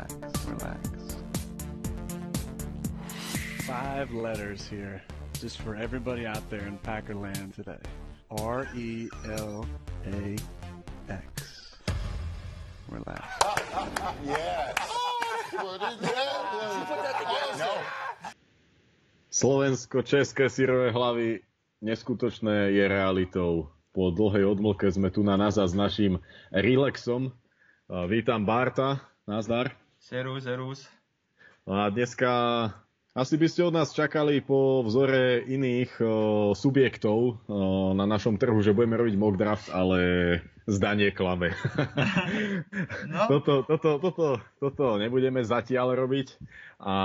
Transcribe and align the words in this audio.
relax, 0.00 0.46
relax. 0.46 0.88
Five 3.66 4.12
letters 4.12 4.66
here, 4.66 5.02
just 5.40 5.60
for 5.60 5.76
everybody 5.76 6.26
out 6.26 6.48
there 6.50 6.66
in 6.66 6.78
Packerland 6.78 7.54
today. 7.54 7.78
R 8.30 8.68
E 8.76 9.08
L 9.26 9.66
A 10.06 10.36
X. 11.08 11.76
Relax. 12.88 13.22
Yes. 14.24 14.74
Slovensko-české 19.30 20.50
sírové 20.50 20.90
hlavy 20.90 21.40
neskutočné 21.82 22.70
je 22.70 22.84
realitou. 22.88 23.72
Po 23.90 24.10
dlhej 24.14 24.46
odmlke 24.46 24.86
sme 24.90 25.10
tu 25.10 25.26
na 25.26 25.34
NASA 25.34 25.66
s 25.66 25.74
naším 25.74 26.22
Relaxom. 26.54 27.34
Vítam 28.06 28.46
Barta, 28.46 29.02
nazdar. 29.26 29.79
Serus, 30.00 30.48
serus. 30.48 30.88
A 31.68 31.92
dneska 31.92 32.32
asi 33.12 33.36
by 33.36 33.46
ste 33.52 33.68
od 33.68 33.76
nás 33.76 33.92
čakali 33.92 34.40
po 34.40 34.80
vzore 34.80 35.44
iných 35.44 35.92
o, 36.00 36.06
subjektov 36.56 37.18
o, 37.20 37.34
na 37.92 38.08
našom 38.08 38.40
trhu, 38.40 38.64
že 38.64 38.72
budeme 38.72 38.96
robiť 38.96 39.14
mock 39.20 39.36
draft, 39.36 39.68
ale 39.68 40.00
zdanie 40.64 41.12
klame. 41.12 41.52
No. 43.10 43.26
toto, 43.26 43.66
toto, 43.66 43.98
toto, 43.98 44.26
toto 44.62 44.84
nebudeme 44.96 45.42
zatiaľ 45.42 45.98
robiť 45.98 46.38
a 46.78 46.96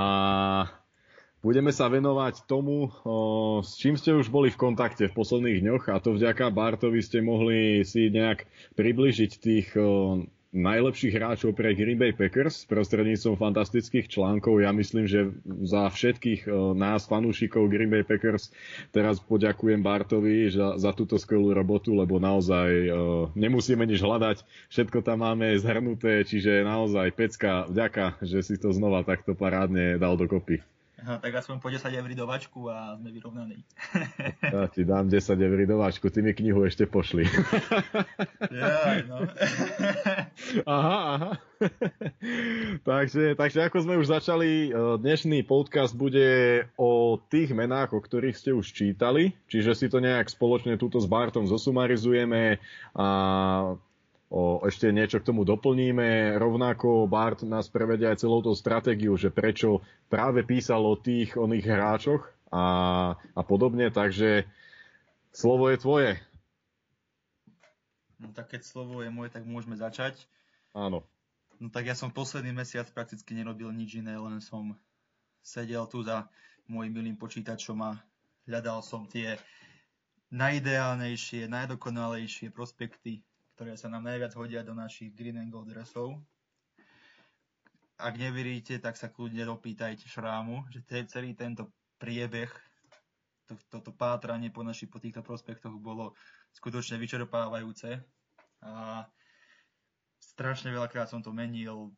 budeme 1.42 1.74
sa 1.74 1.90
venovať 1.90 2.46
tomu, 2.48 2.88
o, 3.04 3.60
s 3.60 3.76
čím 3.76 3.98
ste 3.98 4.16
už 4.16 4.32
boli 4.32 4.48
v 4.48 4.56
kontakte 4.56 5.10
v 5.10 5.16
posledných 5.16 5.58
dňoch 5.62 5.84
a 5.92 6.00
to 6.00 6.14
vďaka 6.14 6.48
Bartovi 6.54 7.02
ste 7.02 7.20
mohli 7.20 7.82
si 7.84 8.08
nejak 8.08 8.46
približiť 8.78 9.30
tých 9.36 9.68
o, 9.74 10.22
najlepších 10.56 11.12
hráčov 11.12 11.52
pre 11.52 11.76
Green 11.76 12.00
Bay 12.00 12.16
Packers 12.16 12.64
prostredníctvom 12.64 13.36
fantastických 13.36 14.08
článkov. 14.08 14.64
Ja 14.64 14.72
myslím, 14.72 15.04
že 15.04 15.36
za 15.68 15.92
všetkých 15.92 16.48
o, 16.48 16.72
nás, 16.72 17.04
fanúšikov 17.04 17.68
Green 17.68 17.92
Bay 17.92 18.02
Packers, 18.02 18.50
teraz 18.90 19.20
poďakujem 19.20 19.84
Bartovi 19.84 20.48
za, 20.48 20.80
za 20.80 20.96
túto 20.96 21.20
skvelú 21.20 21.52
robotu, 21.52 21.92
lebo 21.92 22.16
naozaj 22.16 22.68
o, 22.88 22.94
nemusíme 23.36 23.84
nič 23.84 24.00
hľadať, 24.00 24.42
všetko 24.72 25.04
tam 25.04 25.22
máme 25.22 25.52
zhrnuté, 25.60 26.24
čiže 26.24 26.64
naozaj 26.64 27.12
pecka, 27.12 27.68
vďaka, 27.68 28.24
že 28.24 28.40
si 28.40 28.56
to 28.56 28.72
znova 28.72 29.04
takto 29.04 29.36
parádne 29.36 30.00
dal 30.00 30.16
dokopy. 30.16 30.64
Aha, 30.96 31.20
tak 31.20 31.28
aspoň 31.36 31.60
po 31.60 31.68
10 31.68 31.92
eur 31.92 32.10
do 32.16 32.24
vačku 32.24 32.72
a 32.72 32.96
sme 32.96 33.12
vyrovnaní. 33.12 33.60
Ja 34.56 34.64
ti 34.72 34.80
dám 34.88 35.12
10 35.12 35.36
eur 35.36 35.58
do 35.68 35.76
váčku, 35.76 36.08
ty 36.08 36.24
mi 36.24 36.32
knihu 36.32 36.64
ešte 36.64 36.88
pošli. 36.88 37.28
Jaj, 38.48 39.04
no. 39.04 39.28
Aha, 40.76 40.98
aha. 41.12 41.30
takže, 42.88 43.36
takže 43.36 43.58
ako 43.68 43.76
sme 43.84 43.94
už 44.00 44.08
začali, 44.08 44.68
eh, 44.68 44.96
dnešný 44.96 45.44
podcast 45.44 45.92
bude 45.92 46.64
o 46.80 47.20
tých 47.28 47.52
menách, 47.52 47.92
o 47.92 48.00
ktorých 48.00 48.36
ste 48.36 48.56
už 48.56 48.72
čítali, 48.72 49.36
čiže 49.52 49.76
si 49.76 49.86
to 49.92 50.00
nejak 50.00 50.32
spoločne 50.32 50.80
túto 50.80 50.96
s 50.96 51.08
Bartom 51.08 51.44
zosumarizujeme 51.44 52.56
a 52.96 53.06
o, 54.30 54.62
ešte 54.66 54.90
niečo 54.90 55.22
k 55.22 55.28
tomu 55.28 55.46
doplníme. 55.46 56.38
Rovnako 56.38 57.06
Bart 57.06 57.46
nás 57.46 57.70
prevedia 57.70 58.10
aj 58.12 58.22
celou 58.26 58.42
tou 58.42 58.54
stratégiu, 58.54 59.14
že 59.14 59.30
prečo 59.30 59.82
práve 60.10 60.42
písal 60.42 60.82
o 60.82 60.98
tých 60.98 61.38
oných 61.38 61.66
hráčoch 61.66 62.22
a, 62.50 62.64
a 63.14 63.40
podobne, 63.42 63.90
takže 63.90 64.46
slovo 65.34 65.70
je 65.70 65.76
tvoje. 65.78 66.10
no 68.22 68.32
tak 68.32 68.56
keď 68.56 68.62
slovo 68.64 69.04
je 69.04 69.10
moje, 69.12 69.30
tak 69.34 69.44
môžeme 69.44 69.76
začať. 69.76 70.24
Áno. 70.72 71.04
No 71.56 71.72
tak 71.72 71.88
ja 71.88 71.96
som 71.96 72.12
posledný 72.12 72.52
mesiac 72.52 72.84
prakticky 72.92 73.32
nerobil 73.32 73.72
nič 73.72 73.96
iné, 74.00 74.16
len 74.20 74.44
som 74.44 74.76
sedel 75.40 75.88
tu 75.88 76.04
za 76.04 76.28
môjim 76.68 76.92
milým 76.92 77.16
počítačom 77.16 77.78
a 77.80 77.96
hľadal 78.44 78.82
som 78.82 79.06
tie 79.08 79.38
najideálnejšie, 80.34 81.46
najdokonalejšie 81.46 82.50
prospekty, 82.50 83.22
ktoré 83.56 83.72
sa 83.72 83.88
nám 83.88 84.04
najviac 84.04 84.36
hodia 84.36 84.60
do 84.60 84.76
našich 84.76 85.16
green 85.16 85.40
and 85.40 85.48
gold 85.48 85.72
dresov. 85.72 86.20
Ak 87.96 88.20
neveríte, 88.20 88.76
tak 88.76 89.00
sa 89.00 89.08
kľudne 89.08 89.48
dopýtajte 89.48 90.04
Šrámu, 90.04 90.68
že 90.68 90.84
celý 91.08 91.32
tento 91.32 91.72
priebeh, 91.96 92.52
to, 93.48 93.56
toto 93.72 93.96
pátranie 93.96 94.52
po, 94.52 94.60
naši, 94.60 94.84
po 94.84 95.00
týchto 95.00 95.24
prospektoch 95.24 95.72
bolo 95.80 96.12
skutočne 96.52 97.00
vyčerpávajúce. 97.00 97.96
A 98.60 99.08
strašne 100.20 100.68
veľakrát 100.76 101.08
som 101.08 101.24
to 101.24 101.32
menil, 101.32 101.96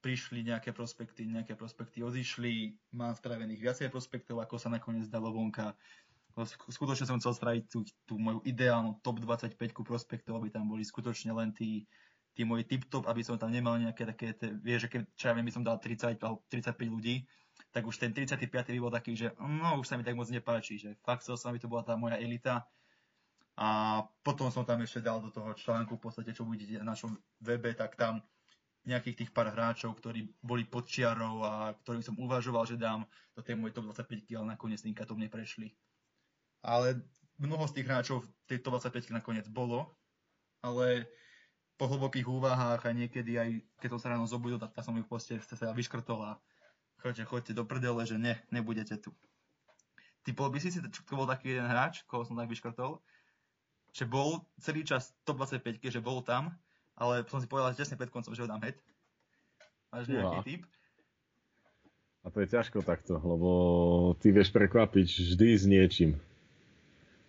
prišli 0.00 0.46
nejaké 0.46 0.70
prospekty, 0.70 1.26
nejaké 1.26 1.58
prospekty 1.58 2.00
odišli, 2.00 2.78
mám 2.94 3.18
spravených 3.18 3.60
viacej 3.60 3.88
prospektov, 3.92 4.38
ako 4.40 4.56
sa 4.56 4.72
nakoniec 4.72 5.10
dalo 5.10 5.34
vonka. 5.34 5.74
Skutočne 6.70 7.06
som 7.10 7.18
chcel 7.18 7.34
spraviť 7.34 7.62
tú, 7.66 7.82
tú 8.06 8.14
moju 8.16 8.40
ideálnu 8.46 9.02
top 9.02 9.18
25 9.18 9.58
prospektov, 9.82 10.38
aby 10.38 10.48
tam 10.50 10.70
boli 10.70 10.86
skutočne 10.86 11.34
len 11.34 11.50
tí, 11.50 11.84
tí 12.34 12.46
moji 12.46 12.64
tip-top, 12.64 13.10
aby 13.10 13.22
som 13.26 13.34
tam 13.34 13.50
nemal 13.50 13.76
nejaké 13.76 14.06
také, 14.06 14.32
tie, 14.38 14.54
vieš, 14.54 14.86
že 14.86 14.88
keď 14.88 15.00
čo 15.18 15.24
ja 15.30 15.32
viem, 15.34 15.46
by 15.46 15.54
som 15.54 15.66
dal 15.66 15.76
30 15.82 16.22
alebo 16.22 16.46
35 16.48 16.76
ľudí, 16.86 17.26
tak 17.70 17.86
už 17.86 17.98
ten 17.98 18.10
35. 18.14 18.50
by 18.50 18.80
bol 18.80 18.92
taký, 18.94 19.14
že 19.14 19.34
no, 19.38 19.78
už 19.78 19.86
sa 19.86 19.94
mi 19.98 20.02
tak 20.06 20.18
moc 20.18 20.26
nepáči, 20.30 20.78
že 20.78 20.98
fakt 21.02 21.22
chcel 21.22 21.38
som, 21.38 21.50
aby 21.50 21.62
to 21.62 21.70
bola 21.70 21.86
tá 21.86 21.94
moja 21.94 22.18
elita. 22.18 22.66
A 23.60 24.00
potom 24.24 24.48
som 24.48 24.64
tam 24.64 24.80
ešte 24.80 25.04
dal 25.04 25.20
do 25.20 25.28
toho 25.28 25.52
článku, 25.52 26.00
v 26.00 26.02
podstate, 26.02 26.32
čo 26.32 26.48
budete 26.48 26.80
na 26.80 26.96
našom 26.96 27.12
webe, 27.44 27.76
tak 27.76 27.98
tam 27.98 28.24
nejakých 28.88 29.26
tých 29.26 29.30
pár 29.36 29.52
hráčov, 29.52 29.92
ktorí 30.00 30.32
boli 30.40 30.64
pod 30.64 30.88
čiarou 30.88 31.44
a 31.44 31.76
ktorých 31.84 32.06
som 32.08 32.16
uvažoval, 32.16 32.64
že 32.64 32.80
dám 32.80 33.04
do 33.36 33.44
tej 33.44 33.60
mojej 33.60 33.76
top 33.76 33.92
25, 33.92 34.24
ale 34.40 34.56
nakoniec 34.56 34.80
to 34.80 35.14
neprešli. 35.14 35.76
Ale 36.60 37.00
mnoho 37.40 37.64
z 37.68 37.80
tých 37.80 37.88
hráčov 37.88 38.24
v 38.24 38.28
tej 38.46 38.58
top 38.60 38.80
25 38.80 39.16
nakoniec 39.16 39.48
bolo, 39.48 39.88
ale 40.60 41.08
po 41.80 41.88
hlbokých 41.88 42.28
úvahách 42.28 42.84
a 42.84 42.90
niekedy 42.92 43.40
aj 43.40 43.50
keď 43.80 43.88
som 43.96 44.00
sa 44.00 44.08
ráno 44.12 44.28
zobudil, 44.28 44.60
tak, 44.60 44.76
som 44.84 44.92
ich 45.00 45.08
proste 45.08 45.40
sa 45.40 45.72
vyškrtol 45.72 46.20
a 46.20 46.36
chodte, 47.00 47.24
chodte 47.24 47.56
do 47.56 47.64
prdele, 47.64 48.04
že 48.04 48.20
ne, 48.20 48.36
nebudete 48.52 49.00
tu. 49.00 49.16
Typol 50.20 50.52
by 50.52 50.60
si 50.60 50.68
si, 50.68 50.84
to 50.84 51.16
bol 51.16 51.24
taký 51.24 51.56
jeden 51.56 51.64
hráč, 51.64 52.04
koho 52.04 52.28
som 52.28 52.36
tak 52.36 52.52
vyškrtol, 52.52 53.00
že 53.96 54.04
bol 54.04 54.44
celý 54.60 54.84
čas 54.84 55.16
top 55.24 55.40
25, 55.40 55.80
že 55.80 56.04
bol 56.04 56.20
tam, 56.20 56.52
ale 57.00 57.24
som 57.32 57.40
si 57.40 57.48
povedal, 57.48 57.72
že 57.72 57.80
tesne 57.80 57.96
pred 57.96 58.12
koncom, 58.12 58.36
že 58.36 58.44
ho 58.44 58.50
dám 58.52 58.60
head. 58.60 58.76
Máš 59.88 60.12
nejaký 60.12 60.36
Uha. 60.36 60.44
typ? 60.44 60.62
A 62.20 62.26
to 62.28 62.44
je 62.44 62.52
ťažko 62.52 62.84
takto, 62.84 63.16
lebo 63.16 63.48
ty 64.20 64.28
vieš 64.28 64.52
prekvapiť 64.52 65.08
vždy 65.08 65.48
s 65.56 65.64
niečím. 65.64 66.10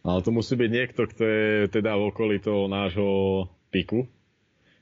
Ale 0.01 0.19
to 0.25 0.33
musí 0.33 0.57
byť 0.57 0.69
niekto, 0.69 1.01
kto 1.05 1.23
je 1.23 1.49
teda 1.69 1.93
v 1.93 2.09
okolí 2.09 2.41
toho 2.41 2.65
nášho 2.65 3.45
piku. 3.69 4.09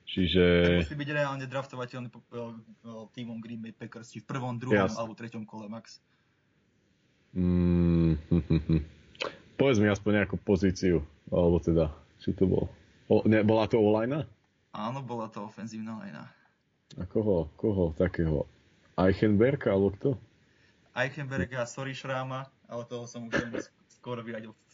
Čiže... 0.09 0.44
Musí 0.81 0.97
byť 0.97 1.09
reálne 1.13 1.46
draftovateľný 1.46 2.09
eh, 2.09 2.18
eh, 2.18 3.06
tímom 3.13 3.38
Green 3.44 3.62
Bay 3.62 3.75
Packers, 3.75 4.09
či 4.09 4.24
v 4.24 4.28
prvom, 4.31 4.57
druhom 4.57 4.90
Jasne. 4.90 4.97
alebo 4.97 5.13
treťom 5.13 5.46
kole 5.46 5.69
max. 5.69 6.02
Mm, 7.38 8.18
hm, 8.18 8.44
hm, 8.50 8.62
hm. 8.66 8.81
Povedz 9.53 9.78
mi 9.78 9.91
aspoň 9.91 10.24
nejakú 10.24 10.41
pozíciu, 10.41 11.06
alebo 11.30 11.62
teda, 11.62 11.94
či 12.24 12.34
to 12.34 12.50
bol. 12.50 12.66
O, 13.06 13.22
ne, 13.30 13.46
bola 13.46 13.69
to 13.69 13.78
online? 13.78 14.25
Áno, 14.74 15.06
bola 15.06 15.30
to 15.30 15.46
ofenzívna 15.46 16.00
lajna. 16.01 16.25
A 16.97 17.06
koho, 17.06 17.53
koho 17.53 17.94
takého? 17.94 18.50
Eichenberg, 18.97 19.62
alebo 19.69 19.94
kto? 19.94 20.09
Eichenberga, 20.97 21.69
sorry 21.69 21.94
Šráma, 21.94 22.50
ale 22.66 22.84
toho 22.90 23.06
som 23.06 23.30
už 23.30 23.69
skoro 24.01 24.25
vyradil 24.25 24.57
z, 24.68 24.69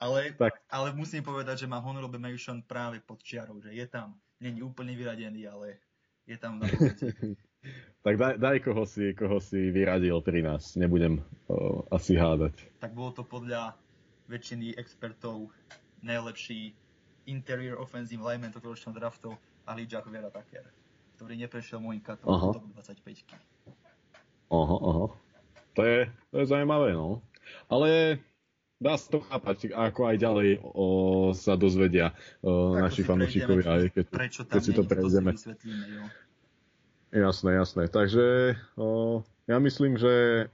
ale, 0.00 0.32
Tak. 0.36 0.52
ale 0.70 0.88
musím 0.92 1.22
povedať, 1.24 1.64
že 1.64 1.70
má 1.70 1.78
honorable 1.80 2.20
mention 2.20 2.60
práve 2.62 3.00
pod 3.00 3.20
čiarou, 3.24 3.60
že 3.60 3.72
je 3.72 3.86
tam, 3.86 4.16
není 4.40 4.60
úplne 4.60 4.92
vyradený, 4.94 5.48
ale 5.48 5.80
je 6.24 6.36
tam 6.36 6.58
na. 6.60 6.66
Tak 8.04 8.20
daj, 8.20 8.36
daj 8.36 8.60
koho, 8.60 8.84
si, 8.84 9.16
koho 9.16 9.40
si 9.40 9.72
vyradil 9.72 10.20
pri 10.20 10.44
nás, 10.44 10.76
nebudem 10.76 11.24
o, 11.48 11.80
asi 11.88 12.12
hádať. 12.12 12.52
tak 12.76 12.92
bolo 12.92 13.16
to 13.16 13.24
podľa 13.24 13.72
väčšiny 14.28 14.76
expertov 14.76 15.48
najlepší 16.04 16.76
interior 17.24 17.80
offensive 17.80 18.20
lineman 18.20 18.52
tohto 18.52 18.76
ročného 18.76 18.92
draftu 18.92 19.32
Ali 19.64 19.88
Jack 19.88 20.04
Vera 20.12 20.28
Tucker, 20.28 20.68
ktorý 21.16 21.40
neprešiel 21.40 21.80
môjim 21.80 22.04
katom 22.04 22.52
top 22.52 22.68
25. 22.84 23.32
Aha, 24.52 24.76
aha. 24.76 25.06
To 25.72 25.80
je, 25.80 25.98
to 26.28 26.34
je 26.36 26.46
zaujímavé, 26.46 26.92
no. 26.92 27.24
Ale 27.68 28.20
dá 28.82 28.94
sa 28.98 29.06
to 29.08 29.18
chápať, 29.24 29.72
ako 29.72 30.00
aj 30.10 30.16
ďalej 30.20 30.48
o, 30.62 30.86
sa 31.32 31.56
dozvedia 31.56 32.12
o, 32.44 32.76
naši 32.76 33.06
fanúšikovia, 33.06 33.68
aj 33.80 33.88
keď, 33.94 34.04
prečo 34.10 34.42
tam 34.44 34.52
keď 34.58 34.60
si 34.62 34.72
to 34.76 34.82
prejdeme. 34.84 35.32
Jasné, 37.14 37.50
jasné. 37.54 37.82
Takže 37.86 38.58
o, 38.74 39.22
ja 39.46 39.56
myslím, 39.62 39.96
že 39.96 40.46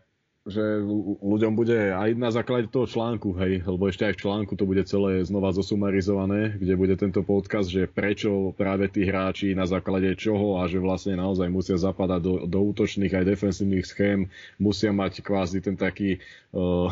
že 0.49 0.81
ľuďom 1.21 1.53
bude 1.53 1.93
aj 1.93 2.17
na 2.17 2.33
základe 2.33 2.73
toho 2.73 2.89
článku, 2.89 3.37
hej, 3.37 3.61
lebo 3.61 3.93
ešte 3.93 4.09
aj 4.09 4.17
v 4.17 4.23
článku 4.25 4.57
to 4.57 4.65
bude 4.65 4.81
celé 4.89 5.21
znova 5.21 5.53
zosumarizované, 5.53 6.57
kde 6.57 6.81
bude 6.81 6.97
tento 6.97 7.21
podcast, 7.21 7.69
že 7.69 7.85
prečo 7.85 8.57
práve 8.57 8.89
tí 8.89 9.05
hráči 9.05 9.53
na 9.53 9.69
základe 9.69 10.09
čoho 10.17 10.57
a 10.57 10.65
že 10.65 10.81
vlastne 10.81 11.21
naozaj 11.21 11.45
musia 11.53 11.77
zapadať 11.77 12.21
do, 12.25 12.35
do 12.49 12.59
útočných 12.73 13.13
aj 13.21 13.29
defensívnych 13.29 13.85
schém, 13.85 14.33
musia 14.57 14.97
mať 14.97 15.21
kvázi 15.21 15.61
ten 15.61 15.77
taký 15.77 16.25
uh, 16.57 16.89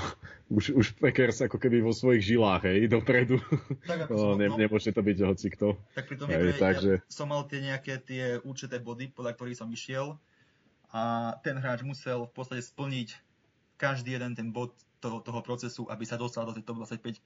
už, 0.53 0.77
už 0.77 0.87
Packers 1.01 1.41
ako 1.45 1.57
keby 1.57 1.81
vo 1.81 1.97
svojich 1.97 2.37
žilách, 2.37 2.69
hej, 2.69 2.89
dopredu. 2.89 3.41
Tak, 3.89 4.09
som, 4.13 4.37
ne, 4.37 4.53
nemôže 4.61 4.93
to 4.93 5.01
byť 5.01 5.17
hocikto. 5.25 5.77
Tak 5.97 6.05
pri 6.05 6.17
tom 6.21 6.29
hej, 6.29 6.53
takže... 6.57 7.01
ja 7.01 7.13
som 7.13 7.33
mal 7.33 7.49
tie 7.49 7.65
nejaké 7.65 7.97
tie 8.05 8.45
určité 8.45 8.77
body, 8.77 9.09
podľa 9.09 9.33
ktorých 9.37 9.57
som 9.57 9.73
išiel 9.73 10.21
a 10.93 11.37
ten 11.45 11.57
hráč 11.61 11.85
musel 11.85 12.25
v 12.29 12.33
podstate 12.33 12.65
splniť 12.65 13.28
každý 13.79 14.19
jeden 14.19 14.35
ten 14.35 14.51
bod 14.51 14.75
toho, 14.99 15.23
toho 15.23 15.41
procesu, 15.41 15.87
aby 15.89 16.03
sa 16.03 16.19
dostal 16.19 16.43
do 16.45 16.53
tej 16.53 16.67
top 16.67 16.83
25 16.83 17.23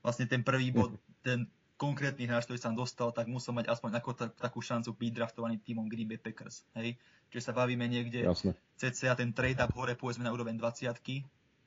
Vlastne 0.00 0.24
ten 0.24 0.40
prvý 0.40 0.72
bod, 0.72 0.96
ten 1.20 1.44
konkrétny 1.76 2.28
hráč, 2.28 2.48
ktorý 2.48 2.60
sa 2.60 2.68
tam 2.72 2.80
dostal, 2.80 3.08
tak 3.12 3.28
musel 3.28 3.52
mať 3.56 3.68
aspoň 3.68 4.00
ako 4.00 4.10
tak, 4.16 4.30
takú 4.36 4.60
šancu 4.60 4.96
byť 4.96 5.12
draftovaný 5.16 5.60
týmom 5.60 5.88
Green 5.88 6.08
Bay 6.08 6.20
Packers. 6.20 6.64
Hej? 6.76 6.96
Čiže 7.32 7.52
sa 7.52 7.56
bavíme 7.56 7.84
niekde, 7.84 8.24
Jasne. 8.24 8.56
cca 8.76 9.16
ten 9.16 9.32
trade 9.32 9.60
up 9.60 9.72
hore 9.76 9.96
povedzme 9.96 10.24
na 10.24 10.32
úroveň 10.32 10.56
20 10.56 10.92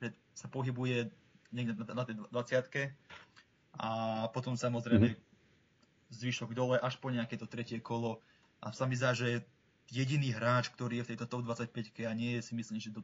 že 0.02 0.08
sa 0.34 0.46
pohybuje 0.50 1.10
niekde 1.54 1.78
na, 1.78 2.02
na 2.02 2.04
tej 2.06 2.18
20 2.30 2.94
a 3.74 3.88
potom 4.30 4.54
samozrejme 4.54 5.14
mm-hmm. 5.14 6.14
zvyšok 6.14 6.50
dole 6.54 6.78
až 6.78 6.98
po 6.98 7.10
nejaké 7.10 7.34
to 7.34 7.46
tretie 7.46 7.82
kolo 7.82 8.22
a 8.62 8.70
sa 8.70 8.86
mi 8.86 8.94
zdá, 8.94 9.14
že 9.14 9.42
jediný 9.90 10.30
hráč, 10.30 10.70
ktorý 10.70 11.02
je 11.02 11.04
v 11.06 11.10
tejto 11.14 11.26
top 11.26 11.42
25 11.42 11.74
a 12.06 12.12
nie 12.14 12.38
je 12.38 12.40
si 12.46 12.52
myslím, 12.54 12.78
že 12.78 12.94
do 12.94 13.02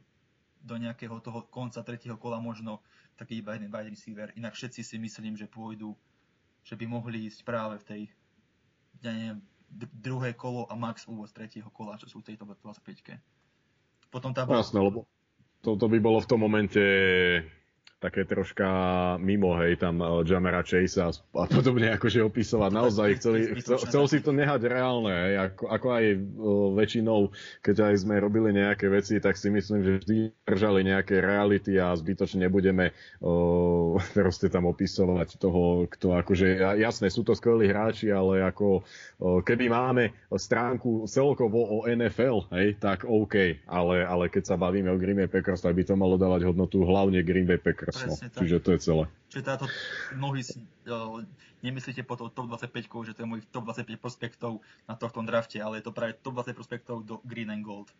do 0.61 0.77
nejakého 0.77 1.17
toho 1.21 1.49
konca 1.49 1.81
tretieho 1.81 2.17
kola 2.17 2.37
možno 2.37 2.81
taký 3.17 3.41
iba 3.41 3.57
jeden 3.57 3.73
wide 3.73 3.91
receiver. 3.91 4.29
Inak 4.37 4.53
všetci 4.53 4.81
si 4.85 4.97
myslím, 5.01 5.37
že 5.37 5.49
pôjdu, 5.49 5.97
že 6.61 6.77
by 6.77 6.85
mohli 6.85 7.27
ísť 7.29 7.41
práve 7.41 7.81
v 7.81 7.85
tej, 7.85 8.01
ja 9.01 9.11
neviem, 9.13 9.39
druhé 9.93 10.37
kolo 10.37 10.67
a 10.67 10.75
max 10.77 11.07
úvod 11.07 11.31
tretieho 11.31 11.69
kola, 11.71 11.97
čo 11.97 12.05
sú 12.11 12.21
v 12.21 12.33
tejto 12.33 12.43
25 12.45 13.17
Potom 14.11 14.35
tá 14.35 14.43
bola... 14.43 14.59
Jasné, 14.59 14.83
lebo 14.83 15.07
to, 15.63 15.79
to 15.79 15.85
by 15.87 15.97
bolo 16.01 16.19
v 16.19 16.29
tom 16.29 16.39
momente 16.43 16.83
také 18.01 18.25
troška 18.25 18.65
mimo, 19.21 19.53
hej, 19.61 19.77
tam 19.77 20.01
uh, 20.01 20.25
Jamera 20.25 20.65
Chase 20.65 20.97
a, 20.97 21.13
a 21.13 21.45
podobne 21.45 21.93
akože 21.93 22.25
opisovať. 22.25 22.71
Naozaj 22.73 23.09
chceli, 23.21 23.39
chcel, 23.61 23.77
chcel 23.77 24.05
si 24.09 24.17
to 24.25 24.33
nehať 24.33 24.65
reálne, 24.65 25.13
hej, 25.13 25.53
ako, 25.53 25.63
ako 25.69 25.87
aj 25.93 26.05
uh, 26.09 26.19
väčšinou, 26.81 27.19
keď 27.61 27.93
aj 27.93 27.95
sme 28.01 28.17
robili 28.17 28.57
nejaké 28.57 28.89
veci, 28.89 29.21
tak 29.21 29.37
si 29.37 29.53
myslím, 29.53 29.85
že 29.85 29.91
vždy 30.01 30.17
držali 30.49 30.81
nejaké 30.89 31.21
reality 31.21 31.77
a 31.77 31.93
zbytočne 31.93 32.49
nebudeme 32.49 32.89
uh, 33.21 33.93
proste 34.17 34.49
tam 34.49 34.65
opisovať 34.65 35.37
toho, 35.37 35.85
kto 35.85 36.17
akože, 36.17 36.81
jasné, 36.81 37.13
sú 37.13 37.21
to 37.21 37.37
skvelí 37.37 37.69
hráči, 37.69 38.09
ale 38.09 38.41
ako 38.41 38.81
uh, 38.81 39.45
keby 39.45 39.69
máme 39.69 40.09
stránku 40.33 41.05
celkovo 41.05 41.69
o 41.69 41.77
NFL, 41.85 42.49
hej, 42.57 42.81
tak 42.81 43.05
OK, 43.05 43.61
ale, 43.69 44.01
ale 44.01 44.25
keď 44.33 44.43
sa 44.49 44.55
bavíme 44.57 44.89
o 44.89 44.97
Green 44.97 45.21
Bay 45.21 45.29
Packers, 45.29 45.61
tak 45.61 45.77
by 45.77 45.85
to 45.85 45.93
malo 45.93 46.17
dávať 46.17 46.49
hodnotu 46.49 46.81
hlavne 46.81 47.21
Green 47.21 47.45
Bay 47.45 47.61
Packers 47.61 47.90
Presne, 47.91 48.27
no. 48.31 48.39
Čiže 48.39 48.57
to 48.63 48.69
je 48.71 48.79
celé. 48.79 49.03
Čiže 49.31 49.43
táto, 49.43 49.65
mnohí 50.15 50.41
si 50.43 50.59
uh, 50.87 51.23
nemyslíte 51.63 52.03
po 52.03 52.15
top 52.17 52.47
25, 52.47 53.07
že 53.07 53.13
to 53.15 53.21
je 53.23 53.27
môj 53.27 53.41
top 53.51 53.67
25 53.67 53.95
prospektov 53.99 54.59
na 54.87 54.95
tohto 54.95 55.23
drafte, 55.23 55.59
ale 55.59 55.79
je 55.79 55.87
to 55.87 55.95
práve 55.95 56.19
top 56.19 56.39
20 56.41 56.57
prospektov 56.57 57.03
do 57.05 57.23
Green 57.23 57.51
and 57.51 57.63
Gold. 57.63 57.91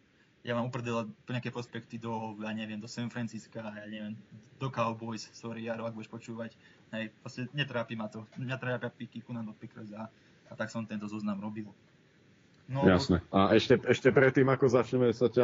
Ja 0.41 0.57
mám 0.57 0.73
uprdela 0.73 1.05
nejaké 1.29 1.53
prospekty 1.53 2.01
do, 2.01 2.33
ja 2.41 2.49
neviem, 2.49 2.81
do 2.81 2.89
San 2.89 3.13
Francisca, 3.13 3.61
ja 3.61 3.85
neviem, 3.85 4.17
do 4.57 4.73
Cowboys, 4.73 5.29
sorry, 5.37 5.69
Jaro, 5.69 5.85
ak 5.85 5.93
budeš 5.93 6.09
počúvať. 6.09 6.57
Hej, 6.97 7.13
proste 7.21 7.45
netrápi 7.53 7.93
ma 7.93 8.09
to. 8.09 8.25
Mňa 8.41 8.57
trápia 8.57 8.89
piky 8.89 9.21
Kunan 9.21 9.45
do 9.45 9.53
Pickers 9.53 9.93
a, 9.93 10.09
a 10.49 10.53
tak 10.57 10.73
som 10.73 10.81
tento 10.83 11.05
zoznam 11.05 11.37
robil. 11.37 11.69
No, 12.71 12.87
Jasné. 12.87 13.19
A 13.35 13.51
ešte, 13.51 13.75
ešte 13.83 14.15
predtým, 14.15 14.47
ako 14.47 14.71
začneme, 14.71 15.11
sa 15.11 15.27
ťa 15.27 15.43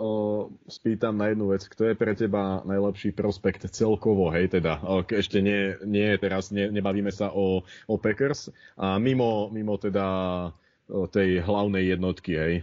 o, 0.00 0.48
spýtam 0.64 1.20
na 1.20 1.28
jednu 1.28 1.52
vec. 1.52 1.68
Kto 1.68 1.92
je 1.92 1.92
pre 1.92 2.16
teba 2.16 2.64
najlepší 2.64 3.12
prospekt 3.12 3.68
celkovo, 3.68 4.32
hej, 4.32 4.48
teda? 4.48 4.80
O, 4.80 5.04
ešte 5.04 5.44
nie, 5.44 5.76
nie 5.84 6.08
teraz, 6.16 6.48
ne, 6.48 6.72
nebavíme 6.72 7.12
sa 7.12 7.28
o, 7.28 7.60
o 7.84 7.94
Packers. 8.00 8.48
A 8.80 8.96
mimo, 8.96 9.52
mimo 9.52 9.76
teda 9.76 10.04
o, 10.88 11.04
tej 11.12 11.44
hlavnej 11.44 11.92
jednotky, 11.92 12.32
hej. 12.40 12.54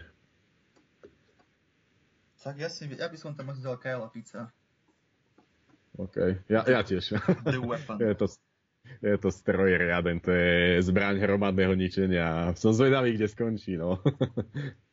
Tak 2.42 2.58
ja, 2.58 2.70
si, 2.74 2.90
ja 2.90 3.06
by 3.06 3.18
som 3.22 3.38
tam 3.38 3.54
možno 3.54 3.62
dal 3.62 3.78
Kyle 3.78 4.10
Pizza. 4.10 4.50
OK, 6.02 6.18
ja, 6.50 6.66
ja 6.66 6.82
tiež. 6.82 7.14
The 7.46 7.62
weapon. 7.62 8.02
je 8.10 8.18
to, 8.18 8.26
je 9.02 9.18
to 9.18 9.30
stroj 9.32 9.78
riaden, 9.78 10.20
to 10.20 10.32
je 10.32 10.82
zbraň 10.84 11.22
hromadného 11.22 11.74
ničenia. 11.78 12.52
Som 12.58 12.74
zvedavý, 12.74 13.16
kde 13.16 13.28
skončí, 13.30 13.78
no. 13.78 14.00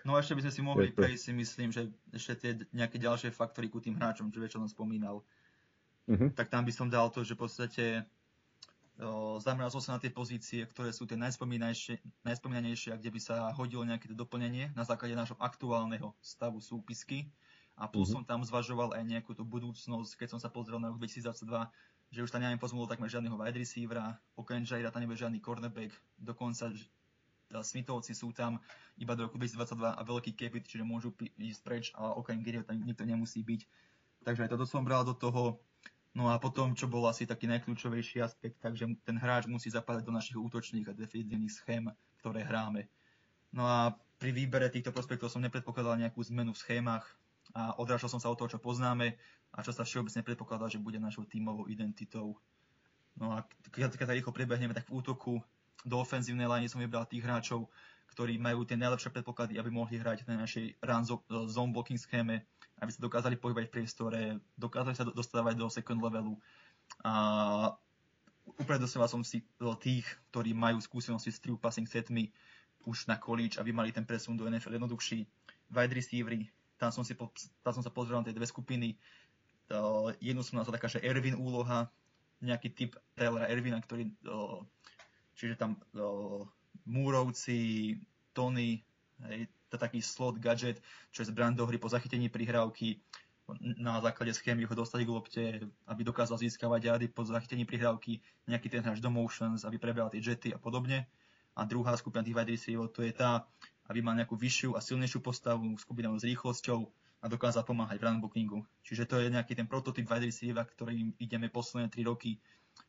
No 0.00 0.16
ešte 0.16 0.32
by 0.32 0.48
sme 0.48 0.52
si 0.52 0.62
mohli 0.64 0.88
to... 0.92 0.96
prejsť, 0.96 1.22
si 1.28 1.32
myslím, 1.36 1.68
že 1.68 1.92
ešte 2.12 2.32
tie 2.40 2.52
nejaké 2.72 2.96
ďalšie 2.96 3.36
faktory 3.36 3.68
ku 3.68 3.84
tým 3.84 4.00
hráčom, 4.00 4.32
čo 4.32 4.40
som 4.48 4.64
spomínal. 4.64 5.20
Uh-huh. 6.08 6.32
Tak 6.32 6.48
tam 6.48 6.64
by 6.64 6.72
som 6.72 6.88
dal 6.88 7.12
to, 7.12 7.20
že 7.20 7.36
v 7.36 7.40
podstate 7.44 7.84
zameral 9.40 9.72
som 9.72 9.80
sa 9.80 9.96
na 9.96 10.00
tie 10.00 10.12
pozície, 10.12 10.68
ktoré 10.68 10.92
sú 10.92 11.08
tie 11.08 11.16
najspomínanejšie 11.16 12.92
a 12.92 13.00
kde 13.00 13.10
by 13.12 13.20
sa 13.20 13.48
hodilo 13.56 13.80
nejaké 13.84 14.12
to 14.12 14.16
doplnenie 14.16 14.68
na 14.76 14.84
základe 14.84 15.16
nášho 15.16 15.40
aktuálneho 15.40 16.12
stavu 16.20 16.60
súpisky. 16.60 17.28
A 17.80 17.88
plus 17.88 18.12
uh-huh. 18.12 18.20
som 18.20 18.28
tam 18.28 18.44
zvažoval 18.44 18.92
aj 18.92 19.04
nejakú 19.08 19.32
tú 19.32 19.40
budúcnosť, 19.40 20.20
keď 20.20 20.36
som 20.36 20.40
sa 20.40 20.52
pozrel 20.52 20.76
na 20.76 20.92
rok 20.92 21.00
2022, 21.00 21.48
že 22.10 22.26
už 22.26 22.30
tam 22.30 22.42
neviem 22.42 22.58
pozmul 22.58 22.90
takmer 22.90 23.06
žiadneho 23.06 23.38
wide 23.38 23.58
receivera, 23.58 24.18
okrem 24.34 24.66
Jaira 24.66 24.90
tam 24.90 25.06
nebude 25.06 25.18
žiadny 25.18 25.38
cornerback, 25.38 25.94
dokonca 26.18 26.74
Smithovci 27.50 28.14
sú 28.14 28.30
tam 28.30 28.62
iba 28.94 29.18
do 29.18 29.26
roku 29.26 29.34
2022 29.34 29.98
a 29.98 30.02
veľký 30.06 30.38
capit, 30.38 30.62
čiže 30.70 30.86
môžu 30.86 31.10
ísť 31.34 31.60
preč 31.66 31.84
a 31.98 32.14
okrem 32.14 32.38
Garyho 32.46 32.62
tam 32.62 32.78
nikto 32.78 33.02
nemusí 33.02 33.42
byť. 33.42 33.60
Takže 34.22 34.46
aj 34.46 34.50
toto 34.54 34.66
som 34.70 34.86
bral 34.86 35.02
do 35.02 35.18
toho. 35.18 35.58
No 36.14 36.30
a 36.30 36.38
potom, 36.42 36.74
čo 36.74 36.90
bol 36.90 37.06
asi 37.06 37.26
taký 37.26 37.46
najkľúčovejší 37.50 38.22
aspekt, 38.22 38.58
takže 38.62 38.86
ten 39.06 39.14
hráč 39.18 39.46
musí 39.46 39.70
zapadať 39.70 40.02
do 40.06 40.14
našich 40.14 40.38
útočných 40.38 40.90
a 40.90 40.94
defenzívnych 40.94 41.54
schém, 41.54 41.86
ktoré 42.18 42.42
hráme. 42.42 42.90
No 43.54 43.66
a 43.66 43.94
pri 44.18 44.30
výbere 44.34 44.70
týchto 44.70 44.90
prospektov 44.90 45.30
som 45.30 45.42
nepredpokladal 45.42 45.98
nejakú 45.98 46.22
zmenu 46.30 46.50
v 46.54 46.62
schémach 46.62 47.06
a 47.54 47.74
odrážal 47.78 48.10
som 48.10 48.22
sa 48.22 48.30
od 48.30 48.38
toho, 48.38 48.50
čo 48.50 48.62
poznáme 48.62 49.18
a 49.50 49.62
čo 49.66 49.74
sa 49.74 49.82
všeobecne 49.82 50.22
predpokladá, 50.22 50.70
že 50.70 50.78
bude 50.78 51.02
našou 51.02 51.26
tímovou 51.26 51.66
identitou. 51.66 52.38
No 53.18 53.34
a 53.34 53.42
keď, 53.74 53.98
keď 53.98 54.14
rýchlo 54.14 54.30
prebehneme, 54.30 54.72
tak 54.72 54.86
v 54.86 55.02
útoku 55.02 55.42
do 55.82 55.96
ofenzívnej 55.98 56.46
line 56.46 56.70
som 56.70 56.78
vybral 56.78 57.08
tých 57.08 57.24
hráčov, 57.24 57.66
ktorí 58.14 58.38
majú 58.38 58.66
tie 58.66 58.78
najlepšie 58.78 59.10
predpoklady, 59.10 59.58
aby 59.58 59.70
mohli 59.70 59.98
hrať 59.98 60.26
na 60.26 60.42
našej 60.44 60.78
run 60.82 61.04
zone 61.50 61.72
blocking 61.74 61.98
schéme, 61.98 62.42
aby 62.82 62.90
sa 62.90 63.00
dokázali 63.02 63.38
pohybať 63.38 63.70
v 63.70 63.74
priestore, 63.74 64.20
dokázali 64.58 64.94
sa 64.94 65.06
dostávať 65.06 65.54
do 65.58 65.66
second 65.70 66.00
levelu. 66.02 66.34
A 67.06 67.12
upredosoval 68.58 69.06
som 69.06 69.22
si 69.22 69.46
tých, 69.78 70.06
ktorí 70.34 70.50
majú 70.56 70.82
skúsenosti 70.82 71.30
s 71.30 71.38
true 71.38 71.60
passing 71.60 71.86
setmi 71.86 72.34
už 72.88 73.06
na 73.06 73.20
college, 73.20 73.60
aby 73.60 73.70
mali 73.70 73.92
ten 73.92 74.08
presun 74.08 74.34
do 74.34 74.48
NFL 74.48 74.80
jednoduchší. 74.80 75.28
Wide 75.70 75.94
receivery, 75.94 76.50
tam 76.80 76.90
som, 76.90 77.04
si 77.04 77.12
tam 77.14 77.72
som 77.76 77.84
sa 77.84 77.92
pozrel 77.92 78.18
na 78.18 78.26
tie 78.26 78.34
dve 78.34 78.48
skupiny, 78.48 78.96
Uh, 79.70 80.10
jednu 80.18 80.42
som 80.42 80.58
nazval 80.58 80.82
taká, 80.82 80.90
že 80.90 81.02
Ervin 81.02 81.38
úloha, 81.38 81.86
nejaký 82.42 82.68
typ 82.74 82.90
Taylora 83.14 83.46
Ervina, 83.46 83.78
ktorý, 83.78 84.10
uh, 84.26 84.58
čiže 85.38 85.54
tam 85.54 85.78
uh, 85.94 86.42
Múrovci, 86.90 87.94
Tony, 88.34 88.82
hej, 89.30 89.46
to 89.70 89.78
taký 89.78 90.02
slot 90.02 90.42
gadget, 90.42 90.82
čo 91.14 91.22
je 91.22 91.30
zbran 91.30 91.54
do 91.54 91.62
hry 91.70 91.78
po 91.78 91.86
zachytení 91.86 92.26
prihrávky, 92.26 92.98
na 93.58 93.98
základe 93.98 94.34
schémy 94.34 94.62
ho 94.64 94.74
dostať 94.74 95.00
k 95.02 95.10
lopte, 95.10 95.44
aby 95.90 96.02
dokázal 96.06 96.38
získavať 96.38 96.80
jady 96.84 97.06
po 97.10 97.26
zachytení 97.26 97.66
prihrávky, 97.66 98.22
nejaký 98.46 98.68
ten 98.70 98.82
hráč 98.84 99.02
do 99.02 99.10
motions, 99.10 99.66
aby 99.66 99.78
prebral 99.78 100.10
tie 100.10 100.22
jety 100.22 100.54
a 100.54 100.58
podobne. 100.60 101.06
A 101.58 101.66
druhá 101.66 101.98
skupina 101.98 102.22
tých 102.22 102.36
wide 102.36 102.54
receiverov, 102.54 102.94
to 102.94 103.02
je 103.02 103.10
tá, 103.10 103.42
aby 103.90 103.98
mal 104.06 104.14
nejakú 104.14 104.38
vyššiu 104.38 104.78
a 104.78 104.80
silnejšiu 104.80 105.18
postavu, 105.18 105.66
skupinou 105.82 106.14
s 106.14 106.22
rýchlosťou, 106.22 106.86
a 107.20 107.28
dokázal 107.28 107.68
pomáhať 107.68 108.00
v 108.00 108.06
runbookingu. 108.08 108.64
Čiže 108.80 109.04
to 109.04 109.20
je 109.20 109.28
nejaký 109.28 109.52
ten 109.52 109.68
prototyp 109.68 110.08
wide 110.08 110.32
receiver, 110.32 110.64
ktorým 110.64 111.12
ideme 111.20 111.52
posledné 111.52 111.92
3 111.92 112.08
roky 112.08 112.40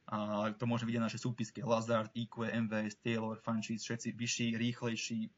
a 0.08 0.52
to 0.56 0.68
môže 0.68 0.84
vidieť 0.84 1.04
naše 1.04 1.20
súpisky 1.20 1.64
Lazard, 1.64 2.12
EQ, 2.16 2.48
MVS, 2.68 3.00
Taylor, 3.00 3.40
Funchis, 3.40 3.84
všetci 3.84 4.12
vyšší, 4.16 4.48
rýchlejší. 4.60 5.32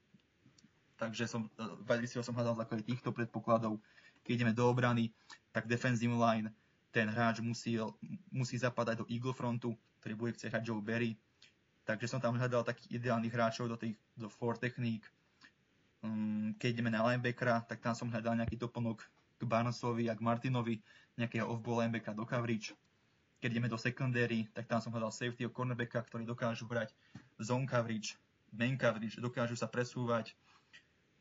Takže 0.98 1.26
som, 1.30 1.50
wide 1.86 2.06
receiver 2.06 2.26
som 2.26 2.38
hľadal 2.38 2.58
základe 2.58 2.86
týchto 2.86 3.14
predpokladov. 3.14 3.82
Keď 4.24 4.32
ideme 4.40 4.54
do 4.56 4.66
obrany, 4.70 5.12
tak 5.52 5.68
defensive 5.68 6.14
line, 6.16 6.50
ten 6.94 7.10
hráč 7.10 7.42
musí, 7.42 7.78
musí 8.32 8.56
zapadať 8.58 9.04
do 9.04 9.10
Eagle 9.10 9.36
frontu, 9.36 9.76
ktorý 10.00 10.14
bude 10.16 10.32
chcieť 10.38 10.54
hrať 10.54 10.64
Joe 10.64 10.82
Berry. 10.82 11.18
Takže 11.84 12.08
som 12.08 12.24
tam 12.24 12.40
hľadal 12.40 12.64
takých 12.64 13.02
ideálnych 13.02 13.34
hráčov 13.34 13.68
do 13.68 13.76
tých 13.76 14.00
do 14.16 14.32
four 14.32 14.56
techník, 14.56 15.04
Um, 16.04 16.52
keď 16.60 16.80
ideme 16.80 16.92
na 16.92 17.00
linebackera, 17.08 17.64
tak 17.64 17.80
tam 17.80 17.96
som 17.96 18.12
hľadal 18.12 18.36
nejaký 18.36 18.60
doplnok 18.60 19.00
k 19.40 19.44
Barnesovi 19.48 20.12
a 20.12 20.14
k 20.14 20.22
Martinovi, 20.22 20.84
nejakého 21.16 21.48
off-ball 21.48 21.80
linebacka 21.80 22.12
do 22.12 22.28
coverage. 22.28 22.76
Keď 23.40 23.50
ideme 23.56 23.72
do 23.72 23.80
secondary, 23.80 24.48
tak 24.52 24.68
tam 24.68 24.84
som 24.84 24.92
hľadal 24.92 25.16
safety 25.16 25.48
cornerbacka, 25.48 26.04
ktorí 26.04 26.28
dokážu 26.28 26.68
brať 26.68 26.92
zone 27.40 27.68
coverage, 27.68 28.20
main 28.52 28.76
coverage, 28.76 29.20
dokážu 29.20 29.56
sa 29.56 29.72
presúvať 29.72 30.36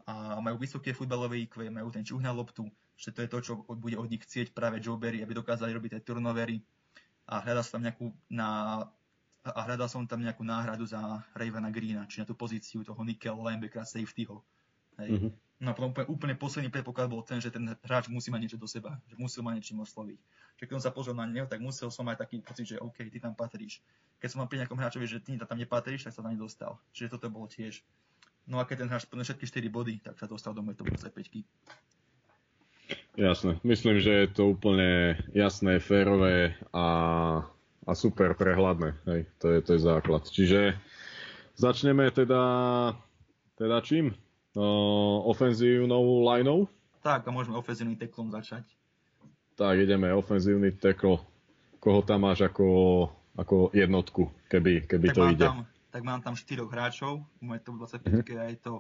a 0.03 0.43
majú 0.43 0.59
vysoké 0.59 0.91
futbalové 0.91 1.47
IQ, 1.47 1.63
majú 1.71 1.95
ten 1.95 2.03
čuh 2.03 2.19
na 2.19 2.35
loptu, 2.35 2.67
že 2.99 3.15
to 3.15 3.23
je 3.23 3.29
to, 3.31 3.39
čo 3.39 3.53
bude 3.63 3.95
od 3.95 4.11
nich 4.11 4.23
chcieť 4.27 4.51
práve 4.51 4.83
Joe 4.83 4.99
Berry, 4.99 5.23
aby 5.23 5.31
dokázali 5.31 5.71
robiť 5.71 5.99
tie 5.99 6.03
turnovery 6.03 6.59
a 7.31 7.39
hľadal 7.39 7.63
som 7.63 7.79
tam 7.79 7.85
nejakú 7.87 8.07
na 8.27 8.49
a 9.43 9.61
hľadal 9.67 9.91
som 9.91 10.07
tam 10.07 10.23
nejakú 10.23 10.47
náhradu 10.47 10.87
za 10.87 11.03
Ravena 11.35 11.67
Greena, 11.75 12.07
či 12.07 12.23
na 12.23 12.27
tú 12.27 12.39
pozíciu 12.39 12.87
toho 12.87 13.03
nickel 13.03 13.35
linebackera 13.35 13.83
safetyho. 13.83 14.39
Hej. 15.01 15.11
Mm-hmm. 15.17 15.33
No 15.63 15.71
a 15.71 15.75
potom 15.79 15.95
úplne, 15.95 16.07
úplne 16.11 16.35
posledný 16.35 16.75
predpoklad 16.75 17.07
bol 17.07 17.23
ten, 17.23 17.39
že 17.39 17.55
ten 17.55 17.63
hráč 17.87 18.11
musí 18.11 18.35
mať 18.35 18.41
niečo 18.43 18.59
do 18.59 18.67
seba, 18.67 18.99
že 19.07 19.15
musel 19.15 19.47
mať 19.47 19.63
niečím 19.63 19.79
osloviť. 19.87 20.19
Čiže 20.59 20.67
keď 20.67 20.75
som 20.75 20.85
sa 20.91 20.91
pozrel 20.91 21.15
na 21.15 21.23
neho, 21.23 21.47
tak 21.47 21.63
musel 21.63 21.87
som 21.95 22.03
mať 22.03 22.27
taký 22.27 22.43
pocit, 22.43 22.67
že 22.67 22.83
OK, 22.83 22.99
ty 23.07 23.23
tam 23.23 23.39
patríš. 23.39 23.79
Keď 24.19 24.27
som 24.27 24.43
mal 24.43 24.51
pri 24.51 24.67
nejakom 24.67 24.75
hráčovi, 24.75 25.07
že 25.07 25.23
ty 25.23 25.39
tam 25.39 25.55
nepatríš, 25.55 26.03
tak 26.03 26.19
sa 26.19 26.27
tam 26.27 26.35
nedostal. 26.35 26.83
Čiže 26.91 27.15
toto 27.15 27.31
bolo 27.31 27.47
tiež. 27.47 27.79
No 28.51 28.59
a 28.59 28.67
keď 28.67 28.83
ten 28.83 28.91
hráč 28.91 29.07
splnil 29.07 29.23
všetky 29.23 29.47
4 29.47 29.71
body, 29.71 29.95
tak 30.03 30.19
sa 30.19 30.27
dostal 30.27 30.51
do 30.51 30.67
mojej 30.67 30.83
5 30.83 30.99
Jasné. 33.15 33.61
Myslím, 33.63 34.01
že 34.01 34.27
je 34.27 34.29
to 34.35 34.57
úplne 34.57 35.21
jasné, 35.31 35.79
férové 35.79 36.59
a, 36.75 36.87
a 37.87 37.93
super 37.93 38.35
prehľadné. 38.35 38.99
Hej, 39.07 39.21
to 39.39 39.47
je, 39.53 39.59
to 39.63 39.71
je 39.77 39.81
základ. 39.85 40.23
Čiže 40.27 40.75
začneme 41.55 42.11
teda, 42.11 42.43
teda 43.61 43.79
čím? 43.85 44.17
Uh, 44.57 45.19
ofenzívnou 45.29 46.25
lineou. 46.25 46.69
Tak, 47.03 47.27
a 47.27 47.31
môžeme 47.35 47.59
ofenzívnym 47.59 47.99
teklom 47.99 48.31
začať. 48.31 48.63
Tak, 49.59 49.75
ideme 49.79 50.15
ofenzívny 50.15 50.73
tekl. 50.73 51.19
Koho 51.83 52.01
tam 52.07 52.31
máš 52.31 52.47
ako, 52.47 52.67
ako 53.35 53.75
jednotku, 53.75 54.31
keby, 54.47 54.87
keby 54.87 55.07
tak 55.11 55.17
to 55.19 55.23
ide? 55.35 55.47
Tam, 55.51 55.67
tak 55.91 56.03
mám 56.07 56.23
tam 56.23 56.39
štyroch 56.39 56.71
hráčov. 56.71 57.27
V 57.39 57.43
mojej 57.43 57.63
top 57.67 57.77
25 57.83 58.07
mm-hmm. 58.07 58.49
je 58.55 58.59
to 58.63 58.73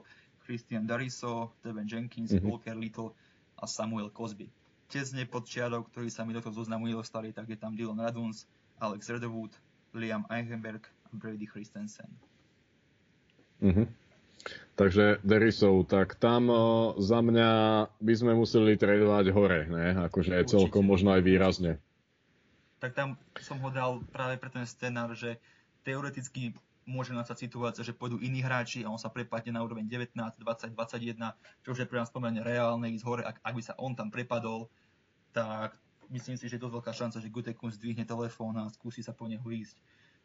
Christian 0.46 0.86
Dariso, 0.86 1.50
Devin 1.66 1.90
Jenkins, 1.90 2.30
mm-hmm. 2.30 2.46
Walker 2.46 2.78
Little 2.78 3.10
a 3.58 3.66
Samuel 3.66 4.10
Cosby. 4.14 4.48
Tesne 4.86 5.24
pod 5.24 5.48
čiarou, 5.48 5.88
ktorí 5.88 6.12
sa 6.12 6.22
mi 6.22 6.36
do 6.36 6.44
toho 6.44 6.52
zoznamu 6.52 6.86
nedostali, 6.86 7.32
tak 7.32 7.48
je 7.48 7.56
tam 7.56 7.74
Dylan 7.74 7.98
Raduns, 7.98 8.44
Alex 8.76 9.08
Redwood, 9.08 9.50
Liam 9.96 10.28
Eichenberg 10.28 10.84
a 10.84 11.08
Brady 11.16 11.48
Christensen. 11.48 12.08
Mm-hmm. 13.62 14.01
Takže 14.72 15.20
Derisov, 15.20 15.84
tak 15.84 16.16
tam 16.16 16.48
za 16.96 17.20
mňa 17.20 17.50
by 18.00 18.14
sme 18.16 18.32
museli 18.32 18.80
tradovať 18.80 19.26
hore, 19.30 19.68
ne? 19.68 19.94
Akože 20.08 20.32
Určite. 20.32 20.48
celkom 20.48 20.88
možno 20.88 21.12
aj 21.12 21.22
výrazne. 21.22 21.76
Tak 22.80 22.96
tam 22.96 23.20
som 23.38 23.60
ho 23.62 23.70
dal 23.70 24.00
práve 24.10 24.40
pre 24.40 24.48
ten 24.48 24.64
scenár, 24.64 25.12
že 25.12 25.38
teoreticky 25.84 26.56
môže 26.82 27.14
nastať 27.14 27.46
situácia, 27.46 27.86
že 27.86 27.94
pôjdu 27.94 28.18
iní 28.18 28.42
hráči 28.42 28.82
a 28.82 28.90
on 28.90 28.98
sa 28.98 29.06
prepadne 29.06 29.54
na 29.54 29.62
úroveň 29.62 29.86
19, 29.86 30.18
20, 30.18 30.74
21, 30.74 31.62
čo 31.62 31.68
už 31.70 31.78
je 31.78 31.86
pre 31.86 32.02
nás 32.02 32.10
pomerne 32.10 32.42
reálne 32.42 32.90
ísť 32.90 33.06
hore. 33.06 33.22
Ak, 33.22 33.38
ak 33.38 33.54
by 33.54 33.62
sa 33.62 33.78
on 33.78 33.94
tam 33.94 34.10
prepadol, 34.10 34.66
tak 35.30 35.78
myslím 36.10 36.34
si, 36.34 36.50
že 36.50 36.58
je 36.58 36.62
dosť 36.66 36.74
veľká 36.74 36.92
šanca, 36.92 37.22
že 37.22 37.30
Gutekun 37.30 37.70
zdvihne 37.70 38.02
telefón 38.02 38.58
a 38.58 38.66
skúsi 38.72 39.04
sa 39.04 39.14
po 39.14 39.30
neho 39.30 39.44
ísť 39.46 39.78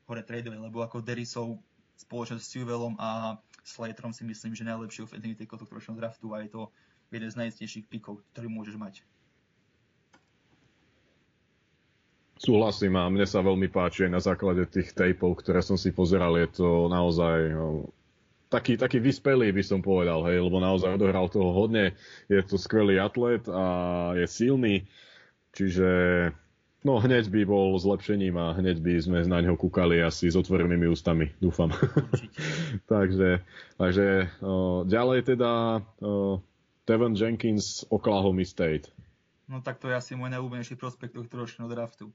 hore 0.09 0.25
tradovať, 0.25 0.57
lebo 0.57 0.81
ako 0.81 1.05
Derisov 1.05 1.61
spoločne 1.97 2.41
s 2.41 2.49
Sewellom 2.49 2.97
a 2.97 3.37
Slaterom 3.67 4.15
si 4.15 4.23
myslím, 4.23 4.55
že 4.55 4.63
najlepší 4.63 5.03
ofenzívny 5.03 5.35
tackle 5.35 5.59
tohto 5.59 5.91
draftu 5.91 6.31
a 6.31 6.39
je 6.39 6.55
to 6.55 6.71
jeden 7.11 7.27
z 7.27 7.35
najistejších 7.35 7.91
pikov, 7.91 8.23
ktorý 8.31 8.47
môžeš 8.47 8.79
mať. 8.79 9.03
Súhlasím 12.39 12.95
a 12.95 13.11
mne 13.11 13.27
sa 13.27 13.43
veľmi 13.43 13.67
páči 13.67 14.07
aj 14.07 14.11
na 14.13 14.21
základe 14.23 14.63
tých 14.71 14.95
tapeov, 14.95 15.41
ktoré 15.41 15.59
som 15.59 15.75
si 15.75 15.91
pozeral, 15.91 16.37
je 16.37 16.63
to 16.63 16.87
naozaj 16.87 17.49
no, 17.51 17.91
taký, 18.47 18.79
taký 18.79 19.03
vyspelý 19.03 19.51
by 19.51 19.63
som 19.65 19.83
povedal, 19.83 20.23
hej, 20.29 20.39
lebo 20.39 20.63
naozaj 20.63 20.95
odohral 20.95 21.27
toho 21.27 21.51
hodne, 21.51 21.97
je 22.31 22.39
to 22.45 22.55
skvelý 22.55 23.01
atlet 23.01 23.43
a 23.51 23.65
je 24.15 24.25
silný, 24.29 24.85
čiže 25.51 25.89
No 26.87 27.03
hneď 27.03 27.27
by 27.27 27.43
bol 27.43 27.75
zlepšením 27.75 28.39
a 28.39 28.55
hneď 28.55 28.79
by 28.79 28.95
sme 28.95 29.19
na 29.27 29.43
ňo 29.43 29.59
kúkali 29.59 29.99
asi 29.99 30.31
s 30.31 30.39
otvorenými 30.39 30.87
ústami, 30.87 31.35
dúfam. 31.43 31.67
takže 32.91 33.43
takže 33.75 34.31
o, 34.39 34.87
ďalej 34.87 35.35
teda 35.35 35.83
o, 35.99 36.39
Tevin 36.87 37.11
Jenkins, 37.11 37.83
Oklahoma 37.91 38.47
State. 38.47 38.87
No 39.51 39.59
tak 39.59 39.83
to 39.83 39.91
je 39.91 39.99
asi 39.99 40.15
môj 40.15 40.31
najúbenejší 40.31 40.79
prospekt 40.79 41.19
tohto 41.19 41.35
ročného 41.35 41.67
draftu. 41.67 42.07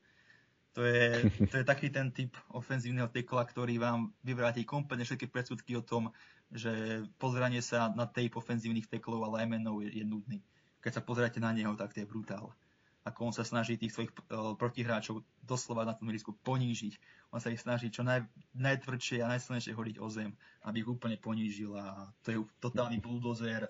To 0.73 0.81
je, 0.89 1.29
to 1.53 1.55
je 1.61 1.65
taký 1.69 1.93
ten 1.93 2.09
typ 2.09 2.33
ofenzívneho 2.49 3.13
tekla, 3.13 3.45
ktorý 3.45 3.77
vám 3.77 4.17
vyvráti 4.25 4.65
kompletne 4.65 5.05
všetky 5.05 5.29
predsudky 5.29 5.77
o 5.77 5.85
tom, 5.85 6.17
že 6.49 7.05
pozeranie 7.21 7.61
sa 7.61 7.93
na 7.93 8.09
tape 8.09 8.41
ofenzívnych 8.41 8.89
teklov 8.89 9.21
a 9.21 9.33
linemenov 9.37 9.85
je, 9.85 10.01
je 10.01 10.05
nudný. 10.09 10.41
Keď 10.81 10.97
sa 10.97 11.03
pozeráte 11.05 11.45
na 11.45 11.53
neho, 11.53 11.77
tak 11.77 11.93
to 11.93 12.01
je 12.01 12.09
brutál 12.09 12.57
ako 13.03 13.31
on 13.31 13.35
sa 13.35 13.43
snaží 13.43 13.75
tých 13.75 13.91
svojich 13.91 14.13
uh, 14.31 14.55
protihráčov 14.55 15.27
doslova 15.43 15.83
na 15.83 15.95
tom 15.95 16.07
risku 16.11 16.35
ponížiť. 16.47 16.95
On 17.35 17.43
sa 17.43 17.51
ich 17.51 17.59
snaží 17.59 17.91
čo 17.91 18.07
naj, 18.07 18.23
najtvrdšie 18.55 19.27
a 19.27 19.31
najsilnejšie 19.35 19.75
hodiť 19.75 19.97
o 19.99 20.07
zem, 20.07 20.31
aby 20.63 20.87
ich 20.87 20.91
úplne 20.91 21.19
ponížil 21.19 21.75
a 21.75 22.11
to 22.23 22.29
je 22.31 22.39
totálny 22.63 23.03
bulldozer, 23.03 23.67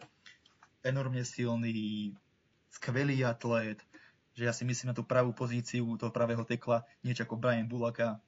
enormne 0.84 1.24
silný, 1.24 2.12
skvelý 2.68 3.24
atlét, 3.24 3.80
že 4.32 4.48
ja 4.48 4.52
si 4.52 4.64
myslím 4.64 4.92
na 4.92 4.96
tú 4.96 5.04
pravú 5.04 5.32
pozíciu 5.32 5.96
toho 5.96 6.12
pravého 6.12 6.44
tekla, 6.44 6.84
niečo 7.04 7.24
ako 7.24 7.40
Brian 7.40 7.68
Bulaka. 7.68 8.20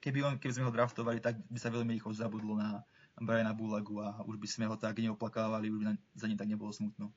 Keby, 0.00 0.24
on, 0.24 0.34
keby 0.40 0.52
sme 0.56 0.66
ho 0.68 0.72
draftovali, 0.72 1.20
tak 1.20 1.36
by 1.52 1.58
sa 1.60 1.68
veľmi 1.68 1.92
rýchlo 1.92 2.16
zabudlo 2.16 2.56
na 2.56 2.80
Briana 3.20 3.52
Bulagu 3.52 4.00
a 4.00 4.24
už 4.24 4.40
by 4.40 4.48
sme 4.48 4.64
ho 4.64 4.80
tak 4.80 4.96
neoplakávali, 4.96 5.68
už 5.68 5.78
by 5.84 5.84
za 6.16 6.24
ním 6.24 6.40
tak 6.40 6.48
nebolo 6.48 6.72
smutno. 6.72 7.12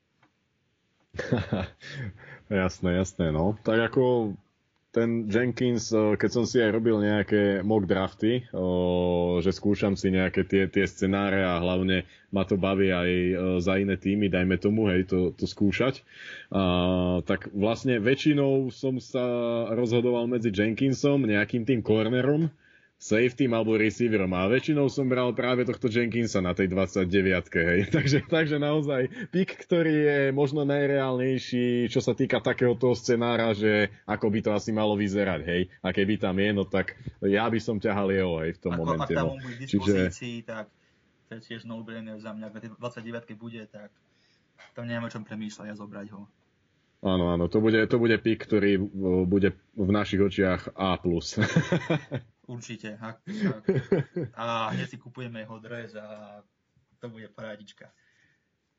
jasné, 2.50 2.90
jasné, 2.98 3.30
no. 3.30 3.58
Tak 3.62 3.94
ako 3.94 4.34
ten 4.94 5.26
Jenkins, 5.26 5.90
keď 5.90 6.30
som 6.30 6.46
si 6.46 6.62
aj 6.62 6.70
robil 6.70 7.02
nejaké 7.02 7.66
mock 7.66 7.90
drafty, 7.90 8.46
že 9.42 9.50
skúšam 9.50 9.98
si 9.98 10.14
nejaké 10.14 10.46
tie, 10.46 10.70
tie 10.70 10.86
scenáre 10.86 11.42
a 11.42 11.58
hlavne 11.58 12.06
ma 12.30 12.46
to 12.46 12.62
baví 12.62 12.94
aj 12.94 13.10
za 13.58 13.82
iné 13.82 13.98
týmy, 13.98 14.30
dajme 14.30 14.62
tomu, 14.62 14.94
hej, 14.94 15.10
to, 15.10 15.34
to 15.34 15.50
skúšať, 15.50 16.06
tak 17.26 17.50
vlastne 17.58 17.98
väčšinou 17.98 18.70
som 18.70 19.02
sa 19.02 19.26
rozhodoval 19.74 20.30
medzi 20.30 20.54
Jenkinsom, 20.54 21.26
nejakým 21.26 21.66
tým 21.66 21.82
cornerom, 21.82 22.54
safety 23.00 23.52
alebo 23.52 23.76
receiverom. 23.76 24.32
A 24.32 24.48
väčšinou 24.48 24.88
som 24.88 25.12
bral 25.12 25.36
práve 25.36 25.68
tohto 25.68 25.92
Jenkinsa 25.92 26.40
na 26.40 26.56
tej 26.56 26.72
29 26.72 27.10
hej. 27.52 27.80
takže, 27.96 28.24
takže 28.26 28.58
naozaj 28.58 29.12
pick, 29.30 29.52
ktorý 29.68 29.96
je 29.96 30.20
možno 30.32 30.64
najreálnejší, 30.64 31.92
čo 31.92 32.00
sa 32.00 32.16
týka 32.16 32.40
takého 32.40 32.80
toho 32.80 32.96
scenára, 32.96 33.52
že 33.52 33.92
ako 34.08 34.32
by 34.32 34.40
to 34.40 34.52
asi 34.56 34.72
malo 34.72 34.96
vyzerať, 34.96 35.42
hej. 35.44 35.62
A 35.84 35.92
keby 35.92 36.16
tam 36.16 36.40
je, 36.40 36.50
no 36.56 36.64
tak 36.64 36.96
ja 37.20 37.44
by 37.52 37.60
som 37.60 37.78
ťahal 37.78 38.08
jeho, 38.08 38.40
hej, 38.40 38.56
v 38.56 38.60
tom 38.64 38.74
ako, 38.76 38.82
momente. 38.82 39.14
Ak 39.14 39.20
tam 39.20 39.28
no. 39.36 39.52
dispozícii, 39.60 40.36
Čiže... 40.42 40.48
tak 40.48 40.66
to 41.28 41.32
je 41.40 41.42
tiež 41.50 41.62
no-brainer 41.68 42.20
za 42.22 42.32
mňa. 42.32 42.46
Ak 42.52 42.54
na 42.56 42.62
tej 42.62 42.72
29 42.78 43.36
bude, 43.36 43.64
tak 43.68 43.92
tam 44.78 44.88
nemám 44.88 45.10
o 45.10 45.14
čom 45.14 45.24
premýšľať 45.28 45.68
a 45.72 45.76
zobrať 45.76 46.08
ho. 46.16 46.30
Áno, 47.04 47.36
áno, 47.36 47.52
to 47.52 47.60
bude, 47.60 47.84
to 47.92 48.00
bude 48.00 48.16
pik, 48.16 48.48
ktorý 48.48 48.80
bude 49.28 49.60
v 49.76 49.90
našich 49.92 50.24
očiach 50.24 50.72
A+. 50.72 50.96
Určite. 52.48 53.00
A, 53.00 53.16
a 54.44 54.46
hneď 54.76 54.88
si 54.90 54.98
kupujeme 55.00 55.48
jeho 55.48 55.58
dres 55.64 55.96
a 55.96 56.40
to 57.00 57.08
bude 57.08 57.32
parádička. 57.32 57.92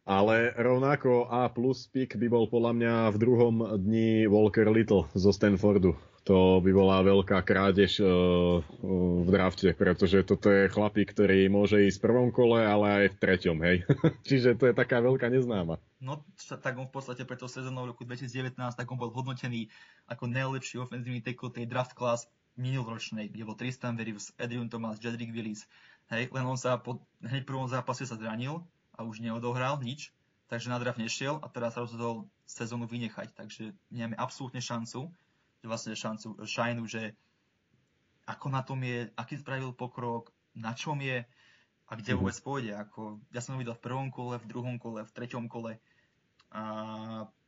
Ale 0.05 0.53
rovnako 0.61 1.33
A 1.33 1.49
plus 1.49 1.89
pick 1.89 2.21
by 2.21 2.29
bol 2.29 2.45
podľa 2.45 2.73
mňa 2.77 2.95
v 3.09 3.17
druhom 3.17 3.57
dni 3.81 4.29
Walker 4.29 4.69
Little 4.69 5.09
zo 5.17 5.33
Stanfordu. 5.33 5.97
To 6.25 6.61
by 6.61 6.73
bola 6.73 7.05
veľká 7.05 7.45
krádež 7.45 8.01
uh, 8.01 8.09
uh, 8.09 8.61
v 9.25 9.29
drafte, 9.29 9.77
pretože 9.77 10.25
toto 10.25 10.49
je 10.49 10.73
chlapík, 10.73 11.13
ktorý 11.13 11.53
môže 11.53 11.85
ísť 11.85 12.01
v 12.01 12.05
prvom 12.05 12.29
kole, 12.33 12.65
ale 12.65 13.05
aj 13.05 13.07
v 13.13 13.21
treťom, 13.21 13.57
hej. 13.61 13.77
Čiže 14.29 14.57
to 14.57 14.73
je 14.73 14.75
taká 14.77 15.05
veľká 15.05 15.29
neznáma. 15.29 15.77
No, 16.01 16.25
tak 16.41 16.81
on 16.81 16.89
v 16.89 16.97
podstate 16.97 17.29
pre 17.29 17.37
to 17.37 17.45
sezónou 17.45 17.85
roku 17.85 18.09
2019, 18.09 18.57
tak 18.57 18.89
on 18.89 18.97
bol 18.97 19.13
hodnotený 19.13 19.69
ako 20.09 20.25
najlepší 20.29 20.81
ofenzívny 20.81 21.21
tackle 21.21 21.53
tej 21.53 21.69
draft 21.69 21.93
class 21.93 22.25
minuloročnej, 22.55 23.31
kde 23.31 23.43
bol 23.43 23.59
Tristan 23.59 23.99
Verius, 23.99 24.31
Adrian 24.39 24.71
Thomas, 24.71 25.03
Jedrick 25.03 25.35
Willis. 25.35 25.67
Hej, 26.13 26.31
len 26.31 26.45
on 26.45 26.59
sa 26.61 26.79
po 26.79 27.03
hneď 27.25 27.49
prvom 27.49 27.67
zápase 27.67 28.07
sa 28.07 28.15
zranil 28.15 28.63
a 28.95 29.03
už 29.03 29.25
neodohral 29.25 29.81
nič, 29.83 30.15
takže 30.47 30.71
na 30.71 30.79
draft 30.79 31.01
nešiel 31.01 31.41
a 31.43 31.47
teraz 31.51 31.75
sa 31.75 31.83
rozhodol 31.83 32.31
sezónu 32.47 32.87
vynechať. 32.87 33.35
Takže 33.35 33.75
nemáme 33.91 34.15
absolútne 34.15 34.61
šancu, 34.63 35.11
že 35.65 35.67
vlastne 35.67 35.97
šancu 35.97 36.39
Shineu, 36.45 36.87
že 36.87 37.17
ako 38.29 38.47
na 38.53 38.63
tom 38.63 38.81
je, 38.85 39.11
aký 39.19 39.41
spravil 39.41 39.75
pokrok, 39.75 40.31
na 40.55 40.77
čom 40.77 41.01
je 41.03 41.27
a 41.85 41.93
kde 41.93 42.15
mm-hmm. 42.15 42.21
vôbec 42.21 42.37
pôjde. 42.41 42.73
Ako, 42.77 43.19
ja 43.35 43.41
som 43.43 43.57
ho 43.57 43.61
videl 43.61 43.77
v 43.77 43.85
prvom 43.85 44.09
kole, 44.09 44.39
v 44.39 44.49
druhom 44.49 44.77
kole, 44.79 45.03
v 45.05 45.15
treťom 45.15 45.51
kole 45.51 45.77
a 46.55 46.63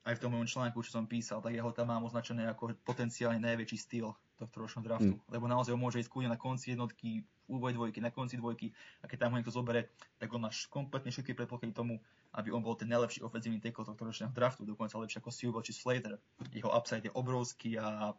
aj 0.06 0.14
v 0.18 0.22
tom 0.22 0.34
mojom 0.34 0.50
článku, 0.50 0.82
čo 0.82 0.98
som 0.98 1.06
písal, 1.06 1.38
tak 1.42 1.54
ja 1.54 1.62
ho 1.62 1.70
tam 1.70 1.90
mám 1.90 2.06
označené 2.06 2.46
ako 2.50 2.74
potenciálne 2.82 3.42
najväčší 3.42 3.78
styl 3.78 4.14
tohto 4.36 4.56
ročného 4.62 4.84
draftu. 4.84 5.14
Mm. 5.16 5.20
Lebo 5.32 5.44
naozaj 5.48 5.72
ho 5.72 5.80
môže 5.80 6.00
ísť 6.00 6.12
kľudne 6.12 6.30
na 6.32 6.40
konci 6.40 6.76
jednotky, 6.76 7.24
v 7.46 7.48
úvoj 7.48 7.72
dvojky, 7.78 7.98
na 8.02 8.10
konci 8.10 8.36
dvojky 8.36 8.74
a 9.00 9.08
keď 9.08 9.26
tam 9.26 9.30
ho 9.32 9.38
niekto 9.38 9.54
zobere, 9.54 9.94
tak 10.18 10.28
on 10.34 10.44
má 10.44 10.50
kompletne 10.68 11.14
všetky 11.14 11.32
predpoklady 11.32 11.72
tomu, 11.72 12.02
aby 12.34 12.52
on 12.52 12.60
bol 12.60 12.74
ten 12.74 12.90
najlepší 12.90 13.22
ofenzívny 13.22 13.62
tackle 13.62 13.86
tohto 13.86 14.02
ročného 14.02 14.34
draftu, 14.34 14.66
dokonca 14.66 14.98
lepšie 14.98 15.22
ako 15.22 15.30
Sewell 15.30 15.64
či 15.64 15.72
Slater. 15.72 16.18
Jeho 16.52 16.68
upside 16.68 17.06
je 17.06 17.12
obrovský 17.14 17.78
a 17.80 18.12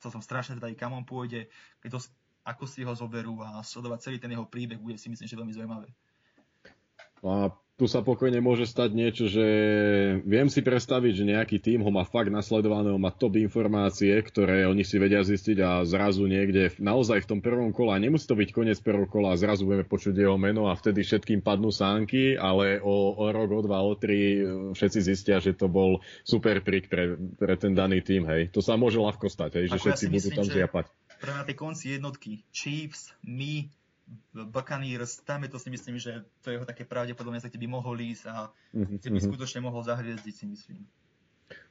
to 0.00 0.08
som 0.08 0.22
strašne 0.24 0.56
teda 0.56 0.72
kam 0.78 0.96
on 0.96 1.04
pôjde, 1.04 1.50
keď 1.84 1.98
to, 1.98 2.00
ako 2.46 2.64
si 2.64 2.86
ho 2.86 2.94
zoberú 2.96 3.42
a 3.44 3.60
sledovať 3.60 3.98
celý 4.08 4.16
ten 4.22 4.32
jeho 4.32 4.46
príbeh 4.46 4.80
bude 4.80 4.96
si 4.96 5.10
myslím, 5.12 5.26
že 5.28 5.36
veľmi 5.36 5.52
zaujímavé. 5.52 5.88
A 7.22 7.54
tu 7.80 7.88
sa 7.88 8.04
pokojne 8.04 8.38
môže 8.44 8.68
stať 8.68 8.90
niečo, 8.92 9.24
že 9.26 9.46
viem 10.28 10.46
si 10.52 10.60
predstaviť, 10.60 11.12
že 11.16 11.24
nejaký 11.24 11.56
tým 11.56 11.80
ho 11.80 11.90
má 11.90 12.04
fakt 12.04 12.28
nasledované, 12.28 12.92
má 12.94 13.08
top 13.08 13.40
informácie, 13.40 14.12
ktoré 14.22 14.68
oni 14.68 14.84
si 14.84 15.00
vedia 15.00 15.24
zistiť 15.24 15.58
a 15.64 15.70
zrazu 15.88 16.28
niekde 16.28 16.76
naozaj 16.76 17.24
v 17.24 17.30
tom 17.32 17.40
prvom 17.40 17.72
kole, 17.72 17.96
nemusí 17.96 18.28
to 18.28 18.36
byť 18.36 18.48
koniec 18.52 18.78
prvého 18.84 19.08
kola 19.08 19.34
zrazu 19.40 19.64
budeme 19.64 19.88
počuť 19.88 20.14
jeho 20.14 20.36
meno 20.36 20.68
a 20.68 20.76
vtedy 20.76 21.00
všetkým 21.02 21.40
padnú 21.40 21.72
sánky, 21.72 22.36
ale 22.36 22.78
o, 22.78 23.16
o 23.16 23.24
rok, 23.32 23.50
o 23.50 23.60
dva, 23.64 23.80
o 23.80 23.96
tri 23.96 24.44
všetci 24.76 25.00
zistia, 25.00 25.40
že 25.40 25.56
to 25.56 25.66
bol 25.66 26.04
super 26.22 26.60
prik 26.60 26.92
pre, 26.92 27.16
pre 27.16 27.56
ten 27.56 27.72
daný 27.72 28.04
tým, 28.04 28.28
hej. 28.28 28.52
To 28.52 28.60
sa 28.60 28.76
môže 28.76 29.00
ľahko 29.00 29.26
stať, 29.26 29.64
hej, 29.64 29.66
že 29.72 29.78
Ako 29.80 29.84
všetci 29.88 30.04
ja 30.06 30.12
budú 30.12 30.28
tam 30.36 30.46
zjapať. 30.46 30.84
Pre 31.18 31.32
na 31.32 31.42
tej 31.48 31.56
konci 31.56 31.84
jednotky 31.96 32.44
Chiefs, 32.52 33.14
my, 33.24 33.70
Buccaneers, 34.32 35.20
tam 35.24 35.44
je 35.44 35.50
to 35.52 35.58
si 35.58 35.68
myslím, 35.70 35.96
že 35.98 36.24
to 36.40 36.52
jeho 36.52 36.64
také 36.64 36.84
pravdepodobne 36.88 37.40
sa 37.40 37.52
by 37.52 37.68
mohol 37.68 37.96
ísť 38.00 38.24
a 38.28 38.48
mm-hmm. 38.74 38.98
by 38.98 39.20
mhm. 39.20 39.28
skutočne 39.28 39.60
mohol 39.64 39.84
zahviezdiť 39.84 40.34
si 40.34 40.46
myslím. 40.48 40.80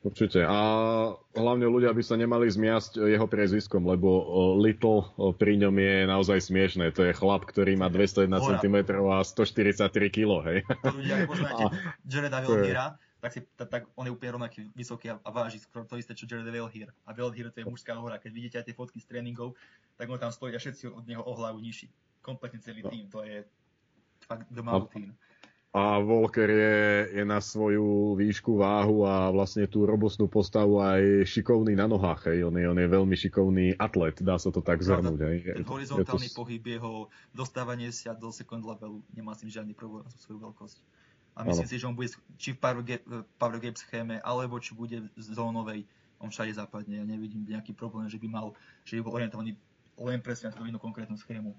Určite. 0.02 0.42
A 0.46 0.58
hlavne 1.38 1.70
ľudia 1.70 1.94
by 1.94 2.02
sa 2.02 2.18
nemali 2.18 2.50
zmiasť 2.50 3.02
jeho 3.02 3.26
priezviskom, 3.30 3.86
lebo 3.86 4.10
Little 4.58 5.14
pri 5.38 5.62
ňom 5.62 5.74
je 5.78 5.96
naozaj 6.10 6.38
smiešné. 6.50 6.94
To 6.98 7.06
je 7.06 7.14
chlap, 7.14 7.46
ktorý 7.46 7.78
má 7.78 7.90
201 7.90 8.30
cm 8.30 8.78
a 9.10 9.22
143 9.22 9.90
kg, 10.10 10.32
hej. 10.50 10.60
To 10.66 10.90
ľudia, 10.94 11.26
poznáte 11.30 11.64
Jareda 12.12 12.40
Vilhira, 12.42 12.86
tak, 13.22 13.32
si, 13.34 13.40
tak, 13.54 13.70
tak 13.70 13.82
on 13.94 14.10
je 14.10 14.14
úplne 14.14 14.42
rovnaký 14.42 14.74
vysoký 14.74 15.14
a, 15.14 15.22
a 15.22 15.30
váži 15.30 15.62
skoro 15.62 15.86
to 15.86 16.02
isté, 16.02 16.18
čo 16.18 16.26
Jared 16.26 16.50
Vilhir. 16.50 16.90
A 17.06 17.14
Vilhir 17.14 17.54
to 17.54 17.62
je 17.62 17.70
mužská 17.70 17.94
hora. 17.94 18.18
Keď 18.18 18.32
vidíte 18.34 18.56
aj 18.58 18.66
tie 18.66 18.78
fotky 18.78 18.98
z 18.98 19.06
tréningov, 19.06 19.54
tak 20.02 20.10
on 20.10 20.18
tam 20.18 20.34
stojí 20.34 20.58
a 20.58 20.60
všetci 20.62 20.90
od 20.90 21.06
neho 21.06 21.22
o 21.22 21.34
hlavu 21.38 21.62
nižší 21.62 21.94
kompletne 22.22 22.62
celý 22.62 22.86
no. 22.86 22.90
tým, 22.90 23.06
to 23.10 23.26
je 23.26 23.44
fakt 24.26 24.48
the 24.54 24.62
mountain. 24.62 25.18
A 25.72 26.04
Volker 26.04 26.52
je, 26.52 26.80
je 27.16 27.24
na 27.24 27.40
svoju 27.40 28.20
výšku, 28.20 28.60
váhu 28.60 29.08
a 29.08 29.32
vlastne 29.32 29.64
tú 29.72 29.88
robustnú 29.88 30.28
postavu 30.28 30.84
aj 30.84 31.24
šikovný 31.24 31.80
na 31.80 31.88
nohách. 31.88 32.28
Hej. 32.28 32.44
On, 32.44 32.56
je, 32.60 32.68
on 32.68 32.76
je 32.76 32.88
veľmi 32.92 33.16
šikovný 33.16 33.80
atlet, 33.80 34.20
dá 34.20 34.36
sa 34.36 34.52
to 34.52 34.60
tak 34.60 34.84
zhrnúť. 34.84 35.20
Hej. 35.24 35.38
Ten 35.64 35.64
horizontálny 35.64 36.28
to... 36.28 36.36
pohyb, 36.36 36.60
jeho 36.60 37.08
dostávanie 37.32 37.88
sa 37.96 38.12
do 38.12 38.36
second 38.36 38.68
levelu, 38.68 39.00
nemá 39.16 39.32
s 39.32 39.48
tým 39.48 39.52
žiadny 39.56 39.72
problém 39.72 40.04
na 40.04 40.12
svoju 40.20 40.44
veľkosť. 40.44 40.78
A 41.40 41.48
myslím 41.48 41.64
ano. 41.64 41.72
si, 41.72 41.80
že 41.80 41.88
on 41.88 41.96
bude 41.96 42.12
či 42.36 42.52
v 42.52 42.60
power 42.60 42.84
gap, 42.84 43.04
power 43.40 43.60
gap 43.64 43.80
schéme, 43.80 44.20
alebo 44.20 44.60
či 44.60 44.76
bude 44.76 45.08
v 45.08 45.08
zónovej, 45.16 45.88
on 46.20 46.28
všade 46.28 46.52
západne. 46.52 47.00
Ja 47.00 47.08
nevidím 47.08 47.48
nejaký 47.48 47.72
problém, 47.72 48.12
že 48.12 48.20
by 48.20 48.28
mal, 48.28 48.52
že 48.84 49.00
by 49.00 49.08
bol 49.08 49.16
orientovaný 49.16 49.56
len 49.96 50.20
presne 50.20 50.52
na 50.52 50.56
tú 50.60 50.68
jednu 50.68 50.84
konkrétnu 50.84 51.16
schému. 51.16 51.56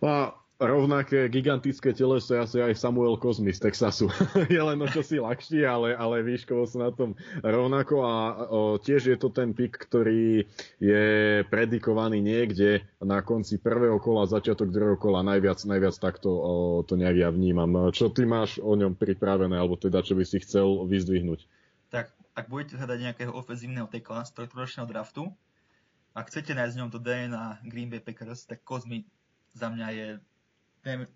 A 0.00 0.32
rovnaké 0.60 1.32
gigantické 1.32 1.96
teleso 1.96 2.36
asi 2.36 2.60
aj 2.60 2.76
Samuel 2.76 3.16
Cosmi 3.16 3.48
z 3.48 3.64
Texasu. 3.64 4.12
je 4.52 4.60
len 4.60 4.76
o 4.76 4.88
čosi 4.88 5.16
ľahší, 5.16 5.64
ale, 5.64 5.96
ale 5.96 6.20
výškovo 6.20 6.68
sú 6.68 6.84
na 6.84 6.92
tom 6.92 7.16
rovnako 7.40 8.04
a 8.04 8.14
o, 8.44 8.60
tiež 8.76 9.08
je 9.08 9.16
to 9.16 9.32
ten 9.32 9.56
pik, 9.56 9.80
ktorý 9.88 10.44
je 10.76 11.04
predikovaný 11.48 12.20
niekde 12.20 12.84
na 13.00 13.24
konci 13.24 13.56
prvého 13.56 13.96
kola, 13.96 14.28
začiatok 14.28 14.68
druhého 14.68 15.00
kola, 15.00 15.24
najviac, 15.24 15.64
najviac 15.64 15.96
takto 15.96 16.28
o, 16.28 16.52
to 16.84 17.00
nejak 17.00 17.16
ja 17.16 17.28
vnímam. 17.32 17.88
Čo 17.88 18.12
ty 18.12 18.28
máš 18.28 18.60
o 18.60 18.76
ňom 18.76 18.92
pripravené, 19.00 19.56
alebo 19.56 19.80
teda 19.80 20.04
čo 20.04 20.12
by 20.12 20.28
si 20.28 20.44
chcel 20.44 20.84
vyzdvihnúť? 20.84 21.40
Tak, 21.88 22.12
ak 22.36 22.52
budete 22.52 22.76
hľadať 22.76 22.98
nejakého 23.00 23.32
ofenzívneho 23.32 23.88
tekla 23.88 24.28
z 24.28 24.44
ročného 24.44 24.84
draftu, 24.84 25.32
ak 26.12 26.28
chcete 26.28 26.52
nájsť 26.52 26.74
v 26.76 26.80
ňom 26.84 26.90
to 26.92 27.00
DNA 27.00 27.64
Green 27.64 27.88
Bay 27.88 28.02
Packers, 28.04 28.44
tak 28.44 28.60
Cosmi 28.66 29.08
za 29.54 29.68
mňa 29.68 29.88
je 29.92 30.06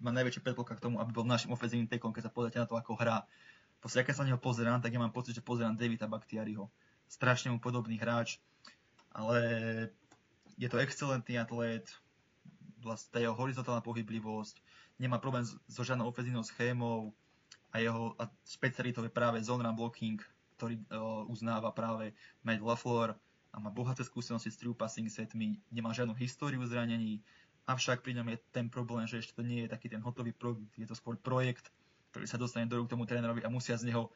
má 0.01 0.13
najväčší 0.13 0.45
predpoklad 0.45 0.77
k 0.77 0.85
tomu, 0.85 1.01
aby 1.01 1.09
bol 1.09 1.25
našim 1.25 1.49
ofenzívnym 1.49 1.89
tekom, 1.89 2.13
keď 2.13 2.29
sa 2.29 2.35
pozrite 2.35 2.61
na 2.61 2.69
to, 2.69 2.77
ako 2.77 3.01
hrá. 3.01 3.25
Proste, 3.81 4.05
keď 4.05 4.13
sa 4.13 4.23
na 4.25 4.33
neho 4.33 4.41
pozerám, 4.41 4.81
tak 4.85 4.93
ja 4.93 5.01
mám 5.01 5.13
pocit, 5.13 5.37
že 5.37 5.45
pozerám 5.45 5.77
Davida 5.77 6.05
Bakhtiariho. 6.05 6.69
Strašne 7.09 7.53
mu 7.53 7.61
podobný 7.61 7.97
hráč, 7.97 8.41
ale 9.13 9.41
je 10.61 10.69
to 10.69 10.81
excelentný 10.81 11.41
atlét, 11.41 11.89
vlastne 12.85 13.09
tá 13.13 13.19
jeho 13.21 13.37
horizontálna 13.37 13.81
pohyblivosť, 13.81 14.61
nemá 15.01 15.17
problém 15.17 15.45
so 15.45 15.83
žiadnou 15.85 16.09
ofenzívnou 16.09 16.45
schémou 16.45 17.17
a 17.73 17.81
jeho 17.81 18.13
a 18.21 18.29
špecialitou 18.45 19.05
je 19.05 19.13
práve 19.13 19.41
zone 19.41 19.65
run 19.65 19.77
blocking, 19.77 20.21
ktorý 20.61 20.79
uh, 20.93 21.25
uznáva 21.27 21.73
práve 21.73 22.13
Matt 22.45 22.63
LaFleur 22.63 23.17
a 23.51 23.57
má 23.59 23.71
bohaté 23.73 24.05
skúsenosti 24.05 24.51
s 24.53 24.61
true 24.61 24.77
passing 24.77 25.09
setmi, 25.11 25.59
nemá 25.71 25.91
žiadnu 25.95 26.15
históriu 26.15 26.63
zranení, 26.67 27.23
Avšak 27.65 28.05
pri 28.05 28.21
ňom 28.21 28.29
je 28.29 28.39
ten 28.53 28.69
problém, 28.69 29.09
že 29.09 29.25
ešte 29.25 29.41
to 29.41 29.43
nie 29.43 29.65
je 29.65 29.73
taký 29.73 29.89
ten 29.89 30.05
hotový 30.05 30.37
produkt, 30.37 30.69
je 30.77 30.85
to 30.85 30.93
skôr 30.93 31.17
projekt, 31.17 31.73
ktorý 32.13 32.29
sa 32.29 32.37
dostane 32.37 32.69
do 32.69 32.77
rúk 32.77 32.93
tomu 32.93 33.09
trénerovi 33.09 33.41
a 33.41 33.49
musia 33.49 33.81
z 33.81 33.89
neho 33.89 34.13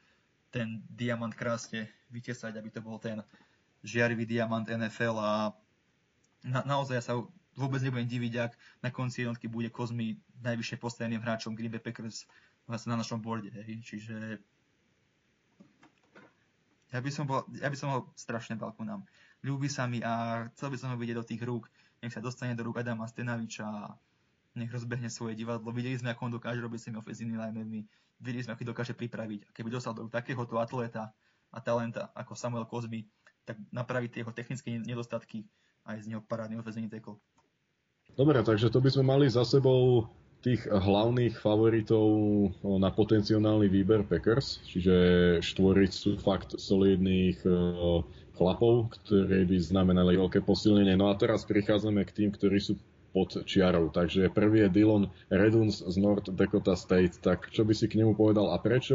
ten 0.52 0.84
diamant 0.88 1.32
krásne 1.32 1.88
vytesať, 2.12 2.56
aby 2.56 2.68
to 2.68 2.84
bol 2.84 3.00
ten 3.00 3.24
žiarivý 3.84 4.28
diamant 4.28 4.68
NFL 4.68 5.16
a 5.16 5.32
na, 6.44 6.60
naozaj 6.64 7.00
sa 7.02 7.16
vôbec 7.58 7.82
nebudem 7.82 8.06
diviť, 8.06 8.32
ak 8.38 8.52
na 8.84 8.90
konci 8.94 9.26
jednotky 9.26 9.50
bude 9.50 9.68
Kozmi 9.74 10.14
najvyššie 10.44 10.78
postaveným 10.78 11.18
hráčom 11.18 11.58
Green 11.58 11.74
Bay 11.74 11.82
Packers 11.82 12.28
vlastne 12.70 12.94
na 12.94 13.02
našom 13.02 13.18
borde. 13.18 13.50
Hej. 13.50 13.82
Čiže 13.82 14.38
ja 16.94 16.98
by 17.02 17.10
som, 17.10 17.24
bol, 17.26 17.42
ja 17.58 17.68
by 17.68 17.76
som 17.76 17.88
ho 17.90 17.98
strašne 18.14 18.56
ku 18.56 18.84
nám. 18.86 19.02
Ľúbi 19.42 19.66
sa 19.66 19.90
mi 19.90 20.00
a 20.00 20.46
chcel 20.54 20.72
by 20.72 20.78
som 20.78 20.88
ho 20.94 20.96
vidieť 20.96 21.18
do 21.18 21.26
tých 21.26 21.42
rúk 21.42 21.66
nech 22.02 22.14
sa 22.14 22.22
dostane 22.22 22.54
do 22.54 22.62
rúk 22.62 22.80
Adama 22.82 23.06
Stenaviča 23.06 23.66
a 23.66 23.96
nech 24.54 24.70
rozbehne 24.70 25.10
svoje 25.10 25.38
divadlo. 25.38 25.70
Videli 25.70 25.98
sme, 25.98 26.14
ako 26.14 26.30
on 26.30 26.32
dokáže 26.38 26.58
robiť 26.62 26.78
s 26.78 26.84
tými 26.90 26.98
ofenzívnymi 26.98 27.38
linemenmi, 27.38 27.80
videli 28.22 28.42
sme, 28.42 28.54
ako 28.58 28.74
dokáže 28.74 28.94
pripraviť. 28.94 29.40
A 29.46 29.50
keby 29.54 29.70
dostal 29.70 29.94
do 29.94 30.10
takéhoto 30.10 30.58
atleta 30.58 31.14
a 31.54 31.58
talenta 31.62 32.10
ako 32.14 32.34
Samuel 32.34 32.66
Kozby, 32.66 33.06
tak 33.46 33.56
napraviť 33.72 34.10
tie 34.12 34.20
jeho 34.26 34.32
technické 34.34 34.68
nedostatky 34.76 35.46
a 35.86 35.96
je 35.96 36.04
z 36.04 36.10
neho 36.12 36.20
parádny 36.20 36.60
ofenzívny 36.60 36.92
tackle. 36.92 37.16
Dobre, 38.12 38.40
takže 38.42 38.68
to 38.68 38.82
by 38.82 38.90
sme 38.92 39.04
mali 39.04 39.26
za 39.30 39.46
sebou 39.46 40.04
tých 40.38 40.70
hlavných 40.70 41.34
favoritov 41.34 42.06
na 42.62 42.94
potenciálny 42.94 43.66
výber 43.66 44.06
Packers, 44.06 44.62
čiže 44.70 44.94
štvoriť 45.42 45.90
sú 45.90 46.14
fakt 46.18 46.54
solidných 46.54 47.42
chlapov, 48.38 48.94
ktoré 48.94 49.42
by 49.42 49.56
znamenali 49.58 50.14
veľké 50.14 50.46
posilnenie. 50.46 50.94
No 50.94 51.10
a 51.10 51.18
teraz 51.18 51.42
prichádzame 51.42 52.06
k 52.06 52.14
tým, 52.14 52.30
ktorí 52.30 52.62
sú 52.62 52.78
pod 53.10 53.34
čiarou. 53.42 53.90
Takže 53.90 54.30
prvý 54.30 54.68
je 54.68 54.74
Dylan 54.78 55.04
Reduns 55.26 55.82
z 55.82 55.96
North 55.98 56.30
Dakota 56.30 56.78
State. 56.78 57.18
Tak 57.18 57.50
čo 57.50 57.66
by 57.66 57.74
si 57.74 57.90
k 57.90 57.98
nemu 57.98 58.14
povedal 58.14 58.54
a 58.54 58.62
prečo 58.62 58.94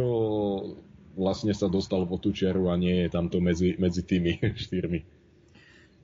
vlastne 1.14 1.52
sa 1.54 1.68
dostal 1.68 2.08
po 2.08 2.18
tú 2.18 2.34
čiaru 2.34 2.72
a 2.72 2.80
nie 2.80 3.06
je 3.06 3.10
tamto 3.12 3.44
medzi, 3.44 3.76
medzi 3.78 4.02
tými 4.06 4.40
štyrmi? 4.64 5.04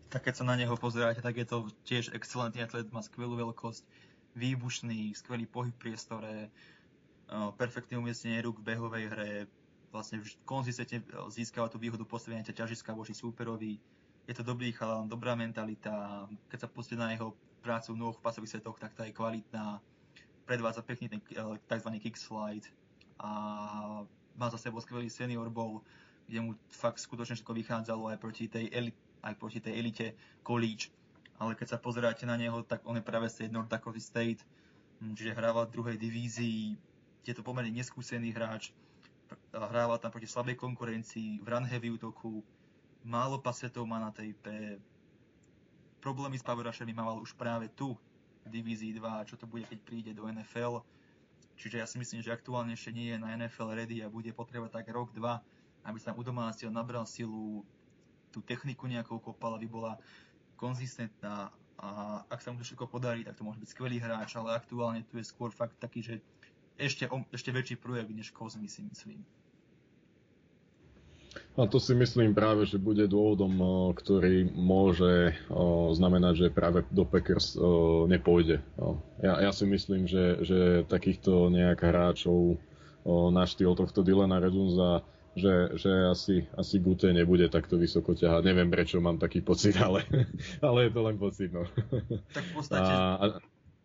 Tak 0.09 0.25
keď 0.25 0.41
sa 0.41 0.45
na 0.45 0.57
neho 0.57 0.73
pozeráte, 0.73 1.21
tak 1.21 1.37
je 1.37 1.45
to 1.45 1.69
tiež 1.85 2.17
excelentný 2.17 2.65
atlet, 2.65 2.89
má 2.89 3.05
skvelú 3.05 3.37
veľkosť, 3.37 3.85
výbušný, 4.35 5.15
skvelý 5.17 5.45
pohyb 5.49 5.73
v 5.73 5.81
priestore, 5.81 6.33
perfektné 7.57 7.97
umiestnenie 7.97 8.41
rúk 8.41 8.61
v 8.61 8.73
behovej 8.73 9.05
hre, 9.09 9.31
vlastne 9.89 10.21
konzistentne 10.45 11.01
získava 11.29 11.69
tú 11.69 11.81
výhodu 11.81 12.05
postavenia 12.05 12.45
ťažiska 12.45 12.93
voči 12.93 13.13
súperovi. 13.13 13.77
Je 14.29 14.33
to 14.37 14.45
dobrý 14.45 14.69
chalan, 14.73 15.09
dobrá 15.09 15.33
mentalita. 15.33 16.25
Keď 16.53 16.59
sa 16.61 16.69
pustí 16.69 16.93
na 16.93 17.13
jeho 17.13 17.33
prácu 17.65 17.97
v 17.97 18.13
v 18.13 18.21
pasových 18.21 18.61
setoch, 18.61 18.77
tak 18.77 18.93
tá 18.93 19.05
je 19.05 19.13
kvalitná. 19.13 19.81
Predvádza 20.45 20.85
pekný 20.85 21.09
ten 21.09 21.21
eh, 21.33 21.57
tzv. 21.65 21.89
kick 22.01 22.17
slide 22.17 22.65
a 23.19 23.29
má 24.39 24.47
za 24.49 24.57
sebou 24.57 24.79
skvelý 24.79 25.11
senior 25.11 25.49
bol, 25.51 25.83
kde 26.29 26.39
mu 26.39 26.51
fakt 26.71 27.01
skutočne 27.01 27.35
všetko 27.35 27.53
vychádzalo 27.53 28.13
aj 28.13 28.17
proti 28.21 28.45
tej, 28.47 28.69
eli- 28.71 28.97
aj 29.25 29.33
proti 29.35 29.59
tej 29.59 29.73
elite 29.75 30.07
college. 30.45 30.93
Ale 31.39 31.55
keď 31.55 31.75
sa 31.75 31.79
pozeráte 31.79 32.27
na 32.27 32.35
neho, 32.35 32.61
tak 32.67 32.83
on 32.83 32.99
je 32.99 33.03
práve 33.03 33.31
z 33.31 33.47
North 33.47 33.71
Dakota 33.71 33.99
State, 33.99 34.43
hm, 34.99 35.15
čiže 35.15 35.35
hrával 35.35 35.67
v 35.67 35.73
druhej 35.79 35.97
divízii, 35.97 36.75
je 37.23 37.33
to 37.35 37.45
pomerne 37.45 37.71
neskúsený 37.71 38.35
hráč, 38.35 38.75
hráva 39.53 40.01
tam 40.01 40.11
proti 40.11 40.27
slabej 40.27 40.57
konkurencii, 40.57 41.39
v 41.39 41.47
run 41.47 41.63
heavy 41.63 41.93
útoku, 41.93 42.41
málo 43.05 43.39
pasetov 43.39 43.87
má 43.87 44.01
na 44.01 44.11
TIP, 44.11 44.43
problémy 45.99 46.39
s 46.39 46.43
rushermi 46.47 46.95
mal 46.95 47.19
už 47.19 47.35
práve 47.35 47.67
tu 47.75 47.95
v 48.43 48.47
divízii 48.49 48.95
2, 48.95 49.27
čo 49.27 49.35
to 49.35 49.45
bude, 49.45 49.67
keď 49.67 49.79
príde 49.83 50.11
do 50.15 50.25
NFL. 50.25 50.81
Čiže 51.59 51.83
ja 51.83 51.85
si 51.87 51.99
myslím, 51.99 52.23
že 52.23 52.31
aktuálne 52.31 52.71
ešte 52.71 52.95
nie 52.95 53.11
je 53.11 53.19
na 53.19 53.35
NFL 53.35 53.75
ready 53.75 53.99
a 53.99 54.07
bude 54.07 54.31
potrebovať 54.31 54.79
tak 54.79 54.87
rok, 54.95 55.11
dva, 55.11 55.43
aby 55.83 55.99
sa 55.99 56.15
udomácil, 56.15 56.71
nabral 56.71 57.03
silu, 57.03 57.67
tú 58.31 58.39
techniku 58.39 58.87
nejakou 58.87 59.19
kopal, 59.19 59.59
aby 59.59 59.67
bola 59.67 59.99
konzistentná 60.59 61.55
a 61.79 61.89
ak 62.27 62.43
sa 62.43 62.51
mu 62.51 62.59
to 62.59 62.67
všetko 62.67 62.91
podarí, 62.91 63.23
tak 63.23 63.39
to 63.39 63.47
môže 63.47 63.63
byť 63.63 63.71
skvelý 63.71 64.03
hráč, 64.03 64.35
ale 64.35 64.51
aktuálne 64.51 65.07
tu 65.07 65.15
je 65.15 65.23
skôr 65.23 65.47
fakt 65.55 65.79
taký, 65.79 66.03
že 66.03 66.15
ešte, 66.75 67.07
ešte 67.31 67.55
väčší 67.55 67.79
projekt 67.79 68.11
než 68.11 68.35
Kozmi 68.35 68.67
si 68.67 68.83
myslím. 68.83 69.23
A 71.55 71.67
to 71.67 71.79
si 71.79 71.95
myslím 71.95 72.35
práve, 72.35 72.65
že 72.65 72.81
bude 72.81 73.05
dôvodom, 73.05 73.53
ktorý 73.95 74.49
môže 74.51 75.35
znamenať, 75.95 76.33
že 76.35 76.55
práve 76.55 76.83
do 76.89 77.05
Packers 77.07 77.55
nepôjde. 78.07 78.59
Ja, 79.23 79.39
ja 79.43 79.51
si 79.51 79.67
myslím, 79.67 80.07
že, 80.07 80.41
že 80.43 80.59
takýchto 80.87 81.51
nejak 81.53 81.85
hráčov 81.85 82.59
na 83.07 83.43
štýl 83.47 83.75
tohto 83.75 84.03
Dylana 84.03 84.41
Redunza 84.41 85.05
že, 85.39 85.55
že 85.79 85.91
asi, 86.11 86.35
asi 86.53 86.75
Gute 86.83 87.09
nebude 87.15 87.47
takto 87.47 87.79
vysoko 87.79 88.11
ťahať. 88.13 88.43
Neviem, 88.43 88.69
prečo 88.69 88.99
mám 88.99 89.17
taký 89.17 89.39
pocit, 89.39 89.79
ale, 89.85 90.03
ale 90.59 90.87
je 90.87 90.91
to 90.91 91.01
len 91.01 91.17
pocit. 91.17 91.49
No. 91.49 91.63
Tak 92.35 92.43
v 92.43 92.53
podstate 92.53 92.91
a, 92.91 93.15
a, 93.15 93.25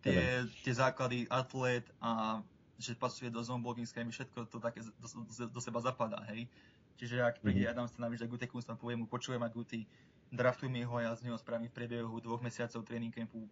tie, 0.03 0.45
tie 0.67 0.75
základy 0.75 1.31
atlet 1.31 1.87
a 2.03 2.43
že 2.75 2.99
pasuje 2.99 3.31
do 3.31 3.39
zone 3.41 3.63
blocking 3.63 3.87
schémy, 3.87 4.11
všetko 4.11 4.51
to 4.51 4.59
také 4.59 4.83
do, 4.83 5.07
do, 5.07 5.45
do 5.47 5.61
seba 5.63 5.79
zapadá, 5.79 6.21
hej. 6.35 6.51
Čiže 6.99 7.23
ak 7.23 7.39
príde 7.43 7.67
mm-hmm. 7.67 7.75
Adam 7.75 7.87
Stanovič 7.87 8.23
za 8.23 8.31
Gute 8.31 8.47
Kunst, 8.51 8.71
povie 8.79 8.99
mu, 8.99 9.07
počujem 9.07 9.39
ma 9.39 9.51
Guti, 9.51 9.87
draftuj 10.31 10.71
mi 10.71 10.83
ho, 10.83 10.95
ja 10.99 11.15
z 11.15 11.27
neho 11.27 11.39
spravím 11.39 11.71
v 11.71 11.75
priebehu 11.75 12.19
dvoch 12.19 12.43
mesiacov 12.43 12.83
tréning 12.83 13.15
campu 13.15 13.47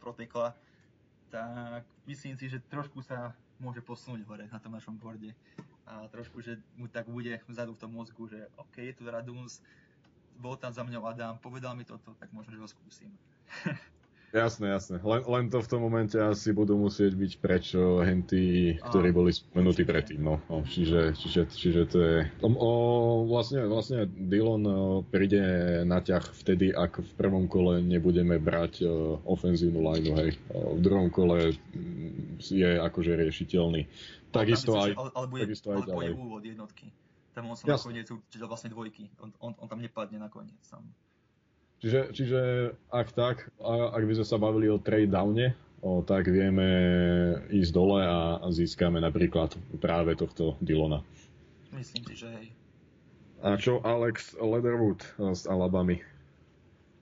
protekla, 0.00 0.56
tak 1.32 1.84
myslím 2.08 2.36
si, 2.36 2.48
že 2.48 2.60
trošku 2.68 3.00
sa 3.00 3.32
môže 3.56 3.80
posunúť 3.80 4.20
hore 4.28 4.44
na 4.48 4.58
tom 4.60 4.72
našom 4.72 4.96
borde 5.00 5.32
a 5.86 6.08
trošku, 6.08 6.40
že 6.40 6.58
mu 6.76 6.86
tak 6.88 7.08
bude 7.08 7.40
vzadu 7.48 7.74
v 7.74 7.80
tom 7.82 7.92
mozgu, 7.92 8.28
že 8.28 8.46
OK, 8.56 8.78
je 8.78 8.94
tu 8.94 9.10
Raduns, 9.10 9.62
bol 10.38 10.56
tam 10.56 10.72
za 10.72 10.82
mňou 10.82 11.06
Adam, 11.06 11.38
povedal 11.38 11.76
mi 11.76 11.84
toto, 11.84 12.14
tak 12.18 12.32
možno, 12.32 12.54
že 12.54 12.62
ho 12.62 12.68
skúsim. 12.68 13.10
Jasné, 14.32 14.72
jasné. 14.72 14.96
Len, 15.04 15.20
len 15.28 15.44
to 15.52 15.60
v 15.60 15.68
tom 15.68 15.84
momente 15.84 16.16
asi 16.16 16.56
budú 16.56 16.80
musieť 16.80 17.12
byť 17.12 17.32
prečo 17.36 18.00
henty, 18.00 18.74
ktorí 18.80 19.12
boli 19.12 19.28
spomenutí 19.28 19.84
predtým. 19.84 20.24
No. 20.24 20.40
no 20.48 20.64
čiže, 20.64 21.12
čiže, 21.12 21.52
čiže 21.52 21.82
to 21.84 21.98
je... 22.00 22.16
O, 22.40 22.48
o, 22.48 22.70
vlastne, 23.28 23.68
vlastne 23.68 24.08
Dillon 24.08 24.64
príde 25.12 25.44
na 25.84 26.00
ťah 26.00 26.32
vtedy, 26.32 26.72
ak 26.72 27.04
v 27.04 27.12
prvom 27.20 27.44
kole 27.44 27.84
nebudeme 27.84 28.40
brať 28.40 28.88
o, 28.88 29.20
ofenzívnu 29.28 29.84
lineu, 29.84 30.16
hej. 30.16 30.40
O, 30.48 30.76
v 30.76 30.80
druhom 30.80 31.12
kole 31.12 31.52
mm, 31.52 32.40
je 32.40 32.80
akože 32.80 33.12
riešiteľný. 33.12 33.84
Takisto 34.32 34.80
aj, 34.80 34.96
ale, 34.96 35.10
ale 35.12 35.26
bude, 35.28 35.44
takisto 35.44 35.76
aj 35.76 35.84
ďalej. 35.84 36.16
úvod 36.16 36.40
jednotky. 36.40 36.88
Tam 37.36 37.52
on 37.52 37.56
sa 37.56 37.68
nakoniec, 37.68 38.08
čiže 38.08 38.48
vlastne 38.48 38.72
dvojky. 38.72 39.12
On, 39.20 39.28
on, 39.44 39.52
on 39.60 39.68
tam 39.68 39.84
nepadne 39.84 40.16
nakoniec 40.16 40.56
sám. 40.64 40.88
Čiže, 41.82 42.14
čiže 42.14 42.40
ak 42.94 43.10
tak, 43.10 43.50
ak 43.58 44.02
by 44.06 44.14
sme 44.14 44.26
sa 44.26 44.38
bavili 44.38 44.70
o 44.70 44.78
trade 44.78 45.10
downe, 45.10 45.58
o, 45.82 45.98
tak 46.06 46.30
vieme 46.30 46.70
ísť 47.50 47.74
dole 47.74 48.06
a 48.06 48.38
získame 48.54 49.02
napríklad 49.02 49.58
práve 49.82 50.14
tohto 50.14 50.54
Dylona. 50.62 51.02
Myslím 51.74 52.06
si, 52.06 52.14
že 52.22 52.30
hej. 52.38 52.46
A 53.42 53.58
čo 53.58 53.82
Alex 53.82 54.38
Leatherwood 54.38 55.02
z 55.18 55.42
Alabamy? 55.50 55.98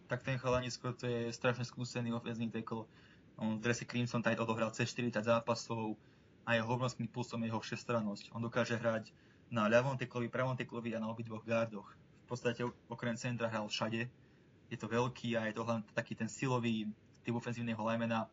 Tak 0.09 0.25
ten 0.25 0.41
chalanisko 0.41 0.97
to 0.97 1.05
je 1.05 1.29
strašne 1.29 1.69
skúsený 1.69 2.17
ofenzívny 2.17 2.49
tackle. 2.49 2.89
On 3.37 3.61
v 3.61 3.63
drese 3.63 3.85
Crimson 3.85 4.25
Tide 4.25 4.41
odohral 4.41 4.73
cez 4.73 4.89
40 4.97 5.21
zápasov 5.21 6.01
a 6.49 6.57
jeho 6.57 6.73
obrovským 6.73 7.05
pulsom 7.13 7.45
je 7.45 7.53
jeho 7.53 7.61
všestrannosť. 7.61 8.33
On 8.33 8.41
dokáže 8.41 8.81
hrať 8.81 9.13
na 9.53 9.69
ľavom 9.69 10.01
teklovi, 10.01 10.33
pravom 10.33 10.57
teklovi 10.57 10.97
a 10.97 11.05
na 11.05 11.13
obidvoch 11.13 11.45
gardoch. 11.45 11.93
V 12.25 12.27
podstate 12.33 12.65
okrem 12.89 13.21
centra 13.21 13.53
hral 13.53 13.69
všade 13.69 14.09
je 14.71 14.79
to 14.79 14.87
veľký 14.87 15.35
a 15.35 15.51
je 15.51 15.55
to 15.59 15.67
hlavne 15.67 15.83
taký 15.93 16.15
ten 16.15 16.31
silový 16.31 16.87
typ 17.27 17.35
ofenzívneho 17.35 17.83
lajmena, 17.83 18.31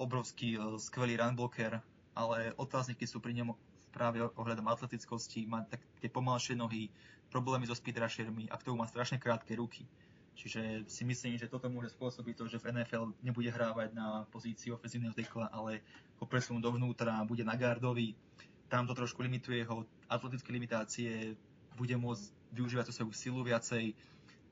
obrovský 0.00 0.58
skvelý 0.80 1.20
runblocker, 1.20 1.78
ale 2.16 2.56
otázniky 2.56 3.06
sú 3.06 3.20
pri 3.20 3.36
ňom 3.38 3.54
práve 3.94 4.18
ohľadom 4.18 4.66
atletickosti, 4.66 5.46
má 5.46 5.62
tak 5.68 5.78
tie 6.02 6.10
pomalšie 6.10 6.58
nohy, 6.58 6.90
problémy 7.30 7.66
so 7.66 7.76
speedrashermi 7.78 8.50
a 8.50 8.58
k 8.58 8.66
tomu 8.66 8.82
má 8.82 8.86
strašne 8.90 9.22
krátke 9.22 9.54
ruky. 9.54 9.86
Čiže 10.34 10.90
si 10.90 11.06
myslím, 11.06 11.38
že 11.38 11.46
toto 11.46 11.70
môže 11.70 11.94
spôsobiť 11.94 12.34
to, 12.34 12.50
že 12.50 12.58
v 12.58 12.74
NFL 12.74 13.14
nebude 13.22 13.54
hrávať 13.54 13.94
na 13.94 14.26
pozícii 14.34 14.74
ofenzívneho 14.74 15.14
tekla, 15.14 15.46
ale 15.54 15.78
ho 16.18 16.26
presunú 16.26 16.58
dovnútra, 16.58 17.22
bude 17.22 17.46
na 17.46 17.54
gardovi. 17.54 18.18
Tam 18.66 18.82
to 18.90 18.98
trošku 18.98 19.22
limituje 19.22 19.62
jeho 19.62 19.86
atletické 20.10 20.50
limitácie, 20.50 21.38
bude 21.78 21.94
môcť 21.94 22.34
využívať 22.50 22.90
tú 22.90 22.92
svoju 22.94 23.14
silu 23.14 23.46
viacej, 23.46 23.94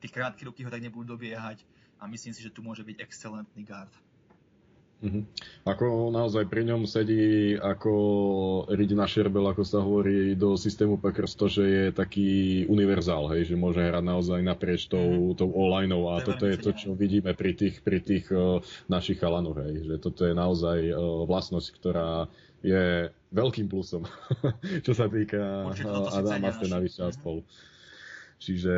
tí 0.02 0.10
krátke 0.10 0.42
ruky 0.42 0.66
ho 0.66 0.70
tak 0.74 0.82
nebudú 0.82 1.14
dobiehať 1.14 1.62
a 2.02 2.10
myslím 2.10 2.34
si, 2.34 2.42
že 2.42 2.50
tu 2.50 2.66
môže 2.66 2.82
byť 2.82 2.98
excelentný 2.98 3.62
guard. 3.62 3.94
Mm-hmm. 5.02 5.24
Ako 5.66 6.14
naozaj 6.14 6.46
pri 6.46 6.62
ňom 6.62 6.86
sedí 6.86 7.58
ako 7.58 7.90
Ridina 8.70 9.10
Sherbel, 9.10 9.50
ako 9.50 9.66
sa 9.66 9.82
hovorí, 9.82 10.38
do 10.38 10.54
systému 10.54 11.02
Packers 11.02 11.34
to, 11.34 11.50
že 11.50 11.64
je 11.66 11.84
taký 11.90 12.62
univerzál, 12.70 13.26
hej, 13.34 13.50
že 13.50 13.58
môže 13.58 13.82
hrať 13.82 13.98
naozaj 13.98 14.38
naprieč 14.46 14.86
tou, 14.86 15.02
mm-hmm. 15.02 15.38
tou 15.42 15.50
all-lineou 15.50 16.06
a 16.06 16.22
to 16.22 16.38
toto 16.38 16.46
je 16.46 16.56
to, 16.58 16.70
čo 16.78 16.88
vidíme 16.94 17.34
pri 17.34 17.50
tých, 17.50 17.82
pri 17.82 17.98
tých 17.98 18.30
uh, 18.30 18.62
našich 18.86 19.18
chalanoch, 19.18 19.58
hej, 19.58 19.90
že 19.90 19.94
toto 19.98 20.22
je 20.22 20.38
naozaj 20.38 20.94
uh, 20.94 21.26
vlastnosť, 21.26 21.68
ktorá 21.82 22.30
je 22.62 23.10
veľkým 23.34 23.66
plusom, 23.66 24.06
čo 24.86 24.94
sa 24.94 25.10
týka 25.10 25.66
uh, 25.66 26.14
Adama 26.14 26.54
Stenaviča 26.54 27.10
a 27.10 27.14
spolu. 27.14 27.42
Čiže 28.38 28.74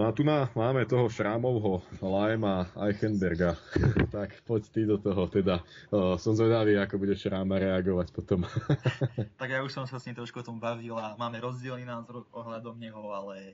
No 0.00 0.08
a 0.08 0.16
tu 0.16 0.24
na, 0.24 0.48
máme 0.56 0.88
toho 0.88 1.12
Šrámovho, 1.12 1.84
Lajma, 2.00 2.72
Eichenberga. 2.88 3.52
tak 4.16 4.32
poď 4.48 4.62
ty 4.72 4.88
do 4.88 4.96
toho 4.96 5.28
teda. 5.28 5.60
O, 5.92 6.16
som 6.16 6.32
zvedavý, 6.32 6.80
ako 6.80 7.04
bude 7.04 7.12
Šráma 7.12 7.60
reagovať 7.60 8.08
potom. 8.08 8.48
tak 9.40 9.52
ja 9.52 9.60
už 9.60 9.68
som 9.68 9.84
sa 9.84 10.00
s 10.00 10.08
ním 10.08 10.16
trošku 10.16 10.40
o 10.40 10.48
tom 10.48 10.56
bavil 10.56 10.96
a 10.96 11.20
máme 11.20 11.36
rozdielný 11.44 11.84
názor 11.84 12.24
ohľadom 12.32 12.80
neho, 12.80 13.12
ale 13.12 13.52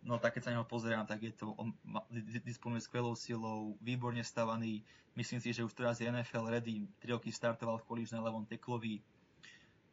no 0.00 0.16
tak 0.16 0.40
keď 0.40 0.48
sa 0.48 0.52
neho 0.56 0.64
pozerám, 0.64 1.04
tak 1.04 1.20
je 1.20 1.36
to, 1.36 1.52
on 1.60 1.76
disponuje 2.48 2.80
skvelou 2.80 3.12
silou, 3.12 3.76
výborne 3.84 4.24
stavaný. 4.24 4.80
Myslím 5.20 5.44
si, 5.44 5.52
že 5.52 5.68
už 5.68 5.76
teraz 5.76 6.00
je 6.00 6.08
NFL 6.08 6.48
ready. 6.48 6.88
3 7.04 7.20
roky 7.20 7.28
startoval 7.28 7.76
v 7.84 7.92
kolíž 7.92 8.16
na 8.16 8.24
levom 8.24 8.48
teklovi. 8.48 9.04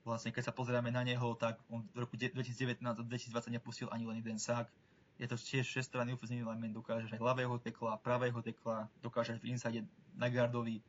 Vlastne 0.07 0.31
keď 0.31 0.47
sa 0.47 0.53
pozeráme 0.55 0.87
na 0.87 1.03
neho, 1.03 1.35
tak 1.35 1.59
on 1.67 1.83
v 1.91 2.07
roku 2.07 2.15
2019 2.15 2.79
a 2.79 2.95
2020 2.95 3.51
nepustil 3.51 3.91
ani 3.91 4.07
len 4.07 4.23
jeden 4.23 4.39
sák 4.39 4.71
je 5.15 5.27
to 5.27 5.37
tiež 5.39 5.63
všestranný 5.63 6.13
ofenzívny 6.15 6.43
lineman, 6.43 6.75
dokáže 6.75 7.07
aj 7.15 7.23
ľavého 7.23 7.55
tekla, 7.63 7.95
pravého 8.03 8.39
tekla, 8.43 8.91
dokáže 8.99 9.39
v 9.39 9.55
inside 9.55 9.87
na 10.19 10.27
gardovi, 10.27 10.83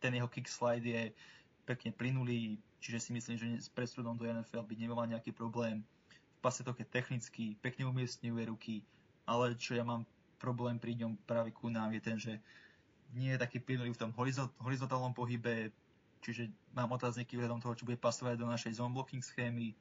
ten 0.00 0.12
jeho 0.16 0.28
kick 0.28 0.48
slide 0.48 0.84
je 0.84 1.12
pekne 1.64 1.92
plynulý, 1.92 2.60
čiže 2.80 3.08
si 3.08 3.10
myslím, 3.12 3.36
že 3.36 3.46
s 3.56 3.68
presudom 3.72 4.16
do 4.16 4.24
NFL 4.28 4.64
by 4.64 4.74
nemal 4.76 5.04
nejaký 5.08 5.32
problém. 5.32 5.84
V 6.36 6.40
pase 6.40 6.64
to 6.64 6.72
keď 6.72 6.88
technicky, 6.88 7.56
pekne 7.60 7.88
umiestňuje 7.88 8.48
ruky, 8.48 8.84
ale 9.28 9.56
čo 9.56 9.76
ja 9.76 9.84
mám 9.84 10.04
problém 10.40 10.80
pri 10.80 10.96
ňom 10.96 11.20
práve 11.28 11.52
ku 11.52 11.68
nám 11.68 11.92
je 11.92 12.00
ten, 12.00 12.16
že 12.16 12.40
nie 13.12 13.36
je 13.36 13.42
taký 13.42 13.60
plynulý 13.60 13.92
v 13.92 14.00
tom 14.00 14.12
horizontálnom 14.60 15.12
pohybe, 15.12 15.68
čiže 16.24 16.48
mám 16.72 16.92
otázniky 16.96 17.36
vzhľadom 17.36 17.60
toho, 17.60 17.76
čo 17.76 17.84
bude 17.84 18.00
pasovať 18.00 18.40
do 18.40 18.48
našej 18.48 18.80
zone 18.80 18.92
blocking 18.92 19.20
schémy 19.20 19.76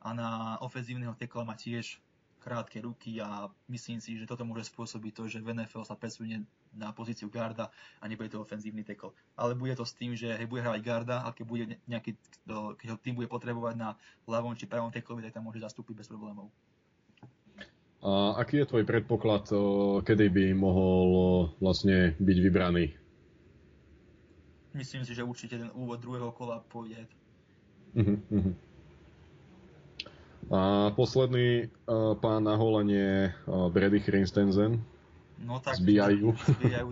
a 0.00 0.14
na 0.16 0.28
ofenzívneho 0.64 1.12
tekla 1.16 1.44
má 1.44 1.56
tiež 1.58 2.00
krátke 2.48 2.80
ruky 2.80 3.20
a 3.20 3.52
myslím 3.68 4.00
si, 4.00 4.16
že 4.16 4.24
toto 4.24 4.48
môže 4.48 4.72
spôsobiť 4.72 5.12
to, 5.12 5.28
že 5.28 5.44
v 5.44 5.52
NFL 5.52 5.84
sa 5.84 5.92
presunie 5.92 6.48
na 6.72 6.96
pozíciu 6.96 7.28
garda 7.28 7.68
a 8.00 8.04
nebude 8.08 8.32
to 8.32 8.40
ofenzívny 8.40 8.88
tackle. 8.88 9.12
Ale 9.36 9.52
bude 9.52 9.76
to 9.76 9.84
s 9.84 9.92
tým, 9.92 10.16
že 10.16 10.32
hej, 10.32 10.48
bude 10.48 10.64
hrávať 10.64 10.80
garda 10.80 11.28
a 11.28 11.36
keď, 11.36 11.44
bude 11.44 11.64
nejaký, 11.84 12.16
keď 12.48 12.88
ho 12.88 12.96
tým 12.96 13.20
bude 13.20 13.28
potrebovať 13.28 13.76
na 13.76 14.00
ľavom 14.24 14.56
či 14.56 14.64
pravom 14.64 14.88
tackleovi, 14.88 15.28
tak 15.28 15.36
tam 15.36 15.44
môže 15.44 15.60
zastúpiť 15.60 16.00
bez 16.00 16.08
problémov. 16.08 16.48
A 18.00 18.40
aký 18.40 18.64
je 18.64 18.70
tvoj 18.72 18.88
predpoklad, 18.88 19.52
kedy 20.08 20.32
by 20.32 20.44
mohol 20.56 21.06
vlastne 21.60 22.16
byť 22.16 22.38
vybraný? 22.40 22.96
Myslím 24.72 25.02
si, 25.04 25.12
že 25.12 25.26
určite 25.26 25.58
ten 25.58 25.68
úvod 25.74 26.00
druhého 26.00 26.30
kola 26.32 26.62
pôjde. 26.62 27.04
Uh-huh, 27.98 28.16
uh-huh. 28.30 28.54
A 30.48 30.88
posledný 30.96 31.68
uh, 31.68 32.16
pán 32.16 32.40
na 32.40 32.56
holenie 32.56 33.36
uh, 33.44 33.68
Brady 33.68 34.00
Christensen 34.00 34.80
no, 35.44 35.60
tak, 35.60 35.76
z 35.76 35.84
BIU. 35.84 36.32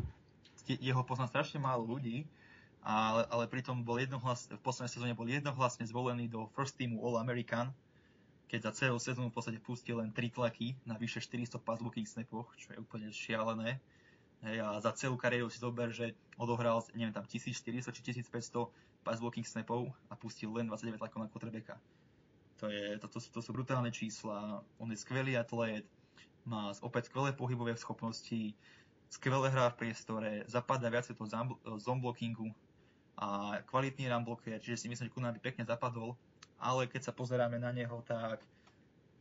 Jeho 0.68 1.00
poznám 1.08 1.32
strašne 1.32 1.56
málo 1.56 1.88
ľudí, 1.88 2.28
ale, 2.84 3.24
ale 3.32 3.48
pritom 3.48 3.80
bol 3.80 3.96
v 3.96 4.60
poslednej 4.60 4.92
sezóne 4.92 5.12
bol 5.16 5.24
jednohlasne 5.24 5.88
zvolený 5.88 6.28
do 6.28 6.52
first 6.52 6.76
teamu 6.76 7.00
All-American, 7.00 7.72
keď 8.52 8.70
za 8.70 8.72
celú 8.84 9.00
sezónu 9.00 9.32
v 9.32 9.40
podstate 9.40 9.58
pustil 9.64 10.04
len 10.04 10.12
3 10.12 10.36
tlaky 10.36 10.76
na 10.84 11.00
vyše 11.00 11.24
400 11.24 11.56
pass 11.56 11.80
blocking 11.80 12.04
snapoch, 12.04 12.52
čo 12.60 12.76
je 12.76 12.78
úplne 12.82 13.08
šialené. 13.08 13.80
Hej, 14.44 14.60
a 14.60 14.76
za 14.84 14.92
celú 14.92 15.16
kariéru 15.16 15.48
si 15.48 15.56
zober, 15.56 15.88
že 15.96 16.12
odohral, 16.36 16.84
neviem, 16.92 17.14
tam 17.14 17.24
1400 17.24 17.88
či 17.88 18.00
1500 18.20 18.68
pass 19.00 19.16
blocking 19.16 19.48
snapov 19.48 19.88
a 20.12 20.14
pustil 20.14 20.52
len 20.52 20.68
29 20.68 21.00
tlakov 21.00 21.24
na 21.24 21.30
quarterbacka 21.32 21.80
To, 22.60 22.72
je, 22.72 22.96
to, 22.98 23.06
to, 23.08 23.18
to 23.20 23.40
sú 23.44 23.50
brutálne 23.52 23.92
čísla. 23.92 24.64
On 24.80 24.88
je 24.88 24.96
skvelý 24.96 25.36
atlét, 25.36 25.84
má 26.46 26.72
opäť 26.80 27.12
skvelé 27.12 27.36
pohybové 27.36 27.76
schopnosti, 27.76 28.54
skvelé 29.10 29.50
hrá 29.50 29.68
v 29.70 29.78
priestore, 29.86 30.30
zapadá 30.46 30.88
viac 30.88 31.10
do 31.12 31.26
zone 31.78 32.00
blockingu 32.00 32.54
a 33.16 33.60
kvalitný 33.64 34.08
run 34.08 34.24
blocker, 34.24 34.60
čiže 34.60 34.76
si 34.76 34.88
myslím, 34.88 35.08
že 35.08 35.14
Kuna 35.14 35.32
by 35.32 35.40
pekne 35.40 35.64
zapadol, 35.64 36.16
ale 36.60 36.86
keď 36.86 37.10
sa 37.10 37.12
pozeráme 37.12 37.56
na 37.56 37.72
neho, 37.72 38.04
tak 38.04 38.44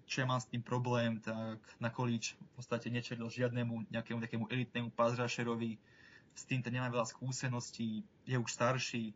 čo 0.06 0.21
mám 0.28 0.38
s 0.38 0.45
tým 0.45 0.62
problém, 0.62 1.17
tak 1.17 1.58
na 1.82 1.89
kolíč 1.89 2.38
v 2.38 2.52
podstate 2.62 2.93
nečelil 2.93 3.26
žiadnemu 3.26 3.89
nejakému 3.89 4.21
takému 4.21 4.45
elitnému 4.54 4.93
pazrašerovi, 4.93 5.82
s 6.36 6.43
týmto 6.45 6.69
nemá 6.69 6.91
veľa 6.91 7.08
skúseností, 7.10 8.04
je 8.28 8.38
už 8.38 8.52
starší, 8.52 9.15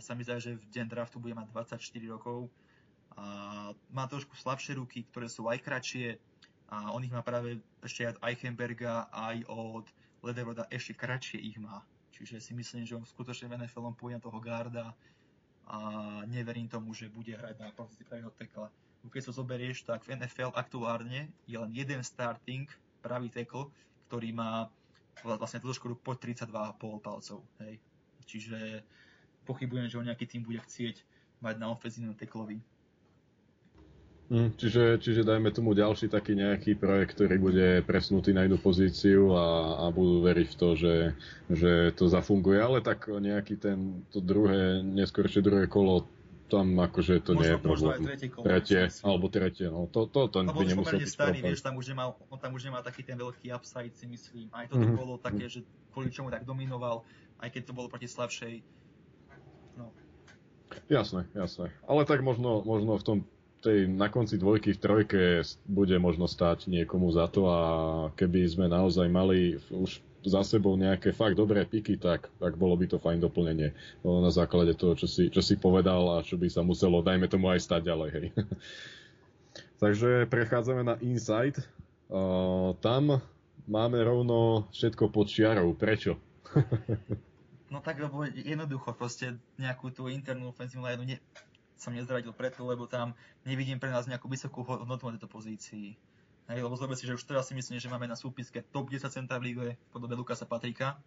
sa 0.00 0.16
mi 0.16 0.24
zdá, 0.24 0.40
že 0.40 0.56
v 0.56 0.64
deň 0.72 0.86
draftu 0.88 1.20
bude 1.20 1.36
mať 1.36 1.50
24 1.52 2.14
rokov, 2.14 2.48
má 3.94 4.04
trošku 4.10 4.34
slabšie 4.34 4.78
ruky, 4.78 5.06
ktoré 5.10 5.30
sú 5.30 5.46
aj 5.46 5.62
kratšie 5.62 6.18
a 6.70 6.90
on 6.90 7.04
ich 7.06 7.14
má 7.14 7.22
práve 7.22 7.62
ešte 7.84 8.10
od 8.10 8.18
Eichenberga 8.24 9.06
aj 9.12 9.46
od 9.46 9.86
Lederoda 10.24 10.66
ešte 10.72 10.96
kratšie 10.96 11.38
ich 11.38 11.60
má. 11.60 11.84
Čiže 12.14 12.40
si 12.40 12.52
myslím, 12.54 12.86
že 12.86 12.96
on 12.96 13.06
skutočne 13.06 13.50
v 13.50 13.62
NFL 13.62 13.94
pôjde 13.98 14.22
toho 14.22 14.38
garda 14.38 14.94
a 15.66 15.76
neverím 16.30 16.70
tomu, 16.70 16.94
že 16.94 17.10
bude 17.10 17.34
hrať 17.34 17.58
na 17.60 17.70
pozícii 17.74 18.06
pravého 18.06 18.32
tekla. 18.34 18.70
Keď 19.04 19.22
sa 19.30 19.36
zoberieš, 19.36 19.84
tak 19.84 20.08
v 20.08 20.16
NFL 20.16 20.56
aktuálne 20.56 21.28
je 21.44 21.56
len 21.60 21.70
jeden 21.76 22.00
starting 22.00 22.64
pravý 23.04 23.28
tekl, 23.28 23.68
ktorý 24.08 24.32
má 24.32 24.72
vlastne 25.22 25.60
trošku 25.60 25.92
po 26.00 26.16
32,5 26.16 27.04
palcov. 27.04 27.44
Hej. 27.60 27.76
Čiže 28.24 28.80
pochybujem, 29.44 29.92
že 29.92 30.00
on 30.00 30.08
nejaký 30.08 30.24
tým 30.24 30.42
bude 30.42 30.58
chcieť 30.64 31.04
mať 31.44 31.54
na 31.60 31.68
ofenzívnom 31.68 32.16
teklovi. 32.16 32.64
Mm, 34.32 34.56
čiže, 34.56 35.04
čiže 35.04 35.20
dajme 35.20 35.52
tomu 35.52 35.76
ďalší 35.76 36.08
taký 36.08 36.32
nejaký 36.32 36.80
projekt, 36.80 37.12
ktorý 37.20 37.36
bude 37.36 37.68
presnutý 37.84 38.32
na 38.32 38.48
jednu 38.48 38.56
pozíciu 38.56 39.36
a, 39.36 39.76
a 39.84 39.92
budú 39.92 40.24
veriť 40.24 40.48
v 40.48 40.56
to, 40.56 40.68
že, 40.72 40.94
že 41.52 41.72
to 41.92 42.08
zafunguje, 42.08 42.56
ale 42.56 42.80
tak 42.80 43.04
nejaký 43.04 43.60
ten, 43.60 44.00
to 44.08 44.24
druhé, 44.24 44.80
neskôršie 44.80 45.44
druhé 45.44 45.68
kolo, 45.68 46.08
tam 46.48 46.72
akože 46.80 47.20
to 47.20 47.36
možno, 47.36 47.40
nie 47.44 47.50
je 47.52 47.60
problém. 47.60 47.68
Možno 47.68 47.88
aj 47.92 48.08
tretie 48.08 48.28
kolo. 48.32 48.44
Tretie, 48.48 48.82
alebo 49.04 49.26
tretie, 49.28 49.66
no 49.68 49.80
to, 49.92 50.08
to, 50.08 50.20
to 50.32 50.38
by 50.40 50.64
nemusel 50.64 50.96
byť 50.96 51.10
starý, 51.12 51.38
vieš, 51.44 51.60
tam 51.60 51.76
už, 51.76 51.92
nemal, 51.92 52.16
on 52.32 52.38
tam 52.40 52.56
už 52.56 52.62
nemá 52.64 52.80
taký 52.80 53.04
ten 53.04 53.20
veľký 53.20 53.52
upside, 53.52 53.92
si 53.92 54.08
myslím. 54.08 54.48
Aj 54.56 54.64
toto 54.64 54.88
mm-hmm. 54.88 54.96
bolo 54.96 55.20
také, 55.20 55.52
že 55.52 55.60
kvôli 55.92 56.08
čomu 56.08 56.32
tak 56.32 56.48
dominoval, 56.48 57.04
aj 57.44 57.52
keď 57.52 57.62
to 57.68 57.72
bolo 57.76 57.92
proti 57.92 58.08
slabšej. 58.08 58.64
No. 59.76 59.92
Jasné, 60.88 61.28
jasné. 61.36 61.68
Ale 61.84 62.08
tak 62.08 62.24
možno, 62.24 62.64
možno 62.64 62.96
v 62.96 63.04
tom 63.04 63.18
tej, 63.64 63.88
na 63.88 64.12
konci 64.12 64.36
dvojky 64.36 64.76
v 64.76 64.82
trojke 64.82 65.20
bude 65.64 65.96
možno 65.96 66.28
stáť 66.28 66.68
niekomu 66.68 67.08
za 67.08 67.32
to 67.32 67.48
a 67.48 67.60
keby 68.12 68.44
sme 68.44 68.68
naozaj 68.68 69.08
mali 69.08 69.56
už 69.72 70.04
za 70.24 70.40
sebou 70.40 70.76
nejaké 70.76 71.12
fakt 71.12 71.36
dobré 71.36 71.64
piky, 71.68 72.00
tak, 72.00 72.32
tak 72.40 72.56
bolo 72.56 72.76
by 72.80 72.88
to 72.88 72.96
fajn 72.96 73.20
doplnenie 73.20 73.76
na 74.04 74.32
základe 74.32 74.72
toho, 74.72 74.96
čo 74.96 75.04
si, 75.04 75.28
čo 75.28 75.44
si 75.44 75.60
povedal 75.60 76.16
a 76.16 76.24
čo 76.24 76.40
by 76.40 76.48
sa 76.48 76.64
muselo, 76.64 77.04
dajme 77.04 77.28
tomu 77.28 77.52
aj 77.52 77.60
stať 77.60 77.92
ďalej. 77.92 78.08
Hej. 78.12 78.26
Takže 79.84 80.10
prechádzame 80.32 80.82
na 80.84 80.96
Insight. 81.04 81.60
Uh, 82.08 82.72
tam 82.80 83.20
máme 83.68 84.00
rovno 84.00 84.68
všetko 84.72 85.12
pod 85.12 85.28
čiarou. 85.28 85.76
Prečo? 85.76 86.16
no 87.72 87.84
tak, 87.84 88.00
lebo 88.00 88.24
jednoducho, 88.24 88.96
proste 88.96 89.36
nejakú 89.60 89.92
tú 89.92 90.08
internú 90.08 90.48
ofenzívnu 90.52 90.88
lineu 90.88 91.04
ne, 91.04 91.16
som 91.76 91.94
nezradil 91.94 92.30
preto, 92.32 92.62
lebo 92.66 92.86
tam 92.86 93.14
nevidím 93.42 93.78
pre 93.82 93.90
nás 93.90 94.06
nejakú 94.06 94.30
vysokú 94.30 94.62
hodnotu 94.62 95.10
na 95.10 95.18
tejto 95.18 95.30
pozícii. 95.30 95.98
Hej, 96.44 96.60
lebo 96.60 96.76
zober 96.76 96.92
si, 96.92 97.08
že 97.08 97.16
už 97.16 97.24
teraz 97.24 97.48
si 97.48 97.56
myslím, 97.56 97.80
že 97.80 97.88
máme 97.88 98.04
na 98.04 98.20
súpiske 98.20 98.60
top 98.68 98.92
10 98.92 99.08
centra 99.08 99.40
v 99.40 99.52
líge 99.52 99.68
v 99.74 99.88
podobe 99.88 100.12
Lukasa 100.12 100.44
Patrika, 100.44 101.00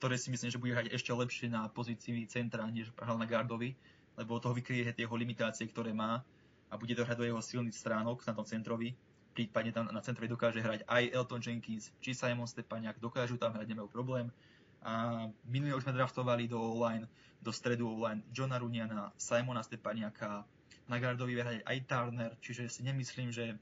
ktoré 0.00 0.16
si 0.16 0.32
myslím, 0.32 0.48
že 0.48 0.56
bude 0.56 0.72
hrať 0.72 0.88
ešte 0.96 1.12
lepšie 1.12 1.52
na 1.52 1.68
pozícii 1.68 2.24
centra, 2.32 2.64
než 2.64 2.88
hral 2.96 3.20
na 3.20 3.28
gardovi, 3.28 3.76
lebo 4.16 4.40
toho 4.40 4.56
vykryje 4.56 4.96
tie 4.96 5.04
jeho 5.04 5.16
limitácie, 5.20 5.68
ktoré 5.68 5.92
má 5.92 6.24
a 6.72 6.74
bude 6.80 6.96
to 6.96 7.04
hrať 7.04 7.20
do 7.20 7.28
jeho 7.28 7.42
silných 7.44 7.76
stránok 7.76 8.24
na 8.24 8.32
tom 8.32 8.48
centrovi. 8.48 8.96
Prípadne 9.36 9.76
tam 9.76 9.92
na 9.92 10.00
centrovi 10.00 10.32
dokáže 10.32 10.64
hrať 10.64 10.88
aj 10.88 11.12
Elton 11.12 11.44
Jenkins, 11.44 11.92
či 12.00 12.16
Simon 12.16 12.48
Stepaniak, 12.48 12.96
dokážu 12.96 13.36
tam 13.36 13.52
hrať, 13.52 13.68
nemajú 13.68 13.92
problém. 13.92 14.32
A 14.80 15.26
minulé 15.44 15.76
už 15.76 15.84
sme 15.84 15.92
draftovali 15.92 16.48
do 16.48 16.56
online, 16.56 17.04
do 17.44 17.52
stredu 17.52 17.88
online 17.88 18.24
Johna 18.32 18.56
Runiana, 18.56 19.12
Simona 19.20 19.60
Stepaniaka, 19.60 20.44
na 20.88 20.96
gardovi 20.98 21.38
vyhrať 21.38 21.62
aj 21.62 21.78
Turner, 21.86 22.32
čiže 22.42 22.66
si 22.66 22.82
nemyslím, 22.82 23.30
že, 23.30 23.54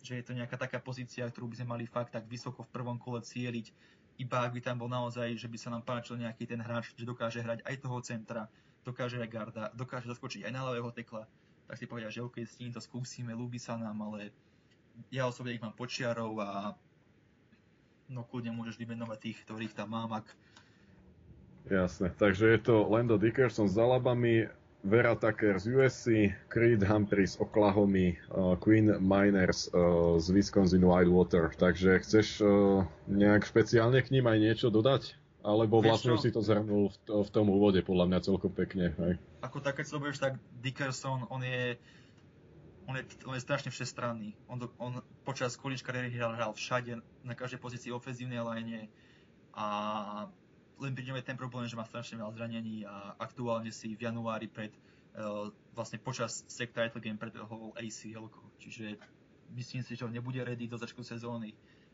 že 0.00 0.16
je 0.16 0.24
to 0.24 0.32
nejaká 0.32 0.56
taká 0.56 0.80
pozícia, 0.80 1.28
ktorú 1.28 1.50
by 1.52 1.56
sme 1.60 1.68
mali 1.68 1.84
fakt 1.84 2.16
tak 2.16 2.24
vysoko 2.24 2.64
v 2.64 2.72
prvom 2.72 2.96
kole 2.96 3.20
cieliť, 3.20 3.68
iba 4.22 4.44
ak 4.44 4.56
by 4.56 4.60
tam 4.64 4.76
bol 4.80 4.88
naozaj, 4.88 5.36
že 5.36 5.48
by 5.48 5.58
sa 5.60 5.68
nám 5.74 5.82
páčil 5.84 6.20
nejaký 6.20 6.48
ten 6.48 6.60
hráč, 6.60 6.94
že 6.96 7.08
dokáže 7.08 7.42
hrať 7.44 7.66
aj 7.66 7.76
toho 7.82 7.98
centra, 8.00 8.42
dokáže 8.86 9.20
aj 9.20 9.28
garda, 9.28 9.64
dokáže 9.74 10.08
zaskočiť 10.08 10.48
aj 10.48 10.52
na 10.52 10.62
ľavého 10.68 10.90
tekla, 10.94 11.26
tak 11.68 11.76
si 11.76 11.84
povedia, 11.84 12.12
že 12.12 12.24
OK, 12.24 12.40
s 12.44 12.56
tým 12.56 12.72
to 12.72 12.80
skúsime, 12.80 13.32
ľúbi 13.32 13.56
sa 13.56 13.76
nám, 13.76 13.98
ale 14.04 14.32
ja 15.08 15.24
osobne 15.24 15.56
ich 15.56 15.62
mám 15.64 15.72
počiarov 15.72 16.36
a 16.40 16.76
no 18.12 18.28
kľudne 18.28 18.52
môžeš 18.52 18.76
vymenovať 18.76 19.18
tých, 19.20 19.38
ktorých 19.48 19.72
tam 19.72 19.96
mám, 19.96 20.12
ak, 20.12 20.28
Jasne, 21.70 22.10
takže 22.18 22.58
je 22.58 22.58
to 22.58 22.74
Lando 22.90 23.14
Dickerson 23.18 23.70
s 23.70 23.78
Alabamy, 23.78 24.50
Vera 24.82 25.14
Tucker 25.14 25.62
z 25.62 25.70
USC, 25.70 26.06
Creed 26.50 26.82
Humphrey 26.82 27.26
z 27.26 27.38
Oklahoma, 27.38 28.18
uh, 28.34 28.58
Queen 28.58 28.90
Miners 28.98 29.70
uh, 29.70 30.18
z 30.18 30.34
Wisconsin 30.34 30.82
Whitewater. 30.82 31.54
Takže 31.54 32.02
chceš 32.02 32.42
uh, 32.42 32.82
nejak 33.06 33.46
špeciálne 33.46 34.02
k 34.02 34.10
ním 34.10 34.26
aj 34.26 34.38
niečo 34.42 34.68
dodať? 34.74 35.14
Alebo 35.42 35.82
vlastne 35.82 36.14
už 36.14 36.26
si 36.26 36.34
to 36.34 36.42
zhrnul 36.42 36.90
v, 36.90 36.96
v 37.26 37.30
tom 37.30 37.50
úvode, 37.50 37.78
podľa 37.82 38.10
mňa 38.10 38.18
celkom 38.26 38.50
pekne. 38.50 38.94
Hej. 38.98 39.22
Ako 39.42 39.62
tak, 39.62 39.78
keď 39.78 39.86
si 39.86 40.22
tak 40.22 40.38
Dickerson, 40.62 41.30
on 41.30 41.42
je, 41.46 41.78
on 42.90 42.94
je, 42.98 43.02
on 43.26 43.34
je 43.38 43.42
strašne 43.42 43.70
všestranný. 43.70 44.34
On, 44.50 44.58
do, 44.58 44.70
on 44.82 45.02
počas 45.22 45.54
količ 45.54 45.82
kariéry 45.82 46.14
hral, 46.14 46.34
hral 46.34 46.54
všade, 46.54 46.98
na 47.22 47.34
každej 47.34 47.58
pozícii 47.58 47.90
ofenzívnej 47.94 48.42
line 48.42 48.90
a 49.54 49.66
len 50.80 50.92
pri 50.96 51.04
ňom 51.10 51.18
je 51.20 51.28
ten 51.28 51.38
problém, 51.38 51.68
že 51.68 51.76
má 51.76 51.84
strašne 51.84 52.18
veľa 52.20 52.32
zranení 52.32 52.86
a 52.86 53.16
aktuálne 53.20 53.68
si 53.74 53.92
v 53.92 54.08
januári 54.08 54.48
pred 54.48 54.72
uh, 55.16 55.52
vlastne 55.76 56.00
počas 56.00 56.46
sec 56.48 56.72
title 56.72 57.02
game 57.02 57.20
predlhoval 57.20 57.76
ACL, 57.76 58.30
čiže 58.56 58.96
myslím 59.52 59.84
si, 59.84 59.96
že 59.96 60.04
on 60.08 60.12
nebude 60.12 60.40
ready 60.40 60.64
do 60.66 60.80
začiatku 60.80 61.04
sezóny. 61.04 61.52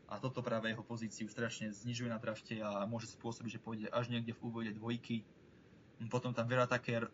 A 0.09 0.17
toto 0.17 0.41
práve 0.41 0.73
jeho 0.73 0.81
pozíciu 0.81 1.29
strašne 1.29 1.69
znižuje 1.69 2.09
na 2.09 2.17
drafte 2.17 2.57
a 2.57 2.81
môže 2.89 3.13
spôsobiť, 3.13 3.51
že 3.59 3.61
pôjde 3.61 3.87
až 3.93 4.09
niekde 4.09 4.33
v 4.33 4.41
úvode 4.41 4.71
dvojky. 4.73 5.21
Potom 6.09 6.33
tam 6.33 6.49
Vera 6.49 6.65
Tucker, 6.65 7.13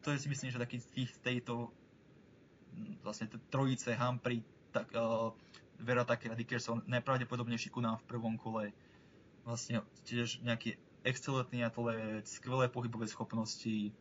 to 0.00 0.14
je 0.14 0.24
si 0.24 0.28
myslím, 0.32 0.48
že 0.48 0.62
taký 0.62 0.80
z 0.80 0.88
tých 0.96 1.10
tejto 1.20 1.68
vlastne 3.04 3.28
trojice 3.52 3.92
Humphrey, 3.92 4.40
tak, 4.72 4.88
uh, 4.96 5.28
Vera 5.76 6.08
Tucker 6.08 6.32
a 6.32 6.38
Dickerson 6.38 6.80
najpravdepodobnejší 6.88 7.68
ku 7.68 7.84
nám 7.84 8.00
v 8.00 8.08
prvom 8.08 8.40
kole 8.40 8.72
vlastne 9.46 9.80
tiež 10.04 10.42
nejaký 10.42 10.74
excelentný 11.06 11.62
atlet, 11.62 12.26
skvelé 12.26 12.66
pohybové 12.66 13.06
schopnosti, 13.06 13.94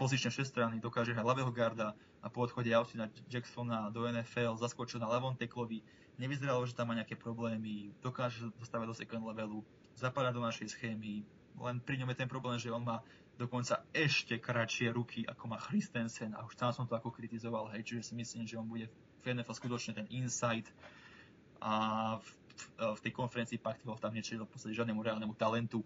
pozične 0.00 0.32
všestranný, 0.32 0.80
dokáže 0.80 1.12
hrať 1.12 1.28
ľavého 1.28 1.52
garda 1.52 1.92
a 2.24 2.26
po 2.32 2.48
odchode 2.48 2.72
Austina 2.72 3.12
Jacksona 3.28 3.92
do 3.92 4.08
NFL 4.08 4.56
zaskočil 4.56 4.98
na 4.98 5.12
ľavom 5.12 5.36
teklovi. 5.36 5.84
Nevyzeralo, 6.16 6.64
že 6.66 6.74
tam 6.74 6.90
má 6.90 6.98
nejaké 6.98 7.14
problémy, 7.14 7.94
dokáže 8.02 8.48
dostávať 8.58 8.86
do 8.90 8.96
second 8.96 9.22
levelu, 9.28 9.62
zapadá 9.94 10.34
do 10.34 10.42
našej 10.42 10.74
schémy, 10.74 11.22
len 11.58 11.76
pri 11.82 12.00
ňom 12.00 12.10
je 12.10 12.18
ten 12.18 12.30
problém, 12.30 12.58
že 12.58 12.72
on 12.72 12.82
má 12.82 13.02
dokonca 13.38 13.82
ešte 13.94 14.38
kratšie 14.38 14.90
ruky, 14.90 15.22
ako 15.26 15.54
má 15.54 15.58
Christensen. 15.62 16.34
A 16.34 16.42
už 16.42 16.58
tam 16.58 16.74
som 16.74 16.86
to 16.90 16.98
ako 16.98 17.14
kritizoval, 17.14 17.70
hej, 17.70 17.86
čiže 17.86 18.10
si 18.10 18.14
myslím, 18.18 18.44
že 18.46 18.58
on 18.58 18.66
bude 18.66 18.90
v 19.22 19.24
NFL 19.30 19.54
skutočne 19.54 19.92
ten 19.94 20.06
insight 20.10 20.66
a 21.62 21.74
v, 22.18 22.26
v, 22.58 23.00
tej 23.00 23.12
konferencii 23.14 23.58
Pac-12 23.62 24.02
tam 24.02 24.12
nečili 24.14 24.42
v 24.42 24.50
podstate 24.50 24.74
žiadnemu 24.74 25.00
reálnemu 25.02 25.34
talentu 25.38 25.82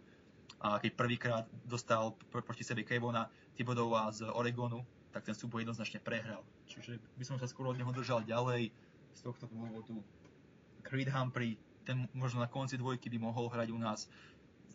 a 0.63 0.79
keď 0.79 0.91
prvýkrát 0.95 1.45
dostal 1.67 2.15
pr- 2.31 2.45
proti 2.45 2.63
sebe 2.63 2.87
Kevona 2.87 3.27
Thibodova 3.59 4.11
z 4.15 4.31
Oregonu, 4.31 4.87
tak 5.13 5.27
ten 5.29 5.37
súboj 5.37 5.67
jednoznačne 5.67 6.01
prehral. 6.01 6.41
Čiže 6.71 6.97
by 7.19 7.25
som 7.27 7.37
sa 7.37 7.51
skôr 7.51 7.69
od 7.69 7.77
neho 7.77 7.93
držal 7.93 8.25
ďalej 8.25 8.73
z 9.13 9.21
tohto 9.21 9.45
dôvodu. 9.51 9.93
Creed 10.87 11.13
Humphrey, 11.13 11.61
ten 11.85 12.09
možno 12.17 12.41
na 12.41 12.49
konci 12.49 12.81
dvojky 12.81 13.13
by 13.13 13.19
mohol 13.21 13.53
hrať 13.53 13.69
u 13.75 13.79
nás. 13.79 14.09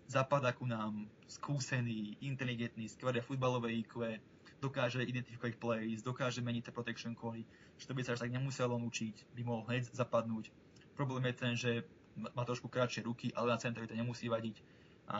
Zapadá 0.07 0.55
ku 0.55 0.63
nám, 0.63 1.09
skúsený, 1.27 2.15
inteligentný, 2.23 2.87
skvelé 2.87 3.19
futbalové 3.19 3.75
IQ, 3.75 4.19
dokáže 4.63 5.03
identifikovať 5.03 5.53
plays, 5.59 5.99
dokáže 6.01 6.39
meniť 6.41 6.69
tie 6.69 6.73
protection 6.73 7.13
cally, 7.13 7.43
že 7.77 7.85
to 7.85 7.93
by 7.93 8.01
sa 8.01 8.15
až 8.15 8.25
tak 8.25 8.33
nemuselo 8.33 8.79
učiť, 8.79 9.35
by 9.35 9.41
mohol 9.43 9.67
hneď 9.67 9.89
zapadnúť. 9.91 10.49
Problém 10.97 11.29
je 11.29 11.33
ten, 11.37 11.53
že 11.53 11.71
má 12.17 12.41
trošku 12.41 12.65
kratšie 12.65 13.05
ruky, 13.05 13.29
ale 13.37 13.53
na 13.53 13.61
centrovi 13.61 13.85
to 13.85 13.93
nemusí 13.93 14.25
vadiť 14.25 14.57
a 15.07 15.19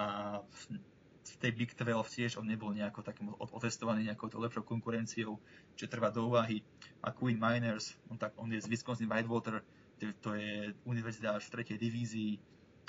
v 1.27 1.35
tej 1.39 1.51
Big 1.55 1.71
12 1.75 2.07
tiež 2.07 2.31
on 2.39 2.47
nebol 2.47 2.71
nejako 2.71 3.03
takým 3.03 3.35
otestovaný 3.37 4.07
nejakou 4.07 4.31
to 4.31 4.39
lepšou 4.39 4.63
konkurenciou, 4.63 5.39
čo 5.75 5.85
trvá 5.91 6.11
do 6.11 6.27
úvahy. 6.27 6.63
A 7.03 7.11
Queen 7.11 7.35
Miners, 7.35 7.95
on, 8.07 8.15
tak, 8.15 8.31
on 8.39 8.47
je 8.51 8.63
z 8.63 8.67
Wisconsin 8.71 9.11
Whitewater, 9.11 9.63
to, 9.99 10.33
je 10.33 10.71
univerzita 10.87 11.35
až 11.35 11.47
v 11.47 11.53
tretej 11.59 11.77
divízii 11.77 12.39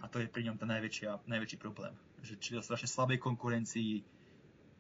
a 0.03 0.07
to 0.07 0.23
je 0.23 0.31
pri 0.31 0.47
ňom 0.47 0.61
najväčšia, 0.63 1.27
najväčší 1.27 1.59
problém. 1.59 1.95
Že 2.23 2.35
či 2.39 2.49
to 2.55 2.63
strašne 2.63 2.87
slabej 2.87 3.19
konkurencii, 3.19 4.07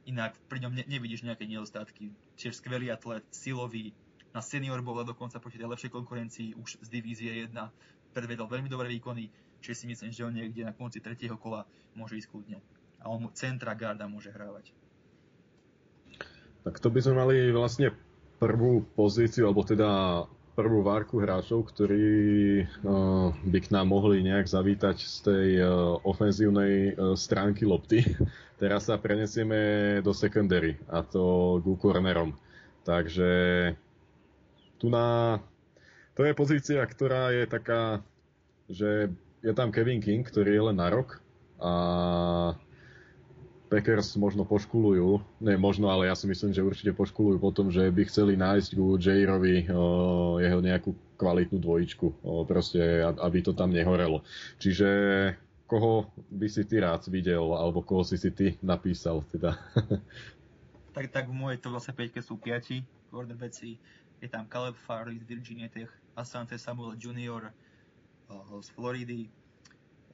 inak 0.06 0.38
pri 0.46 0.62
ňom 0.62 0.72
ne, 0.78 0.84
nevidíš 0.86 1.26
nejaké 1.26 1.46
nedostatky. 1.50 2.14
Tiež 2.38 2.54
skvelý 2.54 2.94
atlet, 2.94 3.26
silový, 3.34 3.90
na 4.30 4.44
senior 4.44 4.78
bola 4.84 5.02
dokonca 5.02 5.40
proti 5.42 5.58
tej 5.58 5.66
lepšej 5.66 5.90
konkurencii 5.90 6.48
už 6.54 6.78
z 6.84 6.88
divízie 6.92 7.30
1, 7.48 7.58
predvedol 8.12 8.48
veľmi 8.48 8.68
dobré 8.70 8.88
výkony, 8.92 9.28
čiže 9.60 9.84
si 9.84 9.86
myslím, 9.90 10.10
že 10.10 10.24
on 10.24 10.34
niekde 10.34 10.64
na 10.64 10.74
konci 10.76 11.02
tretieho 11.02 11.36
kola 11.36 11.64
môže 11.94 12.18
ísť 12.18 12.28
kľudne 12.30 12.58
a 13.02 13.04
on 13.06 13.30
centra 13.34 13.74
garda 13.78 14.10
môže 14.10 14.30
hrávať. 14.34 14.74
Tak 16.66 16.82
to 16.82 16.90
by 16.90 17.00
sme 17.00 17.14
mali 17.16 17.36
vlastne 17.54 17.94
prvú 18.42 18.82
pozíciu, 18.94 19.46
alebo 19.46 19.62
teda 19.62 20.22
prvú 20.58 20.82
várku 20.82 21.22
hráčov, 21.22 21.70
ktorí 21.70 22.66
uh, 22.66 23.30
by 23.30 23.58
k 23.62 23.70
nám 23.70 23.94
mohli 23.94 24.26
nejak 24.26 24.50
zavítať 24.50 24.98
z 24.98 25.16
tej 25.22 25.48
uh, 25.62 26.02
ofenzívnej 26.02 26.98
uh, 26.98 27.14
stránky 27.14 27.62
lopty. 27.62 28.02
Teraz 28.62 28.90
sa 28.90 28.98
prenesieme 28.98 30.02
do 30.02 30.10
secondary, 30.10 30.74
a 30.90 31.06
to 31.06 31.56
ku 31.62 31.78
cornerom. 31.78 32.34
Takže 32.82 33.30
tu 34.82 34.90
na... 34.90 35.38
To 36.18 36.26
je 36.26 36.34
pozícia, 36.34 36.82
ktorá 36.82 37.30
je 37.30 37.46
taká, 37.46 38.02
že 38.66 39.14
je 39.38 39.52
tam 39.54 39.70
Kevin 39.70 40.02
King, 40.02 40.26
ktorý 40.26 40.50
je 40.50 40.62
len 40.66 40.76
na 40.82 40.90
rok 40.90 41.22
a 41.62 41.72
Packers 43.70 44.18
možno 44.18 44.42
poškulujú, 44.42 45.22
nie 45.44 45.54
možno, 45.54 45.94
ale 45.94 46.10
ja 46.10 46.18
si 46.18 46.26
myslím, 46.26 46.50
že 46.50 46.66
určite 46.66 46.90
poškulujú 46.90 47.38
potom, 47.38 47.70
že 47.70 47.86
by 47.92 48.02
chceli 48.10 48.34
nájsť 48.34 48.70
ku 48.74 48.98
Jairovi 48.98 49.70
jeho 50.42 50.58
nejakú 50.58 50.90
kvalitnú 51.20 51.62
dvojičku, 51.62 52.06
o, 52.24 52.42
proste, 52.42 53.04
aby 53.04 53.38
to 53.38 53.54
tam 53.54 53.70
nehorelo. 53.70 54.26
Čiže 54.58 54.88
koho 55.70 56.10
by 56.34 56.48
si 56.50 56.66
ty 56.66 56.82
rád 56.82 57.06
videl, 57.12 57.44
alebo 57.54 57.84
koho 57.84 58.02
si 58.02 58.18
si 58.18 58.34
ty 58.34 58.58
napísal 58.64 59.22
teda? 59.30 59.54
tak, 60.96 61.14
tak 61.14 61.30
v 61.30 61.34
mojej 61.36 61.62
to 61.62 61.70
vlastne 61.70 61.94
5 61.94 62.26
sú 62.26 62.40
piati 62.40 62.82
quarterbacki. 63.12 63.76
Je 64.18 64.28
tam 64.28 64.46
Caleb 64.50 64.74
Farley 64.74 65.18
z 65.18 65.24
Virginia 65.24 65.68
Tech, 65.68 65.90
Asante 66.16 66.58
Samuel 66.58 66.98
Jr. 66.98 67.54
Uh, 68.28 68.60
z 68.60 68.68
Floridy, 68.74 69.30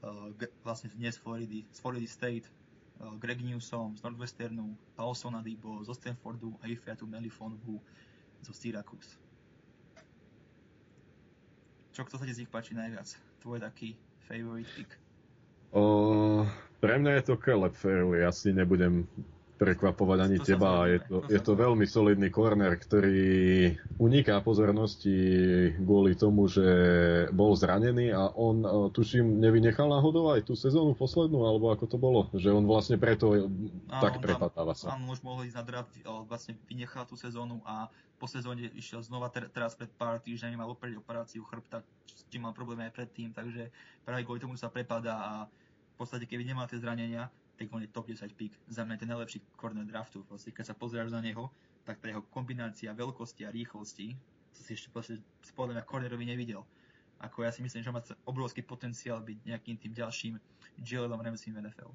uh, 0.04 0.30
vlastne 0.62 0.92
nie 0.94 1.10
z 1.10 1.18
Floridy, 1.18 1.64
z 1.72 1.78
Florida 1.80 2.06
State, 2.06 2.46
Eh, 3.00 3.18
Greg 3.18 3.42
Newsom 3.42 3.96
z 3.96 4.02
Northwesternu, 4.02 4.76
Paulson 4.96 5.36
Adibo 5.36 5.84
zo 5.84 5.94
Stanfordu 5.94 6.54
a 6.62 6.66
Ifeatu 6.66 7.06
Melifonvu 7.06 7.80
zo 8.42 8.52
Syracuse. 8.54 9.18
Čo, 11.94 12.06
kto 12.06 12.18
sa 12.18 12.26
ti 12.26 12.34
z 12.34 12.46
nich 12.46 12.50
páči 12.50 12.74
najviac? 12.74 13.06
Tvoj 13.42 13.62
taký 13.62 13.98
favorite 14.26 14.70
pick? 14.78 14.90
O, 15.74 16.46
pre 16.78 16.98
mňa 16.98 17.18
je 17.18 17.22
to 17.26 17.34
Caleb 17.38 17.74
Fairley, 17.74 18.22
asi 18.22 18.54
nebudem 18.54 19.06
prekvapovať 19.54 20.18
ani 20.18 20.38
to 20.42 20.46
teba. 20.50 20.90
Je 20.90 20.98
to, 21.06 21.16
je 21.30 21.40
to 21.40 21.52
veľmi 21.54 21.86
solidný 21.86 22.28
korner, 22.28 22.74
ktorý 22.74 23.70
uniká 24.02 24.42
pozornosti 24.42 25.14
kvôli 25.78 26.18
tomu, 26.18 26.50
že 26.50 26.66
bol 27.30 27.54
zranený 27.54 28.10
a 28.10 28.34
on, 28.34 28.66
e, 28.66 28.70
tuším, 28.90 29.38
nevynechal 29.38 29.86
náhodou 29.86 30.34
aj 30.34 30.50
tú 30.50 30.58
sezónu 30.58 30.98
poslednú, 30.98 31.46
alebo 31.46 31.70
ako 31.70 31.84
to 31.86 31.96
bolo, 31.98 32.26
že 32.34 32.50
on 32.50 32.66
vlastne 32.66 32.98
preto 32.98 33.30
áno, 33.30 34.02
tak 34.02 34.18
prepatáva 34.18 34.74
sa. 34.74 34.98
Áno, 34.98 35.14
už 35.14 35.22
mohol 35.22 35.46
ísť 35.46 35.56
na 35.58 35.64
draft, 35.64 35.94
ale 36.02 36.20
vlastne 36.26 36.58
vynechal 36.66 37.06
tú 37.06 37.14
sezónu 37.14 37.62
a 37.62 37.86
po 38.18 38.26
sezóne 38.26 38.70
išiel 38.74 39.02
znova 39.06 39.30
teraz 39.30 39.78
pred 39.78 39.90
pár 39.94 40.18
týždňami, 40.18 40.58
mal 40.58 40.70
opäť 40.70 40.98
operáciu 40.98 41.46
chrbta, 41.46 41.86
s 42.10 42.26
tým 42.30 42.46
mal 42.46 42.54
problém 42.54 42.82
aj 42.82 42.94
predtým, 42.94 43.30
takže 43.30 43.70
práve 44.02 44.26
kvôli 44.26 44.42
tomu 44.42 44.58
sa 44.58 44.66
prepadá 44.66 45.14
a 45.14 45.32
v 45.94 45.94
podstate, 45.94 46.26
keby 46.26 46.42
nemal 46.42 46.66
tie 46.66 46.82
zranenia, 46.82 47.30
tak 47.54 47.70
on 47.70 47.82
je 47.82 47.90
top 47.90 48.10
10 48.10 48.26
pick. 48.34 48.54
Za 48.66 48.82
mňa 48.82 48.96
ten 48.98 49.10
najlepší 49.10 49.42
corner 49.54 49.86
draftu. 49.86 50.26
Proste, 50.26 50.50
keď 50.50 50.72
sa 50.72 50.74
pozrieš 50.74 51.14
na 51.14 51.22
neho, 51.22 51.50
tak 51.86 52.02
tá 52.02 52.10
jeho 52.10 52.24
kombinácia 52.34 52.90
veľkosti 52.90 53.46
a 53.46 53.54
rýchlosti, 53.54 54.16
to 54.54 54.60
si 54.62 54.74
ešte 54.74 54.88
proste 54.90 55.20
podľa 55.54 55.78
mňa 55.78 55.84
cornerovi 55.86 56.24
nevidel. 56.26 56.62
Ako 57.22 57.46
ja 57.46 57.50
si 57.54 57.62
myslím, 57.62 57.82
že 57.82 57.94
má 57.94 58.00
obrovský 58.26 58.62
potenciál 58.64 59.22
byť 59.22 59.38
nejakým 59.46 59.76
tým 59.78 59.92
ďalším 59.94 60.34
Jalenom 60.82 61.22
Ramsey 61.22 61.54
v 61.54 61.62
NFL 61.62 61.94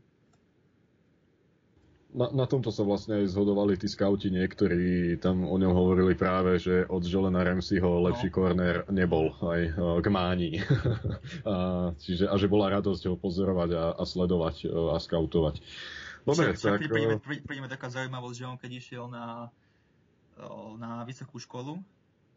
na, 2.10 2.28
na 2.34 2.46
tomto 2.50 2.74
sa 2.74 2.82
vlastne 2.82 3.22
aj 3.22 3.30
zhodovali 3.30 3.78
tí 3.78 3.86
skauti 3.86 4.34
niektorí, 4.34 5.22
tam 5.22 5.46
o 5.46 5.54
ňom 5.54 5.74
hovorili 5.78 6.18
práve, 6.18 6.58
že 6.58 6.90
od 6.90 7.06
Jolena 7.06 7.46
Ramseyho 7.46 8.02
lepší 8.10 8.34
no. 8.34 8.36
korner 8.36 8.76
nebol 8.90 9.30
aj 9.38 9.62
uh, 9.78 10.02
k 10.02 10.08
máni. 10.10 10.52
a, 11.46 11.94
čiže, 12.02 12.26
a 12.26 12.34
že 12.42 12.50
bola 12.50 12.74
radosť 12.74 13.14
ho 13.14 13.16
pozorovať 13.16 13.70
a, 13.78 13.84
a 13.94 14.04
sledovať 14.10 14.56
uh, 14.66 14.94
a 14.94 14.98
skautovať. 14.98 15.62
Dobre, 16.26 16.58
však, 16.58 16.82
tak... 16.82 16.90
Prídeme, 16.90 17.18
prídeme 17.22 17.70
taká 17.70 17.94
zaujímavosť, 17.94 18.38
že 18.38 18.46
on 18.50 18.58
keď 18.58 18.72
išiel 18.74 19.06
na, 19.06 19.54
na 20.82 21.06
vysokú 21.06 21.38
školu, 21.38 21.78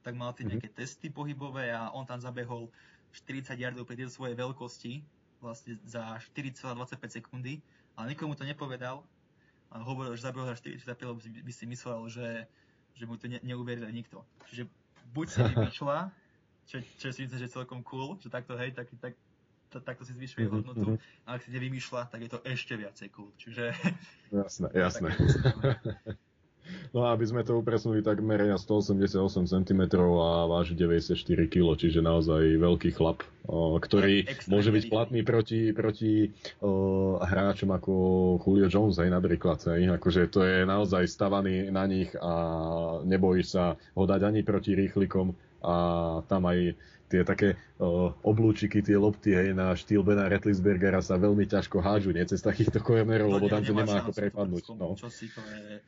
tak 0.04 0.20
mal 0.20 0.36
tie 0.36 0.44
mhm. 0.44 0.50
nejaké 0.52 0.68
mm-hmm. 0.68 0.84
testy 0.84 1.08
pohybové 1.08 1.72
a 1.72 1.88
on 1.96 2.04
tam 2.04 2.20
zabehol 2.20 2.68
40 3.16 3.56
yardov 3.56 3.88
pri 3.88 4.04
svojej 4.04 4.36
veľkosti, 4.36 5.00
vlastne 5.40 5.80
za 5.88 6.20
4,25 6.36 7.18
sekundy, 7.20 7.64
ale 7.96 8.12
nikomu 8.12 8.36
to 8.36 8.44
nepovedal, 8.44 9.04
a 9.72 9.80
hovoril, 9.80 10.12
že 10.12 10.28
zabehol 10.28 10.46
za 10.52 10.56
45, 10.60 11.08
lebo 11.08 11.18
by 11.20 11.52
si 11.52 11.64
myslel, 11.64 11.98
že, 12.12 12.28
že 12.92 13.04
mu 13.08 13.16
to 13.16 13.26
ne, 13.26 13.40
neuveril 13.40 13.88
nikto. 13.88 14.20
Čiže 14.52 14.68
buď 15.16 15.26
si 15.28 15.40
vymýšľa, 15.56 15.98
čo, 16.68 16.76
čo 17.00 17.08
si 17.10 17.24
myslím, 17.24 17.38
že 17.40 17.46
je 17.48 17.56
celkom 17.56 17.80
cool, 17.82 18.20
že 18.20 18.28
takto 18.28 18.54
hej, 18.60 18.76
tak, 18.76 18.92
tak, 19.00 19.16
takto 19.72 20.04
si 20.04 20.12
zvyšuje 20.12 20.46
mhm, 20.46 20.52
hodnotu, 20.52 20.86
mm-hmm. 20.94 21.26
a 21.26 21.28
ak 21.34 21.40
si 21.42 21.50
nevymýšľa, 21.50 22.12
tak 22.12 22.20
je 22.22 22.30
to 22.30 22.38
ešte 22.44 22.76
viacej 22.76 23.08
cool. 23.16 23.32
Čiže... 23.40 23.72
Jasné, 24.28 24.68
jasné. 24.84 25.08
No 26.92 27.08
a 27.08 27.16
aby 27.16 27.24
sme 27.24 27.42
to 27.42 27.56
upresnili, 27.58 28.04
tak 28.04 28.20
meria 28.20 28.54
188 28.60 29.48
cm 29.48 29.82
a 29.98 30.44
váži 30.46 30.76
94 30.76 31.16
kg, 31.48 31.74
čiže 31.74 32.04
naozaj 32.04 32.60
veľký 32.60 32.90
chlap, 32.94 33.24
ktorý 33.80 34.28
môže 34.46 34.70
byť 34.70 34.84
platný 34.92 35.20
proti, 35.24 35.72
proti 35.72 36.30
hráčom 37.22 37.70
ako 37.72 37.92
Julio 38.44 38.68
Jones 38.68 39.00
aj 39.00 39.10
napríklad. 39.10 39.58
Aj, 39.66 39.80
akože 39.98 40.28
to 40.28 40.44
je 40.44 40.68
naozaj 40.68 41.08
stavaný 41.08 41.72
na 41.72 41.84
nich 41.88 42.12
a 42.20 42.34
nebojí 43.02 43.42
sa 43.42 43.74
ho 43.96 44.04
dať 44.04 44.20
ani 44.28 44.40
proti 44.44 44.76
rýchlikom 44.76 45.34
a 45.62 45.74
tam 46.26 46.46
aj 46.50 46.74
tie 47.12 47.28
také 47.28 47.60
uh, 47.76 48.08
oblúčiky, 48.24 48.80
tie 48.80 48.96
lopty 48.96 49.36
hej, 49.36 49.52
na 49.52 49.76
štýl 49.76 50.00
Bena 50.00 50.32
Retlisbergera 50.32 51.04
sa 51.04 51.20
veľmi 51.20 51.44
ťažko 51.44 51.84
hážu, 51.84 52.08
nie 52.08 52.24
cez 52.24 52.40
takýchto 52.40 52.80
kornerov, 52.80 53.36
lebo 53.36 53.52
tam 53.52 53.60
to 53.60 53.76
nemá 53.76 54.00
ako 54.00 54.16
prepadnúť. 54.16 54.64
No. 54.80 54.96
Čo 54.96 55.12
si 55.12 55.28
to 55.28 55.44
je 55.44 55.84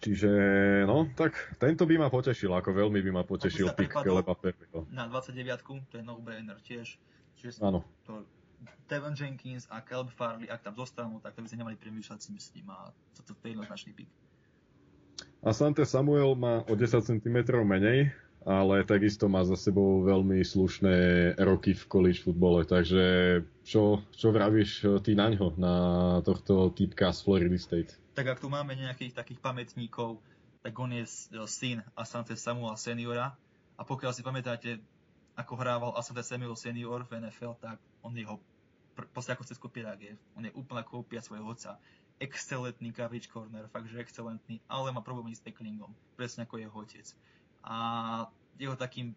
Čiže, 0.00 0.32
no, 0.88 1.04
tak 1.12 1.36
tento 1.60 1.84
by 1.84 2.00
ma 2.00 2.08
potešil, 2.08 2.48
ako 2.56 2.72
veľmi 2.72 3.04
by 3.04 3.10
ma 3.20 3.22
potešil 3.28 3.76
pick 3.76 3.92
Keleba 3.92 4.32
Perryho. 4.32 4.88
Na 4.88 5.04
29 5.04 5.60
to 5.92 6.00
je 6.00 6.04
no-brainer 6.04 6.56
tiež. 6.64 6.96
Čiže 7.36 7.60
Áno. 7.60 7.84
To 8.08 8.24
Tevin 8.88 9.12
Jenkins 9.12 9.68
a 9.68 9.84
Caleb 9.84 10.10
Farley, 10.12 10.48
ak 10.48 10.64
tam 10.64 10.74
zostanú, 10.76 11.20
tak 11.20 11.36
to 11.36 11.44
by 11.44 11.48
sme 11.52 11.62
nemali 11.64 11.76
premýšľať 11.76 12.18
si 12.20 12.30
myslím 12.32 12.72
a 12.72 12.90
to, 13.16 13.20
to, 13.28 13.32
to 13.36 13.44
je 13.44 13.52
jednoznačný 13.54 13.92
pick. 13.92 14.10
Asante 15.44 15.84
Samuel 15.84 16.36
má 16.36 16.64
o 16.64 16.72
10 16.76 17.00
cm 17.00 17.36
menej, 17.64 18.12
ale 18.44 18.88
takisto 18.88 19.28
má 19.28 19.44
za 19.44 19.56
sebou 19.56 20.00
veľmi 20.04 20.40
slušné 20.40 20.96
roky 21.40 21.76
v 21.76 21.84
college 21.88 22.24
futbole, 22.24 22.64
takže 22.64 23.04
čo, 23.64 24.00
čo 24.16 24.32
vravíš 24.32 25.00
ty 25.04 25.12
na 25.12 25.28
ňo, 25.28 25.56
na 25.60 25.74
tohto 26.24 26.72
typka 26.72 27.12
z 27.12 27.20
Florida 27.20 27.60
State? 27.60 27.99
Tak 28.14 28.26
ak 28.26 28.42
tu 28.42 28.48
máme 28.50 28.74
nejakých 28.74 29.14
takých 29.16 29.40
pamätníkov, 29.40 30.20
tak 30.60 30.76
on 30.76 30.92
je 30.92 31.04
syn 31.48 31.80
Asante 31.96 32.36
Samuela 32.36 32.76
seniora 32.76 33.32
a 33.78 33.82
pokiaľ 33.82 34.12
si 34.12 34.20
pamätáte, 34.20 34.76
ako 35.38 35.56
hrával 35.56 35.96
Asante 35.96 36.20
Samuel 36.20 36.58
senior 36.58 37.06
v 37.08 37.22
NFL, 37.24 37.56
tak 37.56 37.80
on 38.04 38.12
jeho 38.12 38.36
proste 39.08 39.32
ako 39.32 39.48
cez 39.48 39.56
kopírák 39.56 39.96
je. 39.96 40.12
On 40.36 40.44
je 40.44 40.52
úplná 40.52 40.84
kópia 40.84 41.24
svojho 41.24 41.48
otca. 41.48 41.80
Excelentný 42.20 42.92
coverage 42.92 43.32
corner, 43.32 43.64
fakt, 43.72 43.88
že 43.88 43.96
excelentný, 43.96 44.60
ale 44.68 44.92
má 44.92 45.00
problémy 45.00 45.32
s 45.32 45.40
tacklingom, 45.40 45.88
presne 46.20 46.44
ako 46.44 46.60
jeho 46.60 46.76
otec. 46.76 47.06
A 47.64 47.76
jeho 48.60 48.76
takým 48.76 49.16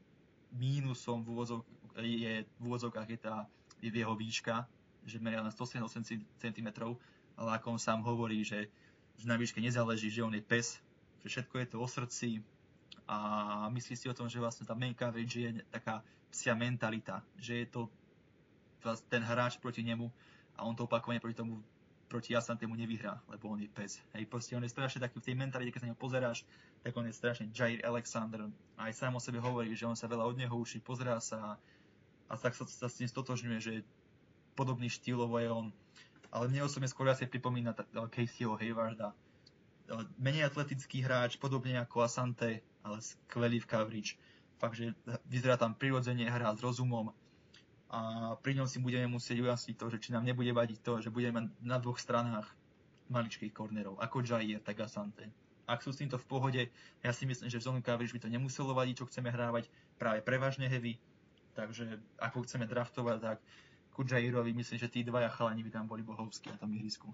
mínusom 0.56 1.20
v, 1.20 1.28
úvozov, 1.36 1.60
je, 2.00 2.48
v 2.48 2.64
úvodzovkách 2.64 3.10
je 3.12 3.20
tá 3.20 3.44
je 3.84 3.92
jeho 3.92 4.16
výška, 4.16 4.64
že 5.04 5.20
meria 5.20 5.44
na 5.44 5.52
178 5.52 6.24
cm, 6.40 6.68
ale 7.36 7.50
ako 7.60 7.76
on 7.76 7.82
sám 7.82 8.00
hovorí, 8.08 8.48
že 8.48 8.72
že 9.24 9.32
na 9.32 9.40
výške 9.40 9.64
nezáleží, 9.64 10.12
že 10.12 10.20
on 10.20 10.36
je 10.36 10.44
pes, 10.44 10.76
že 11.24 11.28
všetko 11.32 11.56
je 11.64 11.68
to 11.72 11.78
o 11.80 11.88
srdci 11.88 12.44
a 13.08 13.18
myslí 13.72 13.96
si 13.96 14.12
o 14.12 14.18
tom, 14.18 14.28
že 14.28 14.44
vlastne 14.44 14.68
tá 14.68 14.76
main 14.76 14.92
coverage 14.92 15.40
je 15.40 15.64
taká 15.72 16.04
psia 16.28 16.52
mentalita, 16.52 17.24
že 17.40 17.64
je 17.64 17.68
to 17.72 17.82
ten 19.08 19.24
hráč 19.24 19.56
proti 19.64 19.80
nemu 19.80 20.12
a 20.60 20.68
on 20.68 20.76
to 20.76 20.84
opakovane 20.84 21.24
proti 21.24 21.40
tomu 21.40 21.64
proti 22.12 22.38
Asantemu 22.38 22.78
nevyhrá, 22.78 23.18
lebo 23.26 23.50
on 23.50 23.58
je 23.58 23.66
pes. 23.66 23.98
Hej, 24.14 24.30
proste 24.30 24.54
on 24.54 24.62
je 24.62 24.70
strašne 24.70 25.02
taký 25.02 25.18
v 25.18 25.34
tej 25.34 25.36
mentalite, 25.40 25.74
keď 25.74 25.82
sa 25.82 25.90
na 25.90 25.98
pozeráš, 25.98 26.46
tak 26.86 26.94
on 26.94 27.10
je 27.10 27.16
strašne 27.16 27.50
Jair 27.50 27.82
Alexander. 27.82 28.54
Aj 28.78 28.94
sám 28.94 29.18
o 29.18 29.24
sebe 29.24 29.42
hovorí, 29.42 29.74
že 29.74 29.90
on 29.90 29.98
sa 29.98 30.06
veľa 30.06 30.30
od 30.30 30.38
neho 30.38 30.54
uší, 30.54 30.78
pozerá 30.86 31.18
sa 31.18 31.58
a 32.30 32.34
tak 32.38 32.54
sa, 32.54 32.70
sa 32.70 32.86
s 32.86 33.02
tým 33.02 33.10
stotožňuje, 33.10 33.58
že 33.58 33.74
podobný 34.54 34.94
štýlovo 34.94 35.42
je 35.42 35.50
on. 35.50 35.68
Ale 36.34 36.50
mne 36.50 36.66
osobne 36.66 36.90
skôr 36.90 37.06
asi 37.14 37.30
pripomína 37.30 37.78
Caseyho 38.10 38.58
Haywarda. 38.58 39.14
Menej 40.18 40.50
atletický 40.50 41.06
hráč, 41.06 41.38
podobne 41.38 41.78
ako 41.78 42.10
Asante, 42.10 42.66
ale 42.82 42.98
skvelý 43.06 43.62
v 43.62 43.70
coverage. 43.70 44.18
Fakt, 44.58 44.82
že 44.82 44.98
vyzerá 45.30 45.62
tam 45.62 45.78
prirodzene, 45.78 46.26
hrá 46.26 46.50
s 46.58 46.64
rozumom 46.66 47.14
a 47.94 48.34
pri 48.42 48.58
ňom 48.58 48.66
si 48.66 48.82
budeme 48.82 49.06
musieť 49.06 49.38
ujasniť 49.46 49.76
to, 49.78 49.86
že 49.94 50.02
či 50.02 50.10
nám 50.18 50.26
nebude 50.26 50.50
vadiť 50.50 50.82
to, 50.82 50.98
že 50.98 51.14
budeme 51.14 51.54
na 51.62 51.78
dvoch 51.78 52.02
stranách 52.02 52.50
maličkých 53.14 53.54
kornerov, 53.54 54.02
ako 54.02 54.26
Jair, 54.26 54.58
tak 54.66 54.82
Asante. 54.82 55.30
Ak 55.70 55.86
sú 55.86 55.94
s 55.94 56.02
týmto 56.02 56.18
v 56.18 56.26
pohode, 56.26 56.62
ja 57.06 57.12
si 57.14 57.30
myslím, 57.30 57.54
že 57.54 57.62
v 57.62 57.66
zónu 57.70 57.80
coverage 57.86 58.10
by 58.10 58.26
to 58.26 58.34
nemuselo 58.34 58.74
vadiť, 58.74 58.98
čo 58.98 59.06
chceme 59.14 59.30
hrávať 59.30 59.70
práve 60.02 60.26
prevažne 60.26 60.66
heavy, 60.66 60.98
takže 61.54 62.02
ako 62.18 62.42
chceme 62.50 62.66
draftovať, 62.66 63.18
tak 63.22 63.38
ku 63.94 64.02
Jairovi 64.02 64.52
myslím, 64.58 64.78
že 64.82 64.90
tí 64.90 65.06
dvaja 65.06 65.30
chalani 65.30 65.62
by 65.62 65.72
tam 65.72 65.86
boli 65.86 66.02
bohovskí 66.02 66.50
na 66.50 66.58
tom 66.58 66.74
ihrisku. 66.74 67.14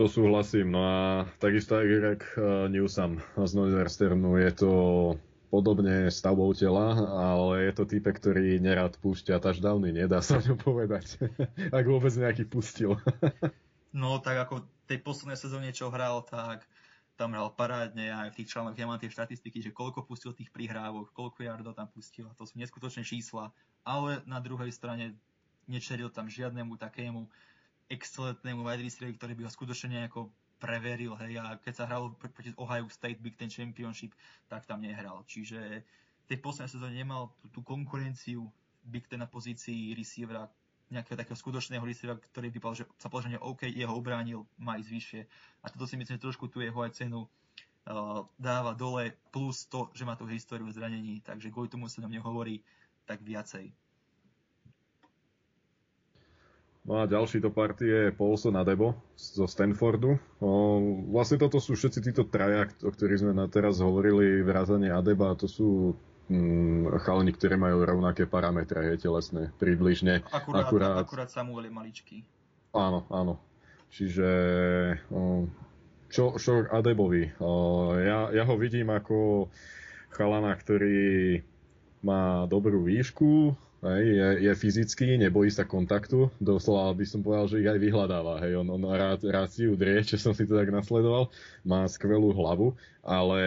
To 0.00 0.08
súhlasím. 0.08 0.72
No 0.72 0.80
a 0.80 0.98
takisto 1.36 1.76
aj 1.76 1.84
Greg 1.84 2.20
uh, 2.40 2.64
Newsom 2.72 3.20
z 3.36 3.52
Northwesternu 3.52 4.40
je 4.40 4.50
to 4.56 4.72
podobne 5.52 6.08
stavbou 6.08 6.56
tela, 6.56 6.96
ale 7.12 7.68
je 7.68 7.72
to 7.76 7.84
type, 7.84 8.08
ktorý 8.08 8.56
nerad 8.56 8.96
púšťa 9.04 9.36
touchdowny, 9.36 9.92
nedá 9.92 10.24
sa 10.24 10.40
ňom 10.40 10.56
povedať. 10.56 11.20
Ak 11.76 11.84
vôbec 11.84 12.08
nejaký 12.16 12.48
pustil. 12.48 12.96
no 13.92 14.16
tak 14.24 14.48
ako 14.48 14.64
tej 14.88 15.04
poslednej 15.04 15.36
sezóne, 15.36 15.68
čo 15.76 15.92
hral, 15.92 16.24
tak 16.24 16.64
tam 17.16 17.36
hral 17.36 17.52
parádne 17.52 18.08
aj 18.08 18.32
v 18.32 18.36
tých 18.42 18.50
článoch, 18.56 18.76
ja 18.76 18.88
mám 18.88 18.98
tie 18.98 19.12
štatistiky, 19.12 19.60
že 19.60 19.70
koľko 19.70 20.08
pustil 20.08 20.32
tých 20.32 20.48
prihrávok, 20.48 21.12
koľko 21.12 21.44
jardov 21.44 21.76
tam 21.76 21.88
pustil, 21.88 22.26
to 22.34 22.48
sú 22.48 22.56
neskutočné 22.56 23.04
čísla, 23.04 23.52
ale 23.84 24.24
na 24.24 24.40
druhej 24.40 24.72
strane 24.72 25.12
nečeril 25.68 26.08
tam 26.08 26.26
žiadnemu 26.26 26.74
takému 26.80 27.28
excelentnému 27.92 28.64
wide 28.64 28.82
receiverovi, 28.82 29.16
ktorý 29.20 29.32
by 29.36 29.42
ho 29.44 29.50
skutočne 29.52 29.88
nejako 30.00 30.32
preveril, 30.62 31.18
hej, 31.18 31.42
a 31.42 31.58
keď 31.58 31.74
sa 31.74 31.84
hral 31.90 32.14
proti 32.14 32.54
Ohio 32.54 32.86
State 32.86 33.18
Big 33.18 33.34
Ten 33.34 33.50
Championship, 33.50 34.14
tak 34.46 34.62
tam 34.62 34.80
nehral. 34.80 35.26
Čiže 35.26 35.82
tej 36.30 36.38
poslednej 36.38 36.70
sezóne 36.70 36.94
nemal 36.94 37.34
tú, 37.42 37.50
tú 37.50 37.60
konkurenciu 37.66 38.46
Big 38.86 39.10
Ten 39.10 39.20
na 39.20 39.28
pozícii 39.28 39.92
receivera, 39.98 40.46
nejakého 40.92 41.16
takého 41.16 41.34
skutočného 41.34 41.80
receivera, 41.80 42.20
ktorý 42.20 42.52
by 42.52 42.58
povedal, 42.60 42.84
že 42.84 42.86
sa 43.00 43.08
povedal, 43.08 43.34
že 43.34 43.40
OK, 43.40 43.64
jeho 43.64 43.96
obránil, 43.96 44.44
má 44.60 44.76
ísť 44.76 44.90
vyššie. 44.92 45.20
A 45.64 45.72
toto 45.72 45.88
si 45.88 45.96
myslím, 45.96 46.20
že 46.20 46.24
trošku 46.28 46.52
tu 46.52 46.60
jeho 46.60 46.76
aj 46.84 46.92
cenu 47.00 47.24
uh, 47.24 48.22
dáva 48.36 48.76
dole, 48.76 49.16
plus 49.32 49.64
to, 49.66 49.88
že 49.96 50.04
má 50.04 50.14
tú 50.14 50.28
históriu 50.28 50.68
zranení, 50.68 51.24
takže 51.24 51.48
kvôli 51.48 51.72
tomu 51.72 51.88
sa 51.88 52.04
na 52.04 52.12
mne 52.12 52.20
hovorí 52.20 52.60
tak 53.08 53.24
viacej. 53.24 53.72
No 56.82 56.98
a 56.98 57.06
ďalší 57.06 57.38
do 57.38 57.54
party 57.54 57.84
je 57.86 58.02
Paulson 58.10 58.58
Debo 58.66 58.98
zo 59.14 59.46
Stanfordu. 59.46 60.18
O, 60.42 60.82
vlastne 61.14 61.38
toto 61.38 61.62
sú 61.62 61.78
všetci 61.78 62.10
títo 62.10 62.26
traja, 62.26 62.66
o 62.82 62.90
ktorých 62.90 63.22
sme 63.22 63.32
na 63.38 63.46
teraz 63.46 63.78
hovorili, 63.78 64.42
vrázanie 64.42 64.90
Adeba, 64.90 65.38
to 65.38 65.46
sú 65.46 65.94
chalani, 67.02 67.32
ktoré 67.34 67.58
majú 67.58 67.82
rovnaké 67.82 68.28
parametre, 68.28 68.94
je 68.94 69.08
telesné, 69.08 69.50
približne. 69.58 70.22
Akurát, 70.30 70.68
akurát, 70.68 70.96
akurát 71.02 71.28
Samuel 71.30 71.66
je 71.68 71.72
maličký. 71.72 72.16
Áno, 72.72 73.04
áno. 73.12 73.36
Čiže 73.92 74.30
čo, 76.08 76.36
čo 76.40 76.64
Adebovi? 76.72 77.28
Ja, 78.00 78.32
ja 78.32 78.42
ho 78.48 78.54
vidím 78.56 78.88
ako 78.88 79.48
chalana, 80.12 80.56
ktorý 80.56 81.40
má 82.00 82.48
dobrú 82.48 82.84
výšku, 82.84 83.52
Hej, 83.82 84.14
je, 84.14 84.28
je 84.46 84.52
fyzický, 84.54 85.18
nebojí 85.18 85.50
sa 85.50 85.66
kontaktu, 85.66 86.30
doslova 86.38 86.94
by 86.94 87.02
som 87.02 87.18
povedal, 87.18 87.50
že 87.50 87.66
ich 87.66 87.66
aj 87.66 87.82
vyhľadáva. 87.82 88.38
Hej, 88.38 88.62
on, 88.62 88.70
on 88.78 88.86
rád, 88.86 89.26
rád 89.26 89.50
si 89.50 89.66
ju 89.66 89.74
drie, 89.74 90.06
čo 90.06 90.14
som 90.22 90.30
si 90.30 90.46
to 90.46 90.54
tak 90.54 90.70
nasledoval, 90.70 91.34
má 91.66 91.82
skvelú 91.90 92.30
hlavu, 92.30 92.78
ale, 93.02 93.42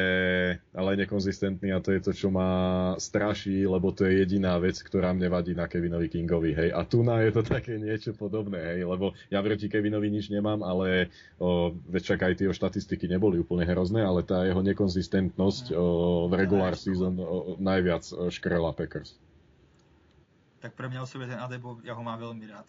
ale 0.76 1.00
nekonzistentný 1.00 1.72
a 1.72 1.80
to 1.80 1.96
je 1.96 2.04
to, 2.04 2.12
čo 2.12 2.28
ma 2.36 2.52
straší, 3.00 3.64
lebo 3.64 3.96
to 3.96 4.04
je 4.04 4.28
jediná 4.28 4.60
vec, 4.60 4.76
ktorá 4.76 5.16
mne 5.16 5.32
vadí 5.32 5.56
na 5.56 5.72
Kevinovi 5.72 6.12
Kingovi. 6.12 6.52
Hej. 6.52 6.76
A 6.76 6.84
tu 6.84 7.00
na 7.00 7.24
je 7.24 7.32
to 7.32 7.40
také 7.40 7.80
niečo 7.80 8.12
podobné, 8.12 8.76
hej, 8.76 8.84
lebo 8.84 9.16
ja 9.32 9.40
proti 9.40 9.72
Kevinovi 9.72 10.12
nič 10.12 10.28
nemám, 10.36 10.68
ale 10.68 11.16
o, 11.40 11.72
však 11.88 12.28
aj 12.28 12.44
tie 12.44 12.52
štatistiky 12.52 13.08
neboli 13.08 13.40
úplne 13.40 13.64
hrozné, 13.64 14.04
ale 14.04 14.20
tá 14.20 14.44
jeho 14.44 14.60
nekonzistentnosť 14.60 15.72
o, 15.72 16.28
v 16.28 16.34
regular 16.36 16.76
season 16.76 17.16
o, 17.24 17.56
najviac 17.56 18.04
škrela 18.36 18.76
Packers 18.76 19.16
tak 20.66 20.74
pre 20.74 20.90
mňa 20.90 21.06
osobne 21.06 21.30
ten 21.30 21.38
Adebo, 21.38 21.78
ja 21.86 21.94
ho 21.94 22.02
mám 22.02 22.18
veľmi 22.18 22.50
rád. 22.50 22.66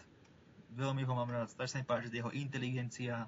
Veľmi 0.77 1.01
ho 1.01 1.17
mám 1.17 1.33
rád, 1.33 1.49
strašne 1.49 1.81
páči 1.81 2.13
jeho 2.13 2.29
inteligencia, 2.29 3.25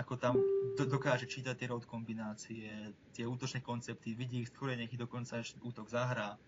ako 0.00 0.16
tam 0.16 0.40
do, 0.80 0.88
dokáže 0.88 1.28
čítať 1.28 1.52
tie 1.52 1.68
road 1.68 1.84
kombinácie, 1.84 2.96
tie 3.12 3.28
útočné 3.28 3.60
koncepty, 3.60 4.16
vidí 4.16 4.40
ich 4.40 4.48
skôr, 4.48 4.72
nech 4.72 4.88
ich 4.88 4.96
dokonca 4.96 5.36
ešte 5.36 5.60
útok 5.60 5.92
zahrá. 5.92 6.40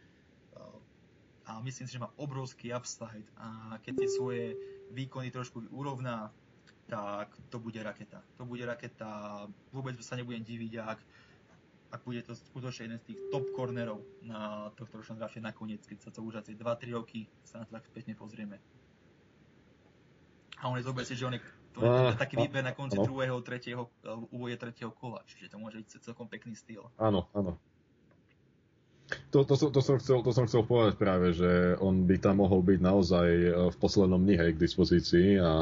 A 1.45 1.61
myslím 1.61 1.85
si, 1.85 1.93
že 1.93 2.01
má 2.01 2.09
obrovský 2.17 2.73
upside 2.73 3.29
a 3.37 3.77
keď 3.85 3.93
tie 4.01 4.09
svoje 4.09 4.45
výkony 4.97 5.29
trošku 5.29 5.61
urovná, 5.69 6.33
tak 6.89 7.29
to 7.53 7.61
bude 7.61 7.77
raketa. 7.77 8.25
To 8.41 8.49
bude 8.49 8.65
raketa, 8.65 9.45
vôbec 9.69 10.01
sa 10.01 10.17
nebudem 10.17 10.49
diviť, 10.49 10.73
ak 10.81 10.99
ak 11.91 12.01
bude 12.07 12.23
to 12.23 12.39
skutočne 12.39 12.87
jeden 12.87 12.99
z 13.03 13.05
tých 13.13 13.19
top 13.35 13.45
cornerov 13.55 14.01
na 14.23 14.71
tohto 14.79 15.03
ročnom 15.03 15.19
drafte 15.19 15.43
nakoniec, 15.43 15.83
keď 15.83 15.99
sa 16.07 16.11
to 16.15 16.23
už 16.23 16.43
asi 16.43 16.55
2-3 16.55 16.95
roky 16.95 17.27
sa 17.43 17.63
na 17.63 17.65
to 17.67 17.75
tak 17.75 17.85
spätne 17.91 18.15
pozrieme. 18.15 18.63
A 20.61 20.69
on 20.69 20.77
je 20.79 20.87
zober 20.87 21.03
si, 21.09 21.17
že 21.17 21.25
on 21.25 21.35
je, 21.35 21.41
to 21.73 21.81
je 21.83 22.21
taký 22.21 22.37
výber 22.37 22.61
na 22.61 22.77
konci 22.77 23.01
druhého, 23.01 23.41
tretieho, 23.41 23.89
úvode 24.31 24.61
tretieho 24.61 24.93
kola, 24.93 25.25
čiže 25.25 25.51
to 25.51 25.57
môže 25.57 25.81
byť 25.81 26.05
celkom 26.05 26.29
pekný 26.29 26.53
štýl. 26.53 26.85
Áno, 27.01 27.27
áno. 27.33 27.57
To, 29.31 29.43
to, 29.43 29.55
to, 29.59 29.81
som 29.83 29.99
chcel, 29.99 30.23
to 30.23 30.31
som 30.31 30.47
chcel 30.47 30.63
povedať 30.63 30.95
práve, 30.99 31.35
že 31.35 31.79
on 31.83 32.07
by 32.07 32.19
tam 32.19 32.43
mohol 32.43 32.63
byť 32.63 32.79
naozaj 32.79 33.29
e, 33.31 33.51
v 33.71 33.77
poslednom 33.79 34.23
dni 34.23 34.37
hej, 34.39 34.51
k 34.55 34.63
dispozícii 34.63 35.29
a 35.39 35.53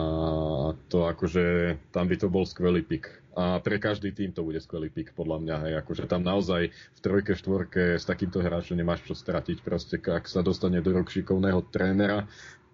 to 0.88 1.08
akože 1.08 1.76
tam 1.92 2.08
by 2.08 2.16
to 2.16 2.28
bol 2.28 2.44
skvelý 2.44 2.84
pik. 2.84 3.08
A 3.38 3.62
pre 3.62 3.78
každý 3.78 4.10
tým 4.10 4.34
to 4.34 4.42
bude 4.42 4.58
skvelý 4.58 4.90
pik, 4.90 5.14
podľa 5.14 5.38
mňa. 5.40 5.56
Hej, 5.64 5.72
akože 5.84 6.04
tam 6.10 6.26
naozaj 6.26 6.74
v 6.74 7.00
trojke, 7.00 7.38
štvorke 7.38 7.96
s 7.96 8.04
takýmto 8.04 8.42
hráčom 8.42 8.74
nemáš 8.74 9.06
čo 9.06 9.14
stratiť. 9.14 9.62
Proste 9.62 9.96
ak 10.02 10.26
sa 10.26 10.42
dostane 10.42 10.82
do 10.82 10.90
rok 10.90 11.06
šikovného 11.08 11.62
trénera 11.70 12.26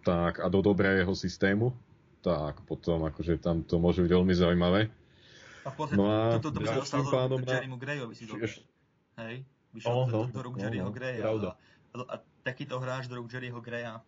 tak, 0.03 0.41
a 0.41 0.47
do 0.49 0.65
dobrého 0.65 1.13
systému, 1.13 1.77
tak 2.25 2.65
potom 2.65 3.05
akože 3.05 3.37
tam 3.37 3.61
to 3.61 3.77
môže 3.77 4.01
byť 4.01 4.11
veľmi 4.11 4.35
zaujímavé. 4.35 4.89
A 5.65 5.69
v 5.73 5.77
podstate, 5.77 6.01
no 6.01 6.05
a 6.09 6.41
toto 6.41 6.57
to 6.57 6.61
by 6.61 6.67
sa 6.69 6.81
dostalo 6.81 7.29
do 7.29 7.77
Grayovi 7.77 8.15
si 8.17 8.25
Hej? 9.15 9.47
Vyšiel 9.75 9.93
oh, 9.93 10.07
do, 10.07 10.21
do 10.31 10.41
rúk 10.41 10.63
Jerryho 10.63 10.89
Greya. 10.95 11.27
A, 11.27 11.99
a, 11.99 12.17
takýto 12.47 12.79
hráč 12.79 13.11
do 13.11 13.19
rúk 13.19 13.29
Jerryho 13.29 13.59
Greya, 13.59 13.99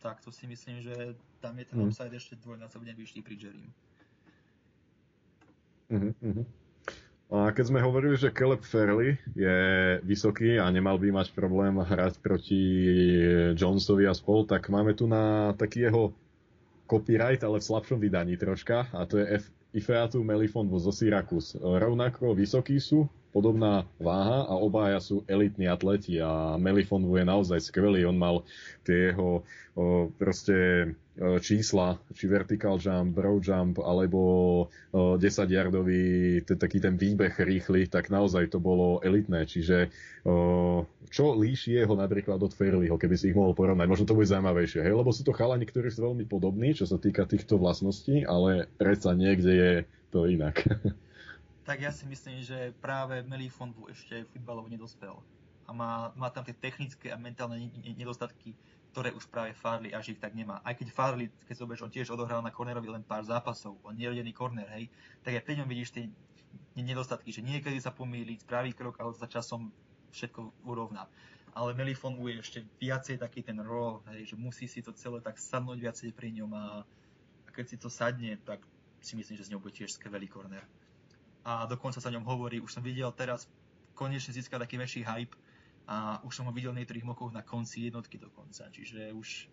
tak 0.00 0.24
to 0.24 0.32
si 0.32 0.48
myslím, 0.48 0.80
že 0.80 1.16
tam 1.44 1.56
je 1.60 1.64
ten 1.68 1.78
mm. 1.80 1.86
upside 1.92 2.12
ešte 2.16 2.40
dvojnásobne 2.40 2.92
vyšší 2.96 3.20
pri 3.20 3.34
Jerrym. 3.36 3.70
Mm-hmm. 5.92 6.44
A 7.34 7.50
keď 7.50 7.64
sme 7.72 7.80
hovorili, 7.80 8.14
že 8.20 8.32
Caleb 8.32 8.62
Fairley 8.62 9.16
je 9.32 9.58
vysoký 10.04 10.60
a 10.60 10.68
nemal 10.68 11.00
by 11.00 11.08
mať 11.08 11.32
problém 11.32 11.80
hrať 11.80 12.20
proti 12.20 12.62
Jonesovi 13.56 14.04
a 14.04 14.14
spol, 14.14 14.44
tak 14.44 14.68
máme 14.68 14.92
tu 14.92 15.08
na 15.08 15.56
taký 15.56 15.88
jeho 15.88 16.12
copyright, 16.84 17.40
ale 17.40 17.58
v 17.58 17.68
slabšom 17.68 17.98
vydaní 17.98 18.36
troška, 18.36 18.92
a 18.92 19.08
to 19.08 19.18
je 19.18 19.40
F- 19.40 19.52
Ifeatu 19.72 20.20
Melifon 20.20 20.68
zo 20.76 20.92
Syracuse. 20.92 21.56
Rovnako 21.58 22.36
vysokí 22.36 22.76
sú, 22.76 23.08
podobná 23.34 23.82
váha 23.98 24.46
a 24.46 24.54
obaja 24.54 25.02
sú 25.02 25.26
elitní 25.26 25.66
atleti 25.66 26.22
a 26.22 26.54
Melifonvu 26.54 27.18
je 27.18 27.26
naozaj 27.26 27.58
skvelý. 27.66 28.06
On 28.06 28.14
mal 28.14 28.46
tie 28.86 29.10
jeho 29.10 29.42
proste 30.14 30.94
čísla, 31.42 31.98
či 32.10 32.26
vertical 32.26 32.78
jump, 32.78 33.14
broad 33.14 33.42
jump, 33.42 33.78
alebo 33.78 34.20
o, 34.90 35.14
10-yardový 35.14 36.42
taký 36.42 36.82
ten 36.82 36.98
výbeh 36.98 37.38
rýchly, 37.38 37.86
tak 37.86 38.10
naozaj 38.10 38.50
to 38.50 38.58
bolo 38.58 38.98
elitné. 38.98 39.46
Čiže 39.46 39.94
čo 41.10 41.24
líši 41.38 41.78
jeho 41.78 41.94
napríklad 41.94 42.42
od 42.42 42.50
Fairleyho, 42.50 42.98
keby 42.98 43.14
si 43.14 43.30
ich 43.30 43.38
mohol 43.38 43.54
porovnať? 43.54 43.86
Možno 43.86 44.06
to 44.10 44.18
bude 44.18 44.26
zaujímavejšie, 44.26 44.82
hej? 44.82 44.94
lebo 44.94 45.14
sú 45.14 45.22
to 45.22 45.36
chalani, 45.36 45.62
ktorí 45.66 45.90
sú 45.90 46.10
veľmi 46.10 46.26
podobní, 46.26 46.74
čo 46.74 46.90
sa 46.90 46.98
týka 46.98 47.22
týchto 47.26 47.62
vlastností, 47.62 48.26
ale 48.26 48.66
predsa 48.74 49.14
niekde 49.14 49.52
je 49.54 49.72
to 50.10 50.26
inak. 50.26 50.66
tak 51.64 51.80
ja 51.80 51.90
si 51.90 52.04
myslím, 52.04 52.44
že 52.44 52.76
práve 52.78 53.24
Melifonvu 53.24 53.88
ešte 53.88 54.28
futbalovo 54.30 54.68
nedospel. 54.68 55.16
A 55.64 55.72
má, 55.72 56.12
má 56.12 56.28
tam 56.28 56.44
tie 56.44 56.52
technické 56.52 57.08
a 57.08 57.16
mentálne 57.16 57.72
nedostatky 57.96 58.52
ktoré 58.94 59.10
už 59.10 59.26
práve 59.26 59.58
Farley 59.58 59.90
až 59.90 60.14
ich 60.14 60.22
tak 60.22 60.38
nemá. 60.38 60.62
Aj 60.62 60.70
keď 60.70 60.94
Farley, 60.94 61.26
keď 61.50 61.66
zoberieš, 61.66 61.82
on 61.82 61.90
tiež 61.90 62.14
odohral 62.14 62.38
na 62.46 62.54
cornerovi 62.54 62.86
len 62.86 63.02
pár 63.02 63.26
zápasov, 63.26 63.74
on 63.82 63.98
nerodený 63.98 64.30
corner, 64.30 64.70
hej, 64.78 64.86
tak 65.26 65.34
aj 65.34 65.42
pri 65.42 65.58
ňom 65.58 65.66
vidíš 65.66 65.90
tie 65.98 66.06
nedostatky, 66.78 67.34
že 67.34 67.42
niekedy 67.42 67.82
sa 67.82 67.90
pomýli, 67.90 68.38
spraví 68.38 68.70
krok, 68.70 69.02
ale 69.02 69.10
za 69.18 69.26
časom 69.26 69.74
všetko 70.14 70.62
urovná. 70.62 71.10
Ale 71.58 71.74
Melifon 71.74 72.14
je 72.22 72.38
ešte 72.38 72.58
viacej 72.78 73.18
taký 73.18 73.42
ten 73.42 73.58
roll, 73.58 73.98
hej, 74.14 74.30
že 74.30 74.34
musí 74.38 74.70
si 74.70 74.78
to 74.78 74.94
celé 74.94 75.18
tak 75.18 75.42
sadnúť 75.42 75.78
viacej 75.82 76.14
pri 76.14 76.30
ňom 76.38 76.54
a, 76.54 76.86
a 77.46 77.48
keď 77.50 77.74
si 77.74 77.76
to 77.82 77.90
sadne, 77.90 78.38
tak 78.46 78.62
si 79.02 79.18
myslím, 79.18 79.34
že 79.34 79.50
z 79.50 79.50
ňou 79.50 79.58
bude 79.58 79.74
tiež 79.74 79.90
skvelý 79.90 80.30
corner. 80.30 80.62
A 81.44 81.68
dokonca 81.68 82.00
sa 82.00 82.08
o 82.08 82.14
ňom 82.16 82.24
hovorí, 82.24 82.58
už 82.58 82.72
som 82.72 82.82
videl 82.82 83.12
teraz, 83.12 83.46
konečne 83.92 84.32
získal 84.32 84.58
taký 84.58 84.80
väčší 84.80 85.04
hype, 85.04 85.36
a 85.84 86.20
už 86.24 86.32
som 86.32 86.48
ho 86.48 86.52
videl 86.52 86.72
v 86.72 86.80
niektorých 86.80 87.04
mokoch 87.04 87.28
na 87.32 87.44
konci 87.44 87.88
jednotky 87.88 88.16
dokonca, 88.16 88.72
čiže 88.72 89.12
už... 89.12 89.52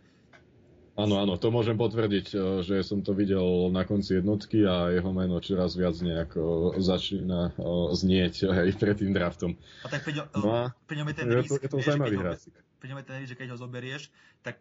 Áno, 0.95 1.23
áno, 1.23 1.39
to 1.39 1.55
môžem 1.55 1.79
potvrdiť, 1.79 2.27
e, 2.35 2.37
že 2.67 2.83
som 2.83 2.99
to 2.99 3.15
videl 3.15 3.71
na 3.71 3.87
konci 3.87 4.19
jednotky 4.19 4.67
a 4.67 4.91
jeho 4.91 5.11
meno 5.15 5.39
čoraz 5.39 5.79
viac 5.79 5.95
nejako 5.95 6.75
začína 6.83 7.55
e, 7.55 7.95
znieť 7.95 8.35
aj 8.51 8.67
pred 8.75 8.95
tým 8.99 9.15
draftom. 9.15 9.55
A 9.83 9.91
tak 9.91 10.03
pri 10.03 10.19
no 10.19 10.51
a 10.51 10.75
pri 10.87 10.95
ňom 10.99 11.07
je 11.11 11.15
ten 11.15 11.27
risk, 11.31 11.63
je 11.63 11.71
to, 11.71 11.79
je 11.79 11.83
to 11.83 11.95
zaujímavý 11.95 12.17
hráčik. 12.19 12.55
Pri 12.79 12.87
ňom 12.91 12.99
je 12.99 13.05
ten 13.07 13.15
risk, 13.23 13.29
že 13.31 13.39
keď 13.39 13.47
ho 13.55 13.57
zoberieš, 13.59 14.11
tak, 14.43 14.59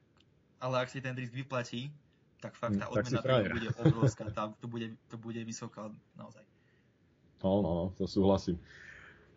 ale 0.62 0.74
ak 0.86 0.88
si 0.90 1.02
ten 1.02 1.18
risk 1.18 1.34
vyplatí, 1.34 1.90
tak 2.38 2.54
fakt 2.54 2.78
tá 2.78 2.86
odmena 2.88 3.20
to 3.20 3.50
bude 3.50 3.68
obrovská, 3.74 4.24
tá, 4.30 4.42
to, 4.54 4.66
bude, 4.70 4.86
to 5.10 5.16
bude 5.18 5.40
vysoká 5.42 5.90
naozaj. 6.14 6.46
No, 7.40 7.62
no, 7.62 7.70
no, 7.74 7.84
to 7.96 8.04
súhlasím. 8.04 8.60